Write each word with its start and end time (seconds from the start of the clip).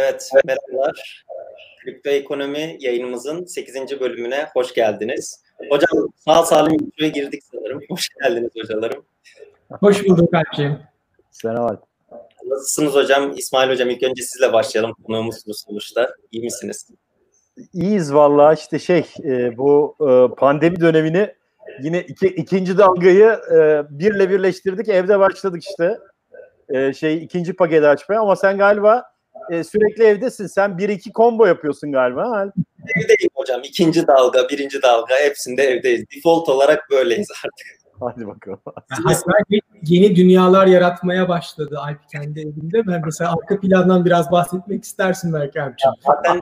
Evet, 0.00 0.30
merhabalar. 0.44 1.24
Kripto 1.84 2.10
Ekonomi 2.10 2.76
yayınımızın 2.80 3.44
8. 3.44 4.00
bölümüne 4.00 4.46
hoş 4.54 4.74
geldiniz. 4.74 5.42
Hocam 5.70 6.08
sağ 6.16 6.42
salim 6.42 6.72
videoya 6.72 7.10
girdik 7.10 7.42
sanırım. 7.52 7.80
Hoş 7.88 8.08
geldiniz 8.08 8.50
hocalarım. 8.54 9.04
Hoş 9.70 10.04
bulduk 10.04 10.34
Alpciğim. 10.34 10.78
Selam 11.30 11.78
Nasılsınız 12.46 12.94
hocam? 12.94 13.32
İsmail 13.36 13.70
hocam 13.70 13.90
ilk 13.90 14.02
önce 14.02 14.22
sizle 14.22 14.52
başlayalım. 14.52 14.94
Konuğumuzsunuz 15.06 15.64
sonuçta. 15.68 16.10
İyi 16.32 16.42
misiniz? 16.42 16.88
İyiyiz 17.72 18.14
vallahi 18.14 18.58
işte 18.58 18.78
şey 18.78 19.04
e, 19.24 19.56
bu 19.56 19.96
e, 20.00 20.34
pandemi 20.34 20.80
dönemini 20.80 21.34
yine 21.82 22.00
iki, 22.00 22.26
ikinci 22.26 22.78
dalgayı 22.78 23.38
e, 23.54 23.82
birle 23.90 24.30
birleştirdik. 24.30 24.88
Evde 24.88 25.18
başladık 25.18 25.62
işte. 25.64 25.98
Şey 26.94 27.24
ikinci 27.24 27.52
paketi 27.52 27.86
açmaya 27.86 28.20
ama 28.20 28.36
sen 28.36 28.58
galiba 28.58 29.09
e, 29.50 29.64
sürekli 29.64 30.04
evdesin. 30.04 30.46
Sen 30.46 30.78
bir 30.78 30.88
iki 30.88 31.12
combo 31.12 31.46
yapıyorsun 31.46 31.92
galiba. 31.92 32.52
Evdeyim 32.96 33.30
hocam. 33.34 33.60
İkinci 33.64 34.06
dalga, 34.06 34.48
birinci 34.48 34.82
dalga 34.82 35.14
hepsinde 35.14 35.62
evdeyiz. 35.62 36.04
Default 36.16 36.48
olarak 36.48 36.90
böyleyiz 36.90 37.28
artık. 37.44 37.79
Hadi 38.00 38.26
bakalım. 38.26 38.60
Hatta 38.64 39.32
yeni 39.82 40.16
dünyalar 40.16 40.66
yaratmaya 40.66 41.28
başladı 41.28 41.78
Alp 41.78 42.08
kendi 42.12 42.40
evinde. 42.40 42.86
Ben 42.86 43.02
mesela 43.04 43.32
arka 43.32 43.60
plandan 43.60 44.04
biraz 44.04 44.30
bahsetmek 44.30 44.84
istersin 44.84 45.32
belki 45.32 45.62
Alp'ciğim. 45.62 45.94
Zaten 46.06 46.40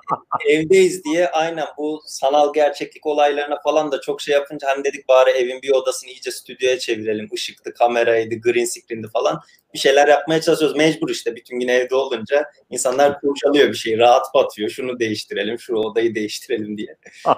evdeyiz 0.49 1.05
diye 1.05 1.29
aynen 1.29 1.67
bu 1.79 2.01
sanal 2.07 2.55
gerçeklik 2.55 3.07
olaylarına 3.07 3.61
falan 3.65 3.93
da 3.93 4.01
çok 4.01 4.21
şey 4.21 4.35
yapınca 4.35 4.69
hani 4.69 4.85
dedik 4.85 5.09
bari 5.09 5.31
evin 5.31 5.63
bir 5.63 5.71
odasını 5.71 6.11
iyice 6.11 6.31
stüdyoya 6.31 6.79
çevirelim. 6.79 7.29
Işıktı, 7.33 7.75
kameraydı, 7.75 8.35
green 8.35 8.65
screen'di 8.65 9.09
falan. 9.09 9.41
Bir 9.75 9.79
şeyler 9.79 10.09
yapmaya 10.09 10.41
çalışıyoruz. 10.41 10.77
Mecbur 10.77 11.11
işte 11.11 11.37
bütün 11.37 11.61
gün 11.61 11.69
evde 11.69 11.95
olunca 11.95 12.51
insanlar 12.71 13.21
kurcalıyor 13.21 13.69
bir 13.69 13.75
şey. 13.75 13.99
Rahat 13.99 14.35
batıyor. 14.35 14.71
Şunu 14.71 14.99
değiştirelim, 14.99 15.59
şu 15.59 15.75
odayı 15.75 16.15
değiştirelim 16.15 16.79
diye. 16.79 16.97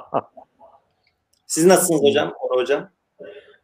Siz 1.47 1.67
nasılsınız 1.67 2.03
hocam? 2.03 2.35
Orada 2.41 2.61
hocam? 2.61 2.91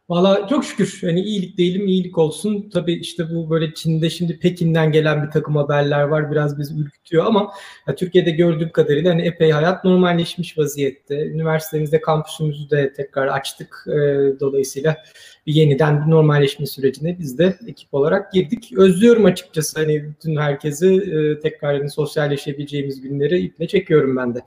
Valla 0.09 0.47
çok 0.47 0.65
şükür 0.65 0.99
hani 1.01 1.21
iyilik 1.21 1.57
değilim 1.57 1.87
iyilik 1.87 2.17
olsun. 2.17 2.69
Tabii 2.73 2.93
işte 2.93 3.35
bu 3.35 3.49
böyle 3.49 3.73
Çin'de 3.73 4.09
şimdi 4.09 4.39
Pekin'den 4.39 4.91
gelen 4.91 5.25
bir 5.25 5.31
takım 5.31 5.55
haberler 5.55 6.03
var. 6.03 6.31
Biraz 6.31 6.59
bizi 6.59 6.75
ürkütüyor 6.79 7.25
ama 7.25 7.53
ya, 7.87 7.95
Türkiye'de 7.95 8.31
gördüğüm 8.31 8.69
kadarıyla 8.71 9.11
hani 9.13 9.21
epey 9.21 9.51
hayat 9.51 9.83
normalleşmiş 9.83 10.57
vaziyette. 10.57 11.27
Üniversitemizde 11.27 12.01
kampüsümüzü 12.01 12.69
de 12.69 12.93
tekrar 12.93 13.27
açtık. 13.27 13.85
E, 13.87 13.93
dolayısıyla 14.39 14.97
bir 15.47 15.53
yeniden 15.53 16.05
bir 16.05 16.11
normalleşme 16.11 16.65
sürecine 16.65 17.19
biz 17.19 17.37
de 17.37 17.57
ekip 17.67 17.93
olarak 17.93 18.33
girdik. 18.33 18.73
Özlüyorum 18.77 19.25
açıkçası 19.25 19.79
hani 19.79 20.03
bütün 20.09 20.35
herkesi 20.35 20.87
e, 20.87 21.39
tekrar 21.39 21.77
hani 21.77 21.89
sosyalleşebileceğimiz 21.89 23.01
günleri 23.01 23.39
iple 23.39 23.67
çekiyorum 23.67 24.15
ben 24.15 24.35
de. 24.35 24.39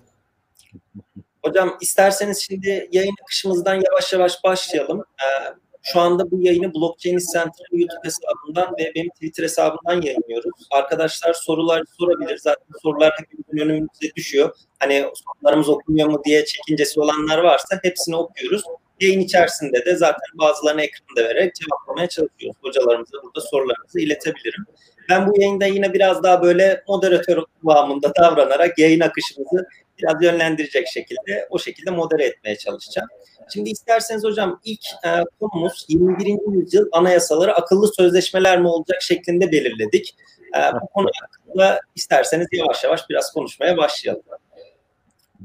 Hocam 1.44 1.76
isterseniz 1.80 2.38
şimdi 2.38 2.88
yayın 2.92 3.14
akışımızdan 3.22 3.74
yavaş 3.74 4.12
yavaş 4.12 4.44
başlayalım. 4.44 5.04
Ee, 5.20 5.54
şu 5.82 6.00
anda 6.00 6.30
bu 6.30 6.42
yayını 6.42 6.74
Blockchain 6.74 7.18
Center 7.32 7.66
YouTube 7.72 8.04
hesabından 8.04 8.74
ve 8.78 8.92
benim 8.94 9.08
Twitter 9.08 9.44
hesabından 9.44 10.02
yayınlıyoruz. 10.02 10.66
Arkadaşlar 10.70 11.32
sorular 11.32 11.82
sorabilir. 11.98 12.38
Zaten 12.38 12.66
sorular 12.82 13.12
hepimizin 13.18 13.70
önümüze 13.70 14.14
düşüyor. 14.16 14.56
Hani 14.78 15.06
sorularımız 15.14 15.68
okunuyor 15.68 16.08
mu 16.08 16.22
diye 16.24 16.44
çekincesi 16.44 17.00
olanlar 17.00 17.38
varsa 17.38 17.80
hepsini 17.82 18.16
okuyoruz. 18.16 18.62
Yayın 19.00 19.20
içerisinde 19.20 19.84
de 19.84 19.96
zaten 19.96 20.38
bazılarını 20.38 20.82
ekranda 20.82 21.28
vererek 21.28 21.54
cevaplamaya 21.54 22.08
çalışıyoruz. 22.08 22.56
Hocalarımıza 22.62 23.22
burada 23.22 23.40
sorularınızı 23.40 24.00
iletebilirim. 24.00 24.64
Ben 25.08 25.26
bu 25.26 25.40
yayında 25.40 25.66
yine 25.66 25.92
biraz 25.92 26.22
daha 26.22 26.42
böyle 26.42 26.84
moderatör 26.88 27.44
kıvamında 27.60 28.12
davranarak 28.14 28.78
yayın 28.78 29.00
akışımızı 29.00 29.66
biraz 30.02 30.22
yönlendirecek 30.22 30.88
şekilde 30.88 31.46
o 31.50 31.58
şekilde 31.58 31.90
modere 31.90 32.24
etmeye 32.24 32.56
çalışacağım. 32.56 33.08
Şimdi 33.52 33.70
isterseniz 33.70 34.24
hocam 34.24 34.60
ilk 34.64 34.80
e, 35.04 35.10
konumuz 35.40 35.86
21. 35.88 36.58
yüzyıl 36.60 36.88
anayasaları 36.92 37.54
akıllı 37.54 37.94
sözleşmeler 37.94 38.60
mi 38.60 38.68
olacak 38.68 39.02
şeklinde 39.02 39.52
belirledik. 39.52 40.16
E, 40.56 40.60
bu 40.82 40.86
konu 40.86 41.08
hakkında 41.20 41.80
isterseniz 41.96 42.46
yavaş 42.52 42.84
yavaş 42.84 43.00
biraz 43.10 43.32
konuşmaya 43.32 43.76
başlayalım. 43.76 44.22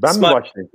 Ben 0.02 0.10
İsmail, 0.10 0.34
mi 0.34 0.40
başlayayım? 0.40 0.70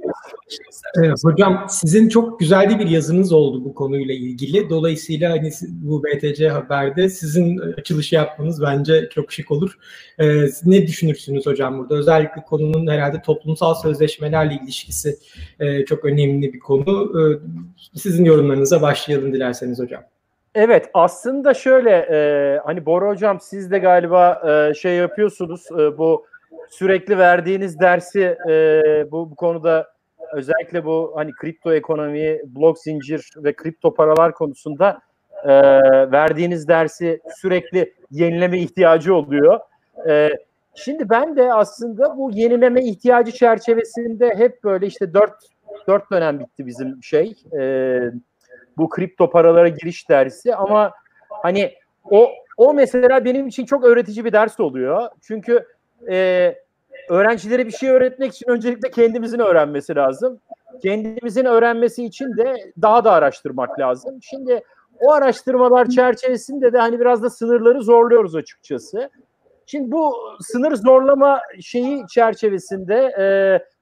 Evet, 0.98 1.18
hocam 1.24 1.66
sizin 1.70 2.10
çok 2.10 2.40
güzel 2.40 2.80
bir 2.80 2.88
yazınız 2.88 3.34
oldu 3.34 3.66
bu 3.66 3.76
konuyla 3.76 4.14
ilgili. 4.14 4.70
Dolayısıyla 4.70 5.32
hani 5.32 5.52
bu 5.70 6.04
BTC 6.04 6.50
Haber'de 6.50 7.10
sizin 7.10 7.58
açılışı 7.58 8.16
yapmanız 8.16 8.62
bence 8.62 9.10
çok 9.10 9.32
şık 9.32 9.52
olur. 9.52 9.78
Ee, 10.20 10.46
ne 10.66 10.88
düşünürsünüz 10.88 11.46
hocam 11.46 11.80
burada? 11.80 11.96
Özellikle 11.96 12.44
konunun 12.44 12.88
herhalde 12.88 13.22
toplumsal 13.22 13.74
sözleşmelerle 13.74 14.60
ilişkisi 14.64 15.18
e, 15.60 15.86
çok 15.86 16.06
önemli 16.06 16.54
bir 16.54 16.60
konu. 16.60 17.14
Ee, 17.20 17.40
sizin 17.96 18.26
yorumlarınıza 18.26 18.82
başlayalım 18.82 19.34
dilerseniz 19.34 19.80
hocam. 19.80 20.04
Evet 20.56 20.90
aslında 20.94 21.54
şöyle 21.54 21.92
e, 21.92 22.60
hani 22.66 22.86
Bora 22.86 23.10
hocam 23.10 23.40
siz 23.42 23.72
de 23.72 23.80
galiba 23.80 24.42
e, 24.50 24.74
şey 24.74 24.96
yapıyorsunuz 24.96 25.66
e, 25.72 25.98
bu 25.98 26.26
sürekli 26.72 27.18
verdiğiniz 27.18 27.80
dersi 27.80 28.38
e, 28.50 28.52
bu, 29.12 29.32
bu 29.32 29.36
konuda 29.36 29.88
özellikle 30.34 30.86
bu 30.86 31.12
hani 31.16 31.32
kripto 31.32 31.74
ekonomi, 31.74 32.40
blok 32.46 32.80
zincir 32.80 33.34
ve 33.38 33.54
kripto 33.56 33.94
paralar 33.94 34.34
konusunda 34.34 35.00
e, 35.44 35.52
verdiğiniz 36.12 36.68
dersi 36.68 37.20
sürekli 37.36 37.94
yenileme 38.12 38.60
ihtiyacı 38.60 39.16
oluyor. 39.16 39.60
E, 40.10 40.30
şimdi 40.76 41.10
ben 41.10 41.38
de 41.38 41.54
aslında 41.54 42.18
bu 42.18 42.32
yenileme 42.34 42.84
ihtiyacı 42.84 43.32
çerçevesinde 43.32 44.36
hep 44.36 44.64
böyle 44.64 44.86
işte 44.88 45.14
dört 45.14 45.34
dört 45.88 46.12
dönem 46.12 46.40
bitti 46.40 46.66
bizim 46.66 47.04
şey 47.04 47.36
e, 47.60 48.00
bu 48.78 48.90
kripto 48.90 49.30
paralara 49.30 49.68
giriş 49.68 50.10
dersi 50.10 50.56
ama 50.56 50.92
hani 51.30 51.74
o 52.12 52.30
o 52.58 52.74
mesela 52.74 53.26
benim 53.26 53.48
için 53.48 53.66
çok 53.66 53.84
öğretici 53.84 54.26
bir 54.26 54.34
ders 54.34 54.60
oluyor. 54.60 55.10
Çünkü 55.22 55.66
e, 56.10 56.56
öğrencilere 57.10 57.68
bir 57.68 57.72
şey 57.72 57.90
öğretmek 57.90 58.34
için 58.34 58.50
öncelikle 58.50 58.92
kendimizin 58.92 59.40
öğrenmesi 59.40 59.96
lazım. 59.96 60.40
Kendimizin 60.82 61.46
öğrenmesi 61.46 62.06
için 62.06 62.38
de 62.38 62.72
daha 62.82 63.04
da 63.04 63.12
araştırmak 63.12 63.80
lazım. 63.80 64.20
Şimdi 64.22 64.64
o 65.00 65.12
araştırmalar 65.12 65.90
çerçevesinde 65.90 66.74
de 66.74 66.78
hani 66.78 67.00
biraz 67.00 67.24
da 67.24 67.30
sınırları 67.30 67.84
zorluyoruz 67.84 68.36
açıkçası. 68.36 69.10
Şimdi 69.66 69.92
bu 69.92 70.16
sınır 70.40 70.76
zorlama 70.76 71.42
şeyi 71.62 72.08
çerçevesinde, 72.08 72.96
e, 72.96 73.26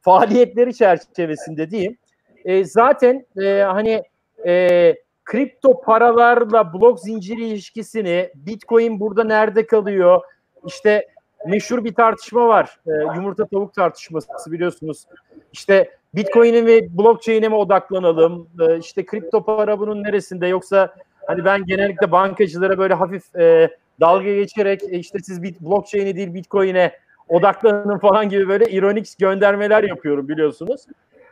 faaliyetleri 0.01 0.73
çerçevesinde 0.73 1.71
diyeyim. 1.71 1.97
E, 2.45 2.65
zaten 2.65 3.25
e, 3.41 3.61
hani 3.61 4.03
e, 4.45 4.95
kripto 5.25 5.81
paralarla 5.81 6.73
blok 6.73 6.99
zinciri 6.99 7.47
ilişkisini, 7.47 8.29
Bitcoin 8.35 8.99
burada 8.99 9.23
nerede 9.23 9.67
kalıyor, 9.67 10.21
işte 10.65 11.07
meşhur 11.47 11.83
bir 11.83 11.93
tartışma 11.93 12.47
var. 12.47 12.79
E, 12.87 12.91
yumurta 13.15 13.45
tavuk 13.45 13.73
tartışması 13.73 14.51
biliyorsunuz. 14.51 15.05
İşte 15.53 15.89
Bitcoin'e 16.15 16.61
mi 16.61 16.97
blockchain'e 16.97 17.47
mi 17.47 17.55
odaklanalım? 17.55 18.49
E, 18.59 18.77
işte 18.77 19.05
kripto 19.05 19.43
para 19.43 19.79
bunun 19.79 20.03
neresinde 20.03 20.47
yoksa 20.47 20.95
hani 21.27 21.45
ben 21.45 21.65
genellikle 21.65 22.11
bankacılara 22.11 22.77
böyle 22.77 22.93
hafif 22.93 23.35
e, 23.35 23.69
dalga 23.99 24.33
geçerek 24.33 24.83
e, 24.83 24.97
işte 24.97 25.19
siz 25.19 25.43
bit, 25.43 25.61
blockchain'e 25.61 26.15
değil 26.15 26.33
Bitcoin'e 26.33 26.91
odaklanın 27.29 27.97
falan 27.97 28.29
gibi 28.29 28.49
böyle 28.49 28.65
ironik 28.65 29.19
göndermeler 29.19 29.83
yapıyorum 29.83 30.29
biliyorsunuz. 30.29 30.85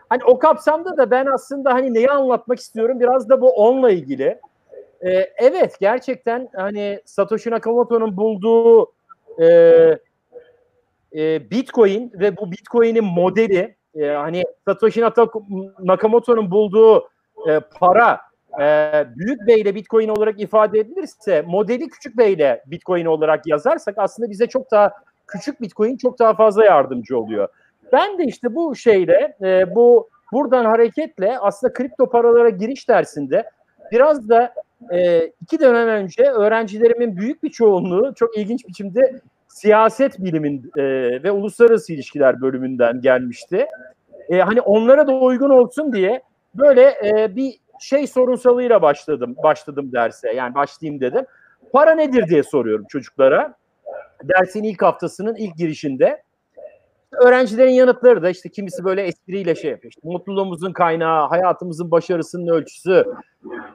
Hani 0.10 0.24
o 0.24 0.40
kapsamda 0.40 0.98
da 0.98 1.12
ben 1.12 1.26
aslında 1.26 1.74
hani 1.74 1.94
neyi 1.94 2.10
anlatmak 2.10 2.60
istiyorum 2.60 3.00
biraz 3.00 3.30
da 3.30 3.42
bu 3.42 3.50
onunla 3.50 3.92
ilgili. 3.92 4.40
Ee, 5.02 5.10
evet 5.38 5.78
gerçekten 5.80 6.50
hani 6.56 7.02
Satoshi 7.06 7.52
Nakamoto'nun 7.52 8.18
bulduğu 8.18 8.92
e, 9.42 9.48
e, 11.16 11.52
Bitcoin 11.52 12.12
ve 12.14 12.38
bu 12.38 12.52
Bitcoin'in 12.52 13.04
modeli 13.04 13.76
e, 13.96 14.08
hani 14.08 14.44
Satoshi 14.66 15.02
Nakamoto'nun 15.80 16.52
bulduğu 16.52 17.10
e, 17.50 17.60
para 17.80 18.22
e, 18.62 18.64
büyük 19.16 19.48
B 19.48 19.54
ile 19.54 19.76
Bitcoin 19.76 20.10
olarak 20.10 20.40
ifade 20.40 20.80
edilirse 20.80 21.44
modeli 21.48 21.90
küçük 21.90 22.18
B 22.18 22.32
ile 22.32 22.64
Bitcoin 22.66 23.06
olarak 23.06 23.48
yazarsak 23.48 23.96
aslında 23.98 24.30
bize 24.30 24.48
çok 24.48 24.72
daha 24.72 24.92
küçük 25.28 25.62
Bitcoin 25.62 25.98
çok 25.98 26.20
daha 26.20 26.34
fazla 26.34 26.66
yardımcı 26.66 27.20
oluyor. 27.20 27.48
Ben 27.94 28.18
de 28.18 28.24
işte 28.24 28.56
bu 28.56 28.76
şeyle 28.76 29.38
e, 29.42 29.76
bu 29.76 30.10
buradan 30.32 30.66
hareketle 30.66 31.40
aslında 31.40 31.74
kripto 31.74 32.10
paralara 32.10 32.50
giriş 32.50 32.90
dersinde 32.90 33.50
biraz 33.92 34.30
da 34.30 34.54
e, 34.92 35.32
iki 35.42 35.60
dönem 35.60 35.88
önce 35.88 36.24
öğrencilerimin 36.24 37.18
büyük 37.18 37.44
bir 37.44 37.50
çoğunluğu 37.50 38.14
çok 38.16 38.38
ilginç 38.38 38.68
biçimde 38.68 39.22
siyaset 39.48 40.20
bilimin 40.20 40.72
e, 40.78 40.84
ve 41.24 41.32
uluslararası 41.32 41.94
ilişkiler 41.94 42.42
bölümünden 42.42 43.02
gelmişti. 43.02 43.68
E, 44.30 44.40
hani 44.40 44.62
onlara 44.62 45.08
da 45.08 45.14
uygun 45.14 45.50
olsun 45.50 45.94
diye 45.94 46.22
böyle 46.56 46.96
e, 47.06 47.36
bir 47.36 47.54
şey 47.80 48.08
sorunsalıyla 48.08 48.82
başladım 48.82 49.36
başladım 49.44 49.92
derse. 49.94 50.34
Yani 50.34 50.56
başlayayım 50.56 51.02
dedim. 51.02 51.26
Para 51.74 51.96
nedir 51.96 52.28
diye 52.30 52.44
soruyorum 52.44 52.86
çocuklara. 52.90 53.54
Dersin 54.24 54.64
ilk 54.64 54.82
haftasının 54.82 55.36
ilk 55.36 55.58
girişinde. 55.58 56.24
Öğrencilerin 57.12 57.72
yanıtları 57.72 58.24
da 58.24 58.30
işte 58.30 58.50
kimisi 58.50 58.84
böyle 58.84 59.02
espriyle 59.02 59.56
şey 59.56 59.72
yapıyor. 59.72 59.92
İşte 59.92 60.02
mutluluğumuzun 60.04 60.74
kaynağı, 60.74 61.28
hayatımızın 61.28 61.92
başarısının 61.92 62.48
ölçüsü 62.48 63.06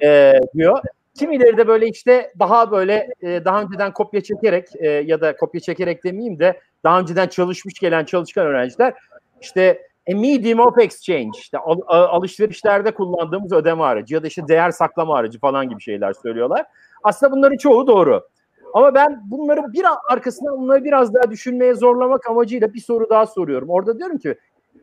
e, 0.03 0.33
diyor. 0.55 0.79
Kimileri 1.15 1.57
de 1.57 1.69
böyle 1.69 1.89
işte 1.89 2.33
daha 2.39 2.71
böyle 2.71 3.09
e, 3.23 3.45
daha 3.45 3.63
önceden 3.63 3.93
kopya 3.93 4.21
çekerek 4.21 4.67
e, 4.77 4.89
ya 4.89 5.21
da 5.21 5.37
kopya 5.37 5.61
çekerek 5.61 6.05
demeyeyim 6.05 6.39
de 6.39 6.61
daha 6.85 7.01
önceden 7.01 7.29
çalışmış 7.29 7.75
gelen 7.75 8.05
çalışkan 8.05 8.47
öğrenciler 8.47 8.95
işte 9.41 9.87
a 10.11 10.15
medium 10.15 10.61
of 10.61 10.79
exchange 10.79 11.39
işte 11.39 11.59
al, 11.59 11.81
alışverişlerde 11.87 12.95
kullandığımız 12.95 13.53
ödeme 13.53 13.83
aracı 13.83 14.15
ya 14.15 14.23
da 14.23 14.27
işte 14.27 14.49
değer 14.49 14.71
saklama 14.71 15.17
aracı 15.17 15.39
falan 15.39 15.69
gibi 15.69 15.81
şeyler 15.83 16.13
söylüyorlar. 16.13 16.67
Aslında 17.05 17.33
bunların 17.33 17.57
çoğu 17.57 17.87
doğru. 17.87 18.29
Ama 18.73 18.95
ben 18.95 19.23
bunları 19.25 19.73
bir 19.73 19.85
arkasından 20.09 20.59
bunları 20.59 20.85
biraz 20.85 21.15
daha 21.15 21.31
düşünmeye 21.31 21.75
zorlamak 21.75 22.31
amacıyla 22.31 22.75
bir 22.75 22.81
soru 22.81 23.11
daha 23.11 23.27
soruyorum. 23.27 23.71
Orada 23.71 23.99
diyorum 23.99 24.19
ki 24.19 24.35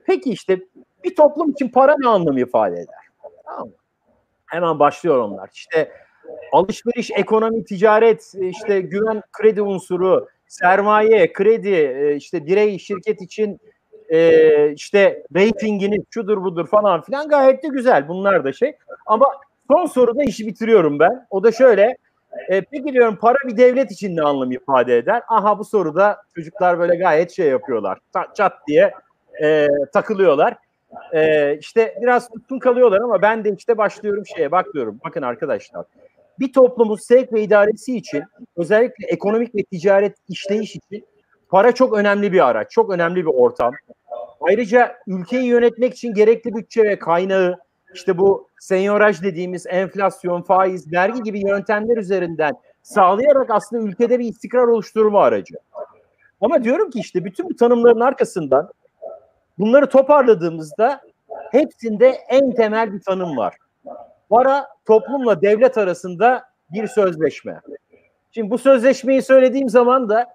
peki 0.05 0.31
işte 0.31 0.59
bir 1.03 1.15
toplum 1.15 1.49
için 1.49 1.69
para 1.69 1.95
ne 1.99 2.07
anlam 2.07 2.37
ifade 2.37 2.75
eder? 2.75 3.05
Tamam 3.45 3.69
Hemen 4.45 4.79
başlıyor 4.79 5.17
onlar. 5.17 5.49
İşte 5.53 5.91
alışveriş, 6.51 7.11
ekonomi, 7.11 7.65
ticaret, 7.65 8.33
işte 8.39 8.81
güven, 8.81 9.21
kredi 9.31 9.61
unsuru, 9.61 10.27
sermaye, 10.47 11.33
kredi, 11.33 11.69
e, 11.69 12.15
işte 12.15 12.45
birey, 12.45 12.79
şirket 12.79 13.21
için 13.21 13.59
e, 14.09 14.71
işte 14.73 15.23
ratingini 15.35 15.97
şudur 16.09 16.43
budur 16.43 16.67
falan 16.67 17.01
filan 17.01 17.27
gayet 17.27 17.63
de 17.63 17.67
güzel. 17.67 18.07
Bunlar 18.07 18.43
da 18.43 18.53
şey. 18.53 18.75
Ama 19.05 19.27
son 19.71 19.85
soruda 19.85 20.23
işi 20.23 20.47
bitiriyorum 20.47 20.99
ben. 20.99 21.27
O 21.29 21.43
da 21.43 21.51
şöyle. 21.51 21.97
E, 22.49 22.61
peki 22.61 22.93
diyorum 22.93 23.15
para 23.15 23.37
bir 23.47 23.57
devlet 23.57 23.91
için 23.91 24.15
ne 24.15 24.21
anlam 24.21 24.51
ifade 24.51 24.97
eder? 24.97 25.21
Aha 25.27 25.59
bu 25.59 25.65
soruda 25.65 26.21
çocuklar 26.35 26.79
böyle 26.79 26.95
gayet 26.95 27.31
şey 27.31 27.47
yapıyorlar. 27.47 27.97
Çat 28.37 28.53
diye 28.67 28.93
e, 29.43 29.67
takılıyorlar. 29.93 30.55
E, 31.13 31.53
işte 31.57 31.97
biraz 32.01 32.29
tutkun 32.29 32.59
kalıyorlar 32.59 33.01
ama 33.01 33.21
ben 33.21 33.43
de 33.43 33.55
işte 33.57 33.77
başlıyorum 33.77 34.23
şeye 34.25 34.51
bakıyorum. 34.51 34.99
Bakın 35.05 35.21
arkadaşlar 35.21 35.85
bir 36.39 36.53
toplumun 36.53 36.95
sevk 36.95 37.33
ve 37.33 37.41
idaresi 37.41 37.97
için 37.97 38.23
özellikle 38.57 39.07
ekonomik 39.07 39.55
ve 39.55 39.63
ticaret 39.63 40.15
işleyiş 40.29 40.75
için 40.75 41.05
para 41.49 41.71
çok 41.71 41.97
önemli 41.97 42.33
bir 42.33 42.47
araç, 42.47 42.71
çok 42.71 42.91
önemli 42.91 43.25
bir 43.25 43.31
ortam. 43.33 43.73
Ayrıca 44.41 44.95
ülkeyi 45.07 45.43
yönetmek 45.43 45.93
için 45.93 46.13
gerekli 46.13 46.55
bütçe 46.55 46.83
ve 46.83 46.99
kaynağı 46.99 47.57
işte 47.93 48.17
bu 48.17 48.47
senyoraj 48.59 49.23
dediğimiz 49.23 49.65
enflasyon, 49.67 50.41
faiz, 50.41 50.93
vergi 50.93 51.23
gibi 51.23 51.39
yöntemler 51.47 51.97
üzerinden 51.97 52.53
sağlayarak 52.83 53.49
aslında 53.49 53.83
ülkede 53.83 54.19
bir 54.19 54.25
istikrar 54.25 54.63
oluşturma 54.63 55.23
aracı. 55.23 55.55
Ama 56.41 56.63
diyorum 56.63 56.89
ki 56.89 56.99
işte 56.99 57.25
bütün 57.25 57.49
bu 57.49 57.55
tanımların 57.55 57.99
arkasından 57.99 58.69
bunları 59.59 59.89
toparladığımızda 59.89 61.01
hepsinde 61.51 62.07
en 62.07 62.51
temel 62.51 62.93
bir 62.93 63.01
tanım 63.01 63.37
var. 63.37 63.55
Para 64.29 64.67
toplumla 64.85 65.41
devlet 65.41 65.77
arasında 65.77 66.43
bir 66.73 66.87
sözleşme. 66.87 67.61
Şimdi 68.31 68.49
bu 68.49 68.57
sözleşmeyi 68.57 69.21
söylediğim 69.21 69.69
zaman 69.69 70.09
da 70.09 70.27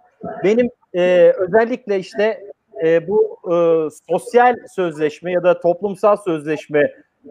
benim 0.44 0.70
e, 0.94 1.32
özellikle 1.38 1.98
işte 1.98 2.40
e, 2.84 3.08
bu 3.08 3.38
e, 3.44 3.54
sosyal 4.10 4.56
sözleşme 4.74 5.32
ya 5.32 5.42
da 5.42 5.60
toplumsal 5.60 6.16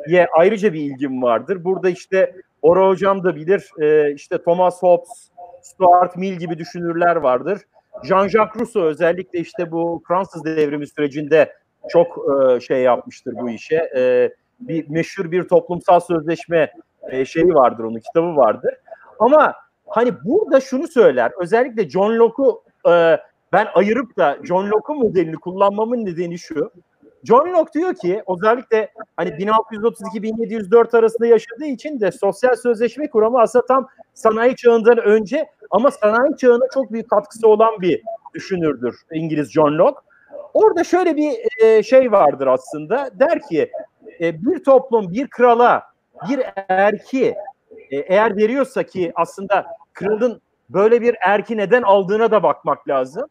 sözleşmeye 0.07 0.27
ayrıca 0.37 0.73
bir 0.73 0.79
ilgim 0.79 1.21
vardır. 1.21 1.63
Burada 1.63 1.89
işte 1.89 2.35
Ora 2.61 2.87
Hocam 2.87 3.23
da 3.23 3.35
bilir 3.35 3.69
e, 3.81 4.13
işte 4.13 4.43
Thomas 4.43 4.83
Hobbes, 4.83 5.29
Stuart 5.61 6.17
Mill 6.17 6.33
gibi 6.33 6.57
düşünürler 6.57 7.15
vardır. 7.15 7.61
Jean-Jacques 8.03 8.59
Rousseau 8.59 8.85
özellikle 8.85 9.39
işte 9.39 9.71
bu 9.71 10.03
Fransız 10.07 10.45
devrimi 10.45 10.87
sürecinde 10.87 11.53
çok 11.89 12.17
e, 12.17 12.59
şey 12.59 12.81
yapmıştır 12.81 13.33
bu 13.33 13.49
işe. 13.49 13.89
E, 13.95 14.33
bir 14.59 14.89
meşhur 14.89 15.31
bir 15.31 15.43
toplumsal 15.43 15.99
sözleşme 15.99 16.71
e, 17.09 17.25
şeyi 17.25 17.53
vardır 17.53 17.83
onun 17.83 17.99
kitabı 17.99 18.35
vardır. 18.35 18.73
Ama 19.19 19.53
hani 19.87 20.11
burada 20.25 20.61
şunu 20.61 20.87
söyler 20.87 21.31
özellikle 21.41 21.89
John 21.89 22.17
Locke'u 22.17 22.63
e, 22.89 23.17
ben 23.53 23.67
ayırıp 23.73 24.17
da 24.17 24.37
John 24.43 24.69
Locke'un 24.69 24.99
modelini 24.99 25.35
kullanmamın 25.35 26.05
nedeni 26.05 26.39
şu. 26.39 26.71
John 27.23 27.53
Locke 27.53 27.73
diyor 27.73 27.95
ki 27.95 28.23
özellikle 28.27 28.91
hani 29.17 29.29
1632-1704 29.29 30.97
arasında 30.97 31.27
yaşadığı 31.27 31.65
için 31.65 31.99
de 31.99 32.11
sosyal 32.11 32.55
sözleşme 32.55 33.09
kuramı 33.09 33.39
aslında 33.41 33.65
tam 33.65 33.87
sanayi 34.13 34.55
çağından 34.55 34.97
önce 34.97 35.47
ama 35.71 35.91
sanayi 35.91 36.37
çağına 36.37 36.65
çok 36.73 36.91
büyük 36.91 37.09
katkısı 37.09 37.47
olan 37.47 37.81
bir 37.81 38.01
düşünürdür 38.33 38.95
İngiliz 39.11 39.51
John 39.51 39.77
Locke. 39.77 39.99
Orada 40.53 40.83
şöyle 40.83 41.15
bir 41.15 41.33
e, 41.63 41.83
şey 41.83 42.11
vardır 42.11 42.47
aslında. 42.47 43.09
Der 43.19 43.41
ki 43.41 43.71
e, 44.21 44.41
bir 44.45 44.63
toplum 44.63 45.11
bir 45.11 45.27
krala 45.27 45.83
bir 46.29 46.41
erki 46.67 47.35
e, 47.91 47.97
eğer 47.97 48.37
veriyorsa 48.37 48.83
ki 48.83 49.11
aslında 49.15 49.65
kralın 49.93 50.41
böyle 50.69 51.01
bir 51.01 51.15
erki 51.21 51.57
neden 51.57 51.81
aldığına 51.81 52.31
da 52.31 52.43
bakmak 52.43 52.87
lazım. 52.87 53.29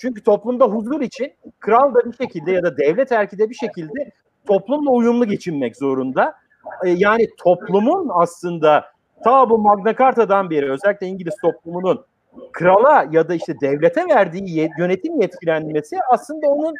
Çünkü 0.00 0.22
toplumda 0.22 0.64
huzur 0.64 1.00
için 1.00 1.32
kral 1.60 1.94
da 1.94 2.04
bir 2.04 2.16
şekilde 2.16 2.52
ya 2.52 2.62
da 2.62 2.76
devlet 2.76 3.12
erki 3.12 3.38
de 3.38 3.50
bir 3.50 3.54
şekilde 3.54 4.10
toplumla 4.46 4.90
uyumlu 4.90 5.24
geçinmek 5.24 5.76
zorunda. 5.76 6.34
E, 6.84 6.90
yani 6.90 7.28
toplumun 7.38 8.08
aslında 8.12 8.84
ta 9.24 9.50
bu 9.50 9.58
Magna 9.58 9.96
Carta'dan 9.96 10.50
beri 10.50 10.70
özellikle 10.70 11.06
İngiliz 11.06 11.34
toplumunun 11.42 12.04
krala 12.52 13.06
ya 13.10 13.28
da 13.28 13.34
işte 13.34 13.60
devlete 13.60 14.08
verdiği 14.08 14.70
yönetim 14.78 15.20
yetkilenmesi 15.20 15.96
aslında 16.10 16.46
onun 16.46 16.74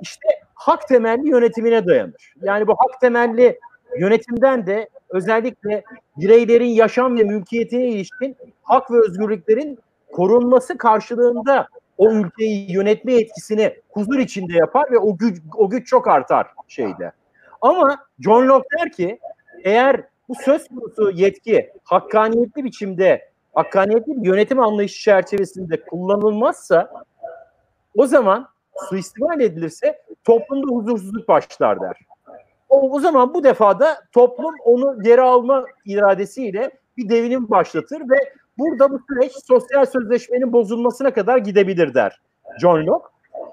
işte 0.00 0.28
hak 0.54 0.88
temelli 0.88 1.28
yönetimine 1.28 1.86
dayanır. 1.86 2.34
Yani 2.42 2.66
bu 2.66 2.72
hak 2.72 3.00
temelli 3.00 3.58
yönetimden 3.98 4.66
de 4.66 4.88
özellikle 5.08 5.84
bireylerin 6.16 6.70
yaşam 6.70 7.18
ve 7.18 7.22
mülkiyetine 7.22 7.88
ilişkin 7.88 8.36
hak 8.62 8.90
ve 8.90 8.96
özgürlüklerin 8.98 9.78
korunması 10.12 10.78
karşılığında 10.78 11.68
o 11.98 12.12
ülkeyi 12.12 12.72
yönetme 12.72 13.14
etkisini 13.14 13.74
huzur 13.90 14.18
içinde 14.18 14.52
yapar 14.52 14.92
ve 14.92 14.98
o 14.98 15.16
güç 15.16 15.42
o 15.56 15.70
güç 15.70 15.86
çok 15.86 16.08
artar 16.08 16.46
şeyde. 16.68 17.12
Ama 17.60 17.96
John 18.20 18.48
Locke 18.48 18.68
der 18.78 18.92
ki 18.92 19.18
eğer 19.64 20.04
bu 20.28 20.34
söz 20.34 20.68
konusu 20.68 21.10
yetki 21.10 21.72
hakkaniyetli 21.84 22.64
biçimde 22.64 23.30
hakkaniyetli 23.54 24.22
bir 24.22 24.26
yönetim 24.26 24.60
anlayışı 24.60 25.02
çerçevesinde 25.02 25.84
kullanılmazsa 25.84 26.90
o 27.96 28.06
zaman 28.06 28.48
suistimal 28.88 29.40
edilirse 29.40 30.02
toplumda 30.24 30.74
huzursuzluk 30.74 31.28
başlar 31.28 31.80
der. 31.80 31.96
O, 32.68 32.90
o 32.90 33.00
zaman 33.00 33.34
bu 33.34 33.44
defada 33.44 33.96
toplum 34.12 34.54
onu 34.64 35.02
geri 35.02 35.20
alma 35.20 35.64
iradesiyle 35.84 36.70
bir 36.96 37.08
devinim 37.08 37.50
başlatır 37.50 38.00
ve 38.00 38.16
burada 38.58 38.90
bu 38.90 39.00
süreç 39.08 39.32
sosyal 39.46 39.86
sözleşmenin 39.86 40.52
bozulmasına 40.52 41.14
kadar 41.14 41.38
gidebilir 41.38 41.94
der 41.94 42.20
John 42.60 42.86
Locke. 42.86 43.08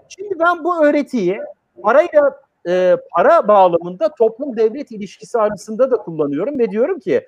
Şimdi 0.10 0.40
ben 0.40 0.64
bu 0.64 0.86
öğretiyi 0.86 1.40
parayla 1.84 2.40
e, 2.68 2.98
para 3.12 3.48
bağlamında 3.48 4.10
toplum 4.10 4.58
devlet 4.58 4.92
ilişkisi 4.92 5.40
arasında 5.40 5.92
da 5.92 5.96
kullanıyorum 5.96 6.60
ve 6.60 6.72
diyorum 6.72 7.00
ki 7.00 7.28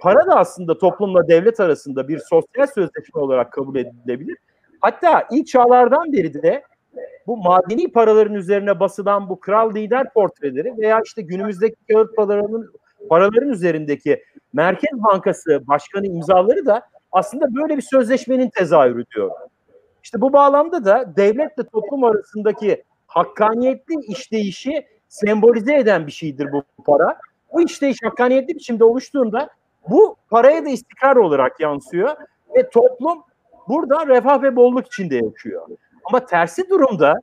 para 0.00 0.26
da 0.26 0.36
aslında 0.36 0.78
toplumla 0.78 1.28
devlet 1.28 1.60
arasında 1.60 2.08
bir 2.08 2.18
sosyal 2.18 2.66
sözleşme 2.66 3.20
olarak 3.20 3.52
kabul 3.52 3.76
edilebilir. 3.76 4.36
Hatta 4.80 5.26
ilk 5.30 5.46
çağlardan 5.46 6.12
beri 6.12 6.42
de 6.42 6.62
bu 7.26 7.36
madeni 7.36 7.92
paraların 7.92 8.34
üzerine 8.34 8.80
basılan 8.80 9.28
bu 9.28 9.40
kral 9.40 9.74
lider 9.74 10.12
portreleri 10.12 10.74
veya 10.78 11.00
işte 11.04 11.22
günümüzdeki 11.22 11.76
kağıt 11.92 12.16
paralarının 12.16 12.72
paraların 13.08 13.48
üzerindeki 13.48 14.22
Merkez 14.52 14.92
Bankası 14.92 15.62
Başkanı 15.68 16.06
imzaları 16.06 16.66
da 16.66 16.82
aslında 17.12 17.54
böyle 17.54 17.76
bir 17.76 17.82
sözleşmenin 17.82 18.50
tezahürü 18.50 19.04
diyor. 19.14 19.30
İşte 20.02 20.20
bu 20.20 20.32
bağlamda 20.32 20.84
da 20.84 21.16
devletle 21.16 21.62
toplum 21.62 22.04
arasındaki 22.04 22.84
hakkaniyetli 23.06 23.94
işleyişi 24.08 24.86
sembolize 25.08 25.74
eden 25.74 26.06
bir 26.06 26.12
şeydir 26.12 26.52
bu 26.52 26.62
para. 26.84 27.18
Bu 27.52 27.62
işleyiş 27.62 27.98
hakkaniyetli 28.04 28.54
biçimde 28.54 28.84
oluştuğunda 28.84 29.48
bu 29.88 30.16
paraya 30.30 30.64
da 30.64 30.68
istikrar 30.68 31.16
olarak 31.16 31.60
yansıyor 31.60 32.10
ve 32.56 32.70
toplum 32.70 33.18
burada 33.68 34.06
refah 34.06 34.42
ve 34.42 34.56
bolluk 34.56 34.86
içinde 34.86 35.14
yaşıyor. 35.14 35.68
Ama 36.04 36.26
tersi 36.26 36.70
durumda 36.70 37.14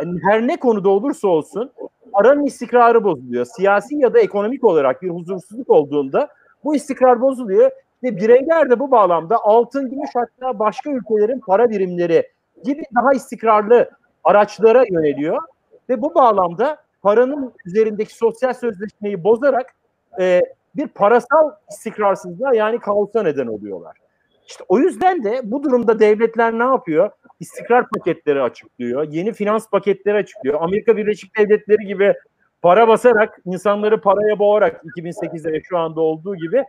yani 0.00 0.20
her 0.30 0.46
ne 0.46 0.56
konuda 0.56 0.88
olursa 0.88 1.28
olsun 1.28 1.72
paranın 2.12 2.46
istikrarı 2.46 3.04
bozuluyor. 3.04 3.44
Siyasi 3.44 3.96
ya 3.96 4.14
da 4.14 4.20
ekonomik 4.20 4.64
olarak 4.64 5.02
bir 5.02 5.10
huzursuzluk 5.10 5.70
olduğunda 5.70 6.28
bu 6.64 6.74
istikrar 6.74 7.20
bozuluyor 7.20 7.70
ve 8.02 8.16
bireyler 8.16 8.70
de 8.70 8.80
bu 8.80 8.90
bağlamda 8.90 9.36
altın, 9.44 9.90
gümüş 9.90 10.10
hatta 10.14 10.58
başka 10.58 10.90
ülkelerin 10.90 11.40
para 11.40 11.70
birimleri 11.70 12.28
gibi 12.64 12.82
daha 12.94 13.12
istikrarlı 13.12 13.90
araçlara 14.24 14.84
yöneliyor 14.90 15.42
ve 15.88 16.02
bu 16.02 16.14
bağlamda 16.14 16.76
paranın 17.02 17.52
üzerindeki 17.66 18.14
sosyal 18.14 18.54
sözleşmeyi 18.54 19.24
bozarak 19.24 19.74
e, 20.20 20.42
bir 20.76 20.88
parasal 20.88 21.50
istikrarsızlığa 21.70 22.54
yani 22.54 22.78
kaosa 22.78 23.22
neden 23.22 23.46
oluyorlar. 23.46 23.96
İşte 24.46 24.64
o 24.68 24.78
yüzden 24.78 25.24
de 25.24 25.40
bu 25.44 25.62
durumda 25.62 25.98
devletler 25.98 26.52
ne 26.52 26.64
yapıyor? 26.64 27.10
istikrar 27.40 27.88
paketleri 27.88 28.42
açıklıyor. 28.42 29.12
Yeni 29.12 29.32
finans 29.32 29.70
paketleri 29.70 30.16
açıklıyor. 30.16 30.60
Amerika 30.62 30.96
Birleşik 30.96 31.38
Devletleri 31.38 31.86
gibi 31.86 32.14
para 32.62 32.88
basarak, 32.88 33.38
insanları 33.46 34.00
paraya 34.00 34.38
boğarak 34.38 34.84
2008'de 34.96 35.62
şu 35.62 35.78
anda 35.78 36.00
olduğu 36.00 36.36
gibi 36.36 36.64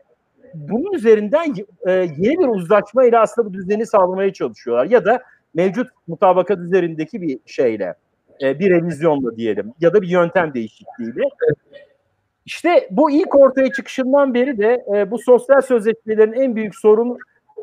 bunun 0.54 0.94
üzerinden 0.94 1.54
e, 1.88 1.92
yeni 1.92 2.40
bir 2.40 2.48
uzlaşma 2.48 3.06
ile 3.06 3.20
aslında 3.20 3.50
bu 3.50 3.54
düzeni 3.54 3.86
sağlamaya 3.86 4.34
çalışıyorlar. 4.34 4.86
Ya 4.86 5.06
da 5.06 5.24
mevcut 5.54 5.88
mutabakat 6.08 6.60
üzerindeki 6.60 7.22
bir 7.22 7.40
şeyle, 7.46 7.94
e, 8.42 8.60
bir 8.60 8.70
revizyonla 8.70 9.36
diyelim 9.36 9.74
ya 9.80 9.94
da 9.94 10.02
bir 10.02 10.08
yöntem 10.08 10.54
değişikliğiyle. 10.54 11.24
İşte 12.46 12.88
bu 12.92 13.12
ilk 13.12 13.36
ortaya 13.36 13.72
çıkışından 13.72 14.34
beri 14.34 14.58
de 14.58 14.86
e, 14.96 15.12
bu 15.12 15.20
sosyal 15.20 15.62
sözleşmelerin 15.62 16.34
en 16.34 16.56
büyük 16.56 16.76
sorun 16.76 17.18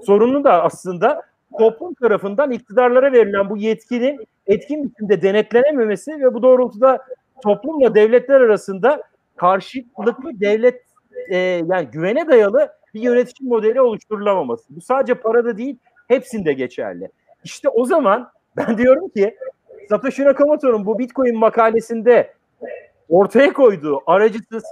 sorunu 0.04 0.44
da 0.44 0.62
aslında 0.62 1.22
toplum 1.58 1.94
tarafından 1.94 2.50
iktidarlara 2.50 3.12
verilen 3.12 3.50
bu 3.50 3.56
yetkinin 3.56 4.26
etkin 4.46 4.84
biçimde 4.84 5.22
denetlenememesi 5.22 6.12
ve 6.12 6.34
bu 6.34 6.42
doğrultuda 6.42 6.98
toplumla 7.42 7.94
devletler 7.94 8.40
arasında 8.40 9.02
karşılıklı 9.36 10.40
devlet 10.40 10.85
e, 11.28 11.36
yani 11.36 11.86
güvene 11.92 12.28
dayalı 12.28 12.72
bir 12.94 13.00
yönetim 13.00 13.48
modeli 13.48 13.80
oluşturulamaması. 13.80 14.64
Bu 14.70 14.80
sadece 14.80 15.14
parada 15.14 15.58
değil, 15.58 15.76
hepsinde 16.08 16.52
geçerli. 16.52 17.08
İşte 17.44 17.68
o 17.68 17.84
zaman 17.84 18.30
ben 18.56 18.78
diyorum 18.78 19.08
ki 19.08 19.36
Satoshi 19.88 20.24
Nakamoto'nun 20.24 20.86
bu 20.86 20.98
Bitcoin 20.98 21.38
makalesinde 21.38 22.32
ortaya 23.08 23.52
koyduğu 23.52 24.00
aracısız 24.06 24.64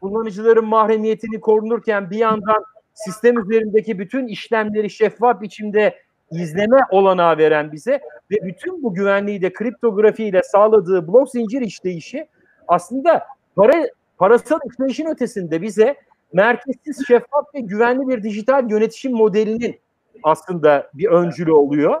kullanıcıların 0.00 0.64
mahremiyetini 0.64 1.40
korunurken 1.40 2.10
bir 2.10 2.18
yandan 2.18 2.64
sistem 2.94 3.38
üzerindeki 3.38 3.98
bütün 3.98 4.26
işlemleri 4.26 4.90
şeffaf 4.90 5.40
biçimde 5.40 5.94
izleme 6.30 6.78
olanağı 6.90 7.38
veren 7.38 7.72
bize 7.72 8.00
ve 8.30 8.36
bütün 8.42 8.82
bu 8.82 8.94
güvenliği 8.94 9.42
de 9.42 9.52
kriptografiyle 9.52 10.42
sağladığı 10.42 11.08
blok 11.08 11.30
zincir 11.30 11.60
işleyişi 11.60 12.28
aslında 12.68 13.26
para 13.56 13.88
parasal 14.20 14.58
işleyişin 14.70 15.06
ötesinde 15.06 15.62
bize 15.62 15.96
merkezsiz, 16.32 17.06
şeffaf 17.06 17.54
ve 17.54 17.60
güvenli 17.60 18.08
bir 18.08 18.22
dijital 18.22 18.70
yönetişim 18.70 19.12
modelinin 19.12 19.80
aslında 20.22 20.90
bir 20.94 21.06
öncülü 21.06 21.52
oluyor. 21.52 22.00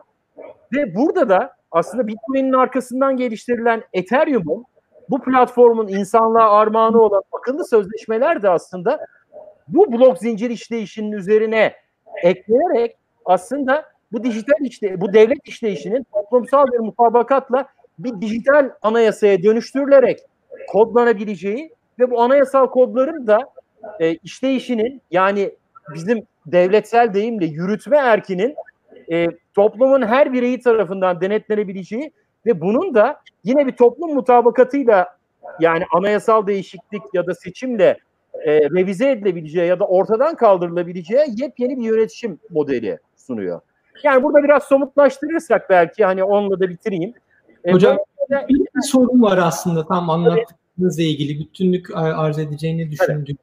Ve 0.72 0.94
burada 0.94 1.28
da 1.28 1.56
aslında 1.70 2.06
Bitcoin'in 2.06 2.52
arkasından 2.52 3.16
geliştirilen 3.16 3.82
Ethereum'un 3.92 4.64
bu 5.10 5.22
platformun 5.22 5.88
insanlığa 5.88 6.50
armağanı 6.50 7.00
olan 7.00 7.22
akıllı 7.32 7.66
sözleşmeler 7.66 8.42
de 8.42 8.50
aslında 8.50 9.06
bu 9.68 9.92
blok 9.92 10.18
zincir 10.18 10.50
işleyişinin 10.50 11.12
üzerine 11.12 11.74
ekleyerek 12.22 12.96
aslında 13.24 13.84
bu 14.12 14.24
dijital 14.24 14.60
işte 14.60 15.00
bu 15.00 15.12
devlet 15.12 15.48
işleyişinin 15.48 16.06
toplumsal 16.12 16.66
bir 16.66 16.78
mutabakatla 16.78 17.68
bir 17.98 18.20
dijital 18.20 18.70
anayasaya 18.82 19.42
dönüştürülerek 19.42 20.18
kodlanabileceği 20.72 21.79
ve 22.00 22.10
bu 22.10 22.20
anayasal 22.20 22.66
kodların 22.66 23.26
da 23.26 23.38
e, 24.00 24.14
işleyişinin 24.14 25.02
yani 25.10 25.54
bizim 25.94 26.22
devletsel 26.46 27.14
deyimle 27.14 27.46
yürütme 27.46 27.96
erkinin 27.96 28.54
e, 29.12 29.26
toplumun 29.54 30.02
her 30.02 30.32
bireyi 30.32 30.60
tarafından 30.60 31.20
denetlenebileceği 31.20 32.12
ve 32.46 32.60
bunun 32.60 32.94
da 32.94 33.20
yine 33.44 33.66
bir 33.66 33.72
toplum 33.72 34.14
mutabakatıyla 34.14 35.16
yani 35.60 35.84
anayasal 35.92 36.46
değişiklik 36.46 37.02
ya 37.12 37.26
da 37.26 37.34
seçimle 37.34 37.98
e, 38.44 38.60
revize 38.60 39.10
edilebileceği 39.10 39.68
ya 39.68 39.78
da 39.78 39.84
ortadan 39.84 40.34
kaldırılabileceği 40.34 41.24
yepyeni 41.36 41.78
bir 41.78 41.82
yönetişim 41.82 42.38
modeli 42.50 42.98
sunuyor. 43.16 43.60
Yani 44.02 44.22
burada 44.22 44.42
biraz 44.42 44.64
somutlaştırırsak 44.64 45.70
belki 45.70 46.04
hani 46.04 46.24
onunla 46.24 46.60
da 46.60 46.68
bitireyim. 46.68 47.14
E, 47.64 47.72
Hocam 47.72 47.98
e, 48.30 48.48
bir, 48.48 48.82
sorun 48.82 49.22
var 49.22 49.38
aslında 49.38 49.86
tam 49.86 50.10
anlattığınızla 50.78 51.02
ilgili 51.02 51.40
bütünlük 51.40 51.96
arz 51.96 52.38
edeceğini 52.38 52.90
düşündüm. 52.90 53.38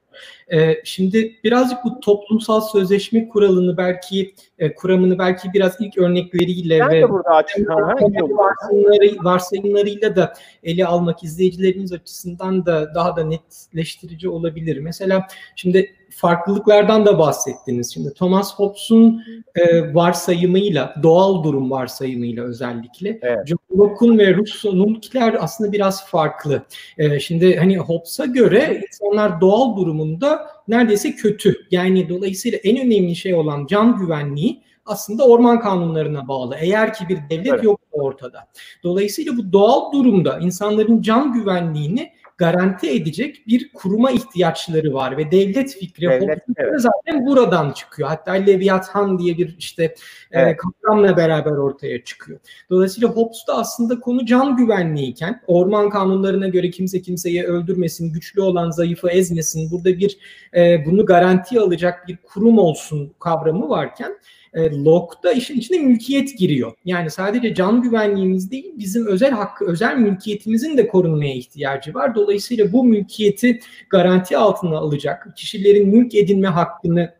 Evet. 0.47 0.81
şimdi 0.83 1.36
birazcık 1.43 1.77
bu 1.86 2.00
toplumsal 2.00 2.62
sözleşme 2.62 3.27
kuralını 3.29 3.77
belki 3.77 4.33
e, 4.59 4.75
kuramını 4.75 5.19
belki 5.19 5.53
biraz 5.53 5.75
ilk 5.79 5.97
örnekleriyle 5.97 6.79
ben 6.79 6.89
ve 6.89 7.09
burada 7.09 7.31
varsayımları, 7.31 9.25
varsayımlarıyla 9.25 10.15
da 10.15 10.33
ele 10.63 10.86
almak 10.86 11.24
izleyicilerimiz 11.24 11.93
açısından 11.93 12.65
da 12.65 12.95
daha 12.95 13.15
da 13.15 13.24
netleştirici 13.24 14.29
olabilir. 14.29 14.77
Mesela 14.77 15.27
şimdi 15.55 15.95
farklılıklardan 16.09 17.05
da 17.05 17.19
bahsettiniz. 17.19 17.93
Şimdi 17.93 18.13
Thomas 18.13 18.55
Hobbes'un 18.55 19.24
e, 19.55 19.93
varsayımıyla, 19.93 20.95
doğal 21.03 21.43
durum 21.43 21.71
varsayımıyla 21.71 22.43
özellikle 22.43 23.19
evet. 23.21 23.47
John 23.47 23.59
Locke'un 23.77 24.17
ve 24.17 24.36
Rousseau'nunkiler 24.36 25.38
aslında 25.39 25.71
biraz 25.71 26.07
farklı. 26.07 26.62
E, 26.97 27.19
şimdi 27.19 27.55
hani 27.57 27.77
Hobbes'a 27.77 28.25
göre 28.25 28.81
insanlar 28.88 29.41
doğal 29.41 29.77
durumunda 30.08 30.48
neredeyse 30.68 31.16
kötü. 31.16 31.56
Yani 31.72 32.10
dolayısıyla 32.10 32.58
en 32.64 32.78
önemli 32.78 33.16
şey 33.16 33.34
olan 33.34 33.66
can 33.66 33.98
güvenliği 33.98 34.64
aslında 34.86 35.28
orman 35.28 35.60
kanunlarına 35.60 36.28
bağlı. 36.28 36.56
Eğer 36.60 36.94
ki 36.94 37.06
bir 37.10 37.18
devlet 37.30 37.54
evet. 37.54 37.64
yok 37.64 37.82
ortada. 37.92 38.48
Dolayısıyla 38.84 39.38
bu 39.38 39.54
doğal 39.54 39.92
durumda 39.92 40.40
insanların 40.40 41.02
can 41.02 41.34
güvenliğini 41.34 42.12
garanti 42.38 42.89
edecek 42.89 43.48
bir 43.48 43.72
kuruma 43.74 44.12
ihtiyaçları 44.12 44.94
var 44.94 45.17
ve 45.17 45.32
devlet 45.32 45.75
fikri 45.75 46.10
devlet, 46.10 46.39
evet. 46.58 46.74
zaten 46.77 47.25
buradan 47.25 47.72
çıkıyor. 47.72 48.10
Hatta 48.10 48.32
Leviathan 48.32 49.20
diye 49.20 49.38
bir 49.38 49.56
işte 49.60 49.84
e, 49.84 49.96
evet. 50.32 50.53
e, 50.53 50.58
kavramla 50.58 51.17
beraber 51.17 51.51
ortaya 51.51 52.03
çıkıyor. 52.03 52.39
Dolayısıyla 52.70 53.10
Hobbes'ta 53.10 53.58
aslında 53.58 54.00
konu 54.00 54.25
can 54.25 54.58
güvenliğiyken 54.58 55.41
orman 55.48 55.89
kanunlarına 55.89 56.48
göre 56.48 56.72
kimse 56.72 57.01
kimseyi 57.01 57.44
öldürmesin, 57.44 58.13
güçlü 58.13 58.41
olan 58.41 58.72
zayıfı 58.72 59.10
ezmesin, 59.10 59.72
burada 59.72 60.00
bir 60.00 60.17
e, 60.56 60.86
bunu 60.86 61.06
garanti 61.06 61.60
alacak 61.60 62.08
bir 62.08 62.17
kurum 62.17 62.58
olsun 62.58 63.13
kavramı 63.20 63.70
varken 63.70 64.17
e, 64.54 64.84
Locke'da 64.84 65.32
işin 65.32 65.58
içine 65.58 65.80
mülkiyet 65.80 66.38
giriyor. 66.38 66.74
Yani 66.86 67.10
sadece 67.10 67.54
can 67.54 67.82
güvenliğimiz 67.82 68.51
değil, 68.51 68.74
bizim 68.77 69.08
özel 69.08 69.32
hakkı, 69.32 69.66
özel 69.66 69.98
mülkiyetimizin 69.98 70.77
de 70.77 70.88
korunmaya 70.88 71.34
ihtiyacı 71.34 71.94
var. 71.94 72.16
Dolayısıyla 72.16 72.72
bu 72.72 72.84
mülkiyeti 72.84 73.60
garanti 73.89 74.38
altına 74.38 74.77
alacak, 74.77 75.27
kişilerin 75.36 75.89
mülk 75.89 76.16
edinme 76.16 76.48
hakkını 76.48 77.16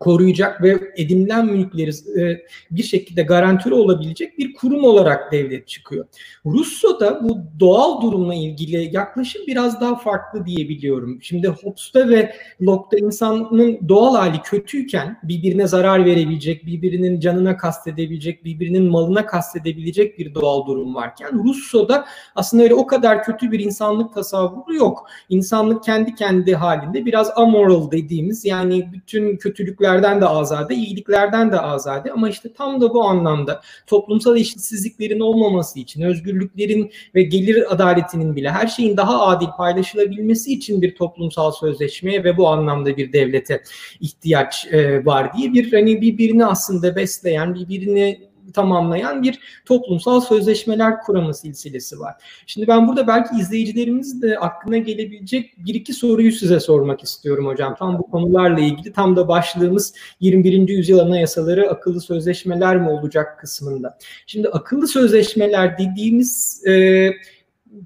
koruyacak 0.00 0.62
ve 0.62 0.78
edinilen 0.96 1.46
mülkleri 1.46 1.90
e, 2.20 2.44
bir 2.70 2.82
şekilde 2.82 3.22
garantörü 3.22 3.74
olabilecek 3.74 4.38
bir 4.38 4.54
kurum 4.54 4.84
olarak 4.84 5.32
devlet 5.32 5.68
çıkıyor. 5.68 6.06
Russo'da 6.46 7.24
bu 7.24 7.38
doğal 7.60 8.02
durumla 8.02 8.34
ilgili 8.34 8.96
yaklaşım 8.96 9.42
biraz 9.46 9.80
daha 9.80 9.96
farklı 9.96 10.46
diyebiliyorum. 10.46 11.18
Şimdi 11.22 11.48
Hobbes'ta 11.48 12.08
ve 12.08 12.34
Locke'da 12.62 13.06
insanın 13.06 13.88
doğal 13.88 14.16
hali 14.16 14.42
kötüyken 14.42 15.18
birbirine 15.22 15.66
zarar 15.66 16.04
verebilecek, 16.04 16.66
birbirinin 16.66 17.20
canına 17.20 17.56
kastedebilecek, 17.56 18.44
birbirinin 18.44 18.90
malına 18.90 19.26
kastedebilecek 19.26 20.18
bir 20.18 20.34
doğal 20.34 20.66
durum 20.66 20.94
varken 20.94 21.44
Russo'da 21.44 22.06
aslında 22.34 22.62
öyle 22.62 22.74
o 22.74 22.86
kadar 22.86 23.24
kötü 23.24 23.52
bir 23.52 23.60
insanlık 23.60 24.14
tasavvuru 24.14 24.74
yok. 24.74 25.06
İnsanlık 25.28 25.84
kendi 25.84 26.14
kendi 26.14 26.54
halinde 26.54 27.06
biraz 27.06 27.30
amoral 27.36 27.90
dediğimiz 27.90 28.44
yani 28.44 28.88
bütün 28.92 29.36
kötülük 29.36 29.75
kötülüklerden 29.76 30.20
de 30.20 30.26
azade, 30.26 30.74
iyiliklerden 30.74 31.52
de 31.52 31.60
azade. 31.60 32.12
Ama 32.12 32.28
işte 32.28 32.52
tam 32.52 32.80
da 32.80 32.94
bu 32.94 33.04
anlamda 33.04 33.60
toplumsal 33.86 34.36
eşitsizliklerin 34.36 35.20
olmaması 35.20 35.78
için, 35.78 36.02
özgürlüklerin 36.02 36.90
ve 37.14 37.22
gelir 37.22 37.74
adaletinin 37.74 38.36
bile 38.36 38.50
her 38.50 38.66
şeyin 38.66 38.96
daha 38.96 39.26
adil 39.26 39.46
paylaşılabilmesi 39.56 40.52
için 40.52 40.82
bir 40.82 40.94
toplumsal 40.94 41.52
sözleşmeye 41.52 42.24
ve 42.24 42.36
bu 42.36 42.48
anlamda 42.48 42.96
bir 42.96 43.12
devlete 43.12 43.62
ihtiyaç 44.00 44.66
e, 44.72 45.04
var 45.04 45.32
diye 45.36 45.52
bir 45.52 45.72
hani 45.72 46.00
birbirini 46.00 46.46
aslında 46.46 46.96
besleyen, 46.96 47.54
birbirini 47.54 48.18
tamamlayan 48.52 49.22
bir 49.22 49.40
toplumsal 49.64 50.20
sözleşmeler 50.20 51.00
kuramı 51.00 51.34
silsilesi 51.34 52.00
var. 52.00 52.14
Şimdi 52.46 52.66
ben 52.68 52.88
burada 52.88 53.06
belki 53.06 53.36
izleyicilerimiz 53.40 54.22
de 54.22 54.38
aklına 54.38 54.78
gelebilecek 54.78 55.54
bir 55.56 55.74
iki 55.74 55.92
soruyu 55.92 56.32
size 56.32 56.60
sormak 56.60 57.02
istiyorum 57.02 57.46
hocam. 57.46 57.74
Tam 57.78 57.98
bu 57.98 58.10
konularla 58.10 58.60
ilgili 58.60 58.92
tam 58.92 59.16
da 59.16 59.28
başlığımız 59.28 59.94
21. 60.20 60.68
yüzyıl 60.68 60.98
anayasaları 60.98 61.70
akıllı 61.70 62.00
sözleşmeler 62.00 62.76
mi 62.76 62.88
olacak 62.88 63.40
kısmında. 63.40 63.98
Şimdi 64.26 64.48
akıllı 64.48 64.88
sözleşmeler 64.88 65.78
dediğimiz 65.78 66.62
e, 66.66 67.10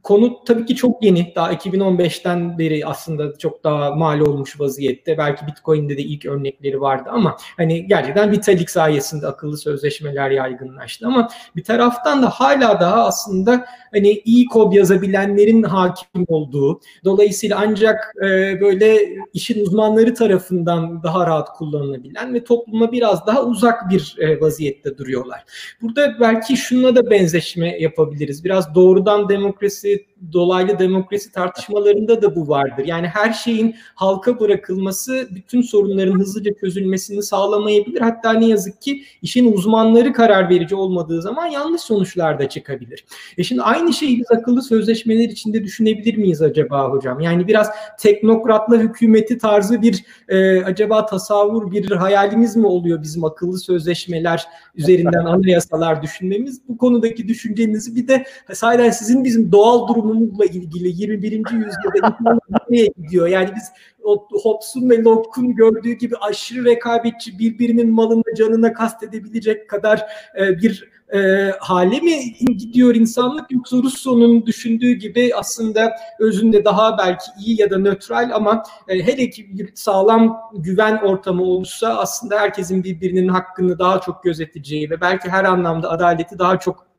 konu 0.03 0.45
tabii 0.45 0.67
ki 0.67 0.77
çok 0.77 1.05
yeni. 1.05 1.33
Daha 1.35 1.53
2015'ten 1.53 2.59
beri 2.59 2.87
aslında 2.87 3.39
çok 3.39 3.65
daha 3.65 3.95
mal 3.95 4.21
olmuş 4.21 4.61
vaziyette. 4.61 5.19
Belki 5.19 5.47
Bitcoin'de 5.47 5.97
de 5.97 6.03
ilk 6.03 6.27
örnekleri 6.27 6.81
vardı 6.81 7.11
ama 7.13 7.37
hani 7.57 7.87
gerçekten 7.87 8.33
Vitalik 8.33 8.71
sayesinde 8.71 9.27
akıllı 9.27 9.59
sözleşmeler 9.59 10.31
yaygınlaştı 10.31 11.07
ama 11.07 11.29
bir 11.57 11.65
taraftan 11.65 12.23
da 12.23 12.31
hala 12.31 12.81
daha 12.81 13.07
aslında 13.07 13.65
hani 13.93 14.11
iyi 14.25 14.47
kod 14.47 14.73
yazabilenlerin 14.73 15.63
hakim 15.63 16.25
olduğu, 16.29 16.81
dolayısıyla 17.05 17.59
ancak 17.61 18.15
e, 18.25 18.61
böyle 18.61 18.99
işin 19.33 19.65
uzmanları 19.65 20.15
tarafından 20.15 21.03
daha 21.03 21.27
rahat 21.27 21.49
kullanılabilen 21.53 22.35
ve 22.35 22.45
topluma 22.45 22.93
biraz 22.93 23.27
daha 23.27 23.45
uzak 23.45 23.91
bir 23.91 24.17
e, 24.19 24.41
vaziyette 24.41 24.99
duruyorlar. 24.99 25.45
Burada 25.83 26.21
belki 26.21 26.57
şununla 26.57 26.97
da 26.97 27.11
benzeşme 27.11 27.79
yapabiliriz. 27.79 28.45
Biraz 28.45 28.75
doğrudan 28.75 29.29
demokrasi, 29.29 29.80
ser 29.81 30.07
dolaylı 30.33 30.79
demokrasi 30.79 31.33
tartışmalarında 31.33 32.23
da 32.23 32.37
bu 32.37 32.49
vardır. 32.49 32.85
Yani 32.87 33.07
her 33.07 33.33
şeyin 33.33 33.75
halka 33.95 34.41
bırakılması 34.41 35.29
bütün 35.31 35.63
sorunların 35.63 36.19
hızlıca 36.19 36.55
çözülmesini 36.55 37.23
sağlamayabilir. 37.23 38.01
Hatta 38.01 38.33
ne 38.33 38.47
yazık 38.47 38.83
ki 38.83 39.03
işin 39.23 39.53
uzmanları 39.53 40.13
karar 40.13 40.51
verici 40.51 40.75
olmadığı 40.75 41.23
zaman 41.23 41.47
yanlış 41.47 41.81
sonuçlar 41.81 42.39
da 42.39 42.49
çıkabilir. 42.49 43.05
E 43.39 43.45
şimdi 43.45 43.63
aynı 43.63 43.93
şeyi 43.93 44.19
biz 44.19 44.31
akıllı 44.31 44.63
sözleşmeler 44.63 45.29
içinde 45.29 45.65
düşünebilir 45.65 46.17
miyiz 46.17 46.43
acaba 46.43 46.91
hocam? 46.91 47.21
Yani 47.21 47.49
biraz 47.49 47.69
teknokratla 47.99 48.77
hükümeti 48.77 49.39
tarzı 49.39 49.83
bir 49.83 50.05
e, 50.29 50.63
acaba 50.65 51.07
tasavvur 51.07 51.73
bir 51.73 51.91
hayalimiz 51.91 52.57
mi 52.57 52.67
oluyor 52.67 53.03
bizim 53.03 53.25
akıllı 53.25 53.59
sözleşmeler 53.59 54.45
üzerinden 54.75 55.25
anayasalar 55.25 56.03
düşünmemiz? 56.03 56.61
Bu 56.69 56.79
konudaki 56.79 57.29
düşüncenizi 57.29 57.97
bir 57.97 58.09
de 58.09 58.25
sahiden 58.53 58.91
sizin 58.91 59.25
bizim 59.25 59.53
doğal 59.53 59.89
durumumuzla 60.11 60.45
ilgili 60.45 61.03
21. 61.03 61.33
yüzyılda 61.33 62.39
nereye 62.71 62.89
gidiyor? 62.97 63.27
Yani 63.29 63.51
biz 63.57 63.65
o 64.03 64.29
Hobbes'un 64.43 64.91
ve 64.91 65.03
Locke'un 65.03 65.55
gördüğü 65.55 65.93
gibi 65.93 66.17
aşırı 66.17 66.65
rekabetçi 66.65 67.39
birbirinin 67.39 67.91
malını 67.91 68.23
canına 68.39 68.73
kastedebilecek 68.73 69.71
kadar 69.71 70.07
e, 70.41 70.59
bir 70.59 70.89
e, 71.15 71.51
hale 71.61 72.01
mi 72.01 72.33
gidiyor 72.57 72.95
insanlık 72.95 73.53
yoksa 73.53 73.77
Rousseau'nun 73.77 74.47
düşündüğü 74.47 74.93
gibi 74.93 75.31
aslında 75.35 75.93
özünde 76.21 76.65
daha 76.65 76.99
belki 76.99 77.25
iyi 77.45 77.61
ya 77.61 77.71
da 77.71 77.79
nötral 77.79 78.31
ama 78.35 78.63
e, 78.89 79.07
hele 79.07 79.31
ki 79.31 79.59
bir 79.59 79.71
sağlam 79.75 80.41
güven 80.55 80.97
ortamı 80.97 81.43
olursa 81.43 81.99
aslında 81.99 82.41
herkesin 82.41 82.85
birbirinin 82.85 83.29
hakkını 83.29 83.79
daha 83.79 84.01
çok 84.01 84.23
gözeteceği 84.23 84.91
ve 84.91 85.01
belki 85.01 85.29
her 85.29 85.45
anlamda 85.45 85.91
adaleti 85.91 86.39
daha 86.39 86.59
çok 86.59 86.90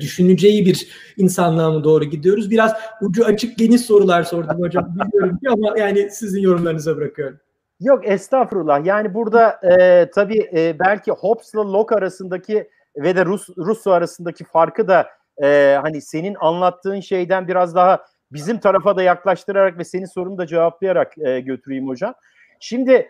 düşüneceği 0.00 0.66
bir 0.66 0.88
insanlığa 1.16 1.70
mı 1.70 1.84
doğru 1.84 2.04
gidiyoruz? 2.04 2.50
Biraz 2.50 2.72
ucu 3.02 3.24
açık 3.24 3.58
geniş 3.58 3.80
sorular 3.80 4.22
sordum 4.22 4.60
hocam 4.60 4.94
biliyorum 5.12 5.38
ki 5.38 5.48
ama 5.50 5.78
yani 5.78 6.10
sizin 6.10 6.40
yorumlarınıza 6.40 6.96
bırakıyorum. 6.96 7.38
Yok 7.80 8.08
estağfurullah. 8.08 8.84
Yani 8.84 9.14
burada 9.14 9.60
e, 9.62 10.10
tabii 10.10 10.50
e, 10.56 10.78
belki 10.78 11.10
Hobbes'la 11.10 11.72
Locke 11.72 11.94
arasındaki 11.94 12.70
ve 12.96 13.16
de 13.16 13.24
Rus 13.24 13.48
Russo 13.58 13.90
arasındaki 13.90 14.44
farkı 14.44 14.88
da 14.88 15.08
e, 15.42 15.78
hani 15.82 16.00
senin 16.00 16.36
anlattığın 16.40 17.00
şeyden 17.00 17.48
biraz 17.48 17.74
daha 17.74 18.04
bizim 18.32 18.58
tarafa 18.58 18.96
da 18.96 19.02
yaklaştırarak 19.02 19.78
ve 19.78 19.84
senin 19.84 20.04
sorunu 20.04 20.38
da 20.38 20.46
cevaplayarak 20.46 21.18
e, 21.18 21.40
götüreyim 21.40 21.88
hocam. 21.88 22.14
Şimdi 22.60 23.08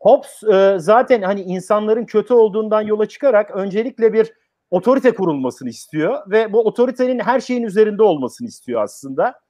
Hobbes 0.00 0.42
e, 0.42 0.76
zaten 0.78 1.22
hani 1.22 1.40
insanların 1.40 2.04
kötü 2.04 2.34
olduğundan 2.34 2.82
yola 2.82 3.06
çıkarak 3.06 3.50
öncelikle 3.50 4.12
bir 4.12 4.32
otorite 4.74 5.14
kurulmasını 5.14 5.68
istiyor 5.68 6.30
ve 6.30 6.52
bu 6.52 6.60
otoritenin 6.60 7.18
her 7.18 7.40
şeyin 7.40 7.62
üzerinde 7.62 8.02
olmasını 8.02 8.48
istiyor 8.48 8.82
aslında. 8.82 9.40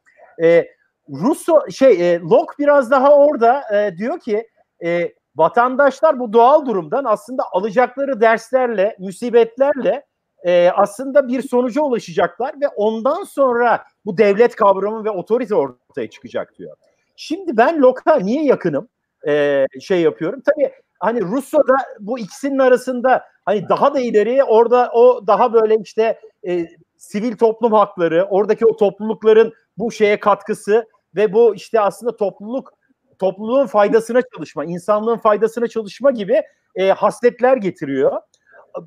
E, 0.43 0.67
Russo 1.11 1.71
şey 1.71 2.15
e, 2.15 2.21
Locke 2.21 2.55
biraz 2.59 2.91
daha 2.91 3.17
orada 3.17 3.63
e, 3.75 3.97
diyor 3.97 4.21
ki 4.21 4.49
e, 4.85 5.13
vatandaşlar 5.37 6.21
bu 6.21 6.33
doğal 6.33 6.67
durumdan 6.67 7.05
aslında 7.05 7.43
alacakları 7.53 8.21
derslerle, 8.21 8.97
musibetlerle 8.99 10.05
e, 10.43 10.71
aslında 10.71 11.29
bir 11.29 11.43
sonuca 11.43 11.83
ulaşacaklar 11.83 12.55
ve 12.61 12.69
ondan 12.69 13.25
sonra 13.25 13.85
bu 14.05 14.19
devlet 14.19 14.57
kavramı 14.57 15.05
ve 15.05 15.11
otorite 15.11 15.55
ortaya 15.55 16.11
çıkacak 16.11 16.59
diyor. 16.59 16.77
Şimdi 17.17 17.57
ben 17.57 17.83
Locke'a 17.83 18.17
niye 18.17 18.45
yakınım? 18.45 18.89
E, 19.27 19.65
şey 19.81 20.01
yapıyorum. 20.01 20.43
Tabii 20.47 20.73
hani 21.01 21.23
Russo'da 21.23 21.77
bu 22.01 22.19
ikisinin 22.19 22.59
arasında 22.59 23.34
hani 23.45 23.69
daha 23.69 23.95
da 23.95 24.01
ileriye 24.01 24.45
orada 24.45 24.91
o 24.93 25.27
daha 25.27 25.53
böyle 25.53 25.77
işte 25.85 26.21
e, 26.49 26.67
sivil 26.97 27.37
toplum 27.37 27.73
hakları, 27.73 28.27
oradaki 28.31 28.67
o 28.67 28.77
toplulukların 28.77 29.53
bu 29.79 29.93
şeye 29.93 30.21
katkısı 30.21 30.87
ve 31.17 31.33
bu 31.33 31.55
işte 31.55 31.81
aslında 31.81 32.17
topluluk 32.17 32.73
topluluğun 33.19 33.67
faydasına 33.67 34.21
çalışma, 34.35 34.65
insanlığın 34.65 35.17
faydasına 35.17 35.69
çalışma 35.69 36.11
gibi 36.11 36.43
e, 36.75 36.91
hasletler 36.91 37.57
getiriyor. 37.57 38.21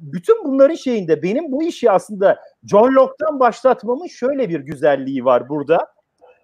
Bütün 0.01 0.45
bunların 0.45 0.75
şeyinde 0.75 1.23
benim 1.23 1.51
bu 1.51 1.63
işi 1.63 1.91
aslında 1.91 2.39
John 2.63 2.93
Locke'tan 2.93 3.39
başlatmamın 3.39 4.07
şöyle 4.07 4.49
bir 4.49 4.59
güzelliği 4.59 5.25
var 5.25 5.49
burada. 5.49 5.77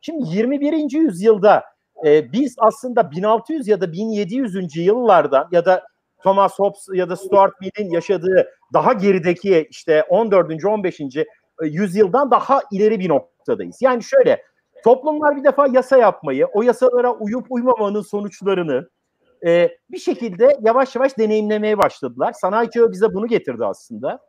Şimdi 0.02 0.38
21. 0.38 0.92
yüzyılda 0.92 1.64
e, 2.06 2.32
biz 2.32 2.56
aslında 2.58 3.12
1600 3.12 3.68
ya 3.68 3.82
da 3.82 3.92
1700. 3.92 4.76
yıllardan 4.76 5.48
ya 5.52 5.66
da 5.66 5.84
Thomas 6.24 6.60
Hobbes 6.60 6.88
ya 6.94 7.10
da 7.10 7.16
Stuart 7.16 7.54
Mill'in 7.62 7.90
yaşadığı 7.90 8.48
daha 8.74 8.94
gerideki 8.94 9.68
işte 9.70 10.04
14. 10.10 10.66
15. 10.66 11.00
yüzyıldan 11.64 12.32
daha 12.32 12.62
ileri 12.72 13.00
bir 13.00 13.10
noktadayız. 13.10 13.78
Yani 13.82 14.04
şöyle 14.04 14.44
Toplumlar 14.84 15.36
bir 15.36 15.44
defa 15.44 15.68
yasa 15.68 15.98
yapmayı, 15.98 16.46
o 16.46 16.62
yasalara 16.62 17.14
uyup 17.14 17.46
uymamanın 17.50 18.02
sonuçlarını 18.02 18.90
e, 19.46 19.70
bir 19.92 19.98
şekilde 19.98 20.58
yavaş 20.62 20.96
yavaş 20.96 21.18
deneyimlemeye 21.18 21.78
başladılar. 21.78 22.34
Sanayi 22.34 22.70
çağı 22.70 22.92
bize 22.92 23.14
bunu 23.14 23.28
getirdi 23.28 23.66
aslında. 23.66 24.20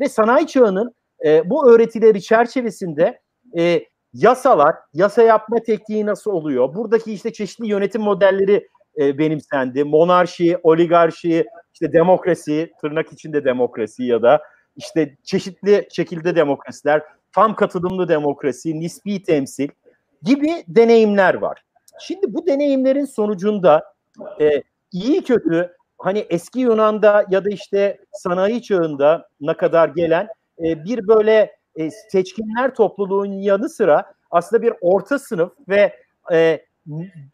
Ve 0.00 0.08
sanayi 0.08 0.46
çağının 0.46 0.94
e, 1.24 1.50
bu 1.50 1.70
öğretileri 1.70 2.22
çerçevesinde 2.22 3.20
e, 3.58 3.84
yasalar, 4.14 4.74
yasa 4.92 5.22
yapma 5.22 5.58
tekniği 5.66 6.06
nasıl 6.06 6.30
oluyor? 6.30 6.74
Buradaki 6.74 7.12
işte 7.12 7.32
çeşitli 7.32 7.66
yönetim 7.66 8.02
modelleri 8.02 8.68
e, 8.98 9.18
benimsendi. 9.18 9.84
Monarşi, 9.84 10.58
oligarşi, 10.62 11.46
işte 11.72 11.92
demokrasi, 11.92 12.72
tırnak 12.80 13.12
içinde 13.12 13.44
demokrasi 13.44 14.04
ya 14.04 14.22
da 14.22 14.42
işte 14.76 15.16
çeşitli 15.24 15.88
şekilde 15.90 16.36
demokrasiler, 16.36 17.02
tam 17.32 17.56
katılımlı 17.56 18.08
demokrasi, 18.08 18.80
nispi 18.80 19.22
temsil 19.22 19.68
gibi 20.22 20.64
deneyimler 20.68 21.34
var. 21.34 21.64
Şimdi 22.00 22.34
bu 22.34 22.46
deneyimlerin 22.46 23.04
sonucunda 23.04 23.84
e, 24.40 24.62
iyi 24.92 25.24
kötü 25.24 25.76
hani 25.98 26.26
eski 26.30 26.60
Yunan'da 26.60 27.24
ya 27.30 27.44
da 27.44 27.48
işte 27.50 27.98
sanayi 28.12 28.62
çağında 28.62 29.28
ne 29.40 29.56
kadar 29.56 29.88
gelen 29.88 30.28
e, 30.58 30.84
bir 30.84 31.08
böyle 31.08 31.56
e, 31.76 31.90
seçkinler 31.90 32.74
topluluğun 32.74 33.32
yanı 33.32 33.68
sıra 33.68 34.12
aslında 34.30 34.62
bir 34.62 34.72
orta 34.80 35.18
sınıf 35.18 35.52
ve 35.68 35.96
e, 36.32 36.64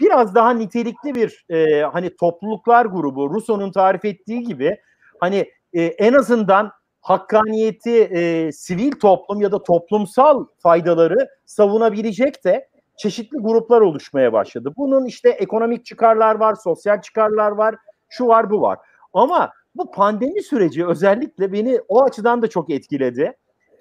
biraz 0.01 0.35
daha 0.35 0.51
nitelikli 0.51 1.15
bir 1.15 1.45
e, 1.51 1.83
hani 1.83 2.17
topluluklar 2.17 2.87
grubu 2.87 3.31
Rousseau'nun 3.31 3.73
tarif 3.73 4.05
ettiği 4.05 4.43
gibi 4.43 4.77
hani 5.21 5.51
e, 5.73 5.83
en 5.83 6.13
azından 6.13 6.73
hakkaniyeti 7.01 8.01
e, 8.01 8.53
sivil 8.53 8.93
toplum 8.93 9.41
ya 9.41 9.53
da 9.53 9.63
toplumsal 9.63 10.47
faydaları 10.59 11.29
savunabilecek 11.45 12.45
de 12.45 12.69
çeşitli 12.97 13.39
gruplar 13.39 13.81
oluşmaya 13.81 14.33
başladı. 14.33 14.73
Bunun 14.77 15.05
işte 15.05 15.31
ekonomik 15.31 15.87
çıkarlar 15.87 16.35
var, 16.35 16.55
sosyal 16.55 17.01
çıkarlar 17.01 17.51
var, 17.51 17.75
şu 18.09 18.27
var 18.27 18.51
bu 18.51 18.61
var. 18.61 18.79
Ama 19.13 19.53
bu 19.75 19.91
pandemi 19.91 20.43
süreci 20.43 20.87
özellikle 20.87 21.53
beni 21.53 21.81
o 21.89 22.03
açıdan 22.03 22.43
da 22.43 22.49
çok 22.49 22.71
etkiledi. 22.71 23.33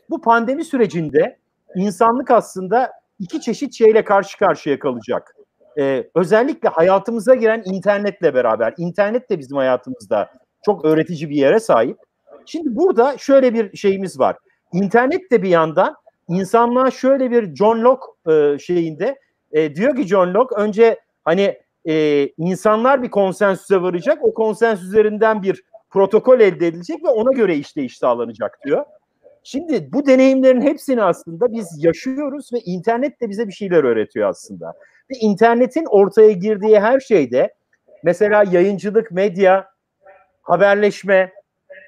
Bu 0.09 0.21
pandemi 0.21 0.65
sürecinde 0.65 1.37
insanlık 1.75 2.31
aslında 2.31 2.91
iki 3.19 3.41
çeşit 3.41 3.73
şeyle 3.73 4.03
karşı 4.03 4.37
karşıya 4.37 4.79
kalacak. 4.79 5.35
Ee, 5.79 6.09
özellikle 6.15 6.69
hayatımıza 6.69 7.35
giren 7.35 7.63
internetle 7.65 8.33
beraber. 8.33 8.73
İnternet 8.77 9.29
de 9.29 9.39
bizim 9.39 9.57
hayatımızda 9.57 10.29
çok 10.65 10.85
öğretici 10.85 11.29
bir 11.29 11.35
yere 11.35 11.59
sahip. 11.59 11.97
Şimdi 12.45 12.75
burada 12.75 13.17
şöyle 13.17 13.53
bir 13.53 13.77
şeyimiz 13.77 14.19
var. 14.19 14.35
İnternet 14.73 15.31
de 15.31 15.41
bir 15.41 15.49
yandan 15.49 15.95
insanlığa 16.27 16.91
şöyle 16.91 17.31
bir 17.31 17.55
John 17.55 17.81
Locke 17.81 18.31
e, 18.31 18.59
şeyinde 18.59 19.19
e, 19.51 19.75
diyor 19.75 19.95
ki 19.95 20.03
John 20.03 20.33
Locke 20.33 20.55
önce 20.55 20.99
hani 21.23 21.57
e, 21.85 22.27
insanlar 22.37 23.03
bir 23.03 23.09
konsensüse 23.09 23.81
varacak. 23.81 24.23
O 24.23 24.33
konsensüs 24.33 24.87
üzerinden 24.87 25.43
bir 25.43 25.63
protokol 25.89 26.39
elde 26.39 26.67
edilecek 26.67 27.03
ve 27.03 27.09
ona 27.09 27.31
göre 27.31 27.55
işleyiş 27.55 27.97
sağlanacak 27.97 28.59
diyor. 28.65 28.85
Şimdi 29.43 29.93
bu 29.93 30.05
deneyimlerin 30.05 30.61
hepsini 30.61 31.03
aslında 31.03 31.53
biz 31.53 31.83
yaşıyoruz 31.83 32.49
ve 32.53 32.59
internet 32.59 33.21
de 33.21 33.29
bize 33.29 33.47
bir 33.47 33.53
şeyler 33.53 33.83
öğretiyor 33.83 34.29
aslında. 34.29 34.73
İnternetin 35.09 35.85
ortaya 35.85 36.31
girdiği 36.31 36.79
her 36.79 36.99
şeyde 36.99 37.53
mesela 38.03 38.43
yayıncılık, 38.51 39.11
medya, 39.11 39.69
haberleşme, 40.41 41.31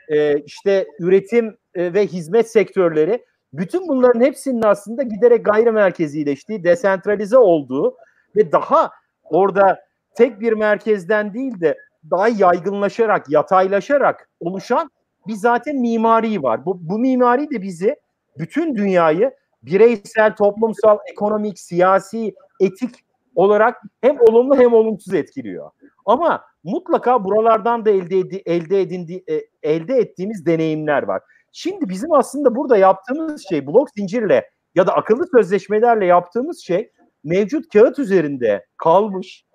e, 0.09 0.39
işte 0.39 0.87
üretim 0.99 1.57
e, 1.75 1.93
ve 1.93 2.07
hizmet 2.07 2.51
sektörleri 2.51 3.25
Bütün 3.53 3.87
bunların 3.87 4.21
hepsinin 4.21 4.61
aslında 4.61 5.03
giderek 5.03 5.45
gayrimerkezileştiği, 5.45 6.63
desentralize 6.63 7.37
olduğu 7.37 7.97
ve 8.35 8.51
daha 8.51 8.91
orada 9.23 9.79
tek 10.15 10.39
bir 10.39 10.53
merkezden 10.53 11.33
değil 11.33 11.61
de 11.61 11.77
daha 12.11 12.27
yaygınlaşarak, 12.27 13.29
yataylaşarak 13.29 14.29
oluşan 14.39 14.91
bir 15.27 15.33
zaten 15.33 15.75
mimari 15.75 16.43
var. 16.43 16.65
Bu, 16.65 16.89
bu 16.89 16.99
mimari 16.99 17.49
de 17.51 17.61
bizi 17.61 17.95
bütün 18.37 18.75
dünyayı 18.75 19.31
bireysel, 19.63 20.35
toplumsal, 20.35 20.97
ekonomik, 21.11 21.59
siyasi, 21.59 22.35
etik 22.59 22.95
olarak 23.37 23.81
hem 24.01 24.21
olumlu 24.21 24.57
hem 24.57 24.73
olumsuz 24.73 25.13
etkiliyor. 25.13 25.71
Ama 26.05 26.43
mutlaka 26.63 27.23
buralardan 27.23 27.85
da 27.85 27.89
elde 27.89 28.17
edi, 28.17 28.41
elde 28.45 28.81
edindi 28.81 29.23
e, 29.29 29.41
elde 29.63 29.95
ettiğimiz 29.95 30.45
deneyimler 30.45 31.03
var. 31.03 31.21
Şimdi 31.53 31.89
bizim 31.89 32.13
aslında 32.13 32.55
burada 32.55 32.77
yaptığımız 32.77 33.45
şey 33.49 33.67
blok 33.67 33.89
zincirle 33.89 34.49
ya 34.75 34.87
da 34.87 34.93
akıllı 34.93 35.27
sözleşmelerle 35.35 36.05
yaptığımız 36.05 36.59
şey 36.59 36.91
mevcut 37.23 37.73
kağıt 37.73 37.99
üzerinde 37.99 38.65
kalmış 38.77 39.45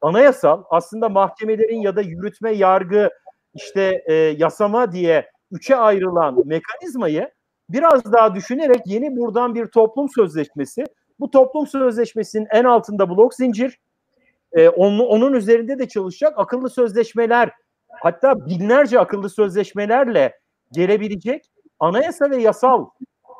anayasal 0.00 0.62
aslında 0.70 1.08
mahkemelerin 1.08 1.80
ya 1.80 1.96
da 1.96 2.00
yürütme, 2.00 2.50
yargı, 2.52 3.10
işte 3.54 4.02
e, 4.06 4.14
yasama 4.14 4.92
diye 4.92 5.30
üçe 5.50 5.76
ayrılan 5.76 6.42
mekanizmayı 6.46 7.30
biraz 7.68 8.12
daha 8.12 8.34
düşünerek 8.34 8.80
yeni 8.86 9.16
buradan 9.16 9.54
bir 9.54 9.66
toplum 9.66 10.08
sözleşmesi. 10.08 10.84
Bu 11.20 11.30
toplum 11.30 11.66
sözleşmesinin 11.66 12.46
en 12.50 12.64
altında 12.64 13.10
blok 13.10 13.34
zincir, 13.34 13.78
e, 14.52 14.68
onun, 14.68 14.98
onun 14.98 15.32
üzerinde 15.32 15.78
de 15.78 15.88
çalışacak 15.88 16.34
akıllı 16.36 16.70
sözleşmeler, 16.70 17.50
hatta 17.88 18.46
binlerce 18.46 19.00
akıllı 19.00 19.30
sözleşmelerle 19.30 20.38
gelebilecek 20.72 21.44
anayasa 21.80 22.30
ve 22.30 22.36
yasal 22.36 22.86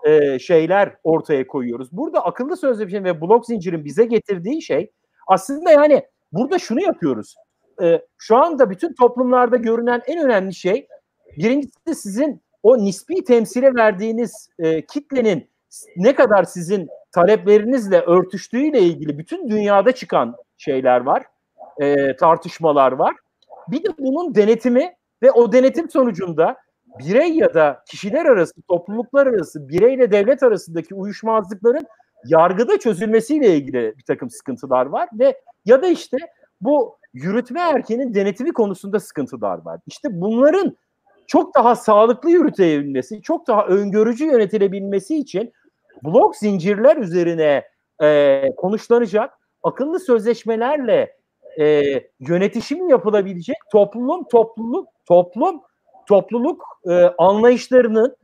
e, 0.04 0.38
şeyler 0.38 0.96
ortaya 1.04 1.46
koyuyoruz. 1.46 1.88
Burada 1.92 2.24
akıllı 2.24 2.56
sözleşme 2.56 3.04
ve 3.04 3.20
blok 3.20 3.46
zincirin 3.46 3.84
bize 3.84 4.04
getirdiği 4.04 4.62
şey 4.62 4.90
aslında 5.26 5.70
yani 5.70 6.02
burada 6.32 6.58
şunu 6.58 6.80
yapıyoruz. 6.80 7.34
E, 7.82 8.02
şu 8.18 8.36
anda 8.36 8.70
bütün 8.70 8.94
toplumlarda 8.94 9.56
görünen 9.56 10.02
en 10.06 10.24
önemli 10.24 10.54
şey 10.54 10.88
birincisi 11.36 11.94
sizin 11.94 12.42
o 12.62 12.78
nispi 12.78 13.24
temsile 13.24 13.74
verdiğiniz 13.74 14.48
e, 14.58 14.86
kitlenin 14.86 15.50
ne 15.96 16.14
kadar 16.14 16.44
sizin 16.44 16.88
taleplerinizle 17.14 18.00
örtüştüğüyle 18.00 18.80
ilgili 18.80 19.18
bütün 19.18 19.50
dünyada 19.50 19.92
çıkan 19.92 20.36
şeyler 20.56 21.00
var, 21.00 21.22
e, 21.80 22.16
tartışmalar 22.16 22.92
var. 22.92 23.14
Bir 23.68 23.84
de 23.84 23.88
bunun 23.98 24.34
denetimi 24.34 24.94
ve 25.22 25.30
o 25.30 25.52
denetim 25.52 25.90
sonucunda 25.90 26.56
birey 26.98 27.32
ya 27.32 27.54
da 27.54 27.82
kişiler 27.88 28.26
arası, 28.26 28.62
topluluklar 28.68 29.26
arası, 29.26 29.68
bireyle 29.68 30.10
devlet 30.10 30.42
arasındaki 30.42 30.94
uyuşmazlıkların 30.94 31.86
yargıda 32.24 32.78
çözülmesiyle 32.78 33.56
ilgili 33.56 33.94
bir 33.98 34.04
takım 34.04 34.30
sıkıntılar 34.30 34.86
var 34.86 35.08
ve 35.18 35.40
ya 35.64 35.82
da 35.82 35.86
işte 35.86 36.16
bu 36.60 36.98
yürütme 37.12 37.60
erkenin 37.60 38.14
denetimi 38.14 38.52
konusunda 38.52 39.00
sıkıntılar 39.00 39.58
var. 39.64 39.80
İşte 39.86 40.08
bunların 40.12 40.76
çok 41.26 41.54
daha 41.54 41.76
sağlıklı 41.76 42.30
yürütebilmesi, 42.30 43.22
çok 43.22 43.46
daha 43.46 43.66
öngörücü 43.66 44.24
yönetilebilmesi 44.24 45.16
için 45.16 45.52
blok 46.02 46.36
zincirler 46.36 46.96
üzerine 46.96 47.64
e, 48.02 48.42
konuşlanacak 48.56 49.30
akıllı 49.62 50.00
sözleşmelerle 50.00 51.16
e, 51.60 51.82
yönetişim 52.20 52.88
yapılabilecek 52.88 53.56
toplum 53.72 54.24
topluluk 54.28 54.88
toplum 55.06 55.60
topluluk 56.08 56.62
e, 56.90 56.92
anlayışlarının 57.18 58.16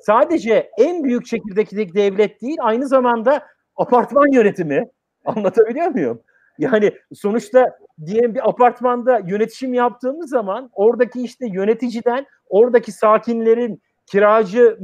sadece 0.00 0.70
en 0.78 1.04
büyük 1.04 1.26
çekirdekteki 1.26 1.94
devlet 1.94 2.42
değil 2.42 2.56
aynı 2.60 2.88
zamanda 2.88 3.46
apartman 3.76 4.32
yönetimi 4.32 4.84
anlatabiliyor 5.24 5.86
muyum? 5.86 6.22
Yani 6.58 6.92
sonuçta 7.14 7.78
diyelim 8.06 8.34
bir 8.34 8.48
apartmanda 8.48 9.20
yönetişim 9.26 9.74
yaptığımız 9.74 10.30
zaman 10.30 10.70
oradaki 10.72 11.22
işte 11.22 11.46
yöneticiden 11.48 12.26
oradaki 12.48 12.92
sakinlerin 12.92 13.82
kiracı 14.10 14.78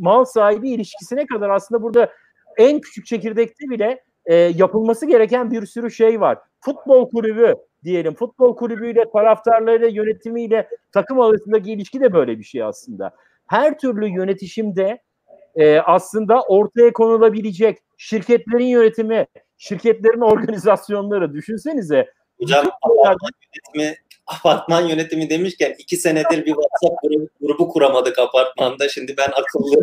mal 0.00 0.24
sahibi 0.24 0.70
ilişkisine 0.70 1.26
kadar 1.26 1.50
aslında 1.50 1.82
burada 1.82 2.12
en 2.56 2.80
küçük 2.80 3.06
çekirdekte 3.06 3.70
bile 3.70 4.02
e, 4.26 4.34
yapılması 4.34 5.06
gereken 5.06 5.50
bir 5.50 5.66
sürü 5.66 5.90
şey 5.90 6.20
var. 6.20 6.38
Futbol 6.60 7.10
kulübü 7.10 7.54
diyelim. 7.84 8.14
Futbol 8.14 8.56
kulübüyle, 8.56 9.10
taraftarlarıyla, 9.12 9.88
yönetimiyle 9.88 10.68
takım 10.92 11.20
arasındaki 11.20 11.72
ilişki 11.72 12.00
de 12.00 12.12
böyle 12.12 12.38
bir 12.38 12.44
şey 12.44 12.62
aslında. 12.62 13.10
Her 13.46 13.78
türlü 13.78 14.06
yönetişimde 14.06 14.98
e, 15.54 15.78
aslında 15.78 16.42
ortaya 16.42 16.92
konulabilecek 16.92 17.78
şirketlerin 17.96 18.66
yönetimi, 18.66 19.26
şirketlerin 19.56 20.20
organizasyonları 20.32 21.32
düşünsenize. 21.32 22.12
Hocam 22.40 22.66
yönetimi, 23.74 23.96
apartman 24.26 24.82
yönetimi 24.82 25.30
demişken 25.30 25.74
iki 25.78 25.96
senedir 25.96 26.46
bir 26.46 26.54
WhatsApp 26.54 27.02
grubu, 27.02 27.28
grubu 27.40 27.68
kuramadık 27.68 28.18
apartmanda. 28.18 28.88
Şimdi 28.88 29.14
ben 29.16 29.28
akıllı 29.28 29.74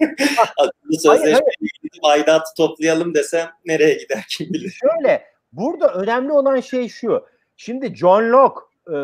akıllı 0.58 1.00
sözleşmeyi 1.02 1.70
aidatı 2.02 2.54
toplayalım 2.56 3.14
desem 3.14 3.50
nereye 3.64 3.94
gider 3.94 4.26
kim 4.28 4.52
bilir. 4.52 4.78
Şöyle 4.82 5.24
burada 5.52 5.94
önemli 5.94 6.32
olan 6.32 6.60
şey 6.60 6.88
şu. 6.88 7.26
Şimdi 7.56 7.96
John 7.96 8.22
Locke, 8.22 8.60
e, 8.88 8.96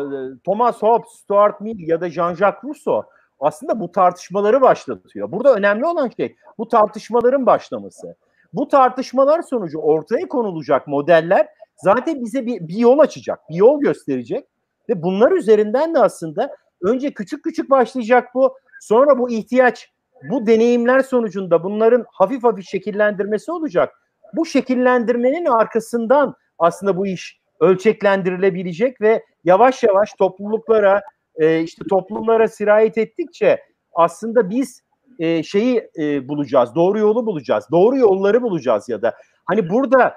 Thomas 0.45 0.81
Hobbes, 0.81 1.09
Stuart 1.09 1.61
Mill 1.61 1.87
ya 1.87 2.01
da 2.01 2.07
Jean-Jacques 2.07 2.63
Rousseau 2.63 3.03
aslında 3.39 3.79
bu 3.79 3.91
tartışmaları 3.91 4.61
başlatıyor. 4.61 5.31
Burada 5.31 5.53
önemli 5.53 5.85
olan 5.85 6.11
şey 6.17 6.35
bu 6.57 6.67
tartışmaların 6.67 7.45
başlaması. 7.45 8.15
Bu 8.53 8.67
tartışmalar 8.67 9.41
sonucu 9.41 9.79
ortaya 9.79 10.27
konulacak 10.27 10.87
modeller 10.87 11.47
zaten 11.75 12.21
bize 12.21 12.45
bir, 12.45 12.67
bir 12.67 12.77
yol 12.77 12.99
açacak, 12.99 13.49
bir 13.49 13.55
yol 13.55 13.81
gösterecek 13.81 14.47
ve 14.89 15.03
bunlar 15.03 15.31
üzerinden 15.31 15.93
de 15.93 15.99
aslında 15.99 16.55
önce 16.81 17.13
küçük 17.13 17.43
küçük 17.43 17.69
başlayacak 17.69 18.29
bu, 18.35 18.55
sonra 18.81 19.19
bu 19.19 19.31
ihtiyaç, 19.31 19.89
bu 20.29 20.47
deneyimler 20.47 20.99
sonucunda 20.99 21.63
bunların 21.63 22.05
hafif 22.11 22.43
hafif 22.43 22.65
şekillendirmesi 22.65 23.51
olacak. 23.51 23.93
Bu 24.35 24.45
şekillendirmenin 24.45 25.45
arkasından 25.45 26.35
aslında 26.59 26.97
bu 26.97 27.07
iş 27.07 27.39
ölçeklendirilebilecek 27.59 29.01
ve 29.01 29.23
yavaş 29.43 29.83
yavaş 29.83 30.13
topluluklara, 30.13 31.01
e, 31.35 31.61
işte 31.61 31.83
toplumlara 31.89 32.47
sirayet 32.47 32.97
ettikçe 32.97 33.59
aslında 33.93 34.49
biz 34.49 34.81
e, 35.19 35.43
şeyi 35.43 35.89
e, 35.99 36.27
bulacağız, 36.27 36.75
doğru 36.75 36.99
yolu 36.99 37.25
bulacağız, 37.25 37.65
doğru 37.71 37.97
yolları 37.97 38.41
bulacağız 38.41 38.89
ya 38.89 39.01
da 39.01 39.15
hani 39.45 39.69
burada 39.69 40.13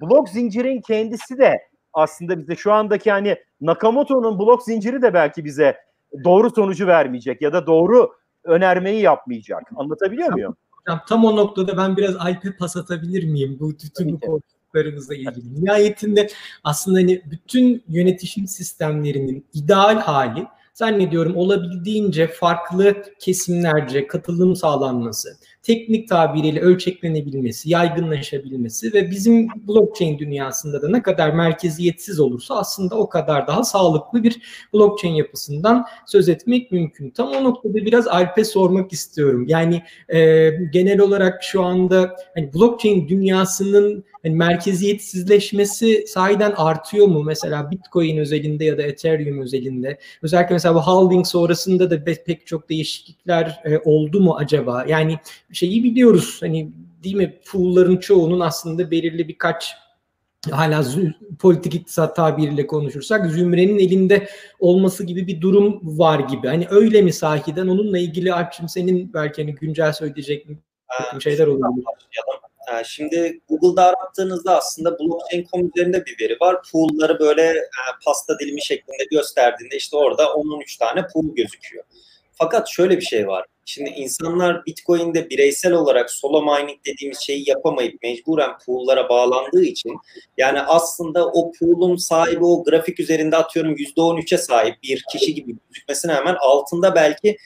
blok 0.00 0.28
zincirin 0.28 0.80
kendisi 0.80 1.38
de 1.38 1.58
aslında 1.92 2.38
bize 2.38 2.56
şu 2.56 2.72
andaki 2.72 3.10
hani 3.10 3.36
Nakamoto'nun 3.60 4.38
blok 4.38 4.62
zinciri 4.62 5.02
de 5.02 5.14
belki 5.14 5.44
bize 5.44 5.76
doğru 6.24 6.50
sonucu 6.50 6.86
vermeyecek 6.86 7.42
ya 7.42 7.52
da 7.52 7.66
doğru 7.66 8.12
önermeyi 8.44 9.02
yapmayacak. 9.02 9.62
Anlatabiliyor 9.76 10.32
muyum? 10.32 10.56
Hocam 10.70 11.00
tam 11.08 11.24
o 11.24 11.36
noktada 11.36 11.76
ben 11.76 11.96
biraz 11.96 12.16
Alp'e 12.16 12.56
pas 12.56 12.76
atabilir 12.76 13.24
miyim? 13.24 13.56
Bu 13.60 13.70
bütün 13.70 14.12
bu 14.12 14.20
konuştuklarımızla 14.20 15.14
ilgili. 15.14 15.64
Nihayetinde 15.64 16.28
aslında 16.64 16.98
hani 16.98 17.22
bütün 17.30 17.84
yönetişim 17.88 18.46
sistemlerinin 18.46 19.46
ideal 19.54 19.96
hali 19.96 20.46
zannediyorum 20.74 21.36
olabildiğince 21.36 22.26
farklı 22.26 23.02
kesimlerce 23.18 24.06
katılım 24.06 24.56
sağlanması, 24.56 25.28
teknik 25.62 26.08
tabiriyle 26.08 26.60
ölçeklenebilmesi, 26.60 27.70
yaygınlaşabilmesi 27.70 28.94
ve 28.94 29.10
bizim 29.10 29.48
blockchain 29.68 30.18
dünyasında 30.18 30.82
da 30.82 30.88
ne 30.88 31.02
kadar 31.02 31.30
merkeziyetsiz 31.30 32.20
olursa 32.20 32.54
aslında 32.54 32.94
o 32.94 33.08
kadar 33.08 33.46
daha 33.46 33.64
sağlıklı 33.64 34.22
bir 34.22 34.40
blockchain 34.74 35.14
yapısından 35.14 35.86
söz 36.06 36.28
etmek 36.28 36.72
mümkün. 36.72 37.10
Tam 37.10 37.28
o 37.28 37.44
noktada 37.44 37.74
biraz 37.74 38.08
Alp'e 38.08 38.44
sormak 38.44 38.92
istiyorum. 38.92 39.44
Yani 39.48 39.82
e, 40.08 40.50
genel 40.72 41.00
olarak 41.00 41.42
şu 41.42 41.62
anda 41.62 42.16
hani 42.34 42.54
blockchain 42.54 43.08
dünyasının 43.08 44.04
hani 44.22 44.34
merkeziyetsizleşmesi 44.34 46.04
sahiden 46.06 46.52
artıyor 46.56 47.06
mu? 47.06 47.22
Mesela 47.22 47.70
Bitcoin 47.70 48.16
özelinde 48.16 48.64
ya 48.64 48.78
da 48.78 48.82
Ethereum 48.82 49.40
özelinde. 49.40 49.98
Özellikle 50.22 50.54
mesela 50.54 50.74
bu 50.74 50.80
halving 50.80 51.26
sonrasında 51.26 51.90
da 51.90 52.04
pek 52.04 52.46
çok 52.46 52.68
değişiklikler 52.68 53.60
e, 53.64 53.78
oldu 53.78 54.20
mu 54.20 54.36
acaba? 54.36 54.84
Yani 54.88 55.18
şeyi 55.52 55.84
biliyoruz 55.84 56.36
hani 56.40 56.72
değil 57.04 57.16
mi 57.16 57.40
pool'ların 57.52 57.96
çoğunun 57.96 58.40
aslında 58.40 58.90
belirli 58.90 59.28
birkaç 59.28 59.74
hala 60.50 60.84
politik 61.38 61.74
iktisat 61.74 62.16
tabiriyle 62.16 62.66
konuşursak 62.66 63.30
zümrenin 63.30 63.78
elinde 63.78 64.28
olması 64.60 65.04
gibi 65.04 65.26
bir 65.26 65.40
durum 65.40 65.80
var 65.82 66.18
gibi. 66.18 66.48
Hani 66.48 66.66
öyle 66.70 67.02
mi 67.02 67.12
sahiden 67.12 67.68
onunla 67.68 67.98
ilgili 67.98 68.32
Alp'cim 68.32 68.68
senin 68.68 69.14
belki 69.14 69.42
hani 69.42 69.54
güncel 69.54 69.92
söyleyecek 69.92 70.46
şeyler 71.20 71.46
olabilir. 71.46 71.84
Şimdi 72.84 73.40
Google'da 73.48 73.84
arattığınızda 73.86 74.58
aslında 74.58 74.98
blockchain.com 74.98 75.70
üzerinde 75.74 76.06
bir 76.06 76.24
veri 76.24 76.36
var. 76.40 76.56
Pool'ları 76.72 77.18
böyle 77.18 77.54
pasta 78.04 78.38
dilimi 78.38 78.62
şeklinde 78.62 79.04
gösterdiğinde 79.10 79.76
işte 79.76 79.96
orada 79.96 80.24
10-13 80.24 80.78
tane 80.78 81.06
pool 81.12 81.34
gözüküyor. 81.34 81.84
Fakat 82.32 82.68
şöyle 82.68 82.96
bir 82.96 83.04
şey 83.04 83.26
var. 83.26 83.46
Şimdi 83.70 83.90
insanlar 83.90 84.66
Bitcoin'de 84.66 85.30
bireysel 85.30 85.72
olarak 85.72 86.10
solo 86.10 86.42
mining 86.42 86.78
dediğimiz 86.86 87.18
şeyi 87.18 87.48
yapamayıp 87.48 88.02
mecburen 88.02 88.50
pool'lara 88.66 89.08
bağlandığı 89.08 89.64
için 89.64 89.92
yani 90.38 90.60
aslında 90.60 91.26
o 91.26 91.52
pool'un 91.52 91.96
sahibi 91.96 92.44
o 92.44 92.64
grafik 92.64 93.00
üzerinde 93.00 93.36
atıyorum 93.36 93.74
%13'e 93.74 94.38
sahip 94.38 94.82
bir 94.82 95.04
kişi 95.12 95.34
gibi 95.34 95.56
gözükmesine 95.68 96.12
hemen 96.12 96.36
altında 96.40 96.94
belki 96.94 97.36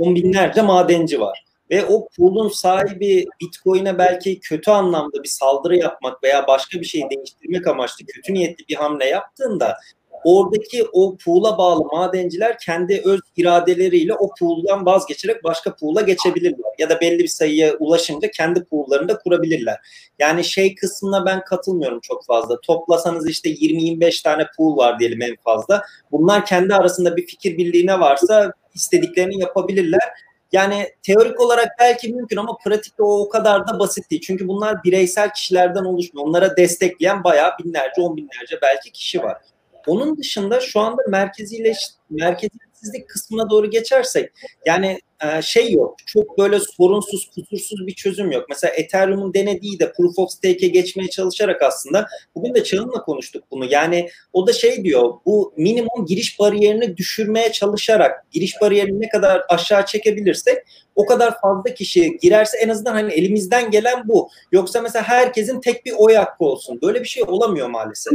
on 0.00 0.14
binlerce 0.14 0.62
madenci 0.62 1.20
var. 1.20 1.44
Ve 1.70 1.84
o 1.86 2.08
pool'un 2.16 2.48
sahibi 2.48 3.26
Bitcoin'e 3.40 3.98
belki 3.98 4.40
kötü 4.40 4.70
anlamda 4.70 5.22
bir 5.22 5.28
saldırı 5.28 5.76
yapmak 5.76 6.22
veya 6.22 6.46
başka 6.46 6.80
bir 6.80 6.86
şeyi 6.86 7.04
değiştirmek 7.10 7.66
amaçlı 7.66 8.06
kötü 8.06 8.34
niyetli 8.34 8.68
bir 8.68 8.74
hamle 8.74 9.04
yaptığında 9.04 9.76
oradaki 10.24 10.84
o 10.92 11.16
pool'a 11.24 11.58
bağlı 11.58 11.84
madenciler 11.84 12.58
kendi 12.58 13.02
öz 13.04 13.20
iradeleriyle 13.36 14.14
o 14.14 14.30
pool'dan 14.40 14.86
vazgeçerek 14.86 15.44
başka 15.44 15.76
pool'a 15.76 16.00
geçebilirler. 16.00 16.72
Ya 16.78 16.90
da 16.90 17.00
belli 17.00 17.18
bir 17.18 17.28
sayıya 17.28 17.74
ulaşınca 17.74 18.30
kendi 18.30 18.64
pool'larını 18.64 19.08
da 19.08 19.18
kurabilirler. 19.18 19.76
Yani 20.18 20.44
şey 20.44 20.74
kısmına 20.74 21.26
ben 21.26 21.44
katılmıyorum 21.44 22.00
çok 22.02 22.26
fazla. 22.26 22.60
Toplasanız 22.60 23.28
işte 23.28 23.50
20-25 23.50 24.22
tane 24.22 24.46
pool 24.56 24.76
var 24.76 24.98
diyelim 24.98 25.22
en 25.22 25.36
fazla. 25.44 25.82
Bunlar 26.12 26.46
kendi 26.46 26.74
arasında 26.74 27.16
bir 27.16 27.26
fikir 27.26 27.58
birliğine 27.58 28.00
varsa 28.00 28.52
istediklerini 28.74 29.40
yapabilirler. 29.40 30.10
Yani 30.52 30.88
teorik 31.02 31.40
olarak 31.40 31.68
belki 31.78 32.08
mümkün 32.08 32.36
ama 32.36 32.56
pratikte 32.64 33.02
o 33.02 33.20
o 33.20 33.28
kadar 33.28 33.68
da 33.68 33.78
basit 33.78 34.10
değil. 34.10 34.22
Çünkü 34.26 34.48
bunlar 34.48 34.84
bireysel 34.84 35.32
kişilerden 35.32 35.84
oluşmuyor. 35.84 36.28
Onlara 36.28 36.56
destekleyen 36.56 37.24
bayağı 37.24 37.50
binlerce, 37.58 38.00
on 38.00 38.16
binlerce 38.16 38.58
belki 38.62 38.92
kişi 38.92 39.22
var. 39.22 39.36
Onun 39.86 40.18
dışında 40.18 40.60
şu 40.60 40.80
anda 40.80 41.02
merkezileş, 41.08 41.78
merkezsizlik 42.10 43.08
kısmına 43.08 43.50
doğru 43.50 43.70
geçersek 43.70 44.30
yani 44.66 44.98
e, 45.24 45.42
şey 45.42 45.72
yok. 45.72 45.96
Çok 46.06 46.38
böyle 46.38 46.60
sorunsuz, 46.60 47.30
kusursuz 47.34 47.86
bir 47.86 47.94
çözüm 47.94 48.30
yok. 48.30 48.46
Mesela 48.48 48.74
Ethereum'un 48.74 49.34
denediği 49.34 49.78
de 49.78 49.92
Proof 49.92 50.18
of 50.18 50.30
Stake'e 50.30 50.68
geçmeye 50.68 51.10
çalışarak 51.10 51.62
aslında 51.62 52.06
bugün 52.34 52.54
de 52.54 52.64
Çağın'la 52.64 53.02
konuştuk 53.02 53.44
bunu. 53.50 53.64
Yani 53.70 54.08
o 54.32 54.46
da 54.46 54.52
şey 54.52 54.84
diyor 54.84 55.12
bu 55.26 55.54
minimum 55.56 56.06
giriş 56.06 56.40
bariyerini 56.40 56.96
düşürmeye 56.96 57.52
çalışarak 57.52 58.30
giriş 58.30 58.60
bariyerini 58.60 59.00
ne 59.00 59.08
kadar 59.08 59.42
aşağı 59.48 59.86
çekebilirsek 59.86 60.58
o 60.94 61.06
kadar 61.06 61.40
fazla 61.40 61.74
kişi 61.74 62.16
girerse 62.22 62.58
en 62.58 62.68
azından 62.68 62.92
hani 62.92 63.12
elimizden 63.12 63.70
gelen 63.70 64.08
bu. 64.08 64.28
Yoksa 64.52 64.80
mesela 64.80 65.02
herkesin 65.08 65.60
tek 65.60 65.86
bir 65.86 65.94
oy 65.98 66.14
hakkı 66.14 66.44
olsun. 66.44 66.78
Böyle 66.82 67.00
bir 67.00 67.08
şey 67.08 67.22
olamıyor 67.22 67.68
maalesef. 67.68 68.12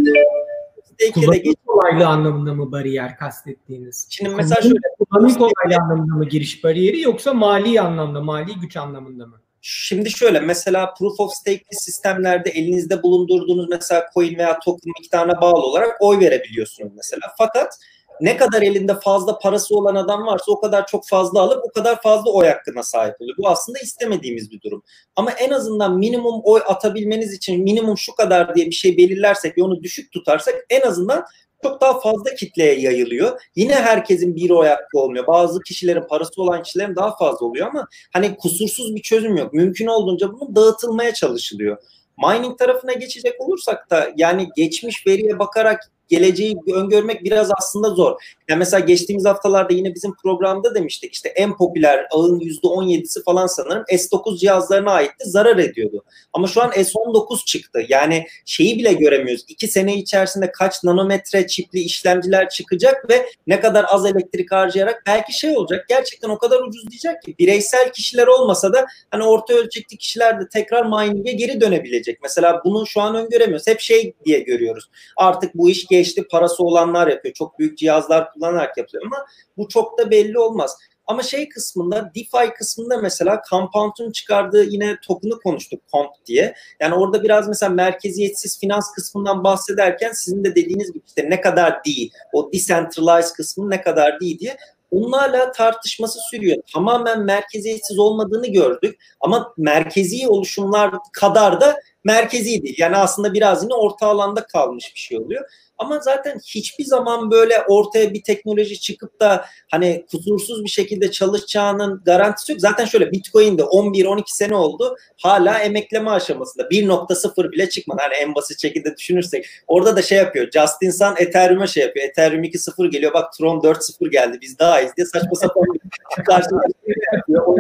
Kullanım 1.13 1.53
kolaylığı 1.65 2.07
anlamında 2.07 2.53
mı 2.53 2.71
bariyer 2.71 3.17
kastettiğiniz? 3.17 4.07
Şimdi 4.09 4.35
mesela 4.35 4.61
şöyle. 4.61 4.75
Kullanım 4.99 5.33
kolaylığı 5.33 5.83
anlamında 5.83 6.15
mı 6.15 6.25
giriş 6.25 6.63
bariyeri 6.63 7.01
yoksa 7.01 7.33
mali 7.33 7.81
anlamda, 7.81 8.21
mali 8.21 8.53
güç 8.55 8.77
anlamında 8.77 9.25
mı? 9.27 9.41
Şimdi 9.61 10.11
şöyle 10.11 10.39
mesela 10.39 10.93
proof 10.93 11.19
of 11.19 11.33
stake'li 11.33 11.75
sistemlerde 11.75 12.49
elinizde 12.49 13.03
bulundurduğunuz 13.03 13.69
mesela 13.69 14.05
coin 14.13 14.37
veya 14.37 14.59
token 14.59 14.93
miktarına 15.01 15.41
bağlı 15.41 15.61
olarak 15.61 15.97
oy 15.99 16.19
verebiliyorsunuz 16.19 16.91
mesela. 16.95 17.21
Fakat 17.37 17.79
ne 18.21 18.37
kadar 18.37 18.61
elinde 18.61 18.99
fazla 18.99 19.39
parası 19.39 19.75
olan 19.75 19.95
adam 19.95 20.25
varsa 20.25 20.51
o 20.51 20.61
kadar 20.61 20.87
çok 20.87 21.07
fazla 21.07 21.41
alıp 21.41 21.63
o 21.63 21.71
kadar 21.71 22.01
fazla 22.01 22.31
oy 22.31 22.47
hakkına 22.47 22.83
sahip 22.83 23.21
oluyor. 23.21 23.37
Bu 23.37 23.47
aslında 23.47 23.79
istemediğimiz 23.79 24.51
bir 24.51 24.61
durum. 24.61 24.83
Ama 25.15 25.31
en 25.31 25.51
azından 25.51 25.97
minimum 25.97 26.41
oy 26.43 26.61
atabilmeniz 26.67 27.33
için 27.33 27.63
minimum 27.63 27.97
şu 27.97 28.15
kadar 28.15 28.55
diye 28.55 28.65
bir 28.65 28.71
şey 28.71 28.97
belirlersek 28.97 29.57
ve 29.57 29.63
onu 29.63 29.83
düşük 29.83 30.11
tutarsak 30.11 30.55
en 30.69 30.81
azından 30.81 31.25
çok 31.63 31.81
daha 31.81 31.99
fazla 31.99 32.35
kitleye 32.35 32.79
yayılıyor. 32.79 33.41
Yine 33.55 33.75
herkesin 33.75 34.35
bir 34.35 34.49
oy 34.49 34.67
hakkı 34.67 34.99
olmuyor. 34.99 35.27
Bazı 35.27 35.61
kişilerin 35.61 36.07
parası 36.07 36.41
olan 36.41 36.63
kişilerin 36.63 36.95
daha 36.95 37.17
fazla 37.17 37.45
oluyor 37.45 37.67
ama 37.67 37.87
hani 38.13 38.37
kusursuz 38.37 38.95
bir 38.95 39.01
çözüm 39.01 39.37
yok. 39.37 39.53
Mümkün 39.53 39.87
olduğunca 39.87 40.33
bunun 40.33 40.55
dağıtılmaya 40.55 41.13
çalışılıyor. 41.13 41.77
Mining 42.17 42.59
tarafına 42.59 42.93
geçecek 42.93 43.41
olursak 43.41 43.89
da 43.89 44.09
yani 44.17 44.49
geçmiş 44.55 45.07
veriye 45.07 45.39
bakarak 45.39 45.91
geleceği 46.07 46.57
öngörmek 46.73 47.23
biraz 47.23 47.51
aslında 47.57 47.89
zor. 47.89 48.21
Yani 48.49 48.59
mesela 48.59 48.79
geçtiğimiz 48.79 49.25
haftalarda 49.25 49.73
yine 49.73 49.95
bizim 49.95 50.15
programda 50.23 50.75
demiştik 50.75 51.13
işte 51.13 51.29
en 51.29 51.57
popüler 51.57 52.07
ağın 52.11 52.39
%17'si 52.39 53.23
falan 53.23 53.47
sanırım 53.47 53.83
S9 53.91 54.37
cihazlarına 54.37 54.91
aitti 54.91 55.29
zarar 55.29 55.57
ediyordu. 55.57 56.03
Ama 56.33 56.47
şu 56.47 56.61
an 56.61 56.69
S19 56.69 57.45
çıktı. 57.45 57.81
Yani 57.89 58.25
şeyi 58.45 58.77
bile 58.77 58.93
göremiyoruz. 58.93 59.45
İki 59.47 59.67
sene 59.67 59.95
içerisinde 59.95 60.51
kaç 60.51 60.83
nanometre 60.83 61.47
çipli 61.47 61.79
işlemciler 61.79 62.49
çıkacak 62.49 63.09
ve 63.09 63.29
ne 63.47 63.59
kadar 63.59 63.85
az 63.89 64.05
elektrik 64.05 64.51
harcayarak 64.51 65.03
belki 65.07 65.39
şey 65.39 65.57
olacak. 65.57 65.85
Gerçekten 65.89 66.29
o 66.29 66.37
kadar 66.37 66.59
ucuz 66.59 66.87
diyecek 66.89 67.21
ki 67.21 67.35
bireysel 67.39 67.91
kişiler 67.91 68.27
olmasa 68.27 68.73
da 68.73 68.85
hani 69.11 69.23
orta 69.23 69.53
ölçekli 69.53 69.97
kişiler 69.97 70.39
de 70.39 70.43
tekrar 70.53 70.85
mining'e 70.85 71.31
geri 71.31 71.61
dönebilecek. 71.61 72.19
Mesela 72.23 72.61
bunu 72.65 72.87
şu 72.87 73.01
an 73.01 73.15
öngöremiyoruz. 73.15 73.67
Hep 73.67 73.79
şey 73.79 74.13
diye 74.25 74.39
görüyoruz. 74.39 74.89
Artık 75.17 75.55
bu 75.55 75.69
iş 75.69 75.87
geçti 75.97 76.27
parası 76.31 76.63
olanlar 76.63 77.07
yapıyor. 77.07 77.33
Çok 77.33 77.59
büyük 77.59 77.77
cihazlar 77.77 78.33
kullanarak 78.33 78.77
yapıyor 78.77 79.03
ama 79.05 79.25
bu 79.57 79.67
çok 79.67 79.97
da 79.97 80.11
belli 80.11 80.39
olmaz. 80.39 80.77
Ama 81.07 81.23
şey 81.23 81.49
kısmında 81.49 82.11
DeFi 82.15 82.53
kısmında 82.53 82.97
mesela 82.97 83.41
Compound'un 83.49 84.11
çıkardığı 84.11 84.63
yine 84.63 84.97
token'ı 85.07 85.39
konuştuk 85.39 85.81
Comp 85.91 86.09
diye. 86.25 86.55
Yani 86.79 86.95
orada 86.95 87.23
biraz 87.23 87.47
mesela 87.47 87.69
merkeziyetsiz 87.69 88.59
finans 88.59 88.91
kısmından 88.95 89.43
bahsederken 89.43 90.11
sizin 90.11 90.43
de 90.43 90.55
dediğiniz 90.55 90.93
gibi 90.93 91.03
işte 91.07 91.29
ne 91.29 91.41
kadar 91.41 91.83
değil, 91.83 92.11
o 92.33 92.53
decentralized 92.53 93.35
kısmı 93.35 93.69
ne 93.69 93.81
kadar 93.81 94.19
değil 94.19 94.39
diye 94.39 94.57
onlarla 94.91 95.51
tartışması 95.51 96.19
sürüyor. 96.31 96.57
Tamamen 96.73 97.23
merkeziyetsiz 97.23 97.99
olmadığını 97.99 98.47
gördük 98.47 98.99
ama 99.19 99.53
merkezi 99.57 100.27
oluşumlar 100.27 100.91
kadar 101.13 101.61
da 101.61 101.79
merkezi 102.03 102.63
değil. 102.63 102.75
Yani 102.77 102.97
aslında 102.97 103.33
biraz 103.33 103.63
yine 103.63 103.73
orta 103.73 104.07
alanda 104.07 104.45
kalmış 104.45 104.91
bir 104.95 104.99
şey 104.99 105.17
oluyor. 105.17 105.45
Ama 105.77 105.99
zaten 105.99 106.39
hiçbir 106.45 106.85
zaman 106.85 107.31
böyle 107.31 107.61
ortaya 107.67 108.13
bir 108.13 108.23
teknoloji 108.23 108.79
çıkıp 108.79 109.19
da 109.19 109.45
hani 109.71 110.05
kusursuz 110.11 110.63
bir 110.63 110.69
şekilde 110.69 111.11
çalışacağının 111.11 112.01
garantisi 112.05 112.51
yok. 112.51 112.61
Zaten 112.61 112.85
şöyle 112.85 113.11
Bitcoin'de 113.11 113.61
11-12 113.61 114.23
sene 114.27 114.55
oldu. 114.55 114.97
Hala 115.21 115.59
emekleme 115.59 116.09
aşamasında. 116.09 116.63
1.0 116.63 117.51
bile 117.51 117.69
çıkmadı. 117.69 118.01
Hani 118.01 118.13
en 118.13 118.35
basit 118.35 118.61
şekilde 118.61 118.97
düşünürsek. 118.97 119.45
Orada 119.67 119.95
da 119.95 120.01
şey 120.01 120.17
yapıyor. 120.17 120.51
Justin 120.51 120.89
Sun 120.89 121.15
Ethereum'a 121.17 121.67
şey 121.67 121.83
yapıyor. 121.83 122.07
Ethereum 122.09 122.43
2.0 122.43 122.89
geliyor. 122.89 123.13
Bak 123.13 123.33
Tron 123.33 123.59
4.0 123.59 124.09
geldi. 124.09 124.37
Biz 124.41 124.59
daha 124.59 124.81
iyiyiz 124.81 124.93
diye 124.97 125.05
saçma 125.05 125.35
sapan 125.35 125.63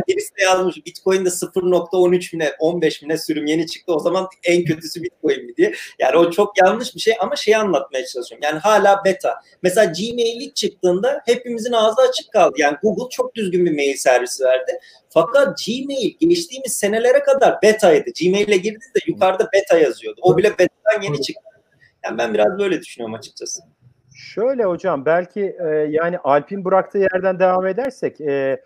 birisi 0.07 0.35
de 0.37 0.43
yazmış. 0.43 0.85
Bitcoin'de 0.85 1.29
0.13 1.29 2.33
bine 2.33 2.53
15 2.59 3.03
bine 3.03 3.17
sürüm 3.17 3.45
yeni 3.45 3.67
çıktı. 3.67 3.93
O 3.93 3.99
zaman 3.99 4.27
en 4.43 4.65
kötüsü 4.65 5.03
Bitcoin 5.03 5.45
mi 5.45 5.57
diye. 5.57 5.73
Yani 5.99 6.17
o 6.17 6.31
çok 6.31 6.57
yanlış 6.57 6.95
bir 6.95 6.99
şey 6.99 7.13
ama 7.19 7.35
şeyi 7.35 7.57
anlatmaya 7.57 8.06
çalışıyorum. 8.07 8.43
Yani 8.43 8.59
hala 8.59 9.05
beta. 9.05 9.35
Mesela 9.61 9.85
Gmail 9.85 10.41
ilk 10.41 10.55
çıktığında 10.55 11.21
hepimizin 11.25 11.71
ağzı 11.71 12.01
açık 12.01 12.31
kaldı. 12.31 12.55
Yani 12.57 12.77
Google 12.83 13.09
çok 13.09 13.35
düzgün 13.35 13.65
bir 13.65 13.75
mail 13.75 13.95
servisi 13.95 14.43
verdi. 14.43 14.79
Fakat 15.09 15.57
Gmail 15.65 16.13
geçtiğimiz 16.19 16.73
senelere 16.73 17.19
kadar 17.19 17.61
betaydı. 17.61 18.09
Gmail'e 18.21 18.57
girdiğinizde 18.57 18.99
yukarıda 19.07 19.49
beta 19.53 19.77
yazıyordu. 19.77 20.19
O 20.23 20.37
bile 20.37 20.49
betadan 20.49 21.01
yeni 21.01 21.21
çıktı. 21.21 21.43
Yani 22.03 22.17
ben 22.17 22.33
biraz 22.33 22.59
böyle 22.59 22.81
düşünüyorum 22.81 23.15
açıkçası. 23.15 23.61
Şöyle 24.15 24.63
hocam 24.63 25.05
belki 25.05 25.55
e, 25.59 25.67
yani 25.89 26.17
Alp'in 26.17 26.65
bıraktığı 26.65 26.97
yerden 26.97 27.39
devam 27.39 27.67
edersek 27.67 28.21
e, 28.21 28.61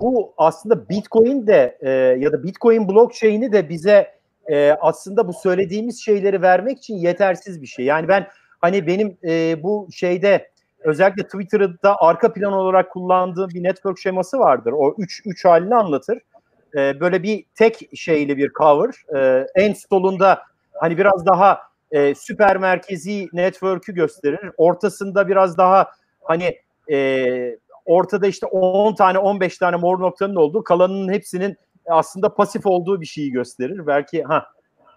bu 0.00 0.34
aslında 0.36 0.88
Bitcoin 0.88 1.46
de 1.46 1.78
e, 1.80 1.90
ya 1.90 2.32
da 2.32 2.42
Bitcoin 2.42 2.88
blockchain'i 2.88 3.52
de 3.52 3.68
bize 3.68 4.14
e, 4.46 4.76
aslında 4.80 5.28
bu 5.28 5.32
söylediğimiz 5.32 6.04
şeyleri 6.04 6.42
vermek 6.42 6.78
için 6.78 6.96
yetersiz 6.96 7.62
bir 7.62 7.66
şey. 7.66 7.84
Yani 7.84 8.08
ben 8.08 8.26
hani 8.64 8.86
benim 8.86 9.18
e, 9.24 9.62
bu 9.62 9.88
şeyde 9.92 10.50
özellikle 10.80 11.22
Twitter'da 11.22 11.96
arka 12.00 12.32
plan 12.32 12.52
olarak 12.52 12.92
kullandığım 12.92 13.50
bir 13.54 13.62
network 13.62 13.98
şeması 13.98 14.38
vardır. 14.38 14.72
O 14.72 14.94
üç, 14.98 15.22
üç 15.24 15.44
halini 15.44 15.74
anlatır. 15.74 16.18
E, 16.76 17.00
böyle 17.00 17.22
bir 17.22 17.44
tek 17.54 17.90
şeyli 17.94 18.36
bir 18.36 18.52
cover. 18.52 18.94
E, 19.16 19.46
en 19.54 19.72
solunda 19.72 20.42
hani 20.72 20.98
biraz 20.98 21.26
daha 21.26 21.58
e, 21.90 22.14
süper 22.14 22.56
merkezi 22.56 23.28
network'ü 23.32 23.94
gösterir. 23.94 24.50
Ortasında 24.56 25.28
biraz 25.28 25.58
daha 25.58 25.90
hani 26.22 26.58
e, 26.92 27.26
ortada 27.84 28.26
işte 28.26 28.46
10 28.46 28.94
tane 28.94 29.18
15 29.18 29.58
tane 29.58 29.76
mor 29.76 30.00
noktanın 30.00 30.36
olduğu 30.36 30.64
kalanının 30.64 31.12
hepsinin 31.12 31.56
aslında 31.86 32.34
pasif 32.34 32.66
olduğu 32.66 33.00
bir 33.00 33.06
şeyi 33.06 33.30
gösterir. 33.30 33.86
Belki 33.86 34.22
ha 34.22 34.46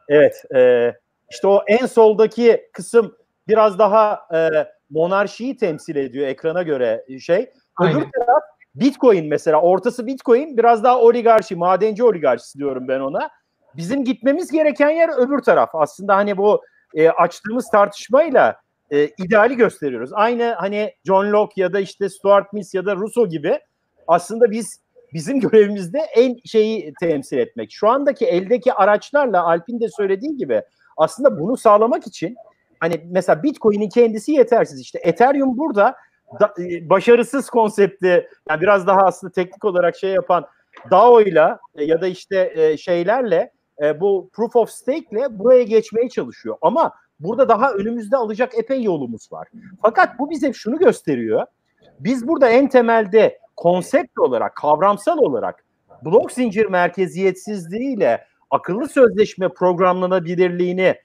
evet 0.09 0.43
e, 0.55 0.93
işte 1.31 1.47
o 1.47 1.63
en 1.67 1.85
soldaki 1.85 2.69
kısım 2.73 3.16
biraz 3.47 3.79
daha 3.79 4.19
e, 4.33 4.67
monarşiyi 4.89 5.57
temsil 5.57 5.95
ediyor 5.95 6.27
ekrana 6.27 6.63
göre 6.63 7.05
şey. 7.19 7.49
Aynen. 7.75 7.97
Öbür 7.97 8.11
taraf 8.11 8.43
Bitcoin 8.75 9.27
mesela 9.27 9.61
ortası 9.61 10.07
Bitcoin 10.07 10.57
biraz 10.57 10.83
daha 10.83 10.99
oligarşi, 10.99 11.55
madenci 11.55 12.03
oligarşisi 12.03 12.59
diyorum 12.59 12.87
ben 12.87 12.99
ona. 12.99 13.29
Bizim 13.75 14.03
gitmemiz 14.03 14.51
gereken 14.51 14.89
yer 14.89 15.09
öbür 15.17 15.39
taraf. 15.39 15.69
Aslında 15.73 16.15
hani 16.15 16.37
bu 16.37 16.61
e, 16.95 17.09
açtığımız 17.09 17.69
tartışmayla 17.69 18.55
e, 18.91 19.07
ideali 19.07 19.55
gösteriyoruz. 19.55 20.09
Aynı 20.13 20.53
hani 20.57 20.93
John 21.05 21.25
Locke 21.25 21.61
ya 21.61 21.73
da 21.73 21.79
işte 21.79 22.09
Stuart 22.09 22.53
Mill 22.53 22.63
ya 22.73 22.85
da 22.85 22.95
Rousseau 22.95 23.29
gibi 23.29 23.59
aslında 24.07 24.51
biz 24.51 24.81
bizim 25.13 25.39
görevimizde 25.49 25.99
en 25.99 26.35
şeyi 26.45 26.93
temsil 26.99 27.37
etmek. 27.37 27.71
Şu 27.71 27.89
andaki 27.89 28.25
eldeki 28.25 28.73
araçlarla 28.73 29.43
Alp'in 29.43 29.79
de 29.79 29.89
söylediği 29.89 30.37
gibi 30.37 30.61
aslında 30.97 31.39
bunu 31.39 31.57
sağlamak 31.57 32.07
için 32.07 32.35
hani 32.79 33.05
mesela 33.11 33.43
Bitcoin'in 33.43 33.89
kendisi 33.89 34.31
yetersiz. 34.31 34.81
İşte 34.81 34.99
Ethereum 35.03 35.57
burada 35.57 35.95
da, 36.39 36.53
e, 36.59 36.89
başarısız 36.89 37.49
konsepti 37.49 38.29
yani 38.49 38.61
biraz 38.61 38.87
daha 38.87 38.99
aslında 38.99 39.33
teknik 39.33 39.65
olarak 39.65 39.95
şey 39.95 40.09
yapan 40.09 40.45
DAO'yla 40.91 41.59
e, 41.75 41.83
ya 41.83 42.01
da 42.01 42.07
işte 42.07 42.53
e, 42.55 42.77
şeylerle 42.77 43.51
bu 43.99 44.29
proof 44.33 44.55
of 44.55 44.69
stake 44.69 45.05
ile 45.11 45.39
buraya 45.39 45.63
geçmeye 45.63 46.09
çalışıyor. 46.09 46.57
Ama 46.61 46.93
burada 47.19 47.49
daha 47.49 47.73
önümüzde 47.73 48.17
alacak 48.17 48.57
epey 48.57 48.83
yolumuz 48.83 49.31
var. 49.31 49.47
Fakat 49.81 50.19
bu 50.19 50.29
bize 50.29 50.53
şunu 50.53 50.77
gösteriyor. 50.77 51.45
Biz 51.99 52.27
burada 52.27 52.49
en 52.49 52.69
temelde 52.69 53.39
konsept 53.55 54.19
olarak, 54.19 54.55
kavramsal 54.55 55.17
olarak 55.17 55.65
blok 56.05 56.31
zincir 56.31 56.65
merkeziyetsizliğiyle 56.65 58.25
akıllı 58.51 58.87
sözleşme 58.87 59.49
programlanabilirliğini 59.49 60.95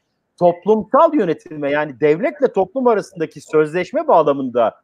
toplumsal 0.42 1.14
yönetime 1.14 1.70
yani 1.70 2.00
devletle 2.00 2.52
toplum 2.52 2.86
arasındaki 2.86 3.40
sözleşme 3.40 4.08
bağlamında 4.08 4.74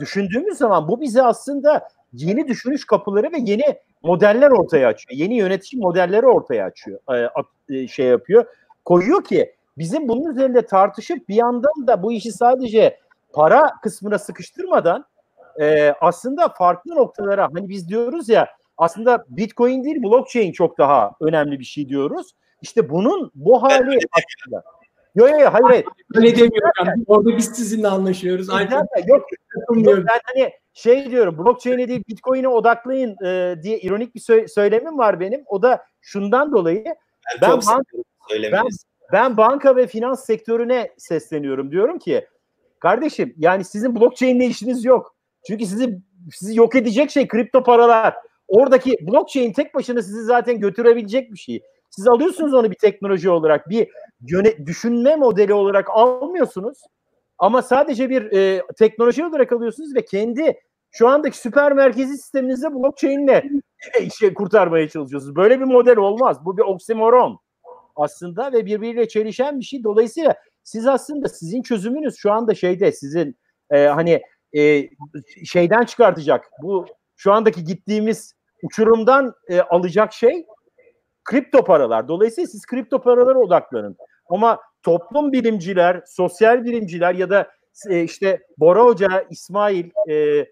düşündüğümüz 0.00 0.58
zaman 0.58 0.88
bu 0.88 1.00
bize 1.00 1.22
aslında 1.22 1.88
yeni 2.12 2.48
düşünüş 2.48 2.84
kapıları 2.84 3.32
ve 3.32 3.36
yeni 3.38 3.78
modeller 4.02 4.50
ortaya 4.50 4.88
açıyor. 4.88 5.18
Yeni 5.18 5.34
yönetici 5.34 5.82
modelleri 5.82 6.26
ortaya 6.26 6.64
açıyor. 6.64 7.00
E, 7.68 7.76
e, 7.76 7.88
şey 7.88 8.06
yapıyor. 8.06 8.44
Koyuyor 8.84 9.24
ki 9.24 9.54
bizim 9.78 10.08
bunun 10.08 10.30
üzerinde 10.30 10.66
tartışıp 10.66 11.28
bir 11.28 11.34
yandan 11.34 11.86
da 11.86 12.02
bu 12.02 12.12
işi 12.12 12.32
sadece 12.32 13.00
para 13.32 13.70
kısmına 13.82 14.18
sıkıştırmadan 14.18 15.04
e, 15.60 15.90
aslında 16.00 16.48
farklı 16.48 16.94
noktalara 16.94 17.48
hani 17.54 17.68
biz 17.68 17.88
diyoruz 17.88 18.28
ya 18.28 18.48
aslında 18.78 19.24
Bitcoin 19.28 19.84
değil 19.84 20.02
blockchain 20.02 20.52
çok 20.52 20.78
daha 20.78 21.10
önemli 21.20 21.58
bir 21.58 21.64
şey 21.64 21.88
diyoruz. 21.88 22.32
İşte 22.62 22.90
bunun 22.90 23.30
bu 23.34 23.62
hali 23.62 23.98
aslında. 24.12 24.76
Yok 25.16 25.30
yok 25.30 25.52
hayır 25.52 25.64
hayır. 25.64 25.84
Öyle 26.14 26.36
demiyorum. 26.36 27.04
Orada 27.06 27.36
biz 27.36 27.44
sizinle 27.44 27.88
anlaşıyoruz. 27.88 28.50
Aynen. 28.50 28.86
Yok, 29.06 29.26
yok 29.76 29.98
ben 29.98 30.20
hani 30.24 30.50
şey 30.72 31.10
diyorum 31.10 31.38
blockchain'e 31.38 31.88
değil 31.88 32.02
Bitcoin'e 32.08 32.48
odaklayın 32.48 33.16
e, 33.24 33.62
diye 33.62 33.78
ironik 33.78 34.14
bir 34.14 34.20
sö- 34.20 34.48
söylemim 34.48 34.98
var 34.98 35.20
benim. 35.20 35.42
O 35.46 35.62
da 35.62 35.84
şundan 36.00 36.52
dolayı 36.52 36.84
ben, 36.84 36.94
ben, 37.42 37.50
banka, 37.50 37.96
ben, 38.52 38.64
ben 39.12 39.36
banka 39.36 39.76
ve 39.76 39.86
finans 39.86 40.24
sektörüne 40.24 40.90
sesleniyorum. 40.98 41.70
Diyorum 41.70 41.98
ki 41.98 42.26
kardeşim 42.80 43.34
yani 43.38 43.64
sizin 43.64 43.96
blockchain'le 43.96 44.40
işiniz 44.40 44.84
yok. 44.84 45.16
Çünkü 45.46 45.66
sizi 45.66 45.98
sizi 46.32 46.58
yok 46.58 46.76
edecek 46.76 47.10
şey 47.10 47.28
kripto 47.28 47.62
paralar. 47.62 48.14
Oradaki 48.48 48.96
blockchain 49.00 49.52
tek 49.52 49.74
başına 49.74 50.02
sizi 50.02 50.24
zaten 50.24 50.60
götürebilecek 50.60 51.32
bir 51.32 51.38
şey. 51.38 51.62
Siz 51.90 52.08
alıyorsunuz 52.08 52.54
onu 52.54 52.70
bir 52.70 52.76
teknoloji 52.76 53.30
olarak, 53.30 53.68
bir 53.68 53.88
yöne, 54.20 54.66
düşünme 54.66 55.16
modeli 55.16 55.54
olarak 55.54 55.90
almıyorsunuz. 55.90 56.78
Ama 57.38 57.62
sadece 57.62 58.10
bir 58.10 58.32
e, 58.32 58.62
teknoloji 58.78 59.24
olarak 59.24 59.52
alıyorsunuz 59.52 59.94
ve 59.94 60.04
kendi 60.04 60.60
şu 60.90 61.08
andaki 61.08 61.38
süper 61.38 61.72
merkezi 61.72 62.18
sisteminizde 62.18 62.74
blockchain'le 62.74 63.42
işe 64.00 64.34
kurtarmaya 64.34 64.88
çalışıyorsunuz. 64.88 65.36
Böyle 65.36 65.60
bir 65.60 65.64
model 65.64 65.96
olmaz. 65.96 66.44
Bu 66.44 66.56
bir 66.56 66.62
oksimoron 66.62 67.38
aslında 67.96 68.52
ve 68.52 68.66
birbiriyle 68.66 69.08
çelişen 69.08 69.60
bir 69.60 69.64
şey. 69.64 69.84
Dolayısıyla 69.84 70.34
siz 70.62 70.86
aslında 70.86 71.28
sizin 71.28 71.62
çözümünüz 71.62 72.16
şu 72.16 72.32
anda 72.32 72.54
şeyde 72.54 72.92
sizin 72.92 73.36
e, 73.70 73.86
hani 73.86 74.22
e, 74.56 74.88
şeyden 75.44 75.84
çıkartacak. 75.84 76.50
Bu 76.62 76.86
şu 77.16 77.32
andaki 77.32 77.64
gittiğimiz 77.64 78.34
uçurumdan 78.62 79.34
e, 79.48 79.60
alacak 79.60 80.12
şey 80.12 80.46
kripto 81.26 81.64
paralar. 81.64 82.08
Dolayısıyla 82.08 82.48
siz 82.48 82.66
kripto 82.66 83.00
paralara 83.00 83.38
odaklanın. 83.38 83.96
Ama 84.30 84.60
toplum 84.82 85.32
bilimciler, 85.32 86.02
sosyal 86.06 86.64
bilimciler 86.64 87.14
ya 87.14 87.30
da 87.30 87.50
e, 87.90 88.02
işte 88.02 88.42
Bora 88.58 88.84
Hoca, 88.84 89.24
İsmail, 89.30 89.90
e, 90.08 90.46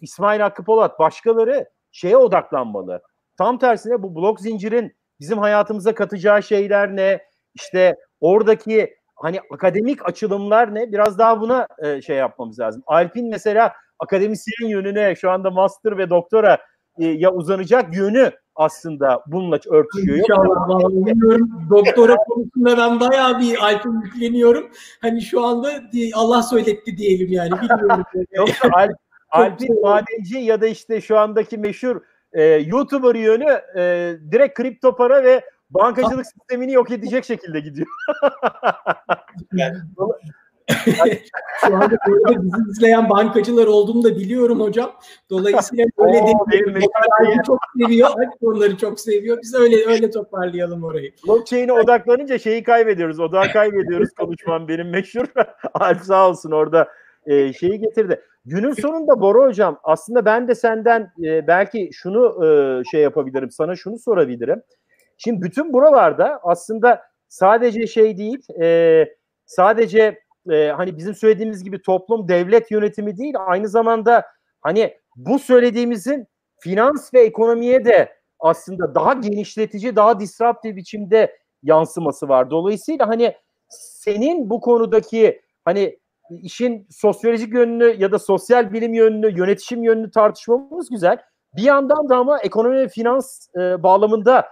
İsmail 0.00 0.40
Hakkı 0.40 0.64
Polat 0.64 0.98
başkaları 0.98 1.68
şeye 1.92 2.16
odaklanmalı. 2.16 3.02
Tam 3.38 3.58
tersine 3.58 4.02
bu 4.02 4.14
blok 4.14 4.40
zincirin 4.40 4.96
bizim 5.20 5.38
hayatımıza 5.38 5.94
katacağı 5.94 6.42
şeyler 6.42 6.96
ne? 6.96 7.20
İşte 7.54 7.96
oradaki 8.20 8.94
hani 9.16 9.40
akademik 9.50 10.08
açılımlar 10.08 10.74
ne? 10.74 10.92
Biraz 10.92 11.18
daha 11.18 11.40
buna 11.40 11.66
e, 11.78 12.02
şey 12.02 12.16
yapmamız 12.16 12.60
lazım. 12.60 12.82
Alp'in 12.86 13.30
mesela 13.30 13.72
akademisyen 13.98 14.68
yönüne 14.68 15.14
şu 15.14 15.30
anda 15.30 15.50
master 15.50 15.98
ve 15.98 16.10
doktora 16.10 16.58
e, 16.98 17.06
ya 17.06 17.32
uzanacak 17.32 17.96
yönü 17.96 18.32
aslında 18.54 19.22
bununla 19.26 19.58
örtüşüyor. 19.70 20.18
İnşallah. 20.18 20.88
Bilmiyorum. 20.90 21.50
Doktora 21.70 22.16
konusunda 22.16 22.76
ben 22.78 23.00
bayağı 23.00 23.40
bir 23.40 23.64
Alp'in 23.64 24.00
yükleniyorum. 24.00 24.70
Hani 25.00 25.22
şu 25.22 25.44
anda 25.44 25.72
Allah 26.14 26.42
söyletti 26.42 26.96
diyelim 26.96 27.32
yani. 27.32 27.50
Bilmiyorum. 27.50 28.04
Yoksa 28.32 28.68
Alp, 28.72 28.92
Alp'in 29.30 29.80
madenci 29.82 30.38
ya 30.38 30.60
da 30.60 30.66
işte 30.66 31.00
şu 31.00 31.18
andaki 31.18 31.58
meşhur 31.58 32.00
e, 32.32 32.44
YouTuber 32.44 33.14
yönü 33.14 33.60
e, 33.76 34.14
direkt 34.32 34.54
kripto 34.54 34.96
para 34.96 35.24
ve 35.24 35.44
bankacılık 35.70 36.26
sistemini 36.26 36.72
yok 36.72 36.90
edecek 36.90 37.24
şekilde 37.24 37.60
gidiyor. 37.60 37.86
Şu 41.60 41.76
anda 41.76 41.96
böyle 42.08 42.42
bizi 42.42 42.70
izleyen 42.70 43.10
bankacılar 43.10 43.66
olduğumu 43.66 44.04
da 44.04 44.16
biliyorum 44.16 44.60
hocam. 44.60 44.92
Dolayısıyla 45.30 45.84
öyle 45.98 46.12
değil. 46.12 46.88
çok 47.46 47.58
seviyor. 47.80 48.10
Onları 48.42 48.76
çok 48.76 49.00
seviyor. 49.00 49.38
Biz 49.42 49.54
öyle 49.54 49.86
öyle 49.86 50.10
toparlayalım 50.10 50.84
orayı. 50.84 51.12
Blockchain'e 51.28 51.72
odaklanınca 51.72 52.38
şeyi 52.38 52.62
kaybediyoruz. 52.62 53.20
Odağı 53.20 53.52
kaybediyoruz 53.52 54.08
konuşmam 54.18 54.68
benim 54.68 54.90
meşhur. 54.90 55.26
Alp 55.74 56.00
sağ 56.00 56.28
olsun 56.28 56.50
orada 56.50 56.88
e, 57.26 57.52
şeyi 57.52 57.80
getirdi. 57.80 58.20
Günün 58.44 58.72
sonunda 58.72 59.20
Bora 59.20 59.46
hocam 59.46 59.80
aslında 59.82 60.24
ben 60.24 60.48
de 60.48 60.54
senden 60.54 61.12
e, 61.24 61.46
belki 61.46 61.90
şunu 61.92 62.46
e, 62.46 62.82
şey 62.90 63.02
yapabilirim. 63.02 63.50
Sana 63.50 63.76
şunu 63.76 63.98
sorabilirim. 63.98 64.62
Şimdi 65.18 65.42
bütün 65.42 65.72
buralarda 65.72 66.40
aslında 66.42 67.02
sadece 67.28 67.86
şey 67.86 68.18
değil, 68.18 68.38
e, 68.62 69.06
sadece 69.46 70.21
e, 70.50 70.68
hani 70.68 70.96
bizim 70.96 71.14
söylediğimiz 71.14 71.64
gibi 71.64 71.82
toplum 71.82 72.28
devlet 72.28 72.70
yönetimi 72.70 73.16
değil, 73.16 73.34
aynı 73.38 73.68
zamanda 73.68 74.26
hani 74.60 74.94
bu 75.16 75.38
söylediğimizin 75.38 76.26
finans 76.60 77.14
ve 77.14 77.20
ekonomiye 77.20 77.84
de 77.84 78.12
aslında 78.40 78.94
daha 78.94 79.12
genişletici, 79.12 79.96
daha 79.96 80.20
disruptif 80.20 80.76
biçimde 80.76 81.36
yansıması 81.62 82.28
var. 82.28 82.50
Dolayısıyla 82.50 83.08
hani 83.08 83.34
senin 83.68 84.50
bu 84.50 84.60
konudaki 84.60 85.42
hani 85.64 85.98
işin 86.30 86.86
sosyolojik 86.90 87.54
yönünü 87.54 87.96
ya 87.98 88.12
da 88.12 88.18
sosyal 88.18 88.72
bilim 88.72 88.94
yönünü, 88.94 89.38
yönetişim 89.38 89.82
yönünü 89.82 90.10
tartışmamız 90.10 90.90
güzel. 90.90 91.18
Bir 91.56 91.62
yandan 91.62 92.08
da 92.08 92.16
ama 92.16 92.38
ekonomi 92.38 92.76
ve 92.76 92.88
finans 92.88 93.48
e, 93.56 93.82
bağlamında 93.82 94.46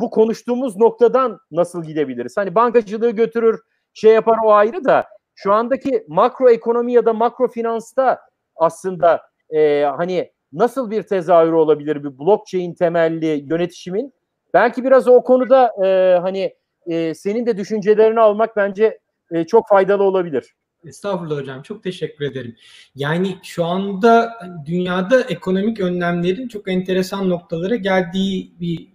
bu 0.00 0.10
konuştuğumuz 0.10 0.76
noktadan 0.76 1.38
nasıl 1.50 1.84
gidebiliriz? 1.84 2.36
Hani 2.36 2.54
bankacılığı 2.54 3.10
götürür, 3.10 3.60
şey 3.92 4.12
yapar 4.12 4.38
o 4.44 4.52
ayrı 4.52 4.84
da 4.84 5.04
şu 5.36 5.52
andaki 5.52 6.04
makro 6.08 6.50
ekonomi 6.50 6.92
ya 6.92 7.06
da 7.06 7.12
makro 7.12 7.48
finansta 7.48 8.20
aslında 8.56 9.22
e, 9.50 9.82
hani 9.82 10.32
nasıl 10.52 10.90
bir 10.90 11.02
tezahürü 11.02 11.54
olabilir 11.54 12.04
bir 12.04 12.18
blockchain 12.18 12.74
temelli 12.74 13.44
yönetişimin? 13.50 14.12
Belki 14.54 14.84
biraz 14.84 15.08
o 15.08 15.22
konuda 15.22 15.86
e, 15.86 16.18
hani 16.18 16.54
e, 16.86 17.14
senin 17.14 17.46
de 17.46 17.56
düşüncelerini 17.56 18.20
almak 18.20 18.56
bence 18.56 18.98
e, 19.30 19.44
çok 19.44 19.68
faydalı 19.68 20.02
olabilir. 20.02 20.54
Estağfurullah 20.84 21.36
hocam. 21.36 21.62
Çok 21.62 21.82
teşekkür 21.82 22.24
ederim. 22.24 22.56
Yani 22.94 23.36
şu 23.42 23.64
anda 23.64 24.32
dünyada 24.66 25.20
ekonomik 25.20 25.80
önlemlerin 25.80 26.48
çok 26.48 26.68
enteresan 26.68 27.30
noktalara 27.30 27.76
geldiği 27.76 28.52
bir 28.60 28.88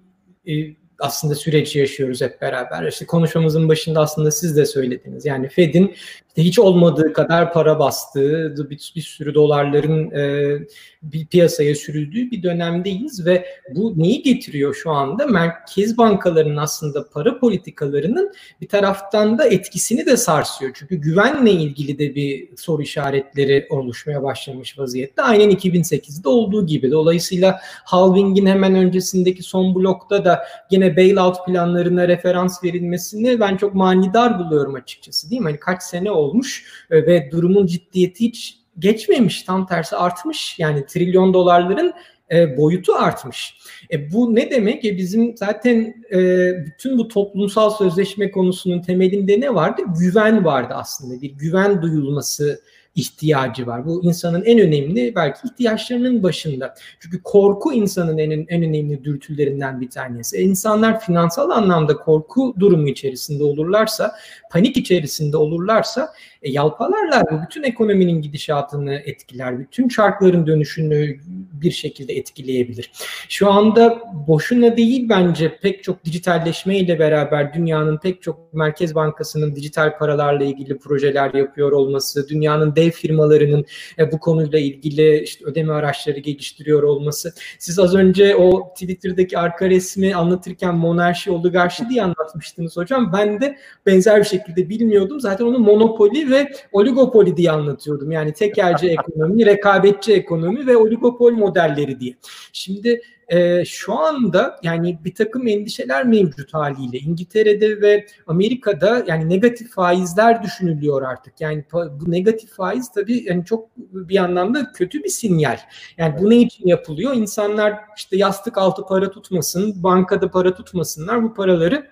e, 0.47 0.75
aslında 0.99 1.35
süreci 1.35 1.79
yaşıyoruz 1.79 2.21
hep 2.21 2.41
beraber. 2.41 2.87
İşte 2.87 3.05
konuşmamızın 3.05 3.69
başında 3.69 3.99
aslında 3.99 4.31
siz 4.31 4.57
de 4.57 4.65
söylediniz. 4.65 5.25
Yani 5.25 5.49
Fed'in 5.49 5.95
işte 6.31 6.43
hiç 6.43 6.59
olmadığı 6.59 7.13
kadar 7.13 7.53
para 7.53 7.79
bastığı, 7.79 8.69
bir, 8.69 8.93
bir 8.95 9.01
sürü 9.01 9.33
dolarların 9.33 10.11
e, 10.11 10.57
bir 11.03 11.25
piyasaya 11.25 11.75
sürüldüğü 11.75 12.31
bir 12.31 12.43
dönemdeyiz 12.43 13.25
ve 13.25 13.45
bu 13.75 13.93
neyi 13.97 14.23
getiriyor 14.23 14.75
şu 14.75 14.91
anda? 14.91 15.27
Merkez 15.27 15.97
bankalarının 15.97 16.57
aslında 16.57 17.09
para 17.09 17.39
politikalarının 17.39 18.33
bir 18.61 18.67
taraftan 18.67 19.37
da 19.37 19.45
etkisini 19.45 20.05
de 20.05 20.17
sarsıyor. 20.17 20.71
Çünkü 20.73 20.95
güvenle 20.95 21.51
ilgili 21.51 21.99
de 21.99 22.15
bir 22.15 22.49
soru 22.57 22.81
işaretleri 22.81 23.67
oluşmaya 23.69 24.23
başlamış 24.23 24.79
vaziyette. 24.79 25.21
Aynen 25.21 25.51
2008'de 25.51 26.29
olduğu 26.29 26.65
gibi. 26.65 26.91
Dolayısıyla 26.91 27.59
halvingin 27.85 28.45
hemen 28.45 28.75
öncesindeki 28.75 29.43
son 29.43 29.75
blokta 29.75 30.25
da 30.25 30.43
yine 30.69 30.97
bailout 30.97 31.45
planlarına 31.45 32.07
referans 32.07 32.63
verilmesini 32.63 33.39
ben 33.39 33.57
çok 33.57 33.75
manidar 33.75 34.39
buluyorum 34.39 34.75
açıkçası 34.75 35.29
değil 35.29 35.41
mi? 35.41 35.45
Hani 35.45 35.59
kaç 35.59 35.83
sene 35.83 36.11
olmuş 36.21 36.65
e, 36.91 37.05
ve 37.05 37.29
durumun 37.31 37.65
ciddiyeti 37.65 38.23
hiç 38.23 38.57
geçmemiş 38.79 39.43
tam 39.43 39.67
tersi 39.67 39.95
artmış 39.95 40.59
yani 40.59 40.85
trilyon 40.85 41.33
dolarların 41.33 41.93
e, 42.31 42.57
boyutu 42.57 42.93
artmış. 42.93 43.57
E, 43.91 44.11
bu 44.13 44.35
ne 44.35 44.51
demek? 44.51 44.85
E, 44.85 44.97
bizim 44.97 45.37
zaten 45.37 46.03
e, 46.13 46.17
bütün 46.65 46.97
bu 46.97 47.07
toplumsal 47.07 47.69
sözleşme 47.69 48.31
konusunun 48.31 48.81
temelinde 48.81 49.39
ne 49.39 49.55
vardı? 49.55 49.81
Güven 49.99 50.45
vardı 50.45 50.73
aslında. 50.77 51.21
Bir 51.21 51.31
güven 51.31 51.81
duyulması 51.81 52.61
ihtiyacı 52.95 53.67
var. 53.67 53.85
Bu 53.85 54.03
insanın 54.03 54.43
en 54.43 54.59
önemli 54.59 55.15
belki 55.15 55.39
ihtiyaçlarının 55.47 56.23
başında. 56.23 56.75
Çünkü 56.99 57.23
korku 57.23 57.73
insanın 57.73 58.17
en, 58.17 58.31
en 58.31 58.63
önemli 58.63 59.03
dürtülerinden 59.03 59.81
bir 59.81 59.89
tanesi. 59.89 60.37
E 60.37 60.41
insanlar 60.41 60.99
finansal 60.99 61.49
anlamda 61.49 61.97
korku 61.97 62.55
durumu 62.59 62.89
içerisinde 62.89 63.43
olurlarsa, 63.43 64.15
panik 64.51 64.77
içerisinde 64.77 65.37
olurlarsa 65.37 66.13
e, 66.41 66.51
yalpalarlar. 66.51 67.23
Bu 67.31 67.41
bütün 67.45 67.63
ekonominin 67.63 68.21
gidişatını 68.21 68.93
etkiler. 68.93 69.59
Bütün 69.59 69.87
çarkların 69.87 70.47
dönüşünü 70.47 71.17
bir 71.53 71.71
şekilde 71.71 72.13
etkileyebilir. 72.13 72.91
Şu 73.29 73.51
anda 73.51 74.01
boşuna 74.27 74.77
değil 74.77 75.09
bence 75.09 75.57
pek 75.61 75.83
çok 75.83 76.05
dijitalleşme 76.05 76.77
ile 76.77 76.99
beraber 76.99 77.53
dünyanın 77.53 77.97
pek 77.97 78.21
çok 78.21 78.53
merkez 78.53 78.95
bankasının 78.95 79.55
dijital 79.55 79.97
paralarla 79.97 80.43
ilgili 80.43 80.77
projeler 80.77 81.33
yapıyor 81.33 81.71
olması, 81.71 82.29
dünyanın 82.29 82.75
dev 82.75 82.91
firmalarının 82.91 83.65
e, 83.99 84.11
bu 84.11 84.19
konuyla 84.19 84.59
ilgili 84.59 85.19
işte 85.23 85.45
ödeme 85.45 85.73
araçları 85.73 86.19
geliştiriyor 86.19 86.83
olması. 86.83 87.33
Siz 87.59 87.79
az 87.79 87.95
önce 87.95 88.35
o 88.35 88.73
Twitter'daki 88.73 89.37
arka 89.37 89.69
resmi 89.69 90.15
anlatırken 90.15 90.75
monarşi 90.75 91.31
oligarşi 91.31 91.89
diye 91.89 92.03
anlatmıştınız 92.03 92.77
hocam. 92.77 93.13
Ben 93.13 93.41
de 93.41 93.57
benzer 93.85 94.19
bir 94.19 94.25
şekilde 94.25 94.69
bilmiyordum. 94.69 95.19
Zaten 95.19 95.45
onu 95.45 95.59
monopoli 95.59 96.30
ve 96.31 96.51
oligopoli 96.71 97.37
diye 97.37 97.51
anlatıyordum. 97.51 98.11
Yani 98.11 98.33
tekelci 98.33 98.87
ekonomi, 98.99 99.45
rekabetçi 99.45 100.13
ekonomi 100.13 100.67
ve 100.67 100.77
oligopol 100.77 101.31
modelleri 101.31 101.99
diye. 101.99 102.15
Şimdi 102.53 103.01
e, 103.31 103.65
şu 103.65 103.93
anda 103.99 104.59
yani 104.63 104.99
bir 105.05 105.15
takım 105.15 105.47
endişeler 105.47 106.05
mevcut 106.05 106.53
haliyle 106.53 106.97
İngiltere'de 106.97 107.81
ve 107.81 108.05
Amerika'da 108.27 109.03
yani 109.07 109.29
negatif 109.29 109.71
faizler 109.71 110.43
düşünülüyor 110.43 111.01
artık. 111.01 111.41
Yani 111.41 111.65
bu 111.73 112.11
negatif 112.11 112.49
faiz 112.49 112.91
tabii 112.91 113.23
yani 113.27 113.45
çok 113.45 113.69
bir 113.77 114.17
anlamda 114.17 114.71
kötü 114.71 115.03
bir 115.03 115.09
sinyal. 115.09 115.57
Yani 115.97 116.15
bu 116.19 116.29
ne 116.29 116.37
için 116.37 116.67
yapılıyor? 116.67 117.13
İnsanlar 117.13 117.79
işte 117.97 118.17
yastık 118.17 118.57
altı 118.57 118.85
para 118.85 119.11
tutmasın, 119.11 119.83
bankada 119.83 120.31
para 120.31 120.53
tutmasınlar. 120.53 121.23
Bu 121.23 121.33
paraları 121.33 121.87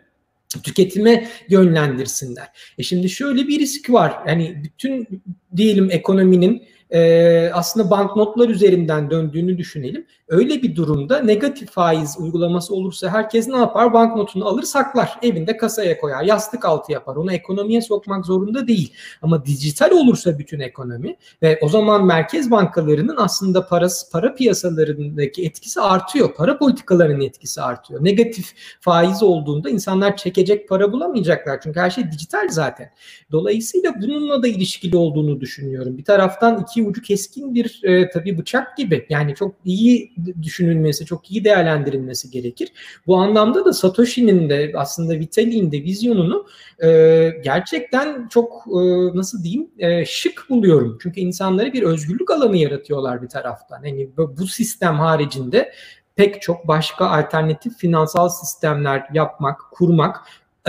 tüketime 0.63 1.27
yönlendirsinler. 1.49 2.47
E 2.77 2.83
şimdi 2.83 3.09
şöyle 3.09 3.47
bir 3.47 3.59
risk 3.59 3.89
var. 3.89 4.13
Yani 4.27 4.61
bütün 4.63 5.23
diyelim 5.55 5.91
ekonominin 5.91 6.63
e, 6.89 7.49
aslında 7.53 7.89
banknotlar 7.91 8.49
üzerinden 8.49 9.11
döndüğünü 9.11 9.57
düşünelim. 9.57 10.05
Öyle 10.29 10.61
bir 10.61 10.75
durumda 10.75 11.19
negatif 11.19 11.71
faiz 11.71 12.15
uygulaması 12.19 12.75
olursa 12.75 13.09
herkes 13.09 13.47
ne 13.47 13.57
yapar? 13.57 13.93
Banknotunu 13.93 14.47
alır 14.47 14.63
saklar. 14.63 15.19
Evinde 15.21 15.57
kasaya 15.57 15.97
koyar. 15.99 16.23
Yastık 16.23 16.65
altı 16.65 16.91
yapar. 16.91 17.15
Onu 17.15 17.33
ekonomiye 17.33 17.81
sokmak 17.81 18.25
zorunda 18.25 18.67
değil. 18.67 18.93
Ama 19.21 19.45
dijital 19.45 19.91
olursa 19.91 20.39
bütün 20.39 20.59
ekonomi 20.59 21.15
ve 21.41 21.59
o 21.61 21.69
zaman 21.69 22.05
merkez 22.05 22.51
bankalarının 22.51 23.15
aslında 23.17 23.67
parası, 23.67 24.11
para 24.11 24.35
piyasalarındaki 24.35 25.45
etkisi 25.45 25.81
artıyor. 25.81 26.33
Para 26.33 26.57
politikalarının 26.57 27.21
etkisi 27.21 27.61
artıyor. 27.61 28.03
Negatif 28.03 28.53
faiz 28.79 29.23
olduğunda 29.23 29.69
insanlar 29.69 30.17
çekecek 30.17 30.69
para 30.69 30.91
bulamayacaklar. 30.91 31.61
Çünkü 31.61 31.79
her 31.79 31.89
şey 31.89 32.11
dijital 32.11 32.49
zaten. 32.49 32.91
Dolayısıyla 33.31 33.93
bununla 34.01 34.43
da 34.43 34.47
ilişkili 34.47 34.97
olduğunu 34.97 35.41
düşünüyorum. 35.41 35.97
Bir 35.97 36.05
taraftan 36.05 36.61
iki 36.61 36.83
ucu 36.83 37.01
keskin 37.01 37.55
bir 37.55 37.81
e, 37.83 38.09
tabii 38.09 38.37
bıçak 38.37 38.77
gibi. 38.77 39.05
Yani 39.09 39.35
çok 39.35 39.55
iyi 39.65 40.18
düşünülmesi, 40.41 41.05
çok 41.05 41.31
iyi 41.31 41.43
değerlendirilmesi 41.43 42.31
gerekir. 42.31 42.71
Bu 43.07 43.17
anlamda 43.17 43.65
da 43.65 43.73
Satoshi'nin 43.73 44.49
de 44.49 44.71
aslında 44.75 45.19
Vitalik'in 45.19 45.71
de 45.71 45.83
vizyonunu 45.83 46.45
e, 46.83 47.29
gerçekten 47.43 48.27
çok 48.27 48.65
e, 48.67 48.81
nasıl 49.17 49.43
diyeyim 49.43 49.67
e, 49.77 50.05
şık 50.05 50.45
buluyorum. 50.49 50.97
Çünkü 51.01 51.19
insanları 51.19 51.73
bir 51.73 51.83
özgürlük 51.83 52.31
alanı 52.31 52.57
yaratıyorlar 52.57 53.21
bir 53.21 53.29
taraftan. 53.29 53.83
Yani 53.83 54.09
bu 54.17 54.47
sistem 54.47 54.95
haricinde 54.95 55.71
pek 56.19 56.41
çok 56.41 56.67
başka 56.67 57.09
alternatif 57.09 57.77
finansal 57.77 58.29
sistemler 58.29 59.03
yapmak, 59.13 59.59
kurmak 59.71 60.15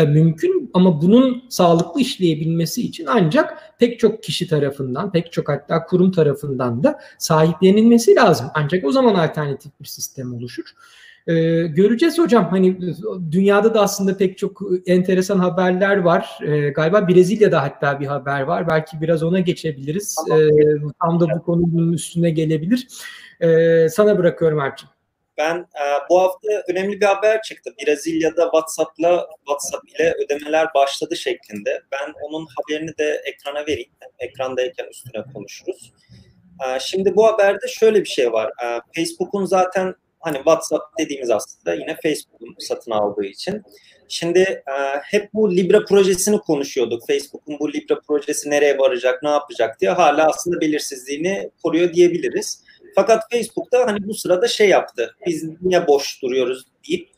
e, 0.00 0.04
mümkün 0.04 0.70
ama 0.74 1.02
bunun 1.02 1.44
sağlıklı 1.48 2.00
işleyebilmesi 2.00 2.82
için 2.82 3.06
ancak 3.08 3.58
pek 3.78 3.98
çok 3.98 4.22
kişi 4.22 4.48
tarafından, 4.48 5.12
pek 5.12 5.32
çok 5.32 5.48
hatta 5.48 5.84
kurum 5.86 6.12
tarafından 6.12 6.82
da 6.82 7.00
sahiplenilmesi 7.18 8.14
lazım. 8.14 8.46
Ancak 8.54 8.84
o 8.84 8.92
zaman 8.92 9.14
alternatif 9.14 9.72
bir 9.80 9.86
sistem 9.86 10.34
oluşur. 10.34 10.64
Ee, 11.26 11.32
göreceğiz 11.66 12.18
hocam. 12.18 12.48
Hani 12.50 12.78
dünyada 13.32 13.74
da 13.74 13.80
aslında 13.80 14.16
pek 14.16 14.38
çok 14.38 14.60
enteresan 14.86 15.38
haberler 15.38 15.96
var. 15.96 16.38
Ee, 16.42 16.68
galiba 16.70 17.08
Brezilya'da 17.08 17.62
hatta 17.62 18.00
bir 18.00 18.06
haber 18.06 18.40
var. 18.40 18.68
Belki 18.68 19.00
biraz 19.00 19.22
ona 19.22 19.40
geçebiliriz. 19.40 20.16
Ee, 20.30 20.48
tam 21.02 21.20
da 21.20 21.26
bu 21.36 21.42
konunun 21.42 21.92
üstüne 21.92 22.30
gelebilir. 22.30 22.86
Ee, 23.40 23.86
sana 23.90 24.18
bırakıyorum 24.18 24.60
Alp'ciğim. 24.60 24.99
Ben 25.40 25.56
e, 25.56 25.84
bu 26.10 26.20
hafta 26.20 26.48
önemli 26.68 27.00
bir 27.00 27.06
haber 27.06 27.42
çıktı. 27.42 27.74
Brezilya'da 27.86 28.42
WhatsApp'la 28.42 29.26
WhatsApp 29.46 29.88
ile 29.88 30.14
ödemeler 30.24 30.74
başladı 30.74 31.16
şeklinde. 31.16 31.82
Ben 31.92 32.12
onun 32.22 32.46
haberini 32.56 32.98
de 32.98 33.22
ekrana 33.24 33.66
vereyim. 33.66 33.90
Ekrandayken 34.18 34.86
üstüne 34.90 35.24
konuşuruz. 35.34 35.92
E, 36.66 36.80
şimdi 36.80 37.16
bu 37.16 37.26
haberde 37.26 37.68
şöyle 37.68 38.00
bir 38.00 38.08
şey 38.08 38.32
var. 38.32 38.52
E, 38.64 38.80
Facebook'un 38.96 39.44
zaten 39.44 39.94
hani 40.20 40.36
WhatsApp 40.36 40.98
dediğimiz 40.98 41.30
aslında 41.30 41.74
yine 41.74 41.96
Facebook'un 42.02 42.56
satın 42.58 42.90
aldığı 42.90 43.24
için. 43.24 43.62
Şimdi 44.08 44.40
e, 44.40 44.62
hep 45.02 45.34
bu 45.34 45.56
Libra 45.56 45.84
projesini 45.84 46.38
konuşuyorduk. 46.38 47.06
Facebook'un 47.06 47.58
bu 47.58 47.72
Libra 47.72 48.00
projesi 48.08 48.50
nereye 48.50 48.78
varacak, 48.78 49.22
ne 49.22 49.28
yapacak 49.30 49.80
diye 49.80 49.90
hala 49.90 50.28
aslında 50.28 50.60
belirsizliğini 50.60 51.50
koruyor 51.62 51.92
diyebiliriz. 51.92 52.64
Fakat 52.94 53.22
Facebook'ta 53.30 53.86
hani 53.86 53.98
bu 54.08 54.14
sırada 54.14 54.48
şey 54.48 54.68
yaptı. 54.68 55.14
Biz 55.26 55.44
niye 55.62 55.86
boş 55.86 56.22
duruyoruz 56.22 56.64
deyip 56.88 57.08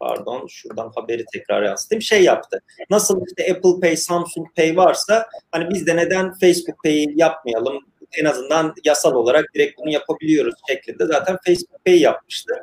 pardon 0.00 0.46
şuradan 0.46 0.92
haberi 0.94 1.24
tekrar 1.32 1.62
yansıtayım. 1.62 2.02
Şey 2.02 2.22
yaptı. 2.22 2.62
Nasıl 2.90 3.20
işte 3.26 3.52
Apple 3.52 3.80
Pay, 3.80 3.96
Samsung 3.96 4.46
Pay 4.56 4.76
varsa 4.76 5.26
hani 5.52 5.70
biz 5.70 5.86
de 5.86 5.96
neden 5.96 6.32
Facebook 6.32 6.82
Pay'i 6.84 7.12
yapmayalım? 7.16 7.78
En 8.20 8.24
azından 8.24 8.74
yasal 8.84 9.14
olarak 9.14 9.54
direkt 9.54 9.78
bunu 9.78 9.92
yapabiliyoruz 9.92 10.54
şeklinde 10.68 11.06
zaten 11.06 11.36
Facebook 11.46 11.84
Pay 11.84 12.00
yapmıştı. 12.00 12.54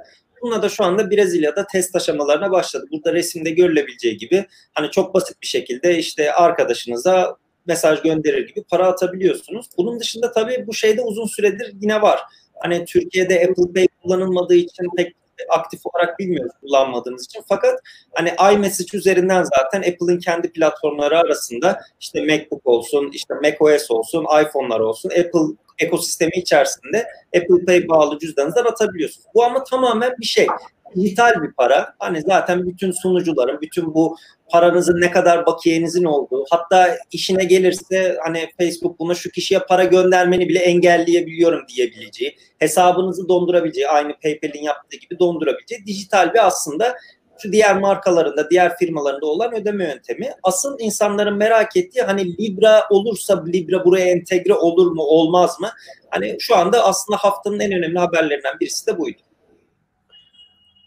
Buna 0.41 0.62
da 0.62 0.70
şu 0.70 0.84
anda 0.84 1.12
Brezilya'da 1.12 1.68
test 1.68 1.95
aşamalarına 1.95 2.51
başladı. 2.51 2.86
Burada 2.91 3.14
resimde 3.14 3.49
görülebileceği 3.49 4.18
gibi 4.18 4.45
hani 4.74 4.91
çok 4.91 5.14
basit 5.14 5.41
bir 5.41 5.47
şekilde 5.47 5.97
işte 5.97 6.34
arkadaşınıza 6.34 7.38
mesaj 7.66 8.01
gönderir 8.01 8.47
gibi 8.47 8.64
para 8.64 8.88
atabiliyorsunuz. 8.88 9.66
Bunun 9.78 9.99
dışında 9.99 10.32
tabii 10.32 10.68
bu 10.68 10.74
şeyde 10.74 11.01
uzun 11.01 11.26
süredir 11.26 11.74
yine 11.82 12.01
var. 12.01 12.20
Hani 12.60 12.86
Türkiye'de 12.86 13.36
Apple 13.49 13.74
Pay 13.74 13.88
kullanılmadığı 14.03 14.55
için 14.55 14.89
pek 14.97 15.16
aktif 15.49 15.80
olarak 15.86 16.20
bilmiyoruz 16.20 16.51
kullanmadığımız 16.62 17.26
için. 17.26 17.43
Fakat 17.49 17.80
hani 18.14 18.30
iMessage 18.53 18.97
üzerinden 18.97 19.43
zaten 19.43 19.80
Apple'ın 19.80 20.20
kendi 20.20 20.51
platformları 20.51 21.20
arasında 21.20 21.82
işte 21.99 22.26
MacBook 22.26 22.68
olsun, 22.68 23.12
işte 23.14 23.34
macOS 23.34 23.91
olsun, 23.91 24.26
iPhone'lar 24.41 24.80
olsun, 24.80 25.10
Apple 25.10 25.55
ekosistemi 25.80 26.32
içerisinde 26.36 27.07
Apple 27.36 27.66
Pay 27.66 27.88
bağlı 27.88 28.20
cüzdanınızdan 28.20 28.66
atabiliyorsunuz. 28.66 29.28
Bu 29.36 29.43
ama 29.43 29.64
tamamen 29.64 30.14
bir 30.20 30.26
şey 30.26 30.47
dijital 30.95 31.43
bir 31.43 31.51
para. 31.51 31.93
Hani 31.99 32.21
zaten 32.21 32.67
bütün 32.67 32.91
sunucuların, 32.91 33.61
bütün 33.61 33.93
bu 33.93 34.17
paranızın 34.49 35.01
ne 35.01 35.11
kadar 35.11 35.45
bakiyenizin 35.45 36.03
olduğu, 36.03 36.45
hatta 36.49 36.97
işine 37.11 37.43
gelirse 37.43 38.17
hani 38.23 38.47
Facebook 38.59 38.99
buna 38.99 39.15
şu 39.15 39.31
kişiye 39.31 39.59
para 39.59 39.83
göndermeni 39.83 40.49
bile 40.49 40.59
engelleyebiliyorum 40.59 41.61
diyebileceği, 41.75 42.35
hesabınızı 42.59 43.29
dondurabileceği, 43.29 43.87
aynı 43.87 44.13
PayPal'in 44.23 44.63
yaptığı 44.63 44.97
gibi 44.97 45.19
dondurabileceği 45.19 45.85
dijital 45.85 46.33
bir 46.33 46.47
aslında 46.47 46.95
şu 47.41 47.51
diğer 47.51 47.79
markalarında, 47.79 48.49
diğer 48.49 48.77
firmalarında 48.77 49.25
olan 49.25 49.55
ödeme 49.55 49.83
yöntemi. 49.83 50.31
Asıl 50.43 50.77
insanların 50.79 51.37
merak 51.37 51.77
ettiği 51.77 52.01
hani 52.01 52.37
Libra 52.37 52.83
olursa 52.89 53.45
Libra 53.45 53.85
buraya 53.85 54.05
entegre 54.05 54.53
olur 54.53 54.91
mu, 54.91 55.01
olmaz 55.03 55.59
mı? 55.59 55.69
Hani 56.09 56.37
şu 56.39 56.55
anda 56.55 56.83
aslında 56.83 57.17
haftanın 57.17 57.59
en 57.59 57.71
önemli 57.71 57.99
haberlerinden 57.99 58.59
birisi 58.59 58.87
de 58.87 58.97
buydu. 58.97 59.21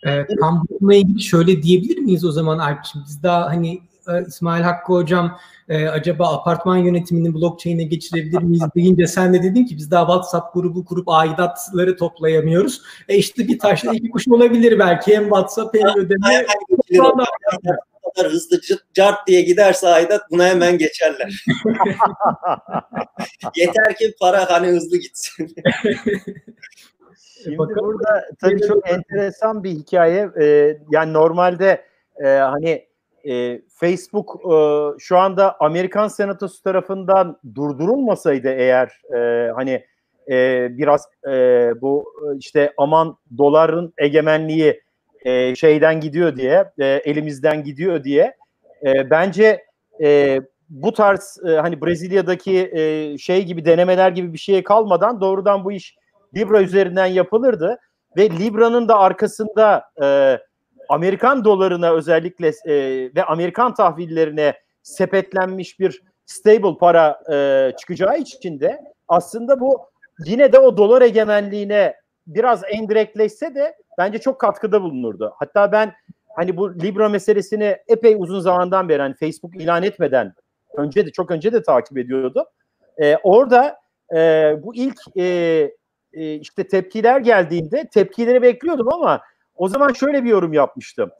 E, 0.06 0.26
tam 0.40 0.66
bununla 0.70 0.94
ilgili 0.94 1.22
şöyle 1.22 1.62
diyebilir 1.62 1.98
miyiz 1.98 2.24
o 2.24 2.32
zaman 2.32 2.58
Alp'ciğim? 2.58 3.06
Biz 3.08 3.22
daha 3.22 3.46
hani 3.46 3.82
e, 4.08 4.26
İsmail 4.26 4.62
Hakkı 4.62 4.92
Hocam 4.92 5.38
e, 5.68 5.88
acaba 5.88 6.36
apartman 6.36 6.76
yönetimini 6.76 7.34
blockchain'e 7.34 7.84
geçirebilir 7.84 8.42
miyiz 8.42 8.62
deyince 8.76 9.06
sen 9.06 9.34
de 9.34 9.42
dedin 9.42 9.64
ki 9.64 9.76
biz 9.76 9.90
daha 9.90 10.02
WhatsApp 10.02 10.54
grubu 10.54 10.84
kurup 10.84 11.08
aidatları 11.08 11.96
toplayamıyoruz. 11.96 12.82
E 13.08 13.16
işte 13.16 13.48
bir 13.48 13.58
taşla 13.58 13.94
iki 13.94 14.10
kuş 14.10 14.28
olabilir 14.28 14.78
belki 14.78 15.16
hem 15.16 15.22
WhatsApp 15.22 15.74
hem 15.74 15.88
ödeme. 15.98 16.46
kadar 18.16 18.32
hızlı 18.32 18.60
cart 18.94 19.26
diye 19.26 19.42
giderse 19.42 19.88
aidat 19.88 20.30
buna 20.30 20.46
hemen 20.46 20.78
geçerler. 20.78 21.44
Yeter 23.56 23.96
ki 23.96 24.14
para 24.20 24.50
hani 24.50 24.66
hızlı 24.66 24.96
gitsin. 24.96 25.54
Şimdi 27.44 27.58
Bakalım. 27.58 27.86
burada 27.86 28.24
tabii 28.40 28.60
çok 28.60 28.90
enteresan 28.90 29.64
bir 29.64 29.70
hikaye. 29.70 30.30
Ee, 30.40 30.78
yani 30.90 31.12
normalde 31.12 31.84
e, 32.24 32.28
hani 32.28 32.86
e, 33.28 33.62
Facebook 33.68 34.40
e, 34.52 34.54
şu 34.98 35.18
anda 35.18 35.56
Amerikan 35.60 36.08
Senatosu 36.08 36.62
tarafından 36.62 37.38
durdurulmasaydı 37.54 38.48
eğer 38.48 39.02
e, 39.16 39.50
hani 39.50 39.84
e, 40.30 40.68
biraz 40.78 41.08
e, 41.28 41.32
bu 41.80 42.04
işte 42.38 42.72
aman 42.76 43.16
doların 43.38 43.94
egemenliği 43.98 44.82
e, 45.24 45.54
şeyden 45.54 46.00
gidiyor 46.00 46.36
diye 46.36 46.64
e, 46.78 46.86
elimizden 46.86 47.64
gidiyor 47.64 48.04
diye 48.04 48.36
e, 48.86 49.10
bence 49.10 49.64
e, 50.02 50.40
bu 50.68 50.92
tarz 50.92 51.38
e, 51.48 51.50
hani 51.50 51.82
Brezilya'daki 51.82 52.70
e, 52.72 53.18
şey 53.18 53.44
gibi 53.44 53.64
denemeler 53.64 54.10
gibi 54.10 54.32
bir 54.32 54.38
şeye 54.38 54.62
kalmadan 54.62 55.20
doğrudan 55.20 55.64
bu 55.64 55.72
iş 55.72 55.96
Libra 56.36 56.62
üzerinden 56.62 57.06
yapılırdı 57.06 57.78
ve 58.16 58.30
Libra'nın 58.30 58.88
da 58.88 58.98
arkasında 58.98 59.84
e, 60.02 60.38
Amerikan 60.88 61.44
dolarına 61.44 61.92
özellikle 61.92 62.48
e, 62.48 62.74
ve 63.14 63.24
Amerikan 63.24 63.74
tahvillerine 63.74 64.54
sepetlenmiş 64.82 65.80
bir 65.80 66.02
stable 66.26 66.78
para 66.80 67.20
e, 67.32 67.72
çıkacağı 67.76 68.18
için 68.18 68.60
de 68.60 68.80
aslında 69.08 69.60
bu 69.60 69.80
yine 70.26 70.52
de 70.52 70.58
o 70.58 70.76
dolar 70.76 71.02
egemenliğine 71.02 71.94
biraz 72.26 72.62
endirektleşse 72.68 73.54
de 73.54 73.74
bence 73.98 74.18
çok 74.18 74.40
katkıda 74.40 74.82
bulunurdu. 74.82 75.34
Hatta 75.38 75.72
ben 75.72 75.92
hani 76.36 76.56
bu 76.56 76.74
Libra 76.74 77.08
meselesini 77.08 77.76
epey 77.88 78.16
uzun 78.18 78.40
zamandan 78.40 78.88
beri 78.88 79.02
hani 79.02 79.14
Facebook 79.14 79.56
ilan 79.56 79.82
etmeden 79.82 80.34
önce 80.76 81.06
de 81.06 81.10
çok 81.10 81.30
önce 81.30 81.52
de 81.52 81.62
takip 81.62 81.98
ediyordum. 81.98 82.44
E, 83.02 83.16
orada 83.16 83.76
e, 84.14 84.54
bu 84.62 84.74
ilk 84.74 84.98
e, 85.18 85.24
e, 86.12 86.34
işte 86.34 86.68
tepkiler 86.68 87.20
geldiğinde 87.20 87.88
tepkileri 87.92 88.42
bekliyordum 88.42 88.92
ama 88.92 89.20
o 89.54 89.68
zaman 89.68 89.92
şöyle 89.92 90.24
bir 90.24 90.30
yorum 90.30 90.52
yapmıştım. 90.52 91.10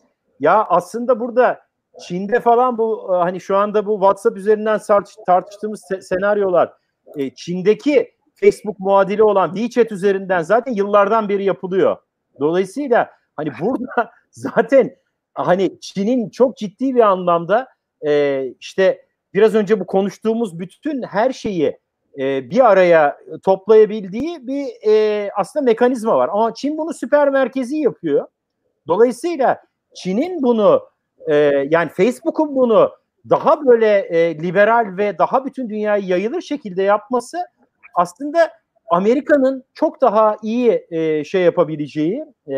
Ya 0.41 0.65
aslında 0.65 1.21
burada 1.21 1.61
Çin'de 2.07 2.41
falan 2.41 2.79
bu 2.79 3.11
e, 3.15 3.17
hani 3.17 3.41
şu 3.41 3.57
anda 3.57 3.87
bu 3.87 3.95
WhatsApp 3.95 4.37
üzerinden 4.37 4.81
tartıştığımız 5.27 5.85
senaryolar 6.01 6.73
e, 7.17 7.35
Çin'deki 7.35 8.13
Facebook 8.35 8.79
muadili 8.79 9.23
olan 9.23 9.55
WeChat 9.55 9.93
üzerinden 9.93 10.43
zaten 10.43 10.73
yıllardan 10.73 11.29
beri 11.29 11.45
yapılıyor. 11.45 11.97
Dolayısıyla 12.41 13.11
hani 13.37 13.51
burada 13.61 14.13
zaten 14.31 14.97
hani 15.35 15.81
Çin'in 15.81 16.31
çok 16.31 16.57
ciddi 16.57 16.95
bir 16.95 17.01
anlamda 17.01 17.69
e, 18.07 18.45
işte 18.61 19.07
biraz 19.35 19.55
önce 19.55 19.81
bu 19.81 19.87
konuştuğumuz 19.87 20.59
bütün 20.59 21.03
her 21.03 21.33
şeyi 21.33 21.79
e, 22.19 22.51
bir 22.51 22.71
araya 22.71 23.17
toplayabildiği 23.45 24.47
bir 24.47 24.67
e, 24.89 25.31
aslında 25.37 25.65
mekanizma 25.65 26.17
var. 26.17 26.31
Ama 26.33 26.55
Çin 26.55 26.79
bunu 26.79 26.95
süper 26.95 27.31
merkezi 27.31 27.77
yapıyor. 27.77 28.27
Dolayısıyla 28.89 29.63
Çin'in 29.95 30.43
bunu 30.43 30.83
e, 31.31 31.35
yani 31.71 31.89
Facebook'un 31.89 32.57
bunu 32.57 32.91
daha 33.31 33.67
böyle 33.67 33.99
e, 33.99 34.39
liberal 34.39 34.97
ve 34.97 35.19
daha 35.19 35.45
bütün 35.45 35.69
dünyaya 35.69 36.07
yayılır 36.07 36.41
şekilde 36.41 36.83
yapması 36.83 37.39
aslında 37.95 38.51
Amerika'nın 38.91 39.65
çok 39.75 40.01
daha 40.01 40.37
iyi 40.43 40.87
e, 40.91 41.25
şey 41.25 41.43
yapabileceği 41.43 42.25
e, 42.47 42.57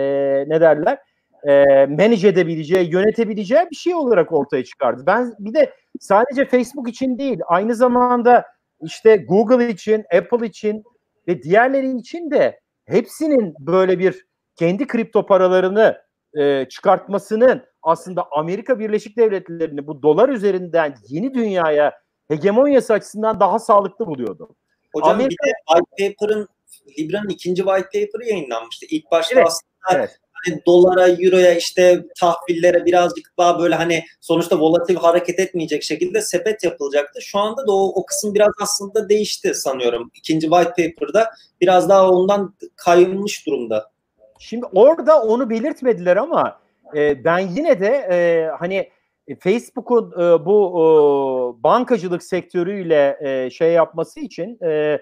ne 0.49 0.61
derler 0.61 0.99
e, 1.45 1.65
manage 1.87 2.29
edebileceği, 2.29 2.91
yönetebileceği 2.93 3.63
bir 3.71 3.77
şey 3.77 3.95
olarak 3.95 4.33
ortaya 4.33 4.65
çıkardı. 4.65 5.03
Ben 5.07 5.35
bir 5.39 5.55
de 5.55 5.73
sadece 6.01 6.45
Facebook 6.45 6.89
için 6.89 7.19
değil 7.19 7.41
aynı 7.47 7.75
zamanda 7.75 8.45
işte 8.85 9.17
Google 9.17 9.69
için, 9.69 10.05
Apple 10.17 10.47
için 10.47 10.85
ve 11.29 11.43
diğerleri 11.43 11.97
için 11.97 12.31
de 12.31 12.61
hepsinin 12.85 13.55
böyle 13.59 13.99
bir 13.99 14.27
kendi 14.57 14.87
kripto 14.87 15.27
paralarını 15.27 16.03
e, 16.39 16.69
çıkartmasının 16.69 17.63
aslında 17.83 18.27
Amerika 18.33 18.79
Birleşik 18.79 19.17
Devletleri'ni 19.17 19.87
bu 19.87 20.03
dolar 20.03 20.29
üzerinden 20.29 20.95
yeni 21.09 21.35
dünyaya 21.35 21.93
hegemonyası 22.29 22.93
açısından 22.93 23.41
daha 23.41 23.59
sağlıklı 23.59 24.07
buluyordu. 24.07 24.57
Hocam 24.95 25.11
Amerika... 25.11 25.45
bir 25.45 25.51
de 25.51 25.53
white 25.69 26.15
paper'ın 26.15 26.49
Libra'nın 26.99 27.29
ikinci 27.29 27.63
white 27.63 28.07
paper'ı 28.07 28.29
yayınlanmıştı. 28.29 28.87
İlk 28.91 29.11
başta 29.11 29.35
evet, 29.35 29.47
aslında 29.47 30.03
evet. 30.03 30.21
Hani 30.47 30.61
dolara, 30.67 31.09
euroya 31.09 31.55
işte 31.55 32.05
tahvillere 32.21 32.85
birazcık 32.85 33.33
daha 33.39 33.59
böyle 33.59 33.75
hani 33.75 34.05
sonuçta 34.21 34.59
volatil 34.59 34.97
hareket 34.97 35.39
etmeyecek 35.39 35.83
şekilde 35.83 36.21
sepet 36.23 36.65
yapılacaktı. 36.65 37.23
Şu 37.23 37.39
anda 37.39 37.67
da 37.67 37.73
o, 37.73 37.93
o 38.01 38.07
kısım 38.07 38.35
biraz 38.35 38.51
aslında 38.63 39.09
değişti 39.09 39.55
sanıyorum. 39.55 40.11
İkinci 40.15 40.47
white 40.49 40.71
paper'da 40.71 41.31
biraz 41.61 41.89
daha 41.89 42.11
ondan 42.11 42.55
kayılmış 42.77 43.47
durumda. 43.47 43.91
Şimdi 44.39 44.67
orada 44.75 45.23
onu 45.23 45.51
belirtmediler 45.51 46.17
ama 46.17 46.61
e, 46.97 47.25
ben 47.25 47.39
yine 47.39 47.81
de 47.81 48.09
e, 48.11 48.49
hani 48.59 48.91
Facebook'un 49.41 50.13
e, 50.13 50.47
bu 50.47 50.71
e, 50.75 51.63
bankacılık 51.63 52.23
sektörüyle 52.23 53.19
e, 53.21 53.51
şey 53.51 53.73
yapması 53.73 54.21
için 54.21 54.59
e, 54.65 55.01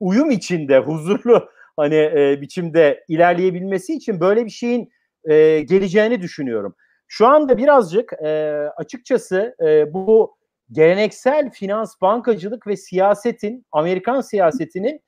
uyum 0.00 0.30
içinde 0.30 0.78
huzurlu 0.78 1.48
hani 1.78 1.94
e, 1.94 2.38
biçimde 2.40 3.04
ilerleyebilmesi 3.08 3.94
için 3.94 4.20
böyle 4.20 4.44
bir 4.44 4.50
şeyin 4.50 4.92
e, 5.24 5.60
geleceğini 5.60 6.22
düşünüyorum. 6.22 6.74
Şu 7.06 7.26
anda 7.26 7.58
birazcık 7.58 8.12
e, 8.12 8.28
açıkçası 8.76 9.56
e, 9.66 9.94
bu 9.94 10.36
geleneksel 10.72 11.50
finans, 11.50 12.00
bankacılık 12.00 12.66
ve 12.66 12.76
siyasetin, 12.76 13.66
Amerikan 13.72 14.20
siyasetinin 14.20 15.00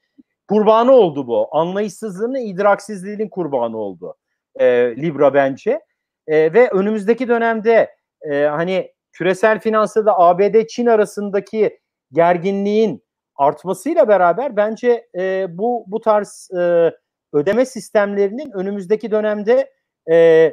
kurbanı 0.49 0.93
oldu 0.93 1.27
bu. 1.27 1.49
Anlayışsızlığının, 1.53 2.41
idraksizliğinin 2.41 3.29
kurbanı 3.29 3.77
oldu 3.79 4.17
e, 4.61 4.67
Libra 4.97 5.35
bence. 5.35 5.81
E, 6.27 6.53
ve 6.53 6.71
önümüzdeki 6.71 7.29
dönemde 7.29 7.95
e, 8.31 8.45
hani 8.45 8.93
küresel 9.13 9.61
finansta 9.61 10.07
da 10.07 10.19
ABD-Çin 10.19 10.87
arasındaki 10.87 11.81
gerginliğin 12.13 13.03
artmasıyla 13.41 14.09
beraber 14.09 14.57
bence 14.57 15.09
e, 15.19 15.47
bu 15.59 15.85
bu 15.87 16.01
tarz 16.01 16.49
e, 16.59 16.91
ödeme 17.33 17.67
sistemlerinin 17.67 18.51
önümüzdeki 18.51 19.11
dönemde 19.11 19.73
e, 20.11 20.53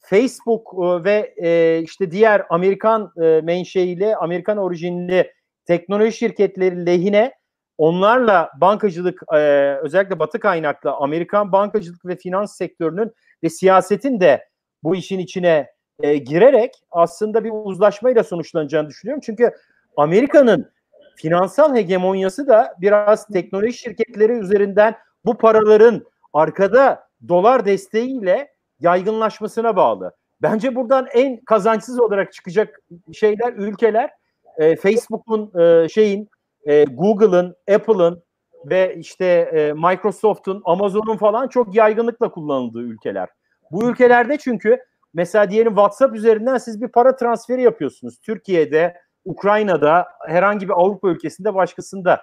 Facebook 0.00 0.74
e, 0.74 1.04
ve 1.04 1.34
e, 1.36 1.80
işte 1.82 2.10
diğer 2.10 2.46
Amerikan 2.50 3.12
e, 3.22 3.40
menşeili, 3.40 4.16
Amerikan 4.16 4.58
orijinli 4.58 5.32
teknoloji 5.64 6.12
şirketleri 6.12 6.86
lehine 6.86 7.34
onlarla 7.78 8.50
bankacılık 8.60 9.22
e, 9.32 9.38
özellikle 9.82 10.18
batı 10.18 10.40
kaynaklı 10.40 10.90
Amerikan 10.92 11.52
bankacılık 11.52 12.06
ve 12.06 12.16
finans 12.16 12.56
sektörünün 12.56 13.12
ve 13.42 13.50
siyasetin 13.50 14.20
de 14.20 14.48
bu 14.82 14.96
işin 14.96 15.18
içine 15.18 15.66
e, 16.00 16.16
girerek 16.16 16.72
aslında 16.90 17.44
bir 17.44 17.50
uzlaşmayla 17.52 18.24
sonuçlanacağını 18.24 18.88
düşünüyorum. 18.88 19.22
Çünkü 19.26 19.50
Amerika'nın 19.96 20.77
finansal 21.18 21.74
hegemonyası 21.76 22.48
da 22.48 22.74
biraz 22.80 23.26
teknoloji 23.26 23.72
şirketleri 23.72 24.32
üzerinden 24.32 24.94
bu 25.24 25.38
paraların 25.38 26.04
arkada 26.32 27.08
dolar 27.28 27.64
desteğiyle 27.64 28.48
yaygınlaşmasına 28.80 29.76
bağlı. 29.76 30.14
Bence 30.42 30.74
buradan 30.74 31.06
en 31.12 31.44
kazançsız 31.44 32.00
olarak 32.00 32.32
çıkacak 32.32 32.80
şeyler 33.12 33.52
ülkeler 33.52 34.10
e, 34.58 34.76
Facebook'un 34.76 35.60
e, 35.60 35.88
şeyin 35.88 36.28
e, 36.66 36.84
Google'ın, 36.84 37.56
Apple'ın 37.74 38.22
ve 38.64 38.96
işte 38.96 39.26
e, 39.26 39.72
Microsoft'un, 39.72 40.62
Amazon'un 40.64 41.16
falan 41.16 41.48
çok 41.48 41.74
yaygınlıkla 41.74 42.30
kullanıldığı 42.30 42.82
ülkeler. 42.82 43.28
Bu 43.70 43.90
ülkelerde 43.90 44.38
çünkü 44.38 44.78
mesela 45.14 45.50
diyelim 45.50 45.72
WhatsApp 45.72 46.14
üzerinden 46.16 46.58
siz 46.58 46.82
bir 46.82 46.88
para 46.88 47.16
transferi 47.16 47.62
yapıyorsunuz. 47.62 48.18
Türkiye'de, 48.18 48.96
Ukrayna'da, 49.28 50.06
herhangi 50.26 50.68
bir 50.68 50.72
Avrupa 50.72 51.08
ülkesinde, 51.08 51.54
başkasında. 51.54 52.22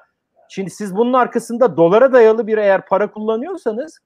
Şimdi 0.50 0.70
siz 0.70 0.96
bunun 0.96 1.14
arkasında 1.14 1.78
dolara 1.78 2.14
dayalı 2.14 2.48
bir 2.48 2.58
eğer 2.58 2.86
para 2.86 3.12
kullanıyorsanız 3.12 4.00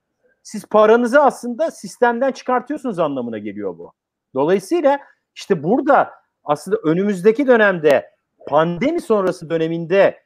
siz 0.43 0.65
paranızı 0.65 1.21
aslında 1.21 1.71
sistemden 1.71 2.31
çıkartıyorsunuz 2.31 2.99
anlamına 2.99 3.37
geliyor 3.37 3.77
bu. 3.77 3.93
Dolayısıyla 4.33 4.99
işte 5.35 5.63
burada 5.63 6.11
aslında 6.43 6.77
önümüzdeki 6.83 7.47
dönemde 7.47 8.09
pandemi 8.47 9.01
sonrası 9.01 9.49
döneminde 9.49 10.19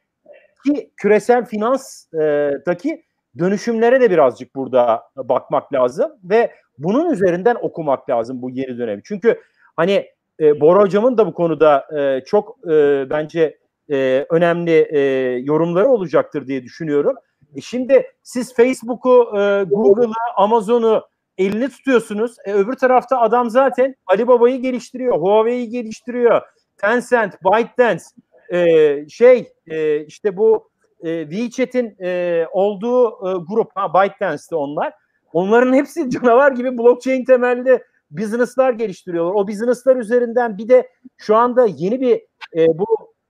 ki 0.66 0.90
küresel 0.96 1.44
finanstaki 1.44 3.04
dönüşümlere 3.38 4.00
de 4.00 4.10
birazcık 4.10 4.54
burada 4.54 5.02
bakmak 5.16 5.72
lazım 5.72 6.12
ve 6.24 6.50
bunun 6.78 7.10
üzerinden 7.10 7.56
okumak 7.60 8.10
lazım 8.10 8.42
bu 8.42 8.50
yeni 8.50 8.78
dönemi. 8.78 9.02
Çünkü 9.04 9.40
hani 9.76 10.13
e, 10.40 10.60
Bora 10.60 10.80
Hocam'ın 10.80 11.18
da 11.18 11.26
bu 11.26 11.34
konuda 11.34 11.86
e, 11.98 12.24
çok 12.24 12.56
e, 12.70 13.06
bence 13.10 13.58
e, 13.90 14.26
önemli 14.30 14.88
e, 14.90 15.00
yorumları 15.42 15.88
olacaktır 15.88 16.46
diye 16.46 16.62
düşünüyorum. 16.62 17.16
E 17.56 17.60
şimdi 17.60 18.06
siz 18.22 18.54
Facebook'u, 18.54 19.32
e, 19.38 19.62
Google'ı, 19.62 20.12
Amazon'u 20.36 21.02
elini 21.38 21.68
tutuyorsunuz. 21.68 22.36
E, 22.44 22.52
öbür 22.52 22.74
tarafta 22.74 23.20
adam 23.20 23.50
zaten 23.50 23.94
Alibaba'yı 24.06 24.62
geliştiriyor, 24.62 25.16
Huawei'yi 25.16 25.68
geliştiriyor, 25.68 26.42
Tencent, 26.76 27.34
ByteDance, 27.44 28.04
e, 28.52 29.08
şey 29.08 29.52
e, 29.66 30.04
işte 30.04 30.36
bu 30.36 30.70
e, 31.02 31.30
WeChat'in 31.30 31.96
e, 32.00 32.46
olduğu 32.52 33.08
e, 33.08 33.32
grup, 33.48 33.70
ha 33.74 33.94
ByteDance'ti 33.94 34.54
onlar. 34.54 34.92
Onların 35.32 35.74
hepsi 35.74 36.10
canavar 36.10 36.52
gibi 36.52 36.78
blockchain 36.78 37.24
temelli 37.24 37.82
business'lar 38.16 38.72
geliştiriyorlar. 38.72 39.34
O 39.34 39.48
business'lar 39.48 39.96
üzerinden 39.96 40.58
bir 40.58 40.68
de 40.68 40.88
şu 41.16 41.36
anda 41.36 41.66
yeni 41.66 42.00
bir 42.00 42.22
e, 42.56 42.78
bu 42.78 42.86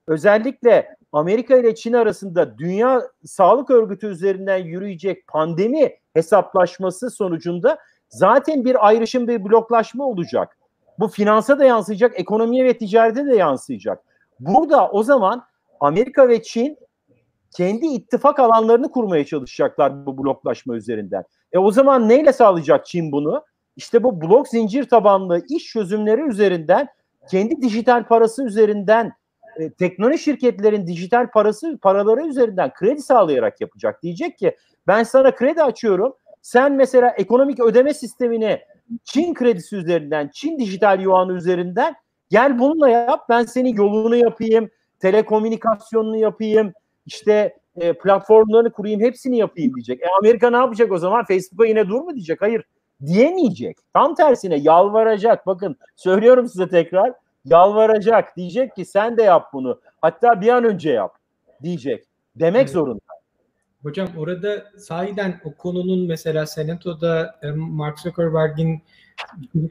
özellikle 0.07 0.95
Amerika 1.11 1.57
ile 1.57 1.75
Çin 1.75 1.93
arasında 1.93 2.57
Dünya 2.57 3.01
Sağlık 3.25 3.69
Örgütü 3.69 4.07
üzerinden 4.07 4.57
yürüyecek 4.57 5.27
pandemi 5.27 5.91
hesaplaşması 6.13 7.09
sonucunda 7.09 7.77
zaten 8.09 8.65
bir 8.65 8.87
ayrışım 8.87 9.27
bir 9.27 9.43
bloklaşma 9.43 10.05
olacak. 10.05 10.57
Bu 10.99 11.07
finansa 11.07 11.59
da 11.59 11.65
yansıyacak, 11.65 12.19
ekonomiye 12.19 12.65
ve 12.65 12.77
ticarete 12.77 13.25
de 13.25 13.35
yansıyacak. 13.35 14.03
Burada 14.39 14.89
o 14.89 15.03
zaman 15.03 15.43
Amerika 15.79 16.29
ve 16.29 16.43
Çin 16.43 16.77
kendi 17.57 17.85
ittifak 17.85 18.39
alanlarını 18.39 18.91
kurmaya 18.91 19.25
çalışacaklar 19.25 20.05
bu 20.05 20.23
bloklaşma 20.23 20.75
üzerinden. 20.75 21.23
E 21.51 21.57
o 21.57 21.71
zaman 21.71 22.09
neyle 22.09 22.33
sağlayacak 22.33 22.85
Çin 22.85 23.11
bunu? 23.11 23.43
İşte 23.75 24.03
bu 24.03 24.21
blok 24.21 24.47
zincir 24.47 24.83
tabanlı 24.83 25.41
iş 25.49 25.65
çözümleri 25.65 26.21
üzerinden 26.21 26.87
kendi 27.29 27.61
dijital 27.61 28.07
parası 28.07 28.45
üzerinden 28.45 29.11
e, 29.59 29.69
teknoloji 29.69 30.19
şirketlerin 30.19 30.87
dijital 30.87 31.31
parası 31.31 31.77
paraları 31.81 32.27
üzerinden 32.27 32.73
kredi 32.73 33.01
sağlayarak 33.01 33.61
yapacak. 33.61 34.03
Diyecek 34.03 34.37
ki 34.37 34.57
ben 34.87 35.03
sana 35.03 35.35
kredi 35.35 35.63
açıyorum. 35.63 36.13
Sen 36.41 36.71
mesela 36.73 37.09
ekonomik 37.09 37.59
ödeme 37.59 37.93
sistemini 37.93 38.59
Çin 39.03 39.33
kredisi 39.33 39.75
üzerinden, 39.75 40.29
Çin 40.33 40.59
dijital 40.59 41.01
yuanı 41.01 41.33
üzerinden 41.33 41.95
gel 42.29 42.59
bununla 42.59 42.89
yap. 42.89 43.25
Ben 43.29 43.43
senin 43.43 43.75
yolunu 43.75 44.15
yapayım, 44.15 44.69
telekomünikasyonunu 44.99 46.17
yapayım, 46.17 46.73
işte 47.05 47.57
e, 47.75 47.93
platformlarını 47.93 48.71
kurayım, 48.71 49.01
hepsini 49.01 49.37
yapayım 49.37 49.75
diyecek. 49.75 50.01
E 50.01 50.05
Amerika 50.19 50.49
ne 50.49 50.57
yapacak 50.57 50.91
o 50.91 50.97
zaman? 50.97 51.25
Facebook'a 51.25 51.65
yine 51.65 51.87
dur 51.87 52.01
mu 52.01 52.15
diyecek? 52.15 52.41
Hayır 52.41 52.63
diyemeyecek. 53.05 53.77
Tam 53.93 54.15
tersine 54.15 54.55
yalvaracak. 54.55 55.47
Bakın 55.47 55.75
söylüyorum 55.95 56.47
size 56.47 56.69
tekrar 56.69 57.13
yalvaracak. 57.45 58.37
Diyecek 58.37 58.75
ki 58.75 58.85
sen 58.85 59.17
de 59.17 59.23
yap 59.23 59.53
bunu. 59.53 59.79
Hatta 60.01 60.41
bir 60.41 60.49
an 60.49 60.63
önce 60.63 60.91
yap 60.91 61.15
diyecek. 61.63 62.03
Demek 62.35 62.61
evet. 62.61 62.69
zorunda. 62.69 62.99
Hocam 63.83 64.07
orada 64.17 64.65
sahiden 64.77 65.41
o 65.43 65.55
konunun 65.55 66.07
mesela 66.07 66.45
Senato'da 66.45 67.35
e, 67.41 67.51
Mark 67.51 67.99
Zuckerberg'in 67.99 68.81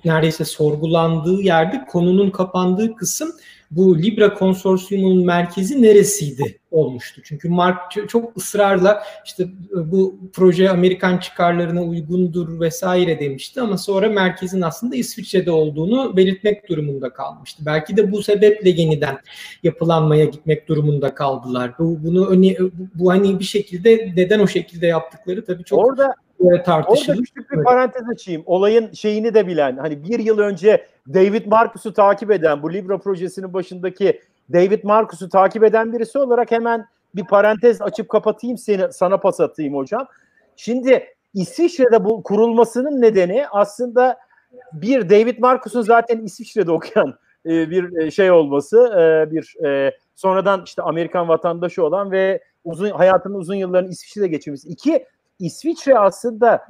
neredeyse 0.04 0.44
sorgulandığı 0.44 1.42
yerde 1.42 1.84
konunun 1.88 2.30
kapandığı 2.30 2.94
kısım 2.94 3.32
bu 3.70 3.98
Libra 3.98 4.34
konsorsiyumunun 4.34 5.26
merkezi 5.26 5.82
neresiydi 5.82 6.58
olmuştu. 6.70 7.20
Çünkü 7.24 7.48
Mark 7.48 8.08
çok 8.08 8.36
ısrarla 8.36 9.02
işte 9.24 9.42
e, 9.42 9.90
bu 9.92 10.18
proje 10.32 10.70
Amerikan 10.70 11.18
çıkarlarına 11.18 11.82
uygundur 11.82 12.60
vesaire 12.60 13.20
demişti 13.20 13.60
ama 13.60 13.78
sonra 13.78 14.08
merkezin 14.08 14.60
aslında 14.60 14.96
İsviçre'de 14.96 15.50
olduğunu 15.50 16.16
belirtmek 16.16 16.68
durumunda 16.68 17.12
kalmıştı. 17.12 17.62
Belki 17.66 17.96
de 17.96 18.12
bu 18.12 18.22
sebeple 18.22 18.70
yeniden 18.70 19.18
yapılanmaya 19.62 20.24
gitmek 20.24 20.68
durumunda 20.68 21.14
kaldılar. 21.14 21.72
Bu 21.78 22.04
bunu 22.04 22.26
öne, 22.26 22.56
bu 22.94 23.10
hani 23.10 23.38
bir 23.38 23.44
şekilde 23.44 24.12
neden 24.16 24.40
o 24.40 24.46
şekilde 24.46 24.86
yaptıkları 24.86 25.44
tabii 25.44 25.64
çok 25.64 25.78
Orada 25.78 26.14
tartışılır. 26.64 27.16
Orada 27.16 27.22
küçük 27.22 27.50
bir 27.52 27.64
parantez 27.64 28.08
açayım. 28.08 28.42
Olayın 28.46 28.92
şeyini 28.92 29.34
de 29.34 29.46
bilen, 29.46 29.76
hani 29.76 30.04
bir 30.04 30.18
yıl 30.18 30.38
önce 30.38 30.86
David 31.14 31.46
Marcus'u 31.46 31.92
takip 31.92 32.30
eden, 32.30 32.62
bu 32.62 32.72
Libra 32.72 32.98
projesinin 32.98 33.52
başındaki 33.52 34.20
David 34.52 34.84
Marcus'u 34.84 35.28
takip 35.28 35.64
eden 35.64 35.92
birisi 35.92 36.18
olarak 36.18 36.50
hemen 36.50 36.86
bir 37.14 37.24
parantez 37.24 37.82
açıp 37.82 38.08
kapatayım 38.08 38.58
seni 38.58 38.92
sana 38.92 39.18
pas 39.18 39.40
atayım 39.40 39.74
hocam. 39.74 40.06
Şimdi 40.56 41.04
İsviçre'de 41.34 42.04
bu 42.04 42.22
kurulmasının 42.22 43.00
nedeni 43.00 43.46
aslında 43.48 44.18
bir 44.72 45.10
David 45.10 45.38
Marcus'un 45.38 45.82
zaten 45.82 46.18
İsviçre'de 46.18 46.70
okuyan 46.70 47.14
e, 47.46 47.70
bir 47.70 47.96
e, 47.96 48.10
şey 48.10 48.30
olması, 48.30 48.76
e, 48.78 49.30
bir 49.30 49.56
sonradan 50.14 50.62
işte 50.66 50.82
Amerikan 50.82 51.28
vatandaşı 51.28 51.84
olan 51.84 52.10
ve 52.10 52.42
uzun 52.64 52.90
hayatının 52.90 53.34
uzun 53.34 53.54
yıllarını 53.54 53.88
İsviçre'de 53.88 54.28
geçirmesi. 54.28 54.68
İki 54.68 55.06
İsviçre 55.38 55.98
aslında 55.98 56.66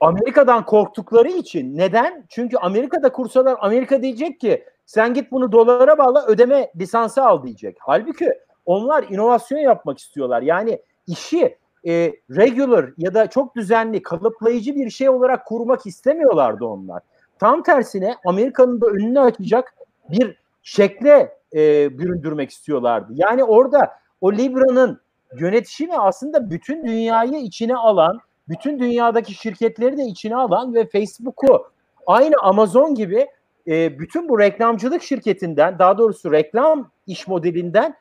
Amerika'dan 0.00 0.64
korktukları 0.64 1.28
için 1.28 1.78
neden? 1.78 2.24
Çünkü 2.28 2.56
Amerika'da 2.56 3.12
kursalar 3.12 3.56
Amerika 3.60 4.02
diyecek 4.02 4.40
ki 4.40 4.64
sen 4.86 5.14
git 5.14 5.32
bunu 5.32 5.52
dolara 5.52 5.98
bağla 5.98 6.26
ödeme 6.26 6.72
lisansı 6.76 7.24
al 7.24 7.42
diyecek. 7.42 7.76
Halbuki 7.80 8.32
onlar 8.66 9.02
inovasyon 9.02 9.58
yapmak 9.58 9.98
istiyorlar. 9.98 10.42
Yani 10.42 10.82
işi 11.06 11.58
e, 11.86 12.12
regular 12.30 12.90
ya 12.98 13.14
da 13.14 13.30
çok 13.30 13.56
düzenli, 13.56 14.02
kalıplayıcı 14.02 14.74
bir 14.74 14.90
şey 14.90 15.08
olarak 15.08 15.46
kurmak 15.46 15.86
istemiyorlardı 15.86 16.64
onlar. 16.64 17.02
Tam 17.38 17.62
tersine 17.62 18.14
Amerika'nın 18.26 18.80
da 18.80 18.86
önünü 18.86 19.20
açacak 19.20 19.74
bir 20.10 20.36
şekle 20.62 21.36
e, 21.54 21.58
büründürmek 21.98 22.50
istiyorlardı. 22.50 23.12
Yani 23.14 23.44
orada 23.44 23.92
o 24.20 24.32
Libra'nın 24.32 25.00
yönetişimi 25.38 25.98
aslında 25.98 26.50
bütün 26.50 26.86
dünyayı 26.86 27.36
içine 27.36 27.76
alan, 27.76 28.20
bütün 28.48 28.78
dünyadaki 28.78 29.34
şirketleri 29.34 29.96
de 29.96 30.02
içine 30.02 30.36
alan 30.36 30.74
ve 30.74 30.86
Facebook'u 30.86 31.66
aynı 32.06 32.34
Amazon 32.42 32.94
gibi 32.94 33.26
e, 33.66 33.98
bütün 33.98 34.28
bu 34.28 34.38
reklamcılık 34.38 35.02
şirketinden 35.02 35.78
daha 35.78 35.98
doğrusu 35.98 36.32
reklam 36.32 36.90
iş 37.06 37.28
modelinden 37.28 37.94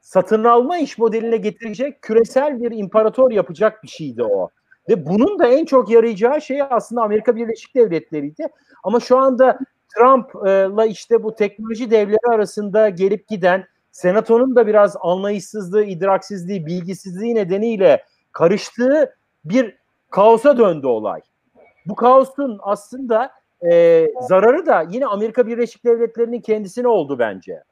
satın 0.00 0.44
alma 0.44 0.78
iş 0.78 0.98
modeline 0.98 1.36
getirecek 1.36 2.02
küresel 2.02 2.62
bir 2.62 2.70
imparator 2.70 3.30
yapacak 3.30 3.82
bir 3.82 3.88
şeydi 3.88 4.22
o. 4.22 4.50
Ve 4.88 5.06
bunun 5.06 5.38
da 5.38 5.46
en 5.46 5.64
çok 5.64 5.90
yarayacağı 5.90 6.40
şey 6.40 6.62
aslında 6.70 7.02
Amerika 7.02 7.36
Birleşik 7.36 7.74
Devletleri'ydi. 7.74 8.46
Ama 8.84 9.00
şu 9.00 9.18
anda 9.18 9.58
Trump'la 9.94 10.86
işte 10.86 11.22
bu 11.22 11.34
teknoloji 11.34 11.90
devleri 11.90 12.34
arasında 12.34 12.88
gelip 12.88 13.28
giden 13.28 13.64
senatonun 13.94 14.56
da 14.56 14.66
biraz 14.66 14.96
anlayışsızlığı, 15.00 15.84
idraksizliği, 15.84 16.66
bilgisizliği 16.66 17.34
nedeniyle 17.34 18.02
karıştığı 18.32 19.14
bir 19.44 19.76
kaosa 20.10 20.58
döndü 20.58 20.86
olay. 20.86 21.20
Bu 21.86 21.94
kaosun 21.94 22.58
aslında 22.62 23.30
e, 23.70 24.06
zararı 24.28 24.66
da 24.66 24.84
yine 24.90 25.06
Amerika 25.06 25.46
Birleşik 25.46 25.84
Devletleri'nin 25.84 26.40
kendisine 26.40 26.88
oldu 26.88 27.18
bence. 27.18 27.62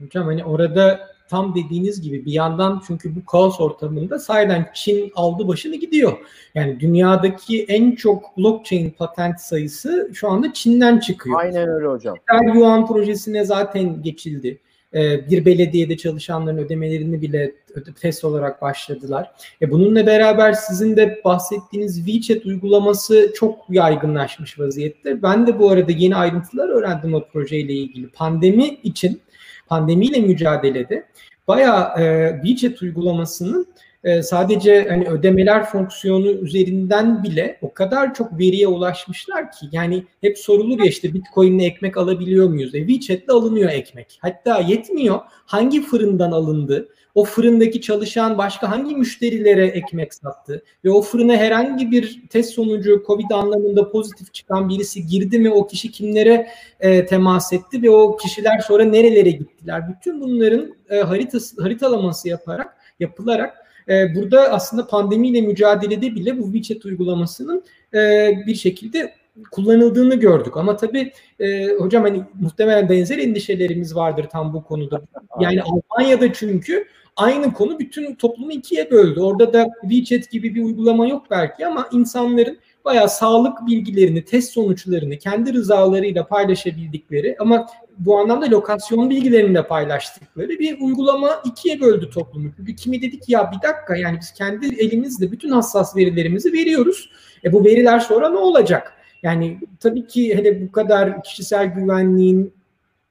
Hocam 0.00 0.24
hani 0.24 0.44
orada 0.44 1.00
tam 1.30 1.54
dediğiniz 1.54 2.00
gibi 2.00 2.24
bir 2.24 2.32
yandan 2.32 2.82
çünkü 2.86 3.16
bu 3.16 3.24
kaos 3.26 3.60
ortamında 3.60 4.18
sahiden 4.18 4.70
Çin 4.74 5.12
aldı 5.14 5.48
başını 5.48 5.76
gidiyor. 5.76 6.12
Yani 6.54 6.80
dünyadaki 6.80 7.64
en 7.64 7.92
çok 7.94 8.36
blockchain 8.38 8.90
patent 8.90 9.40
sayısı 9.40 10.10
şu 10.14 10.28
anda 10.28 10.52
Çin'den 10.52 10.98
çıkıyor. 10.98 11.40
Aynen 11.40 11.68
öyle 11.68 11.86
hocam. 11.86 12.16
Yuan 12.54 12.86
projesine 12.86 13.44
zaten 13.44 14.02
geçildi. 14.02 14.60
Ee, 14.94 15.30
bir 15.30 15.44
belediyede 15.44 15.96
çalışanların 15.96 16.58
ödemelerini 16.58 17.22
bile 17.22 17.52
test 18.00 18.24
olarak 18.24 18.62
başladılar. 18.62 19.30
E 19.62 19.70
bununla 19.70 20.06
beraber 20.06 20.52
sizin 20.52 20.96
de 20.96 21.20
bahsettiğiniz 21.24 22.06
WeChat 22.06 22.46
uygulaması 22.46 23.32
çok 23.34 23.58
yaygınlaşmış 23.70 24.58
vaziyette. 24.58 25.22
Ben 25.22 25.46
de 25.46 25.58
bu 25.58 25.70
arada 25.70 25.92
yeni 25.92 26.16
ayrıntılar 26.16 26.68
öğrendim 26.68 27.14
o 27.14 27.24
projeyle 27.32 27.72
ilgili. 27.72 28.08
Pandemi 28.08 28.66
için, 28.82 29.20
pandemiyle 29.66 30.20
mücadelede 30.20 31.04
bayağı 31.48 32.00
e, 32.00 32.32
WeChat 32.44 32.82
uygulamasının 32.82 33.66
e, 34.04 34.22
sadece 34.22 34.86
hani 34.88 35.08
ödemeler 35.08 35.64
fonksiyonu 35.64 36.30
üzerinden 36.30 37.22
bile 37.22 37.58
o 37.62 37.74
kadar 37.74 38.14
çok 38.14 38.38
veriye 38.38 38.68
ulaşmışlar 38.68 39.52
ki 39.52 39.66
yani 39.72 40.04
hep 40.20 40.38
sorulur 40.38 40.78
ya 40.78 40.84
işte 40.84 41.14
Bitcoin'le 41.14 41.58
ekmek 41.58 41.96
alabiliyor 41.96 42.48
muyuz? 42.48 42.74
E, 42.74 42.86
WeChat'le 42.86 43.28
alınıyor 43.28 43.70
ekmek. 43.70 44.18
Hatta 44.20 44.60
yetmiyor. 44.60 45.20
Hangi 45.46 45.82
fırından 45.82 46.32
alındı? 46.32 46.88
O 47.14 47.24
fırındaki 47.24 47.80
çalışan 47.80 48.38
başka 48.38 48.70
hangi 48.70 48.96
müşterilere 48.96 49.66
ekmek 49.66 50.14
sattı? 50.14 50.62
Ve 50.84 50.90
o 50.90 51.02
fırına 51.02 51.36
herhangi 51.36 51.90
bir 51.90 52.22
test 52.30 52.54
sonucu 52.54 53.02
Covid 53.06 53.30
anlamında 53.30 53.90
pozitif 53.90 54.34
çıkan 54.34 54.68
birisi 54.68 55.06
girdi 55.06 55.38
mi? 55.38 55.50
O 55.50 55.66
kişi 55.66 55.90
kimlere 55.90 56.48
e, 56.80 57.06
temas 57.06 57.52
etti 57.52 57.82
ve 57.82 57.90
o 57.90 58.16
kişiler 58.16 58.58
sonra 58.58 58.84
nerelere 58.84 59.30
gittiler? 59.30 59.82
Bütün 59.88 60.20
bunların 60.20 60.74
e, 60.90 60.96
haritası, 60.96 61.62
haritalaması 61.62 62.28
yaparak 62.28 62.76
yapılarak 63.00 63.63
e, 63.88 64.14
burada 64.14 64.52
aslında 64.52 64.86
pandemiyle 64.86 65.40
mücadelede 65.40 66.14
bile 66.14 66.38
bu 66.38 66.52
WeChat 66.52 66.84
uygulamasının 66.84 67.64
e, 67.94 68.30
bir 68.46 68.54
şekilde 68.54 69.14
kullanıldığını 69.50 70.14
gördük. 70.14 70.56
Ama 70.56 70.76
tabii 70.76 71.12
e, 71.40 71.68
hocam 71.68 72.02
hani 72.02 72.22
muhtemelen 72.40 72.88
benzer 72.88 73.18
endişelerimiz 73.18 73.96
vardır 73.96 74.26
tam 74.32 74.52
bu 74.52 74.64
konuda. 74.64 75.02
Yani 75.40 75.62
Almanya'da 75.62 76.32
çünkü 76.32 76.86
aynı 77.16 77.52
konu 77.52 77.78
bütün 77.78 78.14
toplumu 78.14 78.52
ikiye 78.52 78.90
böldü. 78.90 79.20
Orada 79.20 79.52
da 79.52 79.68
WeChat 79.82 80.30
gibi 80.30 80.54
bir 80.54 80.64
uygulama 80.64 81.06
yok 81.06 81.26
belki 81.30 81.66
ama 81.66 81.88
insanların 81.92 82.58
bayağı 82.84 83.08
sağlık 83.08 83.66
bilgilerini, 83.66 84.24
test 84.24 84.52
sonuçlarını 84.52 85.18
kendi 85.18 85.54
rızalarıyla 85.54 86.26
paylaşabildikleri 86.26 87.36
ama 87.38 87.66
bu 87.98 88.18
anlamda 88.18 88.50
lokasyon 88.50 89.10
bilgilerini 89.10 89.54
de 89.54 89.66
paylaştıkları 89.66 90.48
bir 90.48 90.80
uygulama 90.80 91.30
ikiye 91.44 91.80
böldü 91.80 92.10
toplumu. 92.10 92.50
Çünkü 92.56 92.76
kimi 92.76 93.02
dedik 93.02 93.28
ya 93.28 93.52
bir 93.52 93.68
dakika 93.68 93.96
yani 93.96 94.18
biz 94.20 94.32
kendi 94.32 94.66
elimizle 94.66 95.32
bütün 95.32 95.50
hassas 95.50 95.96
verilerimizi 95.96 96.52
veriyoruz. 96.52 97.10
E 97.44 97.52
bu 97.52 97.64
veriler 97.64 98.00
sonra 98.00 98.28
ne 98.28 98.38
olacak? 98.38 98.92
Yani 99.22 99.58
tabii 99.80 100.06
ki 100.06 100.36
hele 100.36 100.68
bu 100.68 100.72
kadar 100.72 101.22
kişisel 101.22 101.66
güvenliğin 101.66 102.52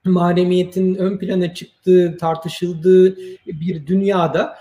mahremiyetin 0.06 0.96
ön 0.96 1.18
plana 1.18 1.54
çıktığı, 1.54 2.18
tartışıldığı 2.18 3.16
bir 3.46 3.88
dünyada 3.88 4.56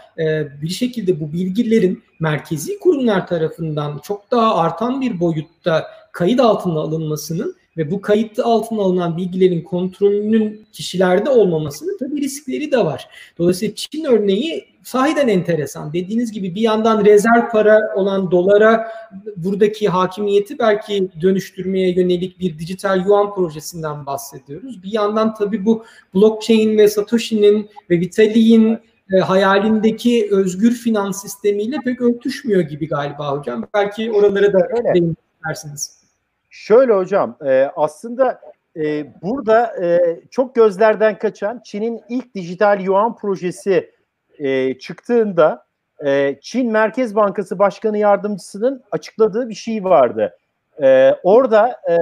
bir 0.63 0.69
şekilde 0.69 1.21
bu 1.21 1.33
bilgilerin 1.33 2.03
merkezi 2.21 2.79
kurumlar 2.79 3.27
tarafından 3.27 3.99
çok 3.99 4.31
daha 4.31 4.57
artan 4.57 5.01
bir 5.01 5.21
boyutta 5.21 5.87
kayıt 6.13 6.41
altına 6.41 6.81
alınmasının 6.81 7.57
ve 7.77 7.91
bu 7.91 8.01
kayıt 8.01 8.39
altına 8.39 8.83
alınan 8.83 9.17
bilgilerin 9.17 9.63
kontrolünün 9.63 10.67
kişilerde 10.73 11.31
olmamasının 11.31 11.99
tabii 11.99 12.21
riskleri 12.21 12.73
de 12.73 12.79
var. 12.79 13.09
Dolayısıyla 13.39 13.75
Çin 13.75 14.05
örneği 14.05 14.65
sahiden 14.83 15.29
enteresan. 15.29 15.93
Dediğiniz 15.93 16.33
gibi 16.33 16.55
bir 16.55 16.61
yandan 16.61 17.05
rezerv 17.05 17.51
para 17.53 17.95
olan 17.97 18.31
dolara 18.31 18.89
buradaki 19.37 19.89
hakimiyeti 19.89 20.59
belki 20.59 21.09
dönüştürmeye 21.21 21.95
yönelik 21.95 22.41
bir 22.41 22.59
dijital 22.59 23.07
yuan 23.07 23.35
projesinden 23.35 24.07
bahsediyoruz. 24.07 24.83
Bir 24.83 24.93
yandan 24.93 25.35
tabii 25.35 25.65
bu 25.65 25.85
blockchain 26.15 26.79
ve 26.79 26.89
Satoshi'nin 26.89 27.71
ve 27.91 28.01
Vitalik'in 28.01 28.79
e, 29.13 29.19
hayalindeki 29.19 30.29
özgür 30.31 30.73
finans 30.73 31.23
sistemiyle 31.23 31.77
pek 31.85 32.01
örtüşmüyor 32.01 32.61
gibi 32.61 32.89
galiba 32.89 33.39
hocam. 33.39 33.67
Belki 33.75 34.13
oralara 34.13 34.53
da 34.53 34.69
değinmek 34.95 35.17
istersiniz. 35.37 36.03
Şöyle 36.51 36.93
hocam 36.93 37.37
e, 37.47 37.71
aslında 37.77 38.41
e, 38.77 39.13
burada 39.23 39.85
e, 39.85 40.21
çok 40.31 40.55
gözlerden 40.55 41.19
kaçan 41.19 41.61
Çin'in 41.65 42.01
ilk 42.09 42.35
dijital 42.35 42.81
yuan 42.81 43.17
projesi 43.17 43.91
e, 44.39 44.79
çıktığında 44.79 45.65
e, 46.05 46.39
Çin 46.41 46.73
Merkez 46.73 47.15
Bankası 47.15 47.59
Başkanı 47.59 47.99
Yardımcısının 47.99 48.83
açıkladığı 48.91 49.49
bir 49.49 49.55
şey 49.55 49.85
vardı. 49.85 50.37
E, 50.83 51.15
orada 51.23 51.81
e, 51.91 51.97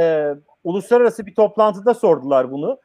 uluslararası 0.65 1.27
bir 1.27 1.35
toplantıda 1.35 1.95
sordular 1.95 2.51
bunu. 2.51 2.79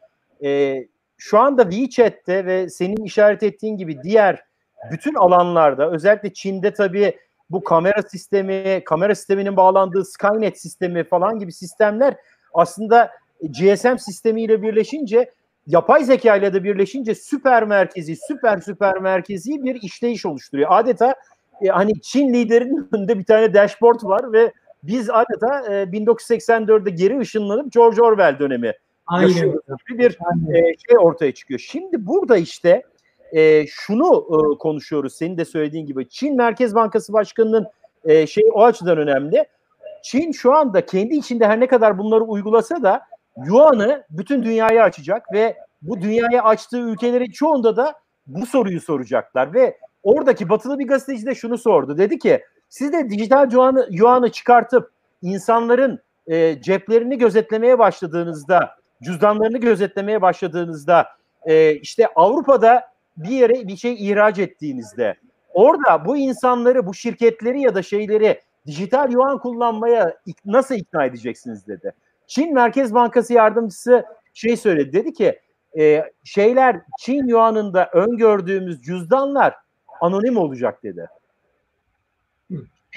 E, 0.43 0.79
şu 1.25 1.39
anda 1.39 1.69
WeChat'te 1.69 2.45
ve 2.45 2.69
senin 2.69 3.05
işaret 3.05 3.43
ettiğin 3.43 3.77
gibi 3.77 4.03
diğer 4.03 4.43
bütün 4.91 5.15
alanlarda 5.15 5.91
özellikle 5.91 6.33
Çin'de 6.33 6.73
tabii 6.73 7.17
bu 7.49 7.63
kamera 7.63 8.01
sistemi, 8.01 8.83
kamera 8.85 9.15
sisteminin 9.15 9.57
bağlandığı 9.57 10.05
Skynet 10.05 10.61
sistemi 10.61 11.03
falan 11.03 11.39
gibi 11.39 11.51
sistemler 11.51 12.15
aslında 12.53 13.11
GSM 13.41 13.97
sistemiyle 13.97 14.61
birleşince 14.61 15.31
yapay 15.67 16.03
zeka 16.03 16.35
ile 16.35 16.53
de 16.53 16.63
birleşince 16.63 17.15
süper 17.15 17.63
merkezi, 17.63 18.15
süper 18.27 18.57
süper 18.57 18.99
merkezi 18.99 19.63
bir 19.63 19.75
işleyiş 19.81 20.25
oluşturuyor. 20.25 20.69
Adeta 20.71 21.15
e, 21.61 21.67
hani 21.67 22.01
Çin 22.01 22.33
liderinin 22.33 22.89
önünde 22.93 23.19
bir 23.19 23.25
tane 23.25 23.53
dashboard 23.53 24.03
var 24.03 24.33
ve 24.33 24.53
biz 24.83 25.09
adeta 25.09 25.73
e, 25.73 25.83
1984'de 25.83 26.89
geri 26.89 27.19
ışınlanıp 27.19 27.71
George 27.71 28.01
Orwell 28.01 28.39
dönemi 28.39 28.73
Aynen. 29.07 29.27
yaşıyoruz 29.27 29.61
gibi 29.89 29.99
bir 29.99 30.17
e, 30.55 30.61
şey 30.87 30.97
ortaya 30.99 31.31
çıkıyor. 31.31 31.59
Şimdi 31.59 32.05
burada 32.05 32.37
işte 32.37 32.83
e, 33.31 33.67
şunu 33.67 34.27
e, 34.29 34.57
konuşuyoruz 34.57 35.13
senin 35.15 35.37
de 35.37 35.45
söylediğin 35.45 35.85
gibi. 35.85 36.09
Çin 36.09 36.37
Merkez 36.37 36.75
Bankası 36.75 37.13
Başkanı'nın 37.13 37.67
e, 38.05 38.27
şey 38.27 38.43
o 38.53 38.63
açıdan 38.63 38.97
önemli. 38.97 39.45
Çin 40.03 40.31
şu 40.31 40.53
anda 40.53 40.85
kendi 40.85 41.15
içinde 41.15 41.47
her 41.47 41.59
ne 41.59 41.67
kadar 41.67 41.97
bunları 41.97 42.23
uygulasa 42.23 42.83
da 42.83 43.01
Yuan'ı 43.45 44.03
bütün 44.09 44.43
dünyaya 44.43 44.83
açacak 44.83 45.33
ve 45.33 45.55
bu 45.81 46.01
dünyaya 46.01 46.43
açtığı 46.43 46.79
ülkelerin 46.79 47.31
çoğunda 47.31 47.77
da 47.77 47.93
bu 48.27 48.45
soruyu 48.45 48.81
soracaklar 48.81 49.53
ve 49.53 49.77
oradaki 50.03 50.49
batılı 50.49 50.79
bir 50.79 50.87
gazeteci 50.87 51.25
de 51.25 51.35
şunu 51.35 51.57
sordu. 51.57 51.97
Dedi 51.97 52.19
ki 52.19 52.43
siz 52.69 52.93
de 52.93 53.09
dijital 53.09 53.51
yuanı, 53.51 53.87
yuanı 53.91 54.31
çıkartıp 54.31 54.91
insanların 55.21 55.99
e, 56.27 56.61
ceplerini 56.61 57.17
gözetlemeye 57.17 57.79
başladığınızda, 57.79 58.75
cüzdanlarını 59.03 59.57
gözetlemeye 59.57 60.21
başladığınızda 60.21 61.07
e, 61.45 61.75
işte 61.75 62.07
Avrupa'da 62.15 62.87
bir 63.17 63.29
yere 63.29 63.67
bir 63.67 63.77
şey 63.77 63.93
ihraç 64.09 64.39
ettiğinizde 64.39 65.15
orada 65.53 66.05
bu 66.05 66.17
insanları, 66.17 66.87
bu 66.87 66.93
şirketleri 66.93 67.61
ya 67.61 67.75
da 67.75 67.83
şeyleri 67.83 68.41
dijital 68.65 69.11
yuan 69.11 69.39
kullanmaya 69.39 70.17
nasıl 70.45 70.75
ikna 70.75 71.05
edeceksiniz 71.05 71.67
dedi. 71.67 71.93
Çin 72.27 72.53
Merkez 72.53 72.93
Bankası 72.93 73.33
yardımcısı 73.33 74.05
şey 74.33 74.57
söyledi 74.57 74.93
dedi 74.93 75.13
ki 75.13 75.39
e, 75.79 76.11
şeyler 76.23 76.81
Çin 76.99 77.27
yuanında 77.27 77.89
öngördüğümüz 77.93 78.81
cüzdanlar 78.81 79.55
anonim 80.01 80.37
olacak 80.37 80.83
dedi. 80.83 81.07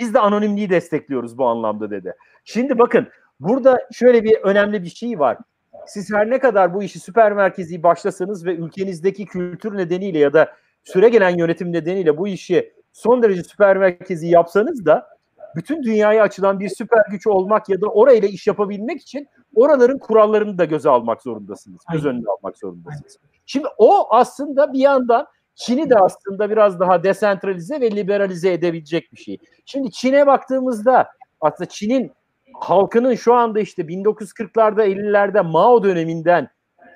Biz 0.01 0.15
de 0.15 0.19
anonimliği 0.19 0.71
destekliyoruz 0.71 1.39
bu 1.39 1.47
anlamda 1.47 1.91
dedi. 1.91 2.15
Şimdi 2.45 2.79
bakın 2.79 3.09
burada 3.41 3.89
şöyle 3.93 4.25
bir 4.25 4.37
önemli 4.43 4.83
bir 4.83 4.89
şey 4.91 5.19
var. 5.19 5.39
Siz 5.87 6.12
her 6.12 6.31
ne 6.31 6.39
kadar 6.39 6.75
bu 6.75 6.83
işi 6.83 7.01
süper 7.01 7.33
merkezi 7.33 7.83
başlasanız 7.83 8.47
ve 8.47 8.55
ülkenizdeki 8.55 9.27
kültür 9.27 9.77
nedeniyle 9.77 10.19
ya 10.19 10.33
da 10.33 10.53
süre 10.85 11.09
gelen 11.09 11.39
yönetim 11.39 11.73
nedeniyle 11.73 12.16
bu 12.19 12.29
işi 12.29 12.73
son 12.93 13.23
derece 13.23 13.43
süper 13.43 13.77
merkezi 13.77 14.29
yapsanız 14.29 14.87
da 14.87 15.09
bütün 15.57 15.83
dünyaya 15.83 16.23
açılan 16.23 16.61
bir 16.61 16.69
süper 16.69 17.03
güç 17.11 17.27
olmak 17.27 17.69
ya 17.69 17.81
da 17.81 17.87
orayla 17.87 18.29
iş 18.29 18.47
yapabilmek 18.47 19.01
için 19.01 19.29
oraların 19.55 19.99
kurallarını 19.99 20.59
da 20.59 20.64
göze 20.64 20.91
almak 20.91 21.23
zorundasınız. 21.23 21.81
Göz 21.93 22.07
önüne 22.07 22.27
almak 22.39 22.59
zorundasınız. 22.59 23.19
Şimdi 23.47 23.66
o 23.79 24.14
aslında 24.14 24.73
bir 24.73 24.79
yandan 24.79 25.27
Çin'i 25.55 25.91
de 25.91 25.95
aslında 25.97 26.51
biraz 26.51 26.81
daha 26.81 27.03
desentralize 27.03 27.81
ve 27.81 27.91
liberalize 27.91 28.53
edebilecek 28.53 29.12
bir 29.12 29.16
şey. 29.16 29.39
Şimdi 29.64 29.91
Çin'e 29.91 30.27
baktığımızda 30.27 31.09
aslında 31.41 31.69
Çin'in 31.69 32.12
halkının 32.55 33.15
şu 33.15 33.35
anda 33.35 33.61
işte 33.61 33.83
1940'larda 33.83 34.87
50'lerde 34.87 35.51
Mao 35.51 35.83
döneminden 35.83 36.49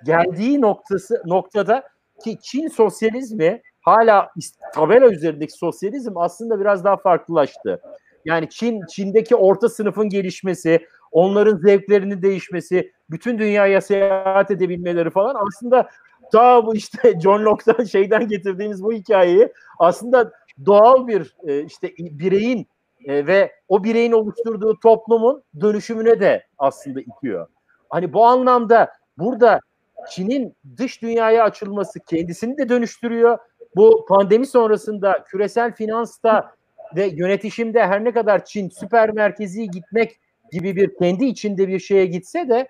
geldiği 0.04 0.60
noktası 0.60 1.22
noktada 1.26 1.82
ki 2.24 2.38
Çin 2.42 2.68
sosyalizmi 2.68 3.62
hala 3.80 4.30
tabela 4.74 5.08
üzerindeki 5.08 5.52
sosyalizm 5.52 6.16
aslında 6.16 6.60
biraz 6.60 6.84
daha 6.84 6.96
farklılaştı. 6.96 7.80
Yani 8.24 8.48
Çin 8.50 8.80
Çin'deki 8.86 9.36
orta 9.36 9.68
sınıfın 9.68 10.08
gelişmesi, 10.08 10.86
onların 11.12 11.56
zevklerinin 11.56 12.22
değişmesi, 12.22 12.92
bütün 13.10 13.38
dünyaya 13.38 13.80
seyahat 13.80 14.50
edebilmeleri 14.50 15.10
falan 15.10 15.36
aslında 15.46 15.88
ta 16.32 16.66
bu 16.66 16.74
işte 16.74 17.20
John 17.22 17.44
Locke'dan 17.44 17.84
şeyden 17.84 18.28
getirdiğimiz 18.28 18.82
bu 18.82 18.92
hikayeyi 18.92 19.52
aslında 19.78 20.32
doğal 20.66 21.06
bir 21.06 21.36
e, 21.46 21.64
işte 21.64 21.90
bireyin 21.98 22.66
e, 23.06 23.26
ve 23.26 23.52
o 23.68 23.84
bireyin 23.84 24.12
oluşturduğu 24.12 24.80
toplumun 24.80 25.42
dönüşümüne 25.60 26.20
de 26.20 26.46
aslında 26.58 27.00
itiyor. 27.00 27.46
Hani 27.90 28.12
bu 28.12 28.24
anlamda 28.26 28.92
burada 29.18 29.60
Çin'in 30.10 30.56
dış 30.76 31.02
dünyaya 31.02 31.44
açılması 31.44 32.00
kendisini 32.00 32.58
de 32.58 32.68
dönüştürüyor. 32.68 33.38
Bu 33.76 34.04
pandemi 34.08 34.46
sonrasında 34.46 35.24
küresel 35.24 35.74
finansta 35.74 36.54
ve 36.96 37.06
yönetişimde 37.06 37.86
her 37.86 38.04
ne 38.04 38.12
kadar 38.12 38.44
Çin 38.44 38.68
süper 38.68 39.10
merkezi 39.10 39.70
gitmek 39.70 40.20
gibi 40.52 40.76
bir 40.76 40.96
kendi 40.98 41.24
içinde 41.24 41.68
bir 41.68 41.78
şeye 41.78 42.06
gitse 42.06 42.48
de 42.48 42.68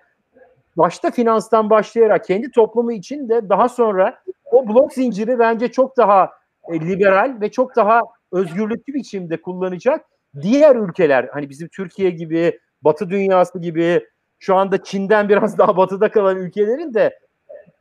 başta 0.77 1.11
finanstan 1.11 1.69
başlayarak 1.69 2.25
kendi 2.25 2.51
toplumu 2.51 2.91
için 2.91 3.29
de 3.29 3.49
daha 3.49 3.69
sonra 3.69 4.19
o 4.51 4.67
blok 4.67 4.93
zinciri 4.93 5.39
bence 5.39 5.71
çok 5.71 5.97
daha 5.97 6.29
e, 6.67 6.79
liberal 6.79 7.37
ve 7.41 7.51
çok 7.51 7.75
daha 7.75 8.01
özgürlükçü 8.31 8.93
biçimde 8.93 9.41
kullanacak. 9.41 10.05
Diğer 10.41 10.75
ülkeler 10.75 11.29
hani 11.33 11.49
bizim 11.49 11.67
Türkiye 11.67 12.09
gibi, 12.09 12.59
Batı 12.81 13.09
dünyası 13.09 13.59
gibi 13.59 14.07
şu 14.39 14.55
anda 14.55 14.83
Çin'den 14.83 15.29
biraz 15.29 15.57
daha 15.57 15.77
batıda 15.77 16.11
kalan 16.11 16.37
ülkelerin 16.37 16.93
de 16.93 17.19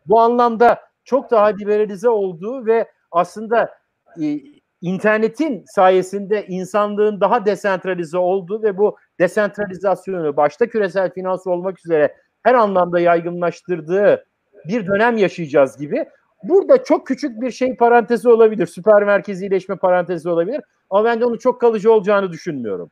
bu 0.07 0.21
anlamda 0.21 0.81
çok 1.05 1.31
daha 1.31 1.47
liberalize 1.47 2.09
olduğu 2.09 2.67
ve 2.67 2.89
aslında 3.11 3.75
e, 4.23 4.41
internetin 4.81 5.65
sayesinde 5.67 6.47
insanlığın 6.47 7.21
daha 7.21 7.47
desentralize 7.47 8.19
olduğu 8.19 8.63
ve 8.63 8.77
bu 8.77 8.97
desentralizasyonu 9.21 10.37
başta 10.37 10.67
küresel 10.67 11.11
finans 11.13 11.47
olmak 11.47 11.79
üzere 11.79 12.17
her 12.43 12.55
anlamda 12.55 13.01
yaygınlaştırdığı 13.01 14.25
bir 14.69 14.87
dönem 14.87 15.17
yaşayacağız 15.17 15.77
gibi. 15.77 16.05
Burada 16.43 16.85
çok 16.85 17.07
küçük 17.07 17.41
bir 17.41 17.51
şey 17.51 17.77
parantezi 17.77 18.29
olabilir. 18.29 18.67
Süper 18.67 19.03
merkezileşme 19.05 19.77
parantezi 19.77 20.29
olabilir. 20.29 20.61
Ama 20.93 21.05
ben 21.05 21.21
de 21.21 21.25
onun 21.25 21.37
çok 21.39 21.61
kalıcı 21.61 21.93
olacağını 21.93 22.33
düşünmüyorum. 22.33 22.91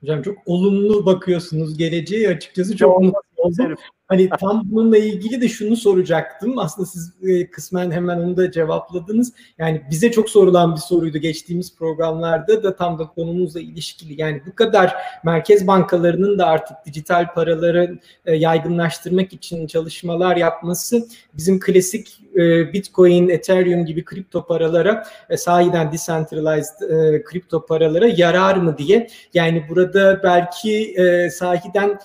Hocam 0.00 0.22
çok 0.22 0.38
olumlu 0.46 1.06
bakıyorsunuz 1.06 1.78
geleceğe 1.78 2.28
açıkçası 2.28 2.76
çok 2.76 3.00
mutlu 3.02 3.20
oldum. 3.36 3.74
Hani 4.10 4.28
tam 4.40 4.62
bununla 4.64 4.98
ilgili 4.98 5.40
de 5.40 5.48
şunu 5.48 5.76
soracaktım. 5.76 6.58
Aslında 6.58 6.86
siz 6.86 7.12
e, 7.22 7.50
kısmen 7.50 7.90
hemen 7.90 8.18
onu 8.18 8.36
da 8.36 8.50
cevapladınız. 8.50 9.32
Yani 9.58 9.82
bize 9.90 10.10
çok 10.12 10.30
sorulan 10.30 10.74
bir 10.74 10.80
soruydu 10.80 11.18
geçtiğimiz 11.18 11.76
programlarda 11.76 12.62
da 12.62 12.76
tam 12.76 12.98
da 12.98 13.06
konumuzla 13.06 13.60
ilişkili. 13.60 14.20
Yani 14.20 14.42
bu 14.46 14.54
kadar 14.54 14.94
merkez 15.24 15.66
bankalarının 15.66 16.38
da 16.38 16.46
artık 16.46 16.76
dijital 16.86 17.34
paraları 17.34 17.98
e, 18.26 18.36
yaygınlaştırmak 18.36 19.32
için 19.32 19.66
çalışmalar 19.66 20.36
yapması 20.36 21.08
bizim 21.34 21.60
klasik 21.60 22.20
e, 22.34 22.72
Bitcoin, 22.72 23.28
Ethereum 23.28 23.86
gibi 23.86 24.04
kripto 24.04 24.46
paralara 24.46 25.04
e, 25.28 25.36
sahiden 25.36 25.92
decentralized 25.92 26.80
kripto 27.24 27.66
paralara 27.66 28.06
yarar 28.06 28.56
mı 28.56 28.78
diye. 28.78 29.08
Yani 29.34 29.64
burada 29.68 30.20
belki 30.22 30.94
e, 30.94 31.30
sahiden 31.30 31.98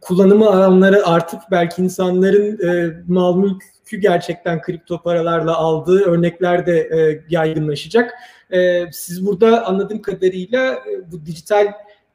kullanımı 0.00 0.46
alanları 0.46 1.06
artık 1.06 1.40
belki 1.50 1.82
insanların 1.82 2.68
e, 2.68 2.96
mal 3.08 3.36
mülkü 3.36 3.96
gerçekten 3.96 4.60
kripto 4.60 5.02
paralarla 5.02 5.56
aldığı 5.56 6.04
örnekler 6.04 6.66
de 6.66 6.78
e, 6.80 7.22
yaygınlaşacak. 7.30 8.14
E, 8.52 8.84
siz 8.92 9.26
burada 9.26 9.66
anladığım 9.66 10.02
kadarıyla 10.02 10.74
e, 10.74 11.12
bu 11.12 11.26
dijital 11.26 11.72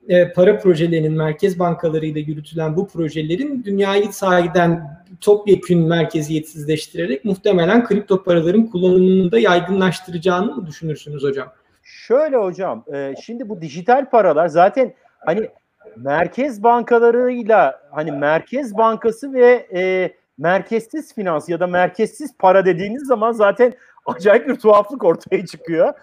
e, 0.10 0.32
para 0.32 0.60
projelerinin 0.60 1.14
merkez 1.14 1.60
bankalarıyla 1.60 2.22
yürütülen 2.22 2.78
bu 2.78 2.88
projelerin 2.88 3.64
dünyayı 3.64 4.14
sahiden 4.14 5.02
topyekün 5.22 5.88
merkeziyetsizleştirerek 5.88 7.26
muhtemelen 7.26 7.86
kripto 7.86 8.24
paraların 8.24 8.66
kullanımını 8.66 9.32
da 9.32 9.40
yaygınlaştıracağını 9.40 10.56
mı 10.56 10.68
düşünürsünüz 10.68 11.24
hocam? 11.24 11.54
Şöyle 11.84 12.38
hocam, 12.38 12.86
e, 12.94 13.14
şimdi 13.26 13.50
bu 13.50 13.62
dijital 13.62 14.10
paralar 14.10 14.48
zaten 14.48 14.94
hani 15.20 15.50
merkez 15.96 16.64
bankalarıyla 16.64 17.82
hani 17.92 18.12
Merkez 18.12 18.78
Bankası 18.78 19.34
ve 19.34 19.68
e, 19.76 20.14
merkezsiz 20.38 21.14
finans 21.16 21.50
ya 21.50 21.60
da 21.60 21.68
merkezsiz 21.68 22.38
para 22.40 22.66
dediğiniz 22.66 23.08
zaman 23.08 23.32
zaten 23.32 23.74
acayip 24.06 24.48
bir 24.48 24.56
tuhaflık 24.56 25.04
ortaya 25.04 25.46
çıkıyor. 25.46 25.94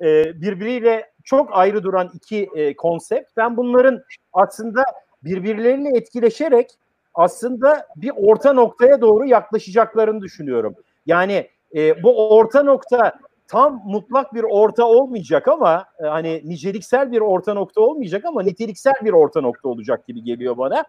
E, 0.00 0.40
birbiriyle 0.40 1.10
çok 1.24 1.48
ayrı 1.52 1.82
duran 1.82 2.10
iki 2.14 2.48
e, 2.54 2.76
konsept. 2.76 3.30
Ben 3.36 3.56
bunların 3.56 4.02
aslında 4.32 4.84
birbirleriyle 5.24 5.98
etkileşerek 5.98 6.70
aslında 7.14 7.86
bir 7.96 8.12
orta 8.16 8.52
noktaya 8.52 9.00
doğru 9.00 9.26
yaklaşacaklarını 9.26 10.20
düşünüyorum. 10.20 10.74
Yani 11.06 11.48
e, 11.74 12.02
bu 12.02 12.36
orta 12.36 12.62
nokta 12.62 13.20
tam 13.50 13.82
mutlak 13.84 14.34
bir 14.34 14.42
orta 14.42 14.84
olmayacak 14.84 15.48
ama 15.48 15.84
e, 16.04 16.06
hani 16.06 16.42
niceliksel 16.44 17.12
bir 17.12 17.20
orta 17.20 17.54
nokta 17.54 17.80
olmayacak 17.80 18.24
ama 18.24 18.42
niteliksel 18.42 18.94
bir 19.04 19.12
orta 19.12 19.40
nokta 19.40 19.68
olacak 19.68 20.06
gibi 20.06 20.24
geliyor 20.24 20.58
bana. 20.58 20.84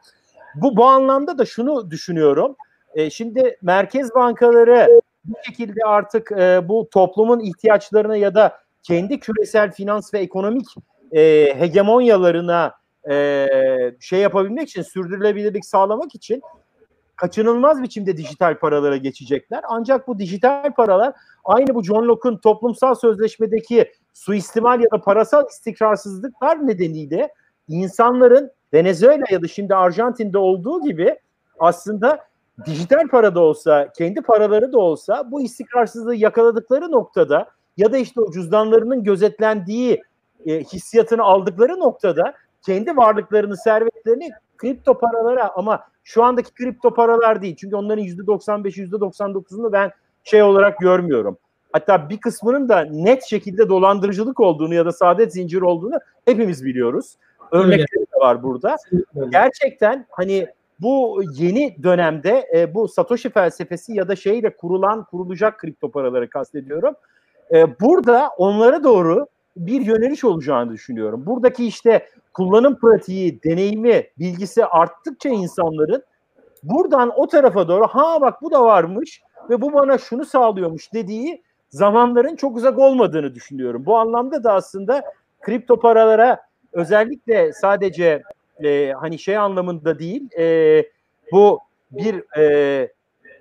Bu 0.55 0.77
bu 0.77 0.85
anlamda 0.85 1.37
da 1.37 1.45
şunu 1.45 1.91
düşünüyorum. 1.91 2.55
E, 2.93 3.09
şimdi 3.09 3.57
merkez 3.61 4.15
bankaları 4.15 5.01
bu 5.25 5.35
şekilde 5.45 5.79
artık 5.85 6.31
e, 6.31 6.69
bu 6.69 6.89
toplumun 6.91 7.39
ihtiyaçlarına 7.39 8.15
ya 8.15 8.35
da 8.35 8.57
kendi 8.83 9.19
küresel 9.19 9.71
finans 9.71 10.13
ve 10.13 10.19
ekonomik 10.19 10.67
e, 11.11 11.53
hegemonyalarına 11.59 12.73
e, 13.09 13.47
şey 13.99 14.19
yapabilmek 14.19 14.69
için 14.69 14.81
sürdürülebilirlik 14.81 15.65
sağlamak 15.65 16.15
için 16.15 16.41
kaçınılmaz 17.21 17.83
biçimde 17.83 18.17
dijital 18.17 18.59
paralara 18.59 18.97
geçecekler. 18.97 19.61
Ancak 19.67 20.07
bu 20.07 20.19
dijital 20.19 20.73
paralar 20.73 21.13
aynı 21.43 21.75
bu 21.75 21.83
John 21.83 22.07
Locke'un 22.07 22.37
toplumsal 22.37 22.95
sözleşmedeki 22.95 23.91
suistimal 24.13 24.79
ya 24.79 24.91
da 24.91 25.01
parasal 25.01 25.45
istikrarsızlıklar 25.49 26.67
nedeniyle 26.67 27.33
insanların 27.67 28.51
Venezuela 28.73 29.23
ya 29.31 29.41
da 29.41 29.47
şimdi 29.47 29.75
Arjantin'de 29.75 30.37
olduğu 30.37 30.81
gibi 30.81 31.19
aslında 31.59 32.25
dijital 32.65 33.07
para 33.07 33.35
da 33.35 33.39
olsa, 33.39 33.91
kendi 33.97 34.21
paraları 34.21 34.73
da 34.73 34.79
olsa 34.79 35.31
bu 35.31 35.41
istikrarsızlığı 35.41 36.15
yakaladıkları 36.15 36.91
noktada 36.91 37.49
ya 37.77 37.91
da 37.91 37.97
işte 37.97 38.21
o 38.21 38.31
cüzdanlarının 38.31 39.03
gözetlendiği 39.03 40.01
e, 40.45 40.59
hissiyatını 40.59 41.23
aldıkları 41.23 41.79
noktada 41.79 42.33
kendi 42.65 42.97
varlıklarını, 42.97 43.57
servetlerini 43.57 44.29
kripto 44.57 44.99
paralara 44.99 45.51
ama 45.55 45.90
şu 46.03 46.23
andaki 46.23 46.53
kripto 46.53 46.93
paralar 46.93 47.41
değil. 47.41 47.55
Çünkü 47.55 47.75
onların 47.75 48.03
%95, 48.03 48.77
%99'unu 48.77 49.71
ben 49.71 49.91
şey 50.23 50.43
olarak 50.43 50.79
görmüyorum. 50.79 51.37
Hatta 51.73 52.09
bir 52.09 52.17
kısmının 52.17 52.69
da 52.69 52.81
net 52.91 53.23
şekilde 53.23 53.69
dolandırıcılık 53.69 54.39
olduğunu 54.39 54.73
ya 54.73 54.85
da 54.85 54.91
saadet 54.91 55.33
zinciri 55.33 55.65
olduğunu 55.65 55.99
hepimiz 56.25 56.65
biliyoruz. 56.65 57.15
Örnekleri 57.51 58.05
de 58.15 58.19
var 58.19 58.43
burada. 58.43 58.75
Gerçekten 59.29 60.05
hani 60.09 60.47
bu 60.79 61.21
yeni 61.33 61.83
dönemde 61.83 62.49
e, 62.55 62.73
bu 62.73 62.87
Satoshi 62.87 63.29
felsefesi 63.29 63.93
ya 63.93 64.07
da 64.07 64.15
şeyle 64.15 64.55
kurulan, 64.55 65.03
kurulacak 65.03 65.59
kripto 65.59 65.91
paraları 65.91 66.29
kastediyorum. 66.29 66.95
E, 67.53 67.79
burada 67.79 68.29
onlara 68.37 68.83
doğru 68.83 69.27
bir 69.57 69.81
yöneliş 69.81 70.23
olacağını 70.23 70.71
düşünüyorum. 70.71 71.25
Buradaki 71.25 71.65
işte 71.65 72.09
kullanım 72.33 72.75
pratiği, 72.79 73.43
deneyimi, 73.43 74.07
bilgisi 74.19 74.65
arttıkça 74.65 75.29
insanların 75.29 76.03
buradan 76.63 77.11
o 77.15 77.27
tarafa 77.27 77.67
doğru 77.67 77.87
ha 77.87 78.21
bak 78.21 78.41
bu 78.41 78.51
da 78.51 78.63
varmış 78.63 79.21
ve 79.49 79.61
bu 79.61 79.73
bana 79.73 79.97
şunu 79.97 80.25
sağlıyormuş 80.25 80.93
dediği 80.93 81.43
zamanların 81.69 82.35
çok 82.35 82.57
uzak 82.57 82.79
olmadığını 82.79 83.35
düşünüyorum. 83.35 83.85
Bu 83.85 83.97
anlamda 83.97 84.43
da 84.43 84.53
aslında 84.53 85.03
kripto 85.41 85.79
paralara 85.79 86.41
özellikle 86.73 87.53
sadece 87.53 88.23
e, 88.63 88.91
hani 88.91 89.19
şey 89.19 89.37
anlamında 89.37 89.99
değil 89.99 90.39
e, 90.39 90.85
bu 91.31 91.59
bir 91.91 92.37
e, 92.37 92.89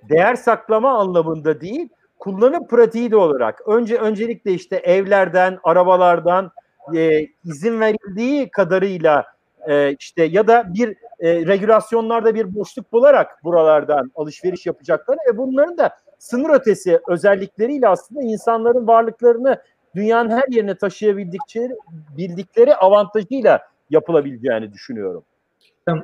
değer 0.08 0.34
saklama 0.34 0.98
anlamında 0.98 1.60
değil 1.60 1.88
kullanım 2.20 2.66
pratiği 2.66 3.10
de 3.10 3.16
olarak 3.16 3.68
önce 3.68 3.96
öncelikle 3.96 4.52
işte 4.52 4.76
evlerden, 4.76 5.58
arabalardan 5.62 6.50
e, 6.94 7.26
izin 7.44 7.80
verildiği 7.80 8.50
kadarıyla 8.50 9.24
e, 9.68 9.96
işte 9.98 10.24
ya 10.24 10.46
da 10.46 10.74
bir 10.74 10.88
e, 11.20 11.46
regülasyonlarda 11.46 12.34
bir 12.34 12.54
boşluk 12.54 12.92
bularak 12.92 13.44
buralardan 13.44 14.12
alışveriş 14.14 14.66
yapacakları 14.66 15.18
ve 15.28 15.38
bunların 15.38 15.78
da 15.78 15.96
sınır 16.18 16.50
ötesi 16.50 17.00
özellikleriyle 17.08 17.88
aslında 17.88 18.22
insanların 18.22 18.86
varlıklarını 18.86 19.62
dünyanın 19.94 20.30
her 20.30 20.48
yerine 20.48 20.74
taşıyabildikleri 20.74 21.76
bildikleri 22.16 22.76
avantajıyla 22.76 23.60
yapılabileceğini 23.90 24.72
düşünüyorum. 24.72 25.24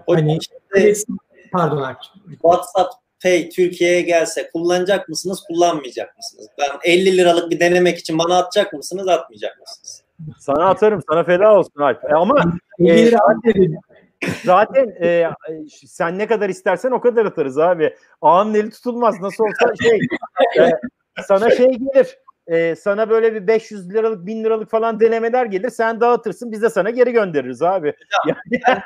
Hani, 0.06 0.38
pardon 1.52 1.82
Arçın. 1.82 2.20
WhatsApp 2.30 3.05
Pay 3.22 3.48
Türkiye'ye 3.48 4.00
gelse 4.00 4.50
kullanacak 4.52 5.08
mısınız, 5.08 5.44
kullanmayacak 5.48 6.16
mısınız? 6.16 6.48
Ben 6.58 6.92
50 6.92 7.16
liralık 7.16 7.50
bir 7.50 7.60
denemek 7.60 7.98
için 7.98 8.18
bana 8.18 8.38
atacak 8.38 8.72
mısınız, 8.72 9.08
atmayacak 9.08 9.60
mısınız? 9.60 10.02
Sana 10.38 10.68
atarım. 10.68 11.02
Sana 11.08 11.24
feda 11.24 11.58
olsun 11.58 11.80
Alp. 11.80 12.04
E, 12.04 12.08
ama 12.08 12.52
e, 12.78 13.06
zaten, 13.06 13.78
zaten 14.44 14.88
e, 15.02 15.30
sen 15.86 16.18
ne 16.18 16.26
kadar 16.26 16.48
istersen 16.48 16.90
o 16.90 17.00
kadar 17.00 17.26
atarız 17.26 17.58
abi. 17.58 17.96
Ağanın 18.20 18.54
eli 18.54 18.70
tutulmaz. 18.70 19.20
Nasıl 19.20 19.44
olsa 19.44 19.74
şey 19.82 19.98
e, 20.58 20.70
sana 21.22 21.50
şey 21.50 21.66
gelir. 21.66 22.18
E, 22.46 22.76
sana 22.76 23.10
böyle 23.10 23.34
bir 23.34 23.46
500 23.46 23.90
liralık 23.90 24.26
1000 24.26 24.44
liralık 24.44 24.70
falan 24.70 25.00
denemeler 25.00 25.46
gelir. 25.46 25.70
Sen 25.70 26.00
dağıtırsın. 26.00 26.52
Biz 26.52 26.62
de 26.62 26.70
sana 26.70 26.90
geri 26.90 27.12
göndeririz 27.12 27.62
abi. 27.62 27.94
Ya, 28.28 28.36
yani, 28.68 28.80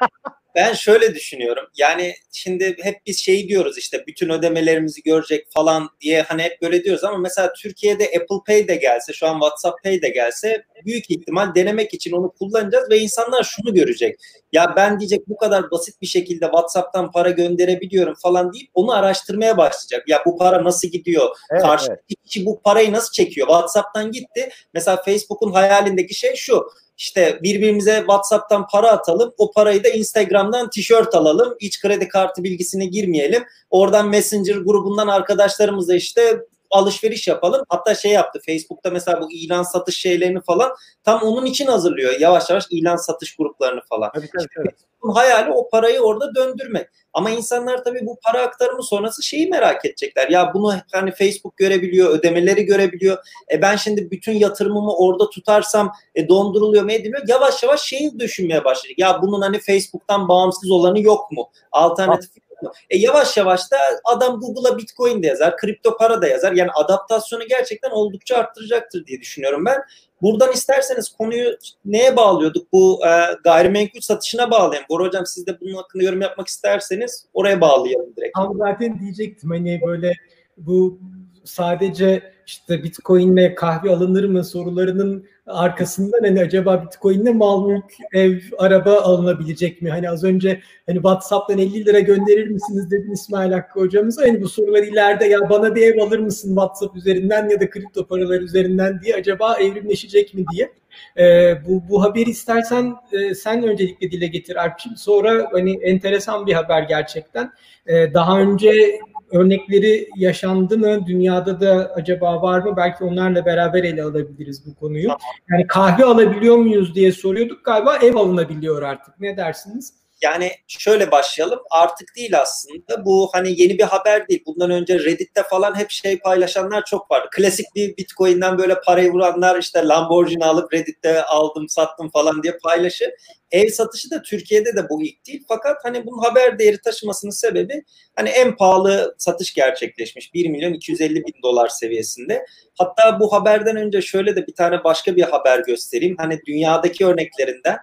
ben 0.54 0.72
şöyle 0.72 1.14
düşünüyorum. 1.14 1.64
Yani 1.76 2.14
şimdi 2.32 2.76
hep 2.82 2.96
biz 3.06 3.18
şey 3.18 3.48
diyoruz 3.48 3.78
işte 3.78 4.04
bütün 4.06 4.28
ödemelerimizi 4.28 5.02
görecek 5.02 5.46
falan 5.54 5.88
diye 6.00 6.22
hani 6.22 6.42
hep 6.42 6.62
böyle 6.62 6.84
diyoruz 6.84 7.04
ama 7.04 7.18
mesela 7.18 7.52
Türkiye'de 7.52 8.04
Apple 8.04 8.36
Pay 8.46 8.68
de 8.68 8.76
gelse 8.76 9.12
şu 9.12 9.26
an 9.26 9.32
WhatsApp 9.32 9.82
Pay 9.84 10.02
de 10.02 10.08
gelse 10.08 10.64
büyük 10.86 11.10
ihtimal 11.10 11.54
denemek 11.54 11.94
için 11.94 12.12
onu 12.12 12.32
kullanacağız 12.32 12.90
ve 12.90 12.98
insanlar 12.98 13.42
şunu 13.42 13.74
görecek. 13.74 14.20
Ya 14.52 14.72
ben 14.76 15.00
diyecek 15.00 15.28
bu 15.28 15.36
kadar 15.36 15.70
basit 15.70 16.00
bir 16.02 16.06
şekilde 16.06 16.44
WhatsApp'tan 16.44 17.10
para 17.12 17.30
gönderebiliyorum 17.30 18.14
falan 18.22 18.52
deyip 18.52 18.70
onu 18.74 18.92
araştırmaya 18.92 19.56
başlayacak. 19.56 20.08
Ya 20.08 20.22
bu 20.26 20.38
para 20.38 20.64
nasıl 20.64 20.88
gidiyor? 20.88 21.36
Evet, 21.50 21.62
Karşıdaki 21.62 22.00
evet. 22.00 22.24
kişi 22.26 22.46
bu 22.46 22.60
parayı 22.62 22.92
nasıl 22.92 23.12
çekiyor? 23.12 23.46
WhatsApp'tan 23.46 24.12
gitti. 24.12 24.50
Mesela 24.74 25.02
Facebook'un 25.02 25.52
hayalindeki 25.52 26.14
şey 26.14 26.34
şu 26.34 26.70
işte 27.00 27.38
birbirimize 27.42 27.98
WhatsApp'tan 27.98 28.66
para 28.66 28.90
atalım. 28.90 29.34
O 29.38 29.52
parayı 29.52 29.84
da 29.84 29.88
Instagram'dan 29.88 30.70
tişört 30.70 31.14
alalım. 31.14 31.54
Hiç 31.60 31.80
kredi 31.80 32.08
kartı 32.08 32.44
bilgisine 32.44 32.86
girmeyelim. 32.86 33.44
Oradan 33.70 34.08
Messenger 34.08 34.56
grubundan 34.56 35.08
arkadaşlarımızla 35.08 35.94
işte 35.94 36.40
alışveriş 36.70 37.28
yapalım. 37.28 37.64
Hatta 37.68 37.94
şey 37.94 38.12
yaptı 38.12 38.40
Facebook'ta 38.46 38.90
mesela 38.90 39.20
bu 39.20 39.32
ilan 39.32 39.62
satış 39.62 39.96
şeylerini 39.96 40.40
falan 40.40 40.72
tam 41.04 41.22
onun 41.22 41.46
için 41.46 41.66
hazırlıyor. 41.66 42.20
Yavaş 42.20 42.50
yavaş 42.50 42.66
ilan 42.70 42.96
satış 42.96 43.36
gruplarını 43.36 43.80
falan. 43.88 44.10
Tabii, 44.14 44.28
tabii, 44.38 44.46
tabii. 44.56 45.12
Hayali 45.14 45.52
o 45.52 45.68
parayı 45.68 46.00
orada 46.00 46.34
döndürmek. 46.34 46.86
Ama 47.12 47.30
insanlar 47.30 47.84
tabii 47.84 48.06
bu 48.06 48.18
para 48.24 48.42
aktarımı 48.42 48.82
sonrası 48.82 49.22
şeyi 49.22 49.48
merak 49.48 49.84
edecekler. 49.84 50.28
Ya 50.28 50.54
bunu 50.54 50.74
hani 50.92 51.12
Facebook 51.12 51.56
görebiliyor, 51.56 52.10
ödemeleri 52.10 52.64
görebiliyor. 52.64 53.18
E 53.52 53.62
ben 53.62 53.76
şimdi 53.76 54.10
bütün 54.10 54.32
yatırımımı 54.32 54.96
orada 54.96 55.30
tutarsam 55.30 55.92
e, 56.14 56.28
donduruluyor 56.28 56.84
mu 56.84 56.92
ediliyor. 56.92 57.22
Yavaş 57.28 57.62
yavaş 57.62 57.82
şeyi 57.82 58.18
düşünmeye 58.18 58.64
başlayacak. 58.64 58.98
Ya 58.98 59.22
bunun 59.22 59.40
hani 59.40 59.58
Facebook'tan 59.58 60.28
bağımsız 60.28 60.70
olanı 60.70 61.00
yok 61.00 61.32
mu? 61.32 61.50
Alternatif 61.72 62.30
mu? 62.62 62.72
E 62.90 62.98
yavaş 62.98 63.36
yavaş 63.36 63.72
da 63.72 63.76
adam 64.04 64.40
Google'a 64.40 64.78
Bitcoin 64.78 65.22
de 65.22 65.26
yazar, 65.26 65.56
kripto 65.56 65.96
para 65.96 66.22
da 66.22 66.26
yazar. 66.26 66.52
Yani 66.52 66.70
adaptasyonu 66.70 67.44
gerçekten 67.48 67.90
oldukça 67.90 68.36
arttıracaktır 68.36 69.06
diye 69.06 69.20
düşünüyorum 69.20 69.64
ben. 69.64 69.82
Buradan 70.22 70.52
isterseniz 70.52 71.08
konuyu 71.08 71.56
neye 71.84 72.16
bağlıyorduk? 72.16 72.72
Bu 72.72 73.00
e, 73.06 73.10
gayrimenkul 73.44 74.00
satışına 74.00 74.50
bağlayalım. 74.50 74.86
Bora 74.88 75.04
Hocam 75.04 75.26
siz 75.26 75.46
de 75.46 75.60
bunun 75.60 75.74
hakkında 75.74 76.04
yorum 76.04 76.20
yapmak 76.20 76.48
isterseniz 76.48 77.26
oraya 77.34 77.60
bağlayalım 77.60 78.16
direkt. 78.16 78.38
Ama 78.38 78.54
zaten 78.58 79.00
diyecektim 79.00 79.50
hani 79.50 79.80
böyle 79.86 80.12
bu 80.56 80.98
sadece 81.44 82.32
işte 82.46 82.82
Bitcoin'le 82.82 83.54
kahve 83.54 83.90
alınır 83.90 84.24
mı 84.24 84.44
sorularının 84.44 85.26
arkasından 85.52 86.20
hani 86.22 86.40
acaba 86.40 86.84
Bitcoin'le 86.84 87.36
mal 87.36 87.68
mülk, 87.68 87.94
ev, 88.12 88.38
araba 88.58 89.00
alınabilecek 89.00 89.82
mi? 89.82 89.90
Hani 89.90 90.10
az 90.10 90.24
önce 90.24 90.60
hani 90.86 90.96
WhatsApp'tan 90.96 91.58
50 91.58 91.84
lira 91.84 92.00
gönderir 92.00 92.48
misiniz 92.48 92.90
dedin 92.90 93.12
İsmail 93.12 93.52
Hakkı 93.52 93.80
hocamıza. 93.80 94.22
Hani 94.22 94.42
bu 94.42 94.48
sorular 94.48 94.82
ileride 94.82 95.24
ya 95.24 95.50
bana 95.50 95.74
bir 95.74 95.82
ev 95.82 95.98
alır 96.00 96.18
mısın 96.18 96.48
WhatsApp 96.48 96.96
üzerinden 96.96 97.48
ya 97.48 97.60
da 97.60 97.70
kripto 97.70 98.06
paralar 98.06 98.40
üzerinden 98.40 99.00
diye 99.00 99.14
acaba 99.14 99.56
evrimleşecek 99.56 100.34
mi 100.34 100.44
diye. 100.52 100.72
Ee, 101.18 101.54
bu, 101.68 101.82
bu 101.88 102.02
haberi 102.02 102.30
istersen 102.30 102.94
e, 103.12 103.34
sen 103.34 103.62
öncelikle 103.62 104.10
dile 104.10 104.26
getir 104.26 104.56
Alpçim. 104.56 104.96
Sonra 104.96 105.48
hani 105.52 105.78
enteresan 105.82 106.46
bir 106.46 106.52
haber 106.52 106.82
gerçekten. 106.82 107.52
Ee, 107.86 108.14
daha 108.14 108.40
önce 108.40 109.00
örnekleri 109.32 110.08
yaşandı 110.16 110.78
mı? 110.78 111.06
Dünyada 111.06 111.60
da 111.60 111.92
acaba 111.94 112.42
var 112.42 112.60
mı? 112.60 112.76
Belki 112.76 113.04
onlarla 113.04 113.46
beraber 113.46 113.84
ele 113.84 114.02
alabiliriz 114.02 114.66
bu 114.66 114.74
konuyu. 114.74 115.08
Yani 115.50 115.66
kahve 115.66 116.04
alabiliyor 116.04 116.56
muyuz 116.56 116.94
diye 116.94 117.12
soruyorduk. 117.12 117.64
Galiba 117.64 117.96
ev 117.96 118.14
alınabiliyor 118.14 118.82
artık. 118.82 119.20
Ne 119.20 119.36
dersiniz? 119.36 119.99
Yani 120.22 120.52
şöyle 120.68 121.10
başlayalım. 121.10 121.60
Artık 121.70 122.16
değil 122.16 122.40
aslında. 122.40 123.04
Bu 123.04 123.28
hani 123.32 123.60
yeni 123.62 123.78
bir 123.78 123.84
haber 123.84 124.28
değil. 124.28 124.42
Bundan 124.46 124.70
önce 124.70 124.98
Reddit'te 124.98 125.42
falan 125.42 125.78
hep 125.78 125.90
şey 125.90 126.18
paylaşanlar 126.18 126.84
çok 126.84 127.10
vardı. 127.10 127.28
Klasik 127.32 127.66
bir 127.74 127.96
Bitcoin'den 127.96 128.58
böyle 128.58 128.80
parayı 128.80 129.12
vuranlar 129.12 129.58
işte 129.58 129.88
Lamborghini 129.88 130.44
alıp 130.44 130.72
Reddit'te 130.72 131.22
aldım 131.22 131.68
sattım 131.68 132.10
falan 132.10 132.42
diye 132.42 132.58
paylaşı. 132.62 133.14
Ev 133.50 133.68
satışı 133.68 134.10
da 134.10 134.22
Türkiye'de 134.22 134.76
de 134.76 134.88
bu 134.88 135.02
ilk 135.02 135.26
değil. 135.26 135.44
Fakat 135.48 135.84
hani 135.84 136.06
bunun 136.06 136.18
haber 136.18 136.58
değeri 136.58 136.78
taşımasının 136.80 137.32
sebebi 137.32 137.82
hani 138.16 138.28
en 138.28 138.56
pahalı 138.56 139.14
satış 139.18 139.54
gerçekleşmiş. 139.54 140.34
1 140.34 140.48
milyon 140.48 140.72
250 140.72 141.14
bin 141.14 141.42
dolar 141.42 141.68
seviyesinde. 141.68 142.46
Hatta 142.78 143.20
bu 143.20 143.32
haberden 143.32 143.76
önce 143.76 144.02
şöyle 144.02 144.36
de 144.36 144.46
bir 144.46 144.54
tane 144.54 144.84
başka 144.84 145.16
bir 145.16 145.22
haber 145.22 145.58
göstereyim. 145.58 146.16
Hani 146.18 146.40
dünyadaki 146.46 147.06
örneklerinden 147.06 147.78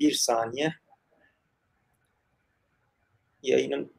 bir 0.00 0.12
saniye 0.12 0.74
yayının 3.42 3.92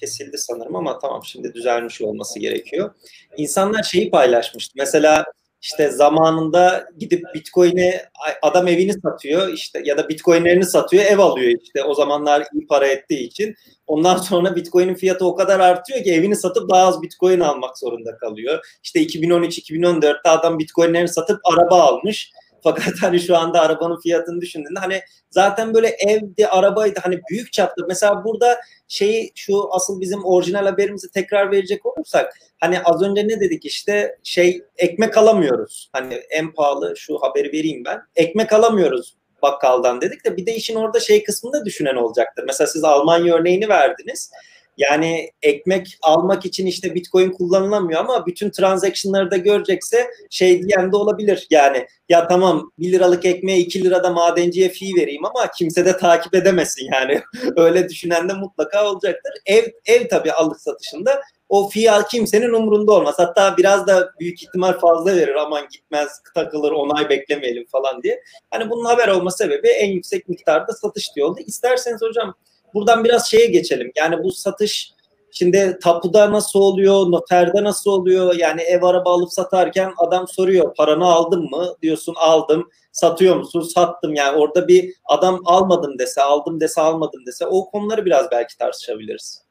kesildi 0.00 0.38
sanırım 0.38 0.76
ama 0.76 0.98
tamam 0.98 1.24
şimdi 1.24 1.54
düzelmiş 1.54 2.00
olması 2.00 2.38
gerekiyor. 2.38 2.94
İnsanlar 3.36 3.82
şeyi 3.82 4.10
paylaşmıştı. 4.10 4.72
Mesela 4.76 5.24
işte 5.62 5.90
zamanında 5.90 6.88
gidip 6.98 7.24
Bitcoin'e 7.34 8.08
adam 8.42 8.68
evini 8.68 8.92
satıyor 8.92 9.48
işte 9.48 9.82
ya 9.84 9.98
da 9.98 10.08
Bitcoin'lerini 10.08 10.64
satıyor 10.64 11.04
ev 11.04 11.18
alıyor 11.18 11.60
işte 11.62 11.84
o 11.84 11.94
zamanlar 11.94 12.46
iyi 12.54 12.66
para 12.66 12.86
ettiği 12.86 13.26
için. 13.26 13.54
Ondan 13.86 14.16
sonra 14.16 14.56
Bitcoin'in 14.56 14.94
fiyatı 14.94 15.26
o 15.26 15.34
kadar 15.34 15.60
artıyor 15.60 16.04
ki 16.04 16.12
evini 16.12 16.36
satıp 16.36 16.70
daha 16.70 16.86
az 16.86 17.02
Bitcoin 17.02 17.40
almak 17.40 17.78
zorunda 17.78 18.16
kalıyor. 18.16 18.78
İşte 18.82 19.02
2013-2014'te 19.02 20.30
adam 20.30 20.58
Bitcoin'lerini 20.58 21.08
satıp 21.08 21.40
araba 21.44 21.82
almış. 21.82 22.32
Fakat 22.66 22.94
hani 23.00 23.20
şu 23.20 23.36
anda 23.36 23.60
arabanın 23.60 24.00
fiyatını 24.00 24.40
düşündüğünde 24.40 24.80
hani 24.80 25.00
zaten 25.30 25.74
böyle 25.74 25.88
evdi, 25.88 26.46
arabaydı 26.46 27.00
hani 27.02 27.20
büyük 27.30 27.52
çaplı. 27.52 27.86
Mesela 27.88 28.24
burada 28.24 28.58
şeyi 28.88 29.32
şu 29.34 29.74
asıl 29.74 30.00
bizim 30.00 30.24
orijinal 30.24 30.64
haberimizi 30.66 31.10
tekrar 31.10 31.50
verecek 31.50 31.86
olursak 31.86 32.32
hani 32.60 32.80
az 32.82 33.02
önce 33.02 33.28
ne 33.28 33.40
dedik 33.40 33.64
işte 33.64 34.18
şey 34.22 34.62
ekmek 34.76 35.18
alamıyoruz. 35.18 35.90
Hani 35.92 36.14
en 36.14 36.52
pahalı 36.52 36.94
şu 36.96 37.18
haberi 37.22 37.52
vereyim 37.52 37.84
ben. 37.84 38.00
Ekmek 38.16 38.52
alamıyoruz 38.52 39.16
bakkaldan 39.42 40.00
dedik 40.00 40.24
de 40.24 40.36
bir 40.36 40.46
de 40.46 40.54
işin 40.54 40.74
orada 40.74 41.00
şey 41.00 41.24
kısmında 41.24 41.64
düşünen 41.64 41.96
olacaktır. 41.96 42.44
Mesela 42.46 42.68
siz 42.68 42.84
Almanya 42.84 43.34
örneğini 43.34 43.68
verdiniz. 43.68 44.30
Yani 44.76 45.30
ekmek 45.42 45.98
almak 46.02 46.46
için 46.46 46.66
işte 46.66 46.94
Bitcoin 46.94 47.30
kullanılamıyor 47.30 48.00
ama 48.00 48.26
bütün 48.26 48.50
transaction'ları 48.50 49.30
da 49.30 49.36
görecekse 49.36 50.10
şey 50.30 50.62
diyen 50.62 50.92
de 50.92 50.96
olabilir. 50.96 51.46
Yani 51.50 51.86
ya 52.08 52.28
tamam 52.28 52.70
1 52.78 52.92
liralık 52.92 53.24
ekmeğe 53.24 53.58
2 53.58 53.84
lirada 53.84 54.10
madenciye 54.10 54.68
fee 54.68 54.94
vereyim 54.96 55.24
ama 55.24 55.50
kimse 55.58 55.84
de 55.84 55.96
takip 55.96 56.34
edemesin 56.34 56.88
yani. 56.92 57.22
Öyle 57.56 57.88
düşünen 57.88 58.28
de 58.28 58.32
mutlaka 58.32 58.90
olacaktır. 58.90 59.32
Ev 59.46 59.64
ev 59.86 60.08
tabii 60.08 60.32
alış 60.32 60.58
satışında 60.58 61.22
o 61.48 61.68
fiyat 61.68 62.08
kimsenin 62.08 62.52
umurunda 62.52 62.92
olmaz. 62.92 63.14
Hatta 63.18 63.56
biraz 63.56 63.86
da 63.86 64.10
büyük 64.20 64.42
ihtimal 64.42 64.72
fazla 64.78 65.16
verir 65.16 65.34
aman 65.34 65.66
gitmez 65.72 66.08
takılır 66.34 66.72
onay 66.72 67.08
beklemeyelim 67.08 67.66
falan 67.66 68.02
diye. 68.02 68.22
Hani 68.50 68.70
bunun 68.70 68.84
haber 68.84 69.08
olma 69.08 69.30
sebebi 69.30 69.68
en 69.68 69.90
yüksek 69.90 70.28
miktarda 70.28 70.72
satış 70.72 71.16
diyor 71.16 71.28
oldu. 71.28 71.40
İsterseniz 71.46 72.02
hocam 72.02 72.34
buradan 72.76 73.04
biraz 73.04 73.30
şeye 73.30 73.46
geçelim. 73.46 73.92
Yani 73.96 74.24
bu 74.24 74.32
satış 74.32 74.92
şimdi 75.30 75.78
tapuda 75.82 76.32
nasıl 76.32 76.60
oluyor, 76.60 76.94
noterde 76.94 77.64
nasıl 77.64 77.90
oluyor? 77.90 78.34
Yani 78.34 78.62
ev 78.62 78.82
araba 78.82 79.12
alıp 79.14 79.32
satarken 79.32 79.92
adam 79.96 80.28
soruyor 80.28 80.74
paranı 80.74 81.04
aldın 81.04 81.50
mı? 81.50 81.66
Diyorsun 81.82 82.14
aldım. 82.18 82.68
Satıyor 82.92 83.36
musun? 83.36 83.60
Sattım. 83.60 84.14
Yani 84.14 84.38
orada 84.38 84.68
bir 84.68 84.94
adam 85.04 85.40
almadım 85.44 85.98
dese, 85.98 86.22
aldım 86.22 86.60
dese, 86.60 86.80
almadım 86.80 87.26
dese 87.26 87.46
o 87.46 87.70
konuları 87.70 88.04
biraz 88.04 88.30
belki 88.30 88.58
tartışabiliriz. 88.58 89.42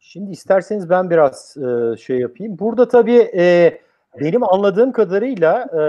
Şimdi 0.00 0.32
isterseniz 0.32 0.90
ben 0.90 1.10
biraz 1.10 1.56
e, 1.56 1.96
şey 1.96 2.18
yapayım. 2.18 2.58
Burada 2.58 2.88
tabii 2.88 3.30
e, 3.36 3.78
benim 4.20 4.52
anladığım 4.52 4.92
kadarıyla 4.92 5.62
e, 5.62 5.82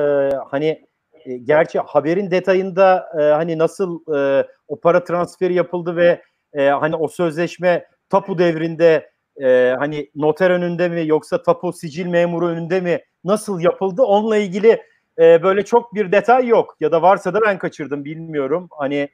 hani 0.49 0.85
e, 1.25 1.37
gerçi 1.37 1.79
haberin 1.79 2.31
detayında 2.31 3.09
e, 3.19 3.23
hani 3.23 3.57
nasıl 3.57 4.15
e, 4.15 4.47
o 4.67 4.79
para 4.79 5.03
transferi 5.03 5.53
yapıldı 5.53 5.95
ve 5.95 6.21
e, 6.53 6.69
hani 6.69 6.95
o 6.95 7.07
sözleşme 7.07 7.85
tapu 8.09 8.37
devrinde 8.37 9.09
e, 9.41 9.75
hani 9.79 10.09
noter 10.15 10.51
önünde 10.51 10.89
mi 10.89 11.07
yoksa 11.07 11.43
tapu 11.43 11.73
sicil 11.73 12.05
memuru 12.05 12.47
önünde 12.47 12.81
mi 12.81 13.01
nasıl 13.23 13.59
yapıldı? 13.59 14.03
Onunla 14.03 14.37
ilgili 14.37 14.81
e, 15.19 15.43
böyle 15.43 15.65
çok 15.65 15.95
bir 15.95 16.11
detay 16.11 16.47
yok. 16.47 16.75
Ya 16.79 16.91
da 16.91 17.01
varsa 17.01 17.33
da 17.33 17.41
ben 17.41 17.57
kaçırdım 17.57 18.05
bilmiyorum. 18.05 18.67
Hani 18.71 19.09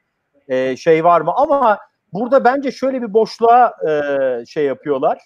e, 0.48 0.76
şey 0.76 1.04
var 1.04 1.20
mı? 1.20 1.32
Ama 1.36 1.78
burada 2.12 2.44
bence 2.44 2.72
şöyle 2.72 3.02
bir 3.02 3.12
boşluğa 3.12 3.74
e, 3.88 4.46
şey 4.46 4.64
yapıyorlar. 4.64 5.18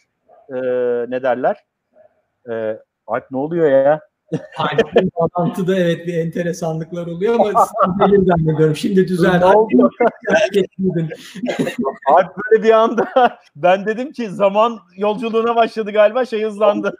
E, 0.48 0.56
ne 1.10 1.22
derler? 1.22 1.64
E, 2.50 2.78
Alp 3.06 3.30
ne 3.30 3.38
oluyor 3.38 3.70
ya 3.70 4.00
Alp'in 4.56 5.10
bağlantıda 5.16 5.76
evet 5.76 6.06
bir 6.06 6.14
enteresanlıklar 6.14 7.06
oluyor 7.06 7.34
ama 7.34 7.66
benim 8.00 8.26
zannediyorum. 8.26 8.76
Şimdi 8.76 9.08
düzeldi. 9.08 9.44
Alp 12.06 12.36
böyle 12.36 12.62
bir 12.62 12.70
anda 12.70 13.08
ben 13.56 13.86
dedim 13.86 14.12
ki 14.12 14.30
zaman 14.30 14.78
yolculuğuna 14.96 15.56
başladı 15.56 15.90
galiba 15.90 16.24
şey 16.24 16.42
hızlandı. 16.44 16.96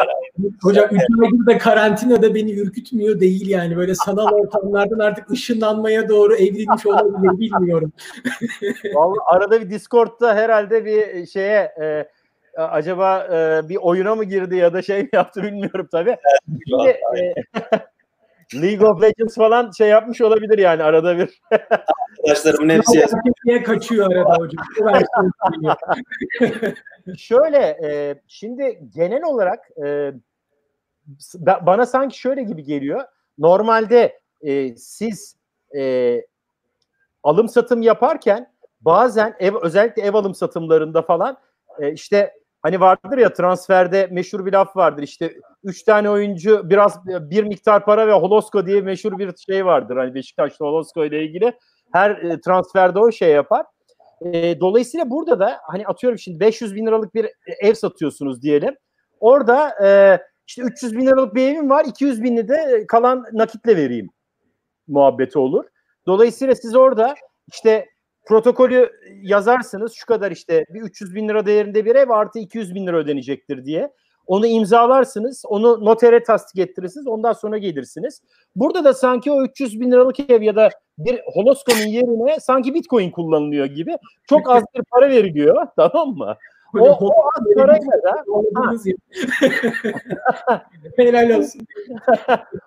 Hocam 0.62 0.84
üç 0.90 1.02
aydır 1.22 1.46
da 1.46 1.58
karantinada 1.58 2.34
beni 2.34 2.52
ürkütmüyor 2.52 3.20
değil 3.20 3.48
yani. 3.48 3.76
Böyle 3.76 3.94
sanal 3.94 4.32
ortamlardan 4.32 4.98
artık 4.98 5.30
ışınlanmaya 5.30 6.08
doğru 6.08 6.36
evrilmiş 6.36 6.86
olabilir 6.86 7.38
bilmiyorum. 7.38 7.92
Vallahi 8.94 9.18
arada 9.26 9.60
bir 9.60 9.70
Discord'da 9.70 10.34
herhalde 10.34 10.84
bir 10.84 11.26
şeye 11.26 11.72
e, 11.82 12.08
acaba 12.62 13.24
e, 13.24 13.68
bir 13.68 13.76
oyuna 13.76 14.14
mı 14.14 14.24
girdi 14.24 14.56
ya 14.56 14.72
da 14.72 14.82
şey 14.82 15.02
mi 15.02 15.08
yaptı 15.12 15.42
bilmiyorum 15.42 15.88
tabii. 15.92 16.16
Şimdi, 16.68 16.88
e, 16.88 17.34
League 18.54 18.88
of 18.88 19.02
Legends 19.02 19.34
falan 19.34 19.70
şey 19.70 19.88
yapmış 19.88 20.20
olabilir 20.20 20.58
yani 20.58 20.82
arada 20.82 21.18
bir. 21.18 21.40
Arkadaşlarımın 22.18 22.68
hepsi 22.68 23.06
niye 23.44 23.62
kaçıyor 23.62 24.12
arada 24.12 24.36
hocam? 24.38 24.64
şöyle 27.18 27.58
e, 27.58 28.20
şimdi 28.28 28.80
genel 28.94 29.22
olarak 29.22 29.68
e, 29.84 30.12
bana 31.42 31.86
sanki 31.86 32.18
şöyle 32.18 32.42
gibi 32.42 32.64
geliyor. 32.64 33.04
Normalde 33.38 34.20
e, 34.40 34.76
siz 34.76 35.36
e, 35.76 36.22
alım 37.22 37.48
satım 37.48 37.82
yaparken 37.82 38.52
bazen 38.80 39.36
ev 39.38 39.54
özellikle 39.62 40.02
ev 40.02 40.14
alım 40.14 40.34
satımlarında 40.34 41.02
falan 41.02 41.38
e, 41.80 41.92
işte 41.92 42.37
Hani 42.62 42.80
vardır 42.80 43.18
ya 43.18 43.32
transferde 43.32 44.08
meşhur 44.10 44.46
bir 44.46 44.52
laf 44.52 44.76
vardır 44.76 45.02
işte 45.02 45.34
üç 45.64 45.82
tane 45.82 46.10
oyuncu 46.10 46.70
biraz 46.70 47.06
bir 47.06 47.44
miktar 47.44 47.84
para 47.84 48.06
ve 48.06 48.12
Holosko 48.12 48.66
diye 48.66 48.80
meşhur 48.80 49.18
bir 49.18 49.36
şey 49.36 49.66
vardır. 49.66 49.96
Hani 49.96 50.14
Beşiktaş'ta 50.14 50.64
Holosko 50.64 51.04
ile 51.04 51.24
ilgili 51.24 51.52
her 51.92 52.10
e, 52.10 52.40
transferde 52.40 52.98
o 52.98 53.12
şey 53.12 53.30
yapar. 53.30 53.66
E, 54.20 54.60
dolayısıyla 54.60 55.10
burada 55.10 55.40
da 55.40 55.58
hani 55.62 55.86
atıyorum 55.86 56.18
şimdi 56.18 56.40
500 56.40 56.74
bin 56.74 56.86
liralık 56.86 57.14
bir 57.14 57.26
ev 57.60 57.74
satıyorsunuz 57.74 58.42
diyelim. 58.42 58.76
Orada 59.20 59.84
e, 59.84 60.18
işte 60.46 60.62
300 60.62 60.96
bin 60.96 61.06
liralık 61.06 61.34
bir 61.34 61.48
evim 61.48 61.70
var 61.70 61.84
200 61.84 62.22
binli 62.22 62.48
de 62.48 62.84
kalan 62.88 63.24
nakitle 63.32 63.76
vereyim 63.76 64.08
muhabbeti 64.88 65.38
olur. 65.38 65.64
Dolayısıyla 66.06 66.54
siz 66.54 66.74
orada 66.74 67.14
işte 67.48 67.86
protokolü 68.28 68.90
yazarsınız 69.22 69.92
şu 69.92 70.06
kadar 70.06 70.30
işte 70.30 70.64
bir 70.68 70.80
300 70.80 71.14
bin 71.14 71.28
lira 71.28 71.46
değerinde 71.46 71.84
bir 71.84 71.96
ev 71.96 72.10
artı 72.10 72.38
200 72.38 72.74
bin 72.74 72.86
lira 72.86 72.96
ödenecektir 72.96 73.64
diye. 73.64 73.92
Onu 74.26 74.46
imzalarsınız, 74.46 75.44
onu 75.46 75.84
notere 75.84 76.22
tasdik 76.22 76.58
ettirirsiniz, 76.58 77.06
ondan 77.06 77.32
sonra 77.32 77.58
gelirsiniz. 77.58 78.22
Burada 78.56 78.84
da 78.84 78.94
sanki 78.94 79.32
o 79.32 79.44
300 79.44 79.80
bin 79.80 79.92
liralık 79.92 80.30
ev 80.30 80.42
ya 80.42 80.56
da 80.56 80.68
bir 80.98 81.20
holoskomun 81.34 81.86
yerine 81.86 82.40
sanki 82.40 82.74
bitcoin 82.74 83.10
kullanılıyor 83.10 83.66
gibi 83.66 83.96
çok 84.28 84.50
az 84.50 84.62
bir 84.74 84.82
para 84.82 85.08
veriliyor, 85.08 85.66
tamam 85.76 86.08
mı? 86.08 86.36
O, 86.78 86.80
o 86.80 87.10
az 87.36 87.44
parayla 87.56 88.02
da 88.02 88.24
helal 90.96 91.38
olsun. 91.38 91.66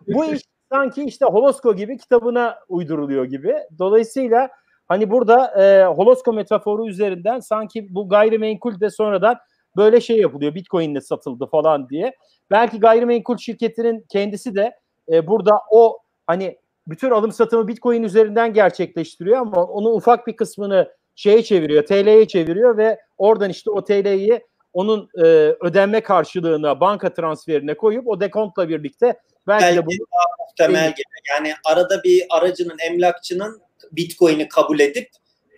bu 0.07 0.25
iş 0.25 0.41
sanki 0.71 1.03
işte 1.03 1.25
holosko 1.25 1.75
gibi 1.75 1.97
kitabına 1.97 2.59
uyduruluyor 2.69 3.25
gibi. 3.25 3.55
Dolayısıyla 3.79 4.49
hani 4.91 5.11
burada 5.11 5.63
e, 5.63 5.85
holosko 5.85 6.33
metaforu 6.33 6.89
üzerinden 6.89 7.39
sanki 7.39 7.95
bu 7.95 8.09
gayrimenkul 8.09 8.79
de 8.79 8.89
sonradan 8.89 9.37
böyle 9.77 10.01
şey 10.01 10.17
yapılıyor. 10.17 10.55
Bitcoin'le 10.55 10.99
satıldı 10.99 11.45
falan 11.45 11.89
diye. 11.89 12.15
Belki 12.51 12.79
gayrimenkul 12.79 13.37
şirketinin 13.37 14.05
kendisi 14.09 14.55
de 14.55 14.77
e, 15.11 15.27
burada 15.27 15.51
o 15.71 15.99
hani 16.27 16.57
bütün 16.87 17.11
alım 17.11 17.31
satımı 17.31 17.67
Bitcoin 17.67 18.03
üzerinden 18.03 18.53
gerçekleştiriyor 18.53 19.37
ama 19.37 19.63
onun 19.63 19.93
ufak 19.93 20.27
bir 20.27 20.35
kısmını 20.35 20.91
şeye 21.15 21.43
çeviriyor, 21.43 21.85
TL'ye 21.85 22.27
çeviriyor 22.27 22.77
ve 22.77 22.99
oradan 23.17 23.49
işte 23.49 23.71
o 23.71 23.83
TL'yi 23.83 24.41
onun 24.73 25.09
e, 25.17 25.25
ödenme 25.61 26.01
karşılığına 26.01 26.79
banka 26.79 27.13
transferine 27.13 27.73
koyup 27.73 28.07
o 28.07 28.19
dekontla 28.19 28.69
birlikte 28.69 29.19
belki, 29.47 29.63
belki 29.63 29.77
de 29.77 29.85
bunu 29.85 30.07
muhtemel 30.39 30.89
gibi. 30.89 31.03
Yani 31.35 31.53
arada 31.65 32.03
bir 32.03 32.25
aracının, 32.29 32.77
emlakçının 32.89 33.61
Bitcoin'i 33.91 34.47
kabul 34.47 34.79
edip 34.79 35.09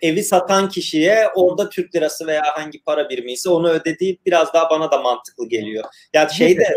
evi 0.02 0.22
satan 0.22 0.68
kişiye 0.68 1.28
orada 1.34 1.68
Türk 1.68 1.94
lirası 1.94 2.26
veya 2.26 2.42
hangi 2.54 2.82
para 2.82 3.08
birimi 3.08 3.32
ise 3.32 3.50
onu 3.50 3.68
ödediği 3.68 4.18
biraz 4.26 4.54
daha 4.54 4.70
bana 4.70 4.90
da 4.90 4.98
mantıklı 4.98 5.48
geliyor. 5.48 5.84
Yani 6.14 6.34
şey 6.34 6.58
de 6.58 6.76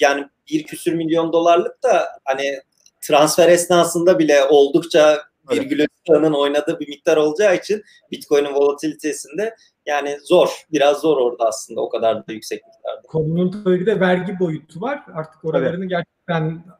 yani 0.00 0.26
bir 0.50 0.62
küsür 0.62 0.94
milyon 0.94 1.32
dolarlık 1.32 1.82
da 1.82 2.08
hani 2.24 2.60
transfer 3.00 3.48
esnasında 3.48 4.18
bile 4.18 4.44
oldukça 4.44 5.22
virgül 5.50 5.80
evet. 6.08 6.34
oynadığı 6.34 6.80
bir 6.80 6.88
miktar 6.88 7.16
olacağı 7.16 7.56
için 7.56 7.82
Bitcoin'in 8.10 8.54
volatilitesinde 8.54 9.56
yani 9.86 10.18
zor. 10.22 10.48
Biraz 10.72 11.00
zor 11.00 11.16
orada 11.16 11.44
aslında 11.44 11.80
o 11.80 11.88
kadar 11.88 12.26
da 12.26 12.32
yüksek 12.32 12.62
miktarda. 12.66 13.02
Konunun 13.02 13.64
tabii 13.64 13.86
de 13.86 14.00
vergi 14.00 14.38
boyutu 14.40 14.80
var. 14.80 15.02
Artık 15.14 15.44
oralarını 15.44 15.84
evet. 15.84 15.90
gerçekten 15.90 16.17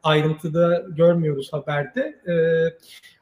ayrıntıda 0.03 0.85
görmüyoruz 0.97 1.53
haberde. 1.53 2.15
Ee, 2.27 2.33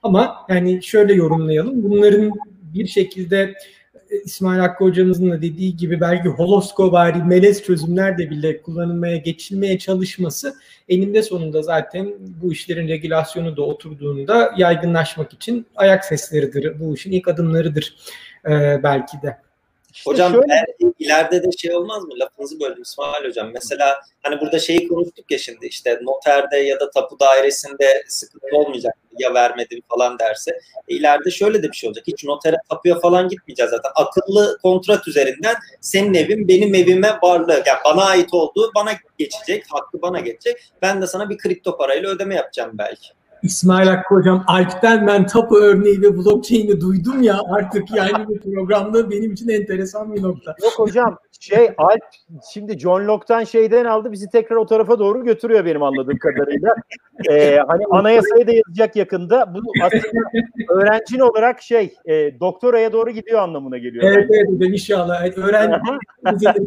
ama 0.03 0.36
yani 0.49 0.84
şöyle 0.84 1.13
yorumlayalım. 1.13 1.84
Bunların 1.84 2.32
bir 2.73 2.88
şekilde 2.88 3.55
e, 4.09 4.21
İsmail 4.25 4.59
Hakkı 4.59 4.84
hocamızın 4.84 5.32
da 5.32 5.41
dediği 5.41 5.78
gibi 5.78 6.01
belki 6.01 6.30
holoskovari 6.30 7.23
melez 7.23 7.63
çözümler 7.63 8.17
de 8.17 8.30
bile 8.30 8.61
kullanılmaya 8.61 9.17
geçilmeye 9.17 9.80
çalışması 9.80 10.55
eninde 10.89 11.23
sonunda 11.23 11.61
zaten 11.61 12.13
bu 12.41 12.51
işlerin 12.51 12.88
regülasyonu 12.88 13.57
da 13.57 13.61
oturduğunda 13.61 14.53
yaygınlaşmak 14.57 15.34
için 15.34 15.65
ayak 15.75 16.05
sesleridir. 16.05 16.80
Bu 16.80 16.93
işin 16.93 17.11
ilk 17.11 17.28
adımlarıdır 17.28 17.95
e, 18.45 18.80
belki 18.84 19.21
de. 19.21 19.47
İşte 19.98 20.12
hocam 20.12 20.34
şöyle... 20.34 20.66
ileride 21.00 21.43
de 21.43 21.52
şey 21.58 21.76
olmaz 21.76 22.04
mı? 22.04 22.20
Lafınızı 22.20 22.60
böldüm 22.60 22.82
İsmail 22.82 23.26
hocam. 23.26 23.52
Mesela 23.54 24.02
hani 24.24 24.41
burada 24.41 24.60
şeyi 24.60 24.88
konuştuk 24.88 25.32
ya 25.32 25.38
şimdi 25.38 25.66
işte 25.66 26.00
noterde 26.02 26.58
ya 26.58 26.80
da 26.80 26.89
tapu 26.91 27.20
dairesinde 27.20 28.04
sıkıntı 28.08 28.48
olmayacak 28.58 28.98
ya 29.20 29.34
vermedim 29.34 29.82
falan 29.89 30.20
derse. 30.20 30.52
E, 30.88 30.95
ileride 30.95 31.32
şöyle 31.32 31.64
de 31.64 31.72
bir 31.72 31.76
şey 31.76 31.88
olacak. 31.88 32.08
Hiç 32.08 32.24
notere 32.24 32.56
tapuya 32.70 33.00
falan 33.00 33.30
gitmeyeceğiz 33.30 33.72
zaten. 33.72 33.91
Akıllı 33.95 34.58
kontrat 34.62 35.08
üzerinden 35.08 35.56
senin 35.82 36.14
evin 36.14 36.48
benim 36.48 36.76
evime 36.76 37.18
varlığı 37.24 37.64
yani 37.66 37.80
bana 37.86 38.04
ait 38.04 38.34
olduğu 38.34 38.72
bana 38.76 38.91
geçecek. 39.18 39.66
Hakkı 39.70 40.02
bana 40.02 40.20
geçecek. 40.20 40.58
Ben 40.82 41.02
de 41.02 41.08
sana 41.08 41.30
bir 41.30 41.38
kripto 41.38 41.78
parayla 41.78 42.10
ödeme 42.10 42.36
yapacağım 42.36 42.72
belki. 42.74 43.16
İsmail 43.43 43.88
Hakkı 43.88 44.15
hocam 44.15 44.43
Alp'ten 44.47 45.07
ben 45.07 45.25
tapu 45.25 45.57
örneği 45.57 46.01
ve 46.01 46.17
blockchain'i 46.17 46.81
duydum 46.81 47.21
ya 47.21 47.39
artık 47.57 47.95
yani 47.95 48.27
bu 48.27 48.39
programda 48.39 49.11
benim 49.11 49.33
için 49.33 49.49
enteresan 49.49 50.15
bir 50.15 50.23
nokta. 50.23 50.55
Yok 50.63 50.73
hocam 50.75 51.17
şey 51.39 51.69
Alp 51.77 52.01
şimdi 52.53 52.79
John 52.79 53.07
Locke'tan 53.07 53.43
şeyden 53.43 53.85
aldı 53.85 54.11
bizi 54.11 54.29
tekrar 54.29 54.55
o 54.55 54.65
tarafa 54.65 54.99
doğru 54.99 55.23
götürüyor 55.23 55.65
benim 55.65 55.83
anladığım 55.83 56.17
kadarıyla. 56.17 56.75
Ee, 57.29 57.59
hani 57.67 57.83
anayasayı 57.91 58.47
da 58.47 58.51
yazacak 58.51 58.95
yakında. 58.95 59.53
Bu 59.53 59.59
aslında 59.83 60.29
öğrencin 60.69 61.19
olarak 61.19 61.61
şey 61.61 61.93
e, 62.05 62.39
doktoraya 62.39 62.93
doğru 62.93 63.09
gidiyor 63.09 63.39
anlamına 63.39 63.77
geliyor. 63.77 64.03
Evet 64.03 64.29
evet 64.29 64.47
hocam 64.49 64.73
inşallah. 64.73 65.38
Öğrenci, 65.38 65.77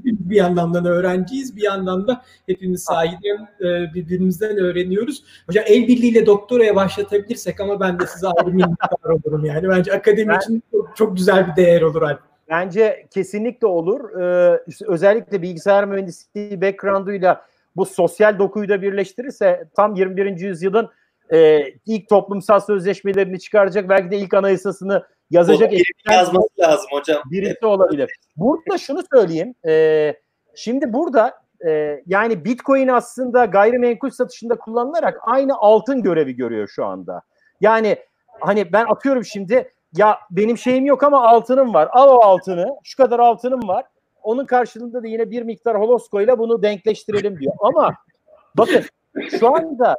bir 0.05 0.37
yandan 0.37 0.75
da 0.75 0.89
öğrenciyiz 0.89 1.57
bir 1.57 1.63
yandan 1.63 2.09
da 2.09 2.23
hepimiz 2.47 2.83
sahiden 2.83 3.49
e, 3.61 3.95
birbirimizden 3.95 4.57
öğreniyoruz. 4.57 5.25
Hocam 5.47 5.65
el 5.69 5.89
birliğiyle 5.89 6.27
doktoraya 6.61 6.77
başlatabilirsek 6.77 7.61
ama 7.61 7.81
ben 7.81 7.99
de 7.99 8.07
size 8.07 8.27
ayrı 8.27 8.51
minnettar 8.51 9.11
olurum 9.11 9.45
yani. 9.45 9.69
Bence 9.69 9.93
akademi 9.93 10.29
ben, 10.29 10.39
için 10.39 10.63
çok, 10.73 10.97
çok 10.97 11.17
güzel 11.17 11.49
bir 11.49 11.57
değer 11.57 11.83
olur 11.83 12.03
Alp. 12.03 12.21
Bence 12.49 13.07
kesinlikle 13.11 13.67
olur. 13.67 14.21
Ee, 14.21 14.61
işte 14.67 14.85
özellikle 14.89 15.43
bilgisayar 15.43 15.85
mühendisliği 15.85 16.61
background'uyla 16.61 17.45
bu 17.77 17.87
sosyal 17.87 18.39
dokuyu 18.39 18.69
da 18.69 18.83
birleştirirse 18.83 19.69
tam 19.77 19.95
21. 19.95 20.41
yüzyılın 20.41 20.89
e, 21.33 21.61
ilk 21.87 22.09
toplumsal 22.09 22.61
sözleşmelerini 22.61 23.41
çıkaracak 23.41 23.89
belki 23.89 24.11
de 24.11 24.17
ilk 24.17 24.35
anayasasını 24.35 25.07
yazacak. 25.31 25.73
yazması 26.11 26.49
lazım 26.61 26.87
hocam. 26.91 27.23
Birisi 27.31 27.67
olabilir. 27.67 28.11
Burada 28.37 28.79
şunu 28.79 29.03
söyleyeyim. 29.13 29.55
E, 29.67 30.15
şimdi 30.55 30.93
burada 30.93 31.40
e, 31.67 32.03
yani 32.07 32.45
Bitcoin 32.45 32.89
aslında 32.89 33.45
gayrimenkul 33.45 34.11
satışında 34.11 34.59
kullanılarak 34.59 35.19
aynı 35.23 35.57
altın 35.57 36.03
görevi 36.03 36.37
görüyor 36.37 36.69
şu 36.69 36.85
anda. 36.85 37.23
Yani 37.61 37.97
hani 38.41 38.73
ben 38.73 38.87
atıyorum 38.89 39.25
şimdi 39.25 39.73
ya 39.97 40.19
benim 40.31 40.59
şeyim 40.59 40.87
yok 40.87 41.03
ama 41.03 41.29
altınım 41.29 41.75
var. 41.75 41.89
Al 41.93 42.09
o 42.09 42.21
altını. 42.21 42.67
Şu 42.85 42.97
kadar 42.97 43.19
altınım 43.19 43.69
var. 43.69 43.85
Onun 44.23 44.45
karşılığında 44.45 45.03
da 45.03 45.07
yine 45.07 45.31
bir 45.31 45.43
miktar 45.43 45.81
holosko 45.81 46.21
ile 46.21 46.39
bunu 46.39 46.63
denkleştirelim 46.63 47.41
diyor. 47.41 47.55
Ama 47.61 47.95
bakın 48.55 48.83
şu 49.41 49.57
anda 49.57 49.97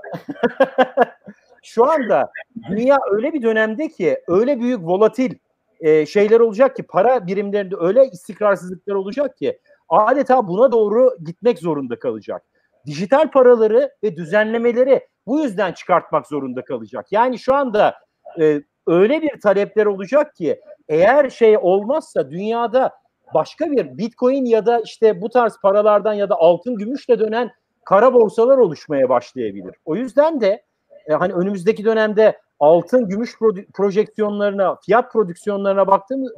şu 1.63 1.91
anda 1.91 2.31
dünya 2.69 2.97
öyle 3.11 3.33
bir 3.33 3.41
dönemde 3.41 3.87
ki 3.87 4.21
öyle 4.27 4.59
büyük 4.59 4.79
volatil 4.79 5.35
e, 5.79 6.05
şeyler 6.05 6.39
olacak 6.39 6.75
ki 6.75 6.83
para 6.83 7.27
birimlerinde 7.27 7.75
öyle 7.79 8.05
istikrarsızlıklar 8.05 8.95
olacak 8.95 9.37
ki 9.37 9.59
adeta 9.91 10.47
buna 10.47 10.71
doğru 10.71 11.17
gitmek 11.25 11.59
zorunda 11.59 11.99
kalacak. 11.99 12.43
Dijital 12.85 13.31
paraları 13.31 13.91
ve 14.03 14.15
düzenlemeleri 14.15 15.07
bu 15.27 15.39
yüzden 15.39 15.73
çıkartmak 15.73 16.27
zorunda 16.27 16.63
kalacak. 16.63 17.11
Yani 17.11 17.39
şu 17.39 17.55
anda 17.55 17.95
e, 18.39 18.61
öyle 18.87 19.21
bir 19.21 19.39
talepler 19.41 19.85
olacak 19.85 20.35
ki 20.35 20.61
eğer 20.89 21.29
şey 21.29 21.57
olmazsa 21.57 22.31
dünyada 22.31 22.91
başka 23.33 23.71
bir 23.71 23.97
bitcoin 23.97 24.45
ya 24.45 24.65
da 24.65 24.79
işte 24.79 25.21
bu 25.21 25.29
tarz 25.29 25.57
paralardan 25.61 26.13
ya 26.13 26.29
da 26.29 26.35
altın 26.35 26.75
gümüşle 26.75 27.19
dönen 27.19 27.51
kara 27.85 28.13
borsalar 28.13 28.57
oluşmaya 28.57 29.09
başlayabilir. 29.09 29.75
O 29.85 29.95
yüzden 29.95 30.41
de 30.41 30.63
e, 31.09 31.13
hani 31.13 31.33
önümüzdeki 31.33 31.85
dönemde 31.85 32.39
altın 32.59 33.09
gümüş 33.09 33.37
projeksiyonlarına, 33.73 34.75
fiyat 34.75 35.11
prodüksiyonlarına 35.13 35.87
baktığımız 35.87 36.31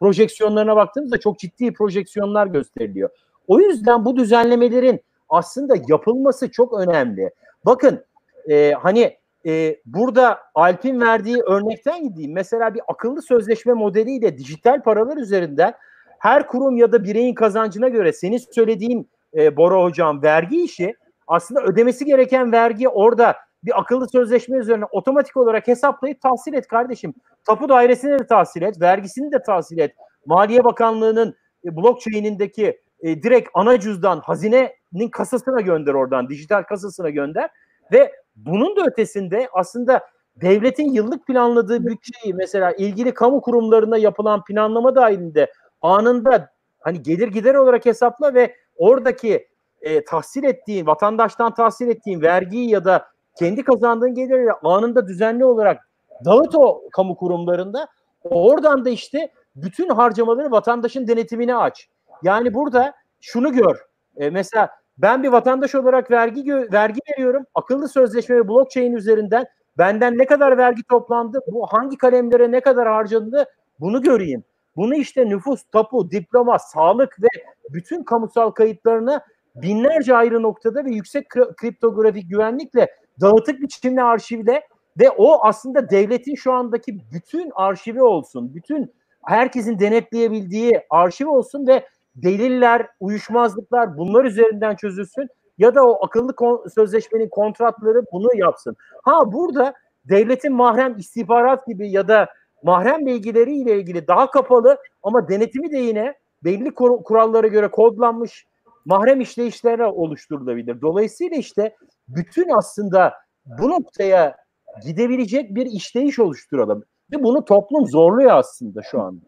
projeksiyonlarına 0.00 0.76
baktığımızda 0.76 1.20
çok 1.20 1.38
ciddi 1.38 1.72
projeksiyonlar 1.72 2.46
gösteriliyor. 2.46 3.10
O 3.48 3.60
yüzden 3.60 4.04
bu 4.04 4.16
düzenlemelerin 4.16 5.00
aslında 5.28 5.74
yapılması 5.88 6.50
çok 6.50 6.80
önemli. 6.80 7.30
Bakın 7.64 8.04
e, 8.50 8.72
hani 8.72 9.16
e, 9.46 9.76
burada 9.86 10.38
Alp'in 10.54 11.00
verdiği 11.00 11.42
örnekten 11.42 12.08
gideyim. 12.08 12.32
Mesela 12.32 12.74
bir 12.74 12.82
akıllı 12.88 13.22
sözleşme 13.22 13.72
modeliyle 13.72 14.38
dijital 14.38 14.82
paralar 14.82 15.16
üzerinden 15.16 15.74
her 16.18 16.46
kurum 16.46 16.76
ya 16.76 16.92
da 16.92 17.04
bireyin 17.04 17.34
kazancına 17.34 17.88
göre 17.88 18.12
senin 18.12 18.40
söylediğin 18.50 19.08
e, 19.36 19.56
Bora 19.56 19.82
Hocam 19.82 20.22
vergi 20.22 20.62
işi 20.62 20.94
aslında 21.26 21.62
ödemesi 21.62 22.04
gereken 22.04 22.52
vergi 22.52 22.88
orada 22.88 23.36
bir 23.64 23.80
akıllı 23.80 24.08
sözleşme 24.08 24.56
üzerine 24.56 24.84
otomatik 24.84 25.36
olarak 25.36 25.68
hesaplayıp 25.68 26.20
tahsil 26.20 26.54
et 26.54 26.68
kardeşim. 26.68 27.14
Tapu 27.44 27.68
dairesine 27.68 28.18
de 28.18 28.26
tahsil 28.26 28.62
et, 28.62 28.80
vergisini 28.80 29.32
de 29.32 29.42
tahsil 29.42 29.78
et. 29.78 29.94
Maliye 30.26 30.64
Bakanlığı'nın 30.64 31.36
e, 31.64 31.76
blockchain'indeki 31.76 32.80
e, 33.00 33.22
direkt 33.22 33.48
ana 33.54 33.80
cüzdan 33.80 34.20
hazinenin 34.20 35.08
kasasına 35.12 35.60
gönder 35.60 35.94
oradan, 35.94 36.28
dijital 36.28 36.62
kasasına 36.62 37.10
gönder 37.10 37.50
ve 37.92 38.12
bunun 38.36 38.76
da 38.76 38.84
ötesinde 38.86 39.48
aslında 39.52 40.06
devletin 40.36 40.92
yıllık 40.92 41.26
planladığı 41.26 41.86
bütçeyi 41.86 42.34
mesela 42.34 42.72
ilgili 42.72 43.14
kamu 43.14 43.40
kurumlarına 43.40 43.98
yapılan 43.98 44.44
planlama 44.44 44.94
dahilinde 44.94 45.52
anında 45.82 46.50
hani 46.80 47.02
gelir 47.02 47.28
gider 47.28 47.54
olarak 47.54 47.86
hesapla 47.86 48.34
ve 48.34 48.54
oradaki 48.76 49.48
e, 49.80 50.04
tahsil 50.04 50.44
ettiğin, 50.44 50.86
vatandaştan 50.86 51.54
tahsil 51.54 51.88
ettiğin 51.88 52.22
vergiyi 52.22 52.70
ya 52.70 52.84
da 52.84 53.06
kendi 53.38 53.62
kazandığın 53.64 54.14
geliri 54.14 54.52
anında 54.52 55.06
düzenli 55.06 55.44
olarak 55.44 55.88
dağıt 56.24 56.54
o 56.54 56.82
kamu 56.92 57.16
kurumlarında 57.16 57.88
Oradan 58.24 58.84
da 58.84 58.90
işte 58.90 59.28
bütün 59.56 59.88
harcamaları 59.88 60.50
vatandaşın 60.50 61.08
denetimine 61.08 61.56
aç. 61.56 61.88
Yani 62.22 62.54
burada 62.54 62.92
şunu 63.20 63.52
gör. 63.52 63.76
E, 64.16 64.30
mesela 64.30 64.70
ben 64.98 65.22
bir 65.22 65.28
vatandaş 65.28 65.74
olarak 65.74 66.10
vergi 66.10 66.52
vergi 66.72 67.00
veriyorum. 67.12 67.44
Akıllı 67.54 67.88
sözleşme 67.88 68.36
ve 68.36 68.48
blockchain 68.48 68.92
üzerinden 68.92 69.46
benden 69.78 70.18
ne 70.18 70.26
kadar 70.26 70.58
vergi 70.58 70.82
toplandı, 70.82 71.40
bu 71.52 71.66
hangi 71.66 71.96
kalemlere 71.96 72.52
ne 72.52 72.60
kadar 72.60 72.88
harcandı 72.88 73.44
bunu 73.80 74.02
göreyim. 74.02 74.44
Bunu 74.76 74.94
işte 74.94 75.28
nüfus, 75.28 75.62
tapu, 75.72 76.10
diploma, 76.10 76.58
sağlık 76.58 77.22
ve 77.22 77.28
bütün 77.70 78.04
kamusal 78.04 78.50
kayıtlarını 78.50 79.20
binlerce 79.54 80.16
ayrı 80.16 80.42
noktada 80.42 80.84
ve 80.84 80.90
yüksek 80.90 81.28
kriptografik 81.28 82.30
güvenlikle 82.30 82.88
dağıtık 83.20 83.60
biçimde 83.60 84.02
arşivle 84.02 84.62
ve 85.00 85.10
o 85.10 85.46
aslında 85.46 85.90
devletin 85.90 86.34
şu 86.34 86.52
andaki 86.52 87.00
bütün 87.12 87.52
arşivi 87.54 88.02
olsun. 88.02 88.54
Bütün 88.54 88.92
herkesin 89.24 89.78
denetleyebildiği 89.78 90.80
arşiv 90.90 91.28
olsun 91.28 91.66
ve 91.66 91.86
deliller, 92.16 92.86
uyuşmazlıklar 93.00 93.98
bunlar 93.98 94.24
üzerinden 94.24 94.76
çözülsün 94.76 95.28
ya 95.58 95.74
da 95.74 95.86
o 95.86 96.04
akıllı 96.04 96.34
kon- 96.36 96.66
sözleşmenin 96.74 97.28
kontratları 97.28 98.02
bunu 98.12 98.28
yapsın. 98.34 98.76
Ha 99.02 99.32
burada 99.32 99.74
devletin 100.04 100.52
mahrem 100.52 100.96
istihbarat 100.96 101.66
gibi 101.66 101.90
ya 101.90 102.08
da 102.08 102.28
mahrem 102.62 103.06
bilgileriyle 103.06 103.76
ilgili 103.76 104.06
daha 104.06 104.30
kapalı 104.30 104.78
ama 105.02 105.28
denetimi 105.28 105.72
de 105.72 105.78
yine 105.78 106.14
belli 106.44 106.74
kur- 106.74 107.02
kurallara 107.02 107.46
göre 107.46 107.70
kodlanmış 107.70 108.46
mahrem 108.88 109.20
işleyişlere 109.20 109.86
oluşturulabilir. 109.86 110.80
Dolayısıyla 110.80 111.36
işte 111.36 111.76
bütün 112.08 112.48
aslında 112.58 113.14
bu 113.44 113.70
noktaya 113.70 114.36
gidebilecek 114.82 115.54
bir 115.54 115.66
işleyiş 115.66 116.18
oluşturalım. 116.18 116.84
Ve 117.12 117.22
bunu 117.22 117.44
toplum 117.44 117.86
zorluyor 117.86 118.30
aslında 118.30 118.82
şu 118.82 119.00
anda. 119.00 119.24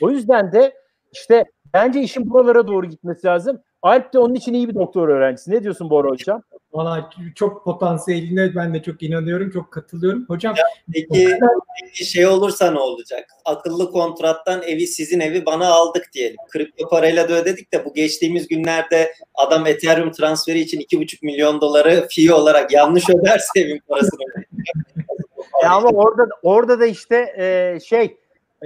O 0.00 0.10
yüzden 0.10 0.52
de 0.52 0.74
işte 1.12 1.44
bence 1.74 2.00
işin 2.00 2.30
buralara 2.30 2.66
doğru 2.66 2.86
gitmesi 2.86 3.26
lazım. 3.26 3.62
Alp 3.82 4.12
de 4.12 4.18
onun 4.18 4.34
için 4.34 4.54
iyi 4.54 4.68
bir 4.68 4.74
doktor 4.74 5.08
öğrencisi. 5.08 5.50
Ne 5.50 5.62
diyorsun 5.62 5.90
Bora 5.90 6.08
Hocam? 6.08 6.42
Valla 6.72 7.10
çok 7.34 7.64
potansiyeline 7.64 8.54
ben 8.54 8.74
de 8.74 8.82
çok 8.82 9.02
inanıyorum, 9.02 9.50
çok 9.50 9.72
katılıyorum. 9.72 10.24
Hocam 10.28 10.54
ya, 10.56 10.64
peki, 10.92 11.38
peki 11.82 12.04
şey 12.04 12.26
olursa 12.26 12.70
ne 12.70 12.78
olacak? 12.78 13.28
Akıllı 13.44 13.90
kontrattan 13.90 14.62
evi 14.62 14.86
sizin 14.86 15.20
evi 15.20 15.46
bana 15.46 15.68
aldık 15.68 16.10
diyelim. 16.14 16.36
Kripto 16.52 16.88
parayla 16.88 17.28
da 17.28 17.32
ödedik 17.32 17.72
de 17.72 17.84
bu 17.84 17.94
geçtiğimiz 17.94 18.48
günlerde 18.48 19.12
adam 19.34 19.66
Ethereum 19.66 20.12
transferi 20.12 20.60
için 20.60 20.80
2,5 20.80 21.18
milyon 21.22 21.60
doları 21.60 22.06
fee 22.10 22.32
olarak 22.34 22.72
yanlış 22.72 23.10
öderse 23.10 23.60
evin 23.60 23.80
parasını. 23.88 24.20
ya 25.62 25.70
ama 25.70 25.88
orada 25.88 26.28
orada 26.42 26.80
da 26.80 26.86
işte 26.86 27.34
e, 27.38 27.78
şey 27.80 28.16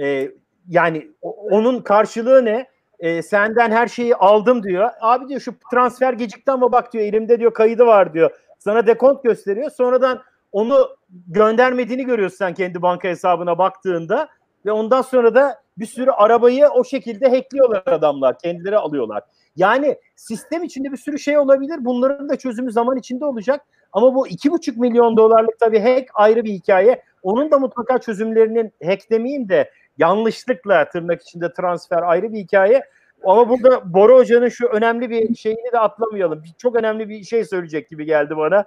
e, 0.01 0.31
yani 0.69 1.07
onun 1.23 1.81
karşılığı 1.81 2.45
ne? 2.45 2.74
E, 2.99 3.21
senden 3.21 3.71
her 3.71 3.87
şeyi 3.87 4.15
aldım 4.15 4.63
diyor. 4.63 4.89
Abi 5.01 5.27
diyor 5.29 5.41
şu 5.41 5.53
transfer 5.71 6.13
gecikti 6.13 6.51
ama 6.51 6.71
bak 6.71 6.93
diyor 6.93 7.05
elimde 7.05 7.39
diyor 7.39 7.53
kaydı 7.53 7.85
var 7.85 8.13
diyor. 8.13 8.31
Sana 8.59 8.87
dekont 8.87 9.23
gösteriyor. 9.23 9.71
Sonradan 9.71 10.21
onu 10.51 10.89
göndermediğini 11.27 12.05
görüyorsun 12.05 12.37
sen 12.37 12.53
kendi 12.53 12.81
banka 12.81 13.07
hesabına 13.07 13.57
baktığında 13.57 14.29
ve 14.65 14.71
ondan 14.71 15.01
sonra 15.01 15.35
da 15.35 15.61
bir 15.77 15.85
sürü 15.85 16.11
arabayı 16.11 16.67
o 16.67 16.83
şekilde 16.83 17.29
hackliyorlar 17.29 17.83
adamlar. 17.85 18.39
Kendileri 18.39 18.77
alıyorlar. 18.77 19.23
Yani 19.55 19.97
sistem 20.15 20.63
içinde 20.63 20.91
bir 20.91 20.97
sürü 20.97 21.19
şey 21.19 21.37
olabilir. 21.37 21.75
Bunların 21.79 22.29
da 22.29 22.35
çözümü 22.35 22.71
zaman 22.71 22.97
içinde 22.97 23.25
olacak. 23.25 23.61
Ama 23.93 24.15
bu 24.15 24.27
iki 24.27 24.51
buçuk 24.51 24.77
milyon 24.77 25.17
dolarlık 25.17 25.59
tabii 25.59 25.79
hack 25.79 26.11
ayrı 26.13 26.43
bir 26.43 26.51
hikaye. 26.51 27.01
Onun 27.23 27.51
da 27.51 27.59
mutlaka 27.59 27.97
çözümlerinin 27.97 28.73
hack 28.85 29.11
demeyeyim 29.11 29.49
de 29.49 29.71
yanlışlıkla 29.97 30.89
tırnak 30.89 31.21
içinde 31.21 31.53
transfer 31.53 32.01
ayrı 32.01 32.33
bir 32.33 32.39
hikaye. 32.39 32.83
Ama 33.23 33.49
burada 33.49 33.93
Bora 33.93 34.15
Hoca'nın 34.15 34.49
şu 34.49 34.67
önemli 34.67 35.09
bir 35.09 35.35
şeyini 35.35 35.71
de 35.73 35.79
atlamayalım. 35.79 36.43
Çok 36.57 36.75
önemli 36.75 37.09
bir 37.09 37.23
şey 37.23 37.45
söyleyecek 37.45 37.89
gibi 37.89 38.05
geldi 38.05 38.37
bana. 38.37 38.65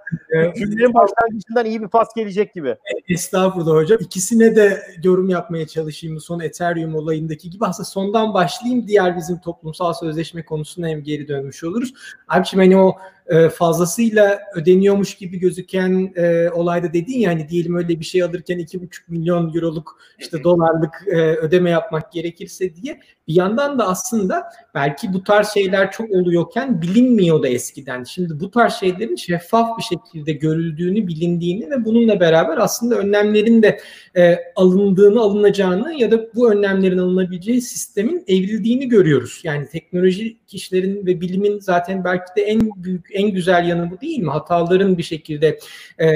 Cümlenin 0.55 0.93
başlangıcından 0.93 1.65
iyi 1.65 1.81
bir 1.81 1.87
pas 1.87 2.07
gelecek 2.15 2.53
gibi. 2.53 2.75
Estağfurullah 3.09 3.75
hocam. 3.75 3.99
İkisine 4.01 4.55
de 4.55 4.81
yorum 5.03 5.29
yapmaya 5.29 5.67
çalışayım. 5.67 6.19
Son 6.19 6.39
Ethereum 6.39 6.95
olayındaki 6.95 7.49
gibi. 7.49 7.65
Aslında 7.65 7.85
sondan 7.85 8.33
başlayayım. 8.33 8.87
Diğer 8.87 9.17
bizim 9.17 9.39
toplumsal 9.39 9.93
sözleşme 9.93 10.45
konusuna 10.45 10.87
hem 10.87 11.03
geri 11.03 11.27
dönmüş 11.27 11.63
oluruz. 11.63 11.93
Abi 12.27 12.45
şimdi 12.45 12.63
hani 12.63 12.77
o 12.77 12.95
e, 13.29 13.49
fazlasıyla 13.49 14.39
ödeniyormuş 14.55 15.15
gibi 15.15 15.39
gözüken 15.39 16.13
e, 16.15 16.49
olayda 16.49 16.93
dedin 16.93 17.19
ya 17.19 17.31
hani 17.31 17.49
diyelim 17.49 17.75
öyle 17.75 17.99
bir 17.99 18.05
şey 18.05 18.23
alırken 18.23 18.59
2,5 18.59 18.87
milyon 19.07 19.55
euroluk 19.55 19.99
işte 20.19 20.43
dolarlık 20.43 20.93
e, 21.07 21.17
ödeme 21.17 21.69
yapmak 21.69 22.11
gerekirse 22.11 22.75
diye 22.75 22.99
bir 23.29 23.35
yandan 23.35 23.79
da 23.79 23.87
aslında 23.87 24.43
belki 24.75 25.13
bu 25.13 25.23
tarz 25.23 25.47
şeyler 25.47 25.91
çok 25.91 26.11
oluyorken 26.11 26.81
bilinmiyordu 26.81 27.47
eskiden. 27.47 28.03
Şimdi 28.03 28.39
bu 28.39 28.51
tarz 28.51 28.73
şeylerin 28.73 29.15
şeffaf 29.15 29.77
bir 29.77 29.83
şekilde 29.83 30.33
görüldüğünü, 30.33 31.07
bilindiğini 31.07 31.69
ve 31.69 31.85
bununla 31.85 32.19
beraber 32.19 32.57
aslında 32.57 32.95
önlemlerin 32.95 33.63
de 33.63 33.79
e, 34.17 34.37
alındığını, 34.55 35.19
alınacağını 35.19 35.93
ya 35.93 36.11
da 36.11 36.33
bu 36.35 36.51
önlemlerin 36.51 36.97
alınabileceği 36.97 37.61
sistemin 37.61 38.23
evrildiğini 38.27 38.89
görüyoruz. 38.89 39.41
Yani 39.43 39.67
teknoloji 39.67 40.37
kişilerin 40.47 41.05
ve 41.05 41.21
bilimin 41.21 41.59
zaten 41.59 42.03
belki 42.03 42.35
de 42.37 42.41
en 42.41 42.69
büyük, 42.75 43.05
en 43.19 43.31
güzel 43.31 43.67
yanı 43.67 43.91
bu 43.91 44.01
değil 44.01 44.19
mi? 44.19 44.31
Hataların 44.31 44.97
bir 44.97 45.03
şekilde 45.03 45.59
e, 46.01 46.07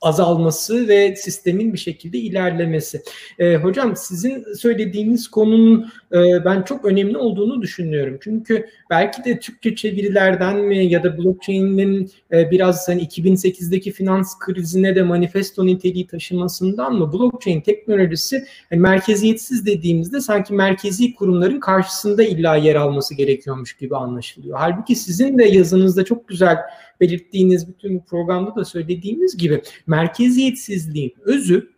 azalması 0.00 0.88
ve 0.88 1.16
sistemin 1.16 1.72
bir 1.72 1.78
şekilde 1.78 2.18
ilerlemesi. 2.18 3.02
E, 3.38 3.56
hocam 3.56 3.96
sizin 3.96 4.54
söylediğiniz 4.54 5.28
konunun 5.28 5.92
e, 6.12 6.44
ben 6.44 6.62
çok 6.62 6.84
önemli 6.84 7.18
olduğunu 7.18 7.62
düşünüyorum. 7.62 8.18
Çünkü 8.22 8.66
belki 8.90 9.24
de 9.24 9.38
Türkçe 9.38 9.74
çevirilerden 9.74 10.56
mi 10.56 10.86
ya 10.86 11.02
da 11.02 11.18
blockchain'in 11.18 12.10
e, 12.32 12.50
biraz 12.50 12.88
hani 12.88 13.02
2008'deki 13.02 13.92
finans 13.92 14.38
krizine 14.38 14.96
de 14.96 15.02
manifesto 15.02 15.66
niteliği 15.66 16.06
taşımasından 16.06 16.94
mı 16.94 17.12
blockchain 17.12 17.60
teknolojisi 17.60 18.44
yani 18.70 18.80
merkeziyetsiz 18.82 19.66
dediğimizde 19.66 20.20
sanki 20.20 20.54
merkezi 20.54 21.14
kurumların 21.14 21.60
karşısında 21.60 22.22
illa 22.22 22.56
yer 22.56 22.74
alması 22.74 23.14
gerekiyormuş 23.14 23.76
gibi 23.76 23.96
anlaşılıyor. 23.96 24.58
Halbuki 24.58 24.96
sizin 24.96 25.38
de 25.38 25.44
yazınızda 25.44 26.04
çok 26.04 26.28
güzel 26.28 26.56
belirttiğiniz 27.00 27.68
bütün 27.68 27.98
bu 27.98 28.04
programda 28.04 28.56
da 28.56 28.64
söylediğimiz 28.64 29.36
gibi 29.36 29.62
merkeziyetsizliğin 29.86 31.14
özü 31.24 31.70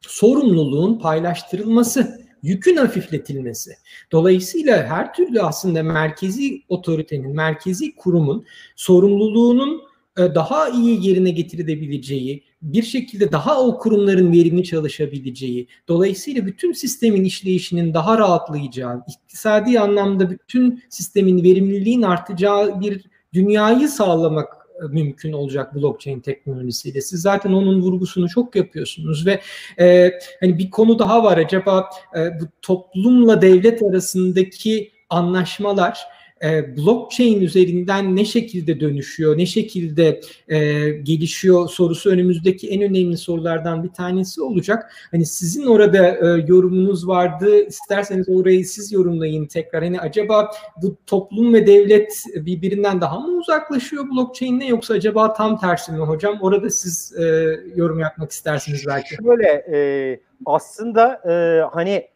sorumluluğun 0.00 0.98
paylaştırılması, 0.98 2.22
yükün 2.42 2.76
hafifletilmesi. 2.76 3.72
Dolayısıyla 4.12 4.86
her 4.86 5.14
türlü 5.14 5.42
aslında 5.42 5.82
merkezi 5.82 6.62
otoritenin, 6.68 7.36
merkezi 7.36 7.96
kurumun 7.96 8.44
sorumluluğunun 8.76 9.82
e, 10.18 10.34
daha 10.34 10.68
iyi 10.68 11.08
yerine 11.08 11.30
getirilebileceği, 11.30 12.44
bir 12.62 12.82
şekilde 12.82 13.32
daha 13.32 13.62
o 13.62 13.78
kurumların 13.78 14.32
verimli 14.32 14.64
çalışabileceği, 14.64 15.68
dolayısıyla 15.88 16.46
bütün 16.46 16.72
sistemin 16.72 17.24
işleyişinin 17.24 17.94
daha 17.94 18.18
rahatlayacağı, 18.18 19.02
iktisadi 19.08 19.80
anlamda 19.80 20.30
bütün 20.30 20.82
sistemin 20.88 21.44
verimliliğin 21.44 22.02
artacağı 22.02 22.80
bir 22.80 23.04
dünyayı 23.34 23.88
sağlamak 23.88 24.61
mümkün 24.88 25.32
olacak 25.32 25.74
blockchain 25.74 26.20
teknolojisiyle. 26.20 27.00
Siz 27.00 27.22
zaten 27.22 27.52
onun 27.52 27.80
vurgusunu 27.80 28.28
çok 28.28 28.56
yapıyorsunuz 28.56 29.26
ve 29.26 29.40
e, 29.78 30.12
hani 30.40 30.58
bir 30.58 30.70
konu 30.70 30.98
daha 30.98 31.24
var 31.24 31.38
acaba 31.38 31.90
e, 32.16 32.40
bu 32.40 32.44
toplumla 32.62 33.42
devlet 33.42 33.82
arasındaki 33.82 34.90
anlaşmalar 35.10 36.11
e, 36.42 36.76
blockchain 36.76 37.40
üzerinden 37.40 38.16
ne 38.16 38.24
şekilde 38.24 38.80
dönüşüyor, 38.80 39.38
ne 39.38 39.46
şekilde 39.46 40.20
e, 40.48 40.88
gelişiyor 40.90 41.68
sorusu 41.68 42.10
önümüzdeki 42.10 42.68
en 42.68 42.82
önemli 42.82 43.16
sorulardan 43.16 43.84
bir 43.84 43.88
tanesi 43.88 44.42
olacak. 44.42 44.92
Hani 45.10 45.26
sizin 45.26 45.66
orada 45.66 46.08
e, 46.08 46.44
yorumunuz 46.48 47.08
vardı. 47.08 47.66
İsterseniz 47.66 48.28
orayı 48.28 48.66
siz 48.66 48.92
yorumlayın 48.92 49.46
tekrar. 49.46 49.84
Hani 49.84 50.00
acaba 50.00 50.50
bu 50.82 50.96
toplum 51.06 51.54
ve 51.54 51.66
devlet 51.66 52.24
birbirinden 52.36 53.00
daha 53.00 53.20
mı 53.20 53.38
uzaklaşıyor 53.38 54.04
blockchain'le 54.10 54.68
yoksa 54.68 54.94
acaba 54.94 55.32
tam 55.32 55.60
tersi 55.60 55.92
mi 55.92 55.98
hocam? 55.98 56.38
Orada 56.40 56.70
siz 56.70 57.14
e, 57.18 57.56
yorum 57.76 57.98
yapmak 57.98 58.30
istersiniz 58.30 58.84
belki. 58.86 59.14
Şöyle 59.14 59.48
e, 59.72 60.20
aslında 60.46 61.20
e, 61.30 61.32
hani 61.72 62.08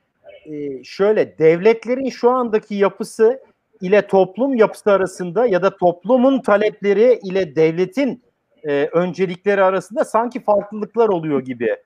e, 0.46 0.84
şöyle 0.84 1.38
devletlerin 1.38 2.10
şu 2.10 2.30
andaki 2.30 2.74
yapısı 2.74 3.40
ile 3.80 4.06
toplum 4.06 4.54
yapısı 4.54 4.90
arasında 4.92 5.46
ya 5.46 5.62
da 5.62 5.76
toplumun 5.76 6.40
talepleri 6.40 7.20
ile 7.22 7.56
devletin 7.56 8.22
e, 8.64 8.88
öncelikleri 8.92 9.62
arasında 9.62 10.04
sanki 10.04 10.44
farklılıklar 10.44 11.08
oluyor 11.08 11.40
gibi 11.40 11.76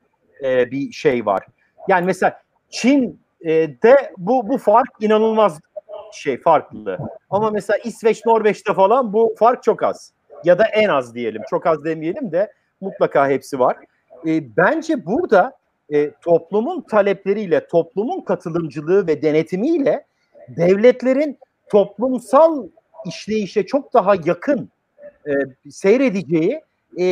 e, 0.44 0.70
bir 0.70 0.92
şey 0.92 1.26
var. 1.26 1.46
Yani 1.88 2.06
mesela 2.06 2.40
Çin 2.70 3.20
e, 3.40 3.50
de 3.82 4.12
bu 4.18 4.48
bu 4.48 4.58
fark 4.58 4.90
inanılmaz 5.00 5.60
şey 6.12 6.40
farklı. 6.40 6.98
Ama 7.30 7.50
mesela 7.50 7.78
İsveç, 7.84 8.26
Norveç'te 8.26 8.74
falan 8.74 9.12
bu 9.12 9.34
fark 9.38 9.62
çok 9.62 9.82
az. 9.82 10.12
Ya 10.44 10.58
da 10.58 10.64
en 10.64 10.88
az 10.88 11.14
diyelim. 11.14 11.42
Çok 11.50 11.66
az 11.66 11.84
demeyelim 11.84 12.32
de 12.32 12.52
mutlaka 12.80 13.28
hepsi 13.28 13.58
var. 13.58 13.76
E, 14.26 14.56
bence 14.56 15.06
burada 15.06 15.52
e, 15.92 16.10
toplumun 16.10 16.80
talepleriyle, 16.80 17.66
toplumun 17.66 18.20
katılımcılığı 18.20 19.06
ve 19.06 19.22
denetimiyle 19.22 20.04
devletlerin 20.48 21.38
toplumsal 21.70 22.68
işleyişe 23.06 23.66
çok 23.66 23.94
daha 23.94 24.14
yakın 24.14 24.68
e, 25.26 25.32
seyredeceği 25.70 26.60
e, 26.98 27.04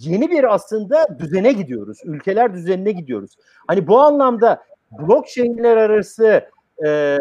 yeni 0.00 0.30
bir 0.30 0.54
aslında 0.54 1.18
düzene 1.18 1.52
gidiyoruz. 1.52 1.98
Ülkeler 2.04 2.54
düzenine 2.54 2.92
gidiyoruz. 2.92 3.30
Hani 3.66 3.86
bu 3.86 4.00
anlamda 4.00 4.62
blockchain'ler 4.98 5.76
arası 5.76 6.50
e, 6.86 7.18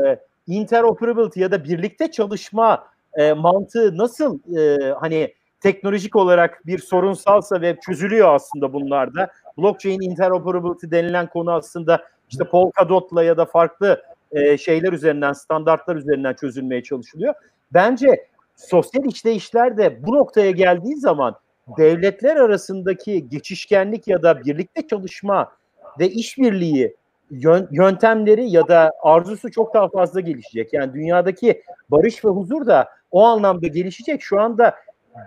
interoperability 0.47 1.39
ya 1.39 1.51
da 1.51 1.63
birlikte 1.63 2.11
çalışma 2.11 2.87
e, 3.13 3.33
mantığı 3.33 3.97
nasıl 3.97 4.39
e, 4.57 4.91
hani 4.91 5.33
teknolojik 5.59 6.15
olarak 6.15 6.65
bir 6.65 6.79
sorunsalsa 6.79 7.61
ve 7.61 7.77
çözülüyor 7.85 8.33
aslında 8.35 8.73
bunlarda. 8.73 9.31
Blockchain 9.57 10.01
interoperability 10.01 10.91
denilen 10.91 11.27
konu 11.27 11.51
aslında 11.51 12.03
işte 12.29 12.43
Polkadot'la 12.43 13.23
ya 13.23 13.37
da 13.37 13.45
farklı 13.45 14.01
e, 14.35 14.57
şeyler 14.57 14.93
üzerinden, 14.93 15.33
standartlar 15.33 15.95
üzerinden 15.95 16.33
çözülmeye 16.33 16.83
çalışılıyor. 16.83 17.33
Bence 17.73 18.27
sosyal 18.55 19.05
işleyişler 19.05 19.77
de 19.77 20.05
bu 20.05 20.15
noktaya 20.15 20.51
geldiği 20.51 20.95
zaman 20.95 21.35
devletler 21.77 22.35
arasındaki 22.35 23.29
geçişkenlik 23.29 24.07
ya 24.07 24.23
da 24.23 24.45
birlikte 24.45 24.87
çalışma 24.87 25.51
ve 25.99 26.09
işbirliği 26.09 26.95
yöntemleri 27.71 28.49
ya 28.49 28.67
da 28.67 28.91
arzusu 29.03 29.51
çok 29.51 29.73
daha 29.73 29.89
fazla 29.89 30.19
gelişecek. 30.19 30.73
Yani 30.73 30.93
dünyadaki 30.93 31.61
barış 31.89 32.25
ve 32.25 32.29
huzur 32.29 32.65
da 32.65 32.89
o 33.11 33.23
anlamda 33.23 33.67
gelişecek. 33.67 34.21
Şu 34.21 34.41
anda 34.41 34.75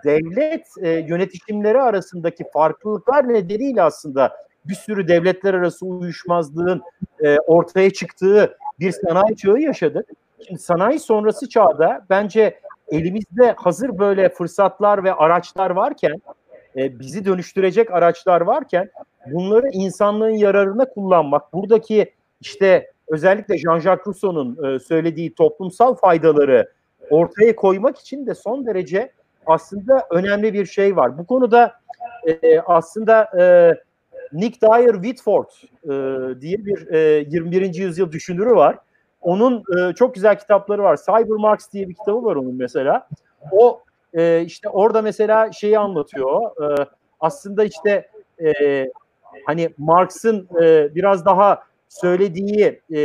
devlet 0.04 0.66
e, 0.82 0.90
yönetimleri 0.90 1.80
arasındaki 1.80 2.44
farklılıklar 2.52 3.28
nedeniyle 3.28 3.82
aslında 3.82 4.36
bir 4.68 4.74
sürü 4.74 5.08
devletler 5.08 5.54
arası 5.54 5.86
uyuşmazlığın 5.86 6.82
e, 7.24 7.38
ortaya 7.38 7.90
çıktığı 7.90 8.56
bir 8.80 8.92
sanayi 8.92 9.36
çağı 9.36 9.58
yaşadık. 9.58 10.06
Şimdi 10.46 10.60
sanayi 10.60 10.98
sonrası 10.98 11.48
çağda 11.48 12.06
bence 12.10 12.60
elimizde 12.88 13.52
hazır 13.56 13.98
böyle 13.98 14.28
fırsatlar 14.28 15.04
ve 15.04 15.12
araçlar 15.12 15.70
varken 15.70 16.22
e, 16.76 16.98
bizi 16.98 17.24
dönüştürecek 17.24 17.90
araçlar 17.90 18.40
varken 18.40 18.90
bunları 19.26 19.68
insanlığın 19.72 20.30
yararına 20.30 20.84
kullanmak, 20.84 21.52
buradaki 21.52 22.12
işte 22.40 22.92
özellikle 23.08 23.54
Jean-Jacques 23.54 24.06
Rousseau'nun 24.06 24.74
e, 24.74 24.78
söylediği 24.78 25.34
toplumsal 25.34 25.94
faydaları 25.94 26.72
ortaya 27.10 27.56
koymak 27.56 27.98
için 27.98 28.26
de 28.26 28.34
son 28.34 28.66
derece 28.66 29.12
aslında 29.46 30.06
önemli 30.10 30.54
bir 30.54 30.66
şey 30.66 30.96
var. 30.96 31.18
Bu 31.18 31.26
konuda 31.26 31.72
e, 32.26 32.60
aslında 32.60 33.40
e, 33.40 33.74
Nick 34.32 34.60
Dyer 34.60 34.92
Whitford 34.92 35.48
e, 35.84 36.40
diye 36.40 36.66
bir 36.66 36.86
e, 36.86 36.98
21. 37.28 37.74
yüzyıl 37.74 38.12
düşünürü 38.12 38.50
var. 38.50 38.78
Onun 39.20 39.64
e, 39.78 39.94
çok 39.94 40.14
güzel 40.14 40.38
kitapları 40.38 40.82
var. 40.82 40.98
Cyber 41.06 41.36
Marx 41.36 41.72
diye 41.72 41.88
bir 41.88 41.94
kitabı 41.94 42.24
var 42.24 42.36
onun 42.36 42.54
mesela. 42.54 43.08
O 43.52 43.80
e, 44.14 44.42
işte 44.42 44.68
orada 44.68 45.02
mesela 45.02 45.52
şeyi 45.52 45.78
anlatıyor. 45.78 46.42
E, 46.70 46.86
aslında 47.20 47.64
işte 47.64 48.08
e, 48.44 48.84
hani 49.46 49.70
Marx'ın 49.78 50.48
e, 50.62 50.94
biraz 50.94 51.24
daha 51.24 51.62
söylediği 51.88 52.80
e, 52.94 53.00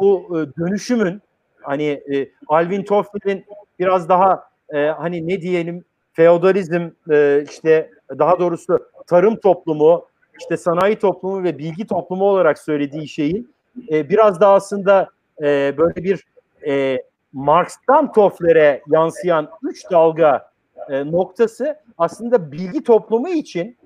bu 0.00 0.26
e, 0.30 0.60
dönüşümün 0.60 1.22
hani 1.62 1.84
e, 1.84 2.28
Alvin 2.48 2.82
Toffler'in 2.82 3.44
biraz 3.78 4.08
daha 4.08 4.48
e, 4.74 4.86
hani 4.86 5.28
ne 5.28 5.40
diyelim 5.40 5.84
feodalizm 6.12 6.90
e, 7.10 7.44
işte 7.50 7.90
daha 8.18 8.38
doğrusu 8.38 8.78
tarım 9.06 9.36
toplumu 9.36 10.06
işte 10.38 10.56
sanayi 10.56 10.98
toplumu 10.98 11.44
ve 11.44 11.58
bilgi 11.58 11.86
toplumu 11.86 12.24
olarak 12.24 12.58
söylediği 12.58 13.08
şeyin 13.08 13.54
e, 13.90 14.08
biraz 14.08 14.40
daha 14.40 14.54
aslında 14.54 15.08
e, 15.42 15.74
böyle 15.78 16.04
bir 16.04 16.24
e, 16.66 17.02
Marx'tan 17.32 18.12
Toffler'e 18.12 18.82
yansıyan 18.86 19.48
üç 19.62 19.90
dalga 19.90 20.50
e, 20.90 21.12
noktası 21.12 21.76
aslında 21.98 22.52
bilgi 22.52 22.84
toplumu 22.84 23.28
için 23.28 23.76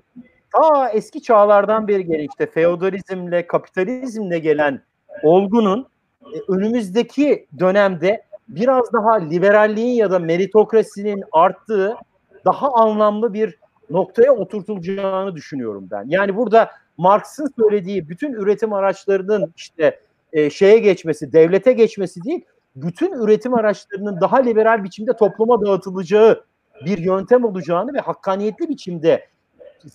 ta 0.53 0.89
eski 0.89 1.23
çağlardan 1.23 1.89
beri 1.89 2.07
gelen 2.07 2.27
işte 2.29 2.47
feodalizmle, 2.47 3.47
kapitalizmle 3.47 4.39
gelen 4.39 4.83
olgunun 5.23 5.87
e, 6.23 6.37
önümüzdeki 6.49 7.47
dönemde 7.59 8.23
biraz 8.49 8.93
daha 8.93 9.15
liberalliğin 9.15 9.95
ya 9.95 10.11
da 10.11 10.19
meritokrasinin 10.19 11.25
arttığı 11.33 11.97
daha 12.45 12.73
anlamlı 12.73 13.33
bir 13.33 13.59
noktaya 13.91 14.33
oturtulacağını 14.33 15.35
düşünüyorum 15.35 15.89
ben. 15.91 16.05
Yani 16.09 16.37
burada 16.37 16.71
Marx'ın 16.97 17.49
söylediği 17.59 18.09
bütün 18.09 18.33
üretim 18.33 18.73
araçlarının 18.73 19.53
işte 19.57 20.01
e, 20.33 20.51
şeye 20.51 20.79
geçmesi, 20.79 21.33
devlete 21.33 21.73
geçmesi 21.73 22.25
değil, 22.25 22.45
bütün 22.77 23.13
üretim 23.13 23.55
araçlarının 23.55 24.21
daha 24.21 24.37
liberal 24.37 24.85
biçimde 24.85 25.17
topluma 25.17 25.67
dağıtılacağı 25.67 26.45
bir 26.87 26.99
yöntem 26.99 27.45
olacağını 27.45 27.95
ve 27.95 27.99
hakkaniyetli 27.99 28.69
biçimde 28.69 29.27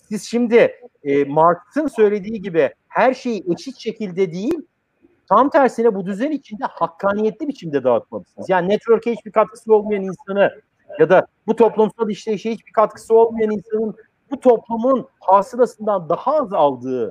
siz 0.08 0.24
şimdi 0.24 0.72
e, 1.04 1.24
Marx'ın 1.24 1.86
söylediği 1.86 2.42
gibi 2.42 2.70
her 2.88 3.14
şeyi 3.14 3.44
eşit 3.52 3.76
şekilde 3.78 4.32
değil 4.32 4.58
tam 5.28 5.50
tersine 5.50 5.94
bu 5.94 6.06
düzen 6.06 6.30
içinde 6.30 6.64
hakkaniyetli 6.64 7.48
biçimde 7.48 7.84
dağıtmalısınız. 7.84 8.48
Yani 8.48 8.68
network'e 8.68 9.12
hiçbir 9.12 9.32
katkısı 9.32 9.74
olmayan 9.74 10.02
insanı 10.02 10.60
ya 10.98 11.08
da 11.08 11.26
bu 11.46 11.56
toplumsal 11.56 12.10
işleyişe 12.10 12.50
hiçbir 12.50 12.72
katkısı 12.72 13.14
olmayan 13.14 13.50
insanın 13.50 13.96
bu 14.30 14.40
toplumun 14.40 15.08
hasılasından 15.20 16.08
daha 16.08 16.36
az 16.36 16.52
aldığı 16.52 17.10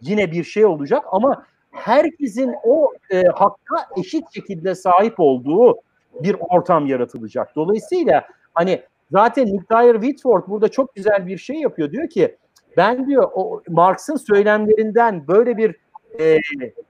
yine 0.00 0.32
bir 0.32 0.44
şey 0.44 0.66
olacak 0.66 1.04
ama 1.12 1.46
herkesin 1.70 2.54
o 2.64 2.92
e, 3.10 3.22
hakka 3.22 3.86
eşit 3.96 4.34
şekilde 4.34 4.74
sahip 4.74 5.14
olduğu 5.20 5.76
bir 6.20 6.36
ortam 6.40 6.86
yaratılacak. 6.86 7.56
Dolayısıyla 7.56 8.24
hani 8.54 8.82
zaten 9.10 9.46
Nick 9.46 9.64
Dyer 9.70 9.94
Whitford 9.94 10.42
burada 10.46 10.68
çok 10.68 10.94
güzel 10.94 11.26
bir 11.26 11.38
şey 11.38 11.56
yapıyor. 11.56 11.92
Diyor 11.92 12.08
ki 12.08 12.36
ben 12.76 13.06
diyor 13.06 13.30
o 13.34 13.62
Marx'ın 13.68 14.16
söylemlerinden 14.16 15.28
böyle 15.28 15.56
bir 15.56 15.76
e, 16.20 16.38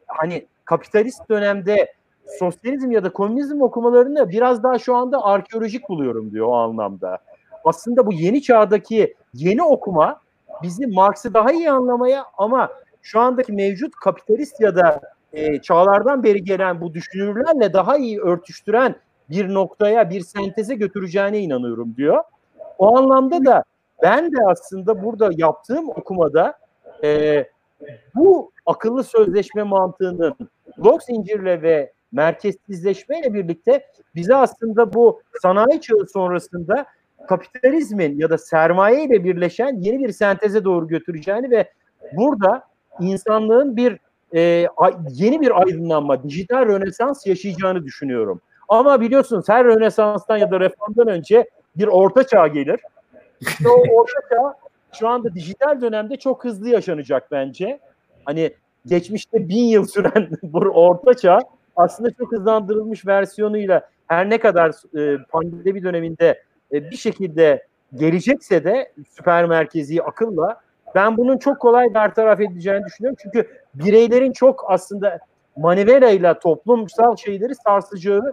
hani 0.06 0.46
kapitalist 0.64 1.28
dönemde 1.30 1.94
sosyalizm 2.38 2.90
ya 2.90 3.04
da 3.04 3.12
komünizm 3.12 3.62
okumalarını 3.62 4.28
biraz 4.30 4.62
daha 4.62 4.78
şu 4.78 4.96
anda 4.96 5.24
arkeolojik 5.24 5.88
buluyorum 5.88 6.30
diyor 6.30 6.46
o 6.46 6.54
anlamda. 6.54 7.18
Aslında 7.64 8.06
bu 8.06 8.12
yeni 8.12 8.42
çağdaki 8.42 9.14
yeni 9.34 9.62
okuma 9.62 10.20
bizi 10.62 10.86
Marx'ı 10.86 11.34
daha 11.34 11.52
iyi 11.52 11.70
anlamaya 11.70 12.24
ama 12.38 12.70
şu 13.02 13.20
andaki 13.20 13.52
mevcut 13.52 13.96
kapitalist 13.96 14.60
ya 14.60 14.76
da 14.76 15.00
e, 15.32 15.60
çağlardan 15.60 16.22
beri 16.22 16.44
gelen 16.44 16.80
bu 16.80 16.94
düşünürlerle 16.94 17.72
daha 17.72 17.96
iyi 17.96 18.20
örtüştüren 18.20 18.94
bir 19.30 19.54
noktaya, 19.54 20.10
bir 20.10 20.20
senteze 20.20 20.74
götüreceğine 20.74 21.38
inanıyorum 21.38 21.96
diyor. 21.96 22.24
O 22.78 22.98
anlamda 22.98 23.44
da 23.44 23.64
ben 24.02 24.32
de 24.32 24.36
aslında 24.46 25.04
burada 25.04 25.30
yaptığım 25.36 25.88
okumada 25.88 26.58
e, 27.04 27.44
bu 28.14 28.50
akıllı 28.66 29.04
sözleşme 29.04 29.62
mantığının 29.62 30.34
blok 30.78 31.02
zincirle 31.02 31.62
ve 31.62 31.92
merkezsizleşmeyle 32.16 33.34
birlikte 33.34 33.86
bize 34.14 34.36
aslında 34.36 34.94
bu 34.94 35.20
sanayi 35.42 35.80
çağı 35.80 36.06
sonrasında 36.12 36.86
kapitalizmin 37.28 38.18
ya 38.18 38.30
da 38.30 38.38
sermaye 38.38 39.04
ile 39.04 39.24
birleşen 39.24 39.76
yeni 39.80 39.98
bir 39.98 40.12
senteze 40.12 40.64
doğru 40.64 40.88
götüreceğini 40.88 41.50
ve 41.50 41.70
burada 42.12 42.62
insanlığın 43.00 43.76
bir 43.76 43.98
e, 44.34 44.68
yeni 45.10 45.40
bir 45.40 45.60
aydınlanma, 45.60 46.22
dijital 46.22 46.66
rönesans 46.66 47.26
yaşayacağını 47.26 47.84
düşünüyorum. 47.84 48.40
Ama 48.68 49.00
biliyorsunuz 49.00 49.48
her 49.48 49.64
rönesanstan 49.64 50.36
ya 50.36 50.50
da 50.50 50.60
reformdan 50.60 51.08
önce 51.08 51.50
bir 51.76 51.86
orta 51.86 52.26
çağ 52.26 52.46
gelir. 52.46 52.80
İşte 53.40 53.68
o 53.68 53.94
orta 53.94 54.20
çağ 54.30 54.54
şu 54.92 55.08
anda 55.08 55.34
dijital 55.34 55.80
dönemde 55.80 56.16
çok 56.16 56.44
hızlı 56.44 56.68
yaşanacak 56.68 57.30
bence. 57.30 57.80
Hani 58.24 58.52
geçmişte 58.86 59.48
bin 59.48 59.64
yıl 59.64 59.86
süren 59.86 60.28
bu 60.42 60.58
orta 60.58 61.14
çağ 61.14 61.38
aslında 61.76 62.10
çok 62.10 62.32
hızlandırılmış 62.32 63.06
versiyonuyla 63.06 63.88
her 64.06 64.30
ne 64.30 64.38
kadar 64.38 64.72
e, 64.98 65.24
pandemi 65.24 65.82
döneminde 65.82 66.42
e, 66.72 66.90
bir 66.90 66.96
şekilde 66.96 67.66
gelecekse 67.94 68.64
de 68.64 68.92
süper 69.10 69.46
merkezi 69.46 70.02
akılla 70.02 70.60
ben 70.94 71.16
bunun 71.16 71.38
çok 71.38 71.60
kolay 71.60 71.94
bertaraf 71.94 72.40
edileceğini 72.40 72.84
düşünüyorum. 72.84 73.18
Çünkü 73.22 73.48
bireylerin 73.74 74.32
çok 74.32 74.64
aslında 74.68 75.18
manivelayla 75.56 76.38
toplumsal 76.38 77.16
şeyleri 77.16 77.54
sarsacağı 77.54 78.32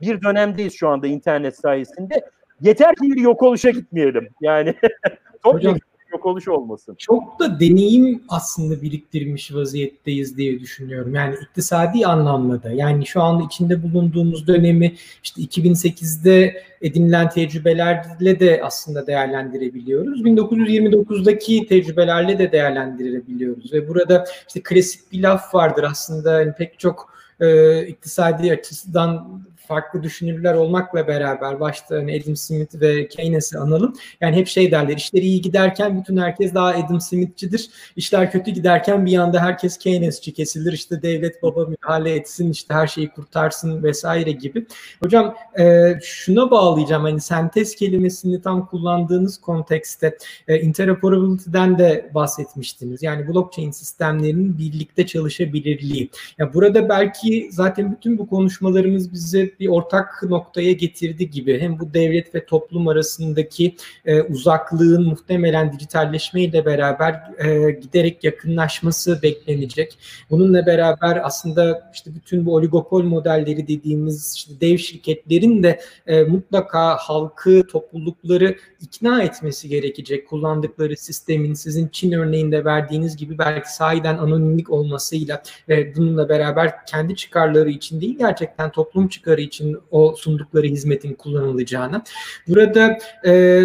bir 0.00 0.22
dönemdeyiz 0.22 0.74
şu 0.74 0.88
anda 0.88 1.06
internet 1.06 1.56
sayesinde. 1.56 2.30
Yeter 2.60 2.94
ki 2.94 3.02
bir 3.02 3.20
yok 3.20 3.42
oluşa 3.42 3.70
gitmeyelim. 3.70 4.28
Yani 4.40 4.74
Hocam, 5.42 5.76
yok 6.14 6.26
oluş 6.26 6.48
olmasın. 6.48 6.94
Çok 6.98 7.40
da 7.40 7.60
deneyim 7.60 8.22
aslında 8.28 8.82
biriktirmiş 8.82 9.54
vaziyetteyiz 9.54 10.36
diye 10.36 10.60
düşünüyorum. 10.60 11.14
Yani 11.14 11.34
iktisadi 11.42 12.06
anlamda 12.06 12.62
da. 12.62 12.70
Yani 12.70 13.06
şu 13.06 13.22
anda 13.22 13.44
içinde 13.44 13.82
bulunduğumuz 13.82 14.46
dönemi 14.46 14.94
işte 15.22 15.42
2008'de 15.42 16.62
edinilen 16.80 17.28
tecrübelerle 17.28 18.40
de 18.40 18.60
aslında 18.64 19.06
değerlendirebiliyoruz. 19.06 20.22
1929'daki 20.22 21.66
tecrübelerle 21.66 22.38
de 22.38 22.52
değerlendirebiliyoruz 22.52 23.72
ve 23.72 23.88
burada 23.88 24.24
işte 24.48 24.62
klasik 24.62 25.12
bir 25.12 25.22
laf 25.22 25.54
vardır 25.54 25.84
aslında 25.90 26.40
yani 26.40 26.52
pek 26.58 26.78
çok 26.78 27.14
e, 27.40 27.86
iktisadi 27.86 28.52
açısından 28.52 29.42
farklı 29.66 30.02
düşünürler 30.02 30.54
olmakla 30.54 31.08
beraber 31.08 31.60
başta 31.60 31.96
hani 31.96 32.20
Adam 32.22 32.36
Smith 32.36 32.80
ve 32.80 33.08
Keynes'i 33.08 33.58
analım. 33.58 33.94
Yani 34.20 34.36
hep 34.36 34.48
şey 34.48 34.70
derler 34.70 34.96
işleri 34.96 35.24
iyi 35.24 35.40
giderken 35.40 36.00
bütün 36.00 36.16
herkes 36.16 36.54
daha 36.54 36.66
Adam 36.66 37.00
Smith'cidir. 37.00 37.70
İşler 37.96 38.32
kötü 38.32 38.50
giderken 38.50 39.06
bir 39.06 39.18
anda 39.18 39.42
herkes 39.42 39.78
Keynes'ci 39.78 40.32
kesilir. 40.32 40.72
İşte 40.72 41.02
devlet 41.02 41.42
baba 41.42 41.64
müdahale 41.64 42.14
etsin 42.14 42.50
işte 42.50 42.74
her 42.74 42.86
şeyi 42.86 43.08
kurtarsın 43.08 43.82
vesaire 43.82 44.32
gibi. 44.32 44.66
Hocam 45.02 45.34
e, 45.58 45.94
şuna 46.02 46.50
bağlayacağım 46.50 47.02
hani 47.02 47.20
sentez 47.20 47.76
kelimesini 47.76 48.42
tam 48.42 48.66
kullandığınız 48.66 49.40
kontekste 49.40 50.18
e, 50.48 50.60
interoperability'den 50.60 51.78
de 51.78 52.10
bahsetmiştiniz. 52.14 53.02
Yani 53.02 53.28
blockchain 53.28 53.70
sistemlerinin 53.70 54.58
birlikte 54.58 55.06
çalışabilirliği. 55.06 56.10
Ya 56.38 56.54
burada 56.54 56.88
belki 56.88 57.48
zaten 57.52 57.92
bütün 57.92 58.18
bu 58.18 58.28
konuşmalarımız 58.28 59.12
bize 59.12 59.53
bir 59.60 59.68
ortak 59.68 60.22
noktaya 60.22 60.72
getirdi 60.72 61.30
gibi. 61.30 61.60
Hem 61.60 61.78
bu 61.78 61.94
devlet 61.94 62.34
ve 62.34 62.46
toplum 62.46 62.88
arasındaki 62.88 63.76
e, 64.04 64.22
uzaklığın 64.22 65.08
muhtemelen 65.08 65.72
dijitalleşmeyle 65.72 66.64
beraber 66.64 67.22
e, 67.38 67.70
giderek 67.70 68.24
yakınlaşması 68.24 69.22
beklenecek. 69.22 69.98
Bununla 70.30 70.66
beraber 70.66 71.20
aslında 71.26 71.90
işte 71.94 72.14
bütün 72.14 72.46
bu 72.46 72.54
oligopol 72.54 73.02
modelleri 73.02 73.68
dediğimiz 73.68 74.34
işte 74.36 74.60
dev 74.60 74.76
şirketlerin 74.76 75.62
de 75.62 75.80
e, 76.06 76.22
mutlaka 76.22 76.96
halkı, 76.96 77.66
toplulukları 77.66 78.56
ikna 78.80 79.22
etmesi 79.22 79.68
gerekecek. 79.68 80.28
Kullandıkları 80.28 80.96
sistemin 80.96 81.54
sizin 81.54 81.88
Çin 81.88 82.12
örneğinde 82.12 82.64
verdiğiniz 82.64 83.16
gibi 83.16 83.38
belki 83.38 83.74
sahiden 83.74 84.18
anonimlik 84.18 84.70
olmasıyla 84.70 85.42
ve 85.68 85.96
bununla 85.96 86.28
beraber 86.28 86.86
kendi 86.86 87.16
çıkarları 87.16 87.70
için 87.70 88.00
değil 88.00 88.18
gerçekten 88.18 88.72
toplum 88.72 89.08
çıkarı 89.08 89.40
için 89.44 89.76
o 89.90 90.14
sundukları 90.16 90.66
hizmetin 90.66 91.14
kullanılacağını. 91.14 92.02
Burada 92.48 92.98
e, 93.26 93.64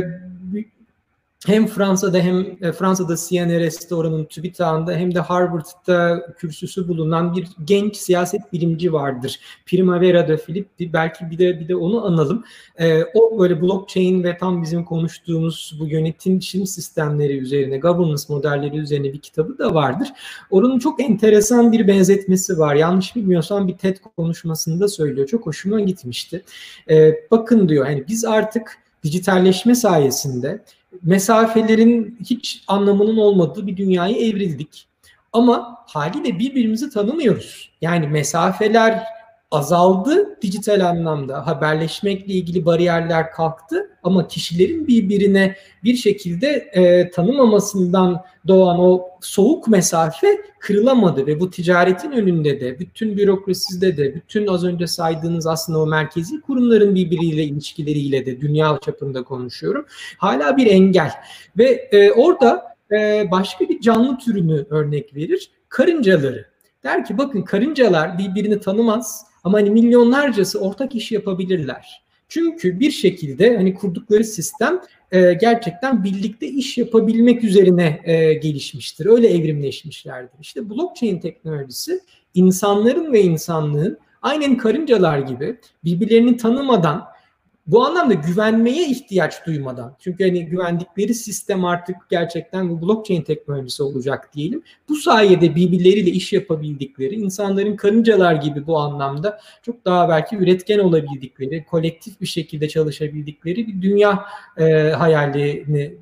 hem 1.47 1.67
Fransa'da 1.67 2.19
hem 2.19 2.57
e, 2.61 2.71
Fransa'da 2.71 3.15
CNRS'te 3.15 3.95
oranın 3.95 4.25
TÜBİTAK'ında 4.25 4.93
hem 4.93 5.15
de 5.15 5.19
Harvard'da 5.19 6.25
kürsüsü 6.37 6.87
bulunan 6.87 7.35
bir 7.35 7.47
genç 7.63 7.95
siyaset 7.95 8.53
bilimci 8.53 8.93
vardır. 8.93 9.39
Primavera 9.65 10.27
de 10.27 10.37
Filippi. 10.37 10.93
Belki 10.93 11.31
bir 11.31 11.37
de 11.37 11.59
bir 11.59 11.67
de 11.67 11.75
onu 11.75 12.05
analım. 12.05 12.43
Ee, 12.79 13.03
o 13.13 13.39
böyle 13.39 13.61
blockchain 13.61 14.23
ve 14.23 14.37
tam 14.37 14.63
bizim 14.63 14.85
konuştuğumuz 14.85 15.77
bu 15.79 15.87
yönetim 15.87 16.41
sistemleri 16.41 17.37
üzerine, 17.37 17.77
governance 17.77 18.23
modelleri 18.29 18.77
üzerine 18.77 19.13
bir 19.13 19.19
kitabı 19.19 19.57
da 19.57 19.73
vardır. 19.73 20.07
Oranın 20.49 20.79
çok 20.79 21.01
enteresan 21.01 21.71
bir 21.71 21.87
benzetmesi 21.87 22.59
var. 22.59 22.75
Yanlış 22.75 23.15
bilmiyorsam 23.15 23.67
bir 23.67 23.77
TED 23.77 23.97
konuşmasında 24.17 24.87
söylüyor. 24.87 25.27
Çok 25.27 25.45
hoşuma 25.45 25.79
gitmişti. 25.79 26.43
Ee, 26.89 27.15
bakın 27.31 27.69
diyor 27.69 27.85
hani 27.85 28.07
biz 28.07 28.25
artık 28.25 28.77
dijitalleşme 29.03 29.75
sayesinde 29.75 30.63
mesafelerin 31.03 32.19
hiç 32.25 32.63
anlamının 32.67 33.17
olmadığı 33.17 33.67
bir 33.67 33.77
dünyayı 33.77 34.15
evrildik. 34.15 34.87
Ama 35.33 35.77
haliyle 35.87 36.39
birbirimizi 36.39 36.89
tanımıyoruz. 36.89 37.71
Yani 37.81 38.07
mesafeler 38.07 39.03
azaldı 39.51 40.41
dijital 40.41 40.89
anlamda. 40.89 41.47
Haberleşmekle 41.47 42.33
ilgili 42.33 42.65
bariyerler 42.65 43.31
kalktı 43.31 43.88
ama 44.03 44.27
kişilerin 44.27 44.87
birbirine 44.87 45.55
bir 45.83 45.95
şekilde 45.95 46.47
e, 46.47 47.11
tanımamasından 47.11 48.21
doğan 48.47 48.79
o 48.79 49.09
soğuk 49.21 49.67
mesafe 49.67 50.27
kırılamadı 50.59 51.27
ve 51.27 51.39
bu 51.39 51.49
ticaretin 51.49 52.11
önünde 52.11 52.61
de, 52.61 52.79
bütün 52.79 53.17
bürokraside 53.17 53.97
de, 53.97 54.15
bütün 54.15 54.47
az 54.47 54.63
önce 54.63 54.87
saydığınız 54.87 55.47
aslında 55.47 55.79
o 55.79 55.87
merkezi 55.87 56.41
kurumların 56.41 56.95
birbiriyle 56.95 57.43
ilişkileriyle 57.43 58.25
de 58.25 58.41
dünya 58.41 58.79
çapında 58.81 59.23
konuşuyorum. 59.23 59.85
Hala 60.17 60.57
bir 60.57 60.67
engel 60.67 61.11
ve 61.57 61.89
e, 61.91 62.11
orada 62.11 62.75
e, 62.91 63.27
başka 63.31 63.69
bir 63.69 63.81
canlı 63.81 64.17
türünü 64.17 64.65
örnek 64.69 65.15
verir. 65.15 65.51
Karıncaları. 65.69 66.45
Der 66.83 67.05
ki 67.05 67.17
bakın 67.17 67.41
karıncalar 67.41 68.17
birbirini 68.17 68.59
tanımaz 68.59 69.25
ama 69.43 69.57
hani 69.57 69.69
milyonlarcası 69.69 70.59
ortak 70.59 70.95
iş 70.95 71.11
yapabilirler. 71.11 72.08
Çünkü 72.29 72.79
bir 72.79 72.91
şekilde 72.91 73.57
hani 73.57 73.73
kurdukları 73.73 74.23
sistem 74.23 74.81
e, 75.11 75.33
gerçekten 75.33 76.03
birlikte 76.03 76.47
iş 76.47 76.77
yapabilmek 76.77 77.43
üzerine 77.43 78.01
e, 78.03 78.33
gelişmiştir. 78.33 79.05
Öyle 79.05 79.27
evrimleşmişlerdir. 79.27 80.39
İşte 80.41 80.69
blockchain 80.69 81.19
teknolojisi 81.19 81.99
insanların 82.33 83.13
ve 83.13 83.21
insanlığın 83.21 83.97
aynen 84.21 84.57
karıncalar 84.57 85.19
gibi 85.19 85.59
birbirlerini 85.83 86.37
tanımadan 86.37 87.05
bu 87.71 87.85
anlamda 87.85 88.13
güvenmeye 88.13 88.89
ihtiyaç 88.89 89.45
duymadan 89.45 89.95
çünkü 89.99 90.23
hani 90.23 90.45
güvendikleri 90.45 91.13
sistem 91.13 91.65
artık 91.65 91.95
gerçekten 92.09 92.69
bu 92.69 92.87
blockchain 92.87 93.21
teknolojisi 93.21 93.83
olacak 93.83 94.29
diyelim. 94.33 94.63
Bu 94.89 94.95
sayede 94.95 95.55
birbirleriyle 95.55 96.09
iş 96.09 96.33
yapabildikleri, 96.33 97.15
insanların 97.15 97.75
karıncalar 97.75 98.35
gibi 98.35 98.67
bu 98.67 98.77
anlamda 98.77 99.39
çok 99.63 99.85
daha 99.85 100.09
belki 100.09 100.35
üretken 100.37 100.79
olabildikleri, 100.79 101.65
kolektif 101.65 102.21
bir 102.21 102.27
şekilde 102.27 102.69
çalışabildikleri 102.69 103.67
bir 103.67 103.81
dünya 103.81 104.25
e, 104.57 104.89
hayalini 104.89 105.93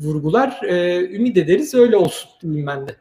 vurgular. 0.00 0.60
E, 0.62 1.00
ümit 1.16 1.36
ederiz 1.36 1.74
öyle 1.74 1.96
olsun 1.96 2.30
diyeyim 2.42 2.66
ben 2.66 2.88
de. 2.88 2.96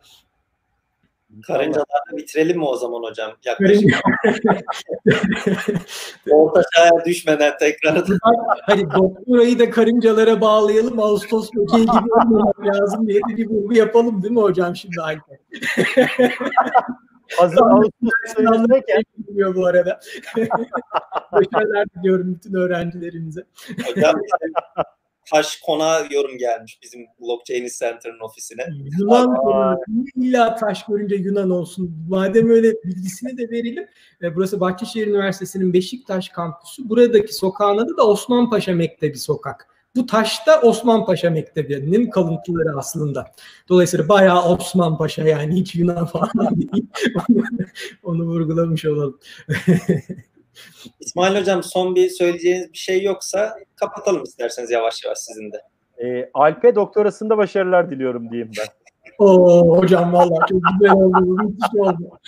Karıncalarla 1.42 2.18
bitirelim 2.18 2.58
mi 2.58 2.66
o 2.66 2.76
zaman 2.76 3.04
hocam? 3.04 3.32
Yaklaşık. 3.46 3.90
Orta 6.32 6.62
çağa 6.76 7.06
düşmeden 7.06 7.58
tekrar. 7.60 8.04
Hadi 8.62 8.92
doktorayı 8.92 9.60
da 9.60 9.70
karıncalara 9.70 10.42
bağlayalım. 10.42 11.00
Ağustos 11.00 11.50
böceği 11.56 11.86
gibi 11.86 12.14
olmamak 12.14 12.66
lazım 12.66 13.08
diye 13.08 13.22
bir 13.28 13.50
vurgu 13.50 13.74
yapalım 13.74 14.24
değil 14.24 14.34
mi 14.34 14.42
hocam 14.42 14.76
şimdi 14.76 15.02
Alper? 15.02 15.38
Hazır 17.38 17.62
Ağustos 17.62 18.38
ayındayken 18.38 19.04
biliyor 19.18 19.56
bu 19.56 19.66
arada. 19.66 20.00
Başarılar 21.32 21.86
diliyorum 21.96 22.36
bütün 22.36 22.54
öğrencilerimize. 22.54 23.44
Hocam 23.86 24.16
Taş 25.32 25.60
Konağı 25.66 26.08
yorum 26.14 26.38
gelmiş 26.38 26.80
bizim 26.84 27.06
Blockchain 27.22 27.68
Center'ın 27.80 28.20
ofisine. 28.20 28.66
Yunan 29.00 29.78
illa 30.16 30.56
taş 30.56 30.86
görünce 30.86 31.16
Yunan 31.16 31.50
olsun. 31.50 32.06
Madem 32.10 32.50
öyle 32.50 32.74
bilgisini 32.84 33.38
de 33.38 33.50
verelim. 33.50 33.88
E, 34.22 34.36
burası 34.36 34.60
Bahçeşehir 34.60 35.08
Üniversitesi'nin 35.08 35.74
Beşiktaş 35.74 36.30
kampüsü. 36.30 36.90
Buradaki 36.90 37.34
sokağın 37.34 37.78
adı 37.78 37.98
da 37.98 38.08
Osman 38.08 38.50
Paşa 38.50 38.74
Mektebi 38.74 39.18
sokak. 39.18 39.68
Bu 39.96 40.06
taşta 40.06 40.62
Osman 40.62 41.06
Paşa 41.06 41.30
Mektebi'nin 41.30 42.10
kalıntıları 42.10 42.78
aslında. 42.78 43.32
Dolayısıyla 43.70 44.10
bayağı 44.10 44.44
Osman 44.50 44.98
Paşa 44.98 45.24
yani 45.24 45.56
hiç 45.56 45.76
Yunan 45.76 46.06
falan 46.06 46.56
değil. 46.56 46.86
onu, 47.16 47.44
onu 48.04 48.24
vurgulamış 48.24 48.86
olalım. 48.86 49.20
İsmail 51.00 51.42
Hocam 51.42 51.64
son 51.64 51.96
bir 51.96 52.10
söyleyeceğiniz 52.10 52.74
bir 52.74 52.78
şey 52.78 53.04
yoksa 53.04 53.56
kapatalım 53.76 54.24
isterseniz 54.24 54.72
yavaş 54.72 55.04
yavaş 55.04 55.18
sizin 55.18 55.52
de. 55.52 55.62
E, 55.98 56.30
Alp'e 56.34 56.76
doktorasında 56.76 57.38
başarılar 57.38 57.92
diliyorum 57.92 58.32
diyeyim 58.32 58.52
ben. 58.60 58.68
Oo 59.26 59.78
hocam 59.78 60.14
vallahi 60.14 60.50
çok 60.50 60.62
güzel 60.80 60.94
oldu. 60.94 61.20
Müthiş 61.22 61.80
oldu. 61.80 62.20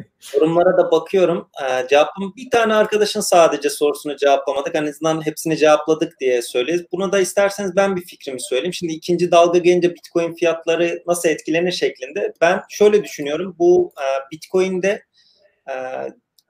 Yorumlara 0.34 0.78
da 0.78 0.90
bakıyorum. 0.90 1.48
Ee, 1.62 1.88
cevabım 1.88 2.32
bir 2.36 2.50
tane 2.50 2.74
arkadaşın 2.74 3.20
sadece 3.20 3.70
sorusunu 3.70 4.16
cevaplamadık. 4.16 4.74
En 4.74 4.86
azından 4.86 5.26
hepsini 5.26 5.56
cevapladık 5.56 6.20
diye 6.20 6.42
söyleriz. 6.42 6.84
Buna 6.92 7.12
da 7.12 7.20
isterseniz 7.20 7.76
ben 7.76 7.96
bir 7.96 8.04
fikrimi 8.04 8.42
söyleyeyim. 8.42 8.74
Şimdi 8.74 8.92
ikinci 8.92 9.30
dalga 9.30 9.58
gelince 9.58 9.94
Bitcoin 9.94 10.34
fiyatları 10.34 11.02
nasıl 11.06 11.28
etkilenir 11.28 11.72
şeklinde. 11.72 12.32
Ben 12.40 12.62
şöyle 12.68 13.04
düşünüyorum. 13.04 13.56
Bu 13.58 13.92
e, 13.98 14.06
Bitcoin'de 14.32 15.02
e, 15.70 15.74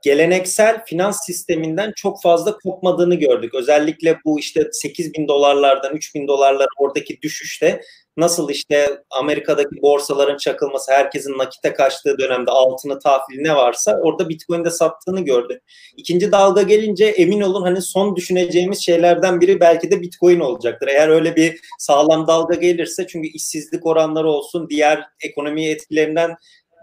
geleneksel 0.03 0.85
finans 0.85 1.27
sisteminden 1.27 1.93
çok 1.97 2.23
fazla 2.23 2.59
kopmadığını 2.59 3.15
gördük. 3.15 3.55
Özellikle 3.55 4.19
bu 4.25 4.39
işte 4.39 4.69
8 4.73 5.15
bin 5.15 5.29
dolarlardan 5.29 5.97
3 5.97 6.15
bin 6.15 6.29
dolarlar 6.29 6.69
oradaki 6.79 7.23
düşüşte 7.23 7.81
nasıl 8.17 8.51
işte 8.51 9.03
Amerika'daki 9.11 9.83
borsaların 9.83 10.37
çakılması, 10.37 10.93
herkesin 10.93 11.39
nakite 11.39 11.73
kaçtığı 11.73 12.19
dönemde 12.19 12.51
altını 12.51 12.99
tahvili 12.99 13.45
ne 13.45 13.55
varsa 13.57 14.01
orada 14.03 14.29
Bitcoin'de 14.29 14.71
sattığını 14.71 15.21
gördük. 15.21 15.63
İkinci 15.97 16.33
dalga 16.33 16.63
gelince 16.63 17.05
emin 17.05 17.41
olun 17.41 17.63
hani 17.63 17.83
son 17.83 18.17
düşüneceğimiz 18.17 18.85
şeylerden 18.85 19.41
biri 19.41 19.61
belki 19.61 19.91
de 19.91 20.01
Bitcoin 20.03 20.41
olacaktır. 20.41 20.89
Eğer 20.89 21.09
öyle 21.09 21.37
bir 21.37 21.61
sağlam 21.79 22.27
dalga 22.27 22.55
gelirse 22.55 23.07
çünkü 23.07 23.29
işsizlik 23.29 23.87
oranları 23.87 24.29
olsun, 24.29 24.69
diğer 24.71 25.05
ekonomiye 25.21 25.73
etkilerinden 25.73 26.37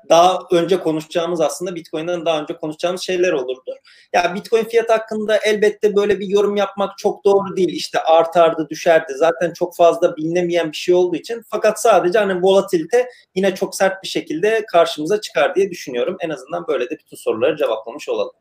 daha 0.10 0.40
önce 0.52 0.80
konuşacağımız 0.80 1.42
aslında 1.42 1.76
Bitcoin'den 1.76 2.26
daha 2.26 2.42
önce 2.42 2.58
konuşacağımız 2.58 3.02
şeyler 3.02 3.32
olurdu. 3.32 3.76
Ya 4.14 4.36
Bitcoin 4.36 4.64
fiyat 4.64 4.90
hakkında 4.90 5.38
elbette 5.38 5.96
böyle 5.96 6.20
bir 6.20 6.28
yorum 6.28 6.56
yapmak 6.56 6.98
çok 6.98 7.26
doğru 7.26 7.56
değil. 7.56 7.70
İşte 7.70 8.00
artardı, 8.00 8.68
düşerdi. 8.70 9.14
Zaten 9.14 9.54
çok 9.54 9.76
fazla 9.76 10.18
bilinemeyen 10.18 10.72
bir 10.72 10.78
şey 10.78 10.96
olduğu 10.96 11.16
için. 11.16 11.44
Fakat 11.50 11.82
sadece 11.82 12.20
hani 12.20 12.42
volatilite 12.42 13.10
yine 13.36 13.56
çok 13.56 13.76
sert 13.76 14.04
bir 14.04 14.08
şekilde 14.08 14.66
karşımıza 14.66 15.22
çıkar 15.22 15.56
diye 15.56 15.72
düşünüyorum. 15.72 16.18
En 16.20 16.30
azından 16.30 16.68
böyle 16.68 16.90
de 16.90 16.98
bütün 17.00 17.18
soruları 17.18 17.58
cevaplamış 17.58 18.10
olalım. 18.10 18.34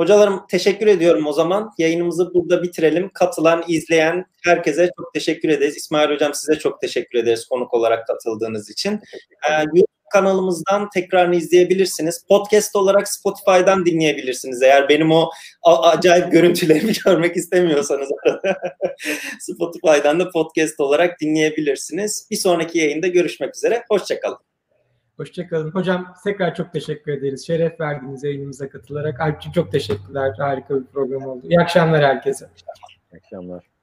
Hocalarım 0.00 0.46
teşekkür 0.50 0.86
ediyorum 0.86 1.26
o 1.26 1.32
zaman. 1.32 1.72
Yayınımızı 1.78 2.34
burada 2.34 2.62
bitirelim. 2.62 3.10
Katılan, 3.14 3.64
izleyen 3.68 4.24
herkese 4.44 4.90
çok 4.96 5.14
teşekkür 5.14 5.48
ederiz. 5.48 5.76
İsmail 5.76 6.10
Hocam 6.10 6.34
size 6.34 6.58
çok 6.58 6.80
teşekkür 6.80 7.18
ederiz 7.18 7.46
konuk 7.46 7.74
olarak 7.74 8.06
katıldığınız 8.06 8.70
için. 8.70 9.00
Ee, 9.50 9.64
kanalımızdan 10.10 10.88
tekrarını 10.90 11.36
izleyebilirsiniz. 11.36 12.24
Podcast 12.28 12.76
olarak 12.76 13.08
Spotify'dan 13.08 13.86
dinleyebilirsiniz. 13.86 14.62
Eğer 14.62 14.88
benim 14.88 15.12
o 15.12 15.30
acayip 15.62 16.32
görüntülerimi 16.32 16.92
görmek 17.04 17.36
istemiyorsanız 17.36 18.08
Spotify'dan 19.40 20.20
da 20.20 20.30
podcast 20.30 20.80
olarak 20.80 21.20
dinleyebilirsiniz. 21.20 22.28
Bir 22.30 22.36
sonraki 22.36 22.78
yayında 22.78 23.06
görüşmek 23.06 23.56
üzere. 23.56 23.84
Hoşçakalın. 23.90 24.38
Hoşçakalın. 25.16 25.70
Hocam 25.70 26.14
tekrar 26.24 26.54
çok 26.54 26.72
teşekkür 26.72 27.12
ederiz. 27.12 27.46
Şeref 27.46 27.80
verdiniz 27.80 28.24
yayınımıza 28.24 28.68
katılarak. 28.68 29.20
Alpçi 29.20 29.52
çok 29.52 29.72
teşekkürler. 29.72 30.34
Harika 30.38 30.80
bir 30.80 30.86
program 30.86 31.22
oldu. 31.22 31.46
İyi 31.50 31.60
akşamlar 31.60 32.04
herkese. 32.04 32.48
İyi 33.12 33.18
akşamlar. 33.18 33.79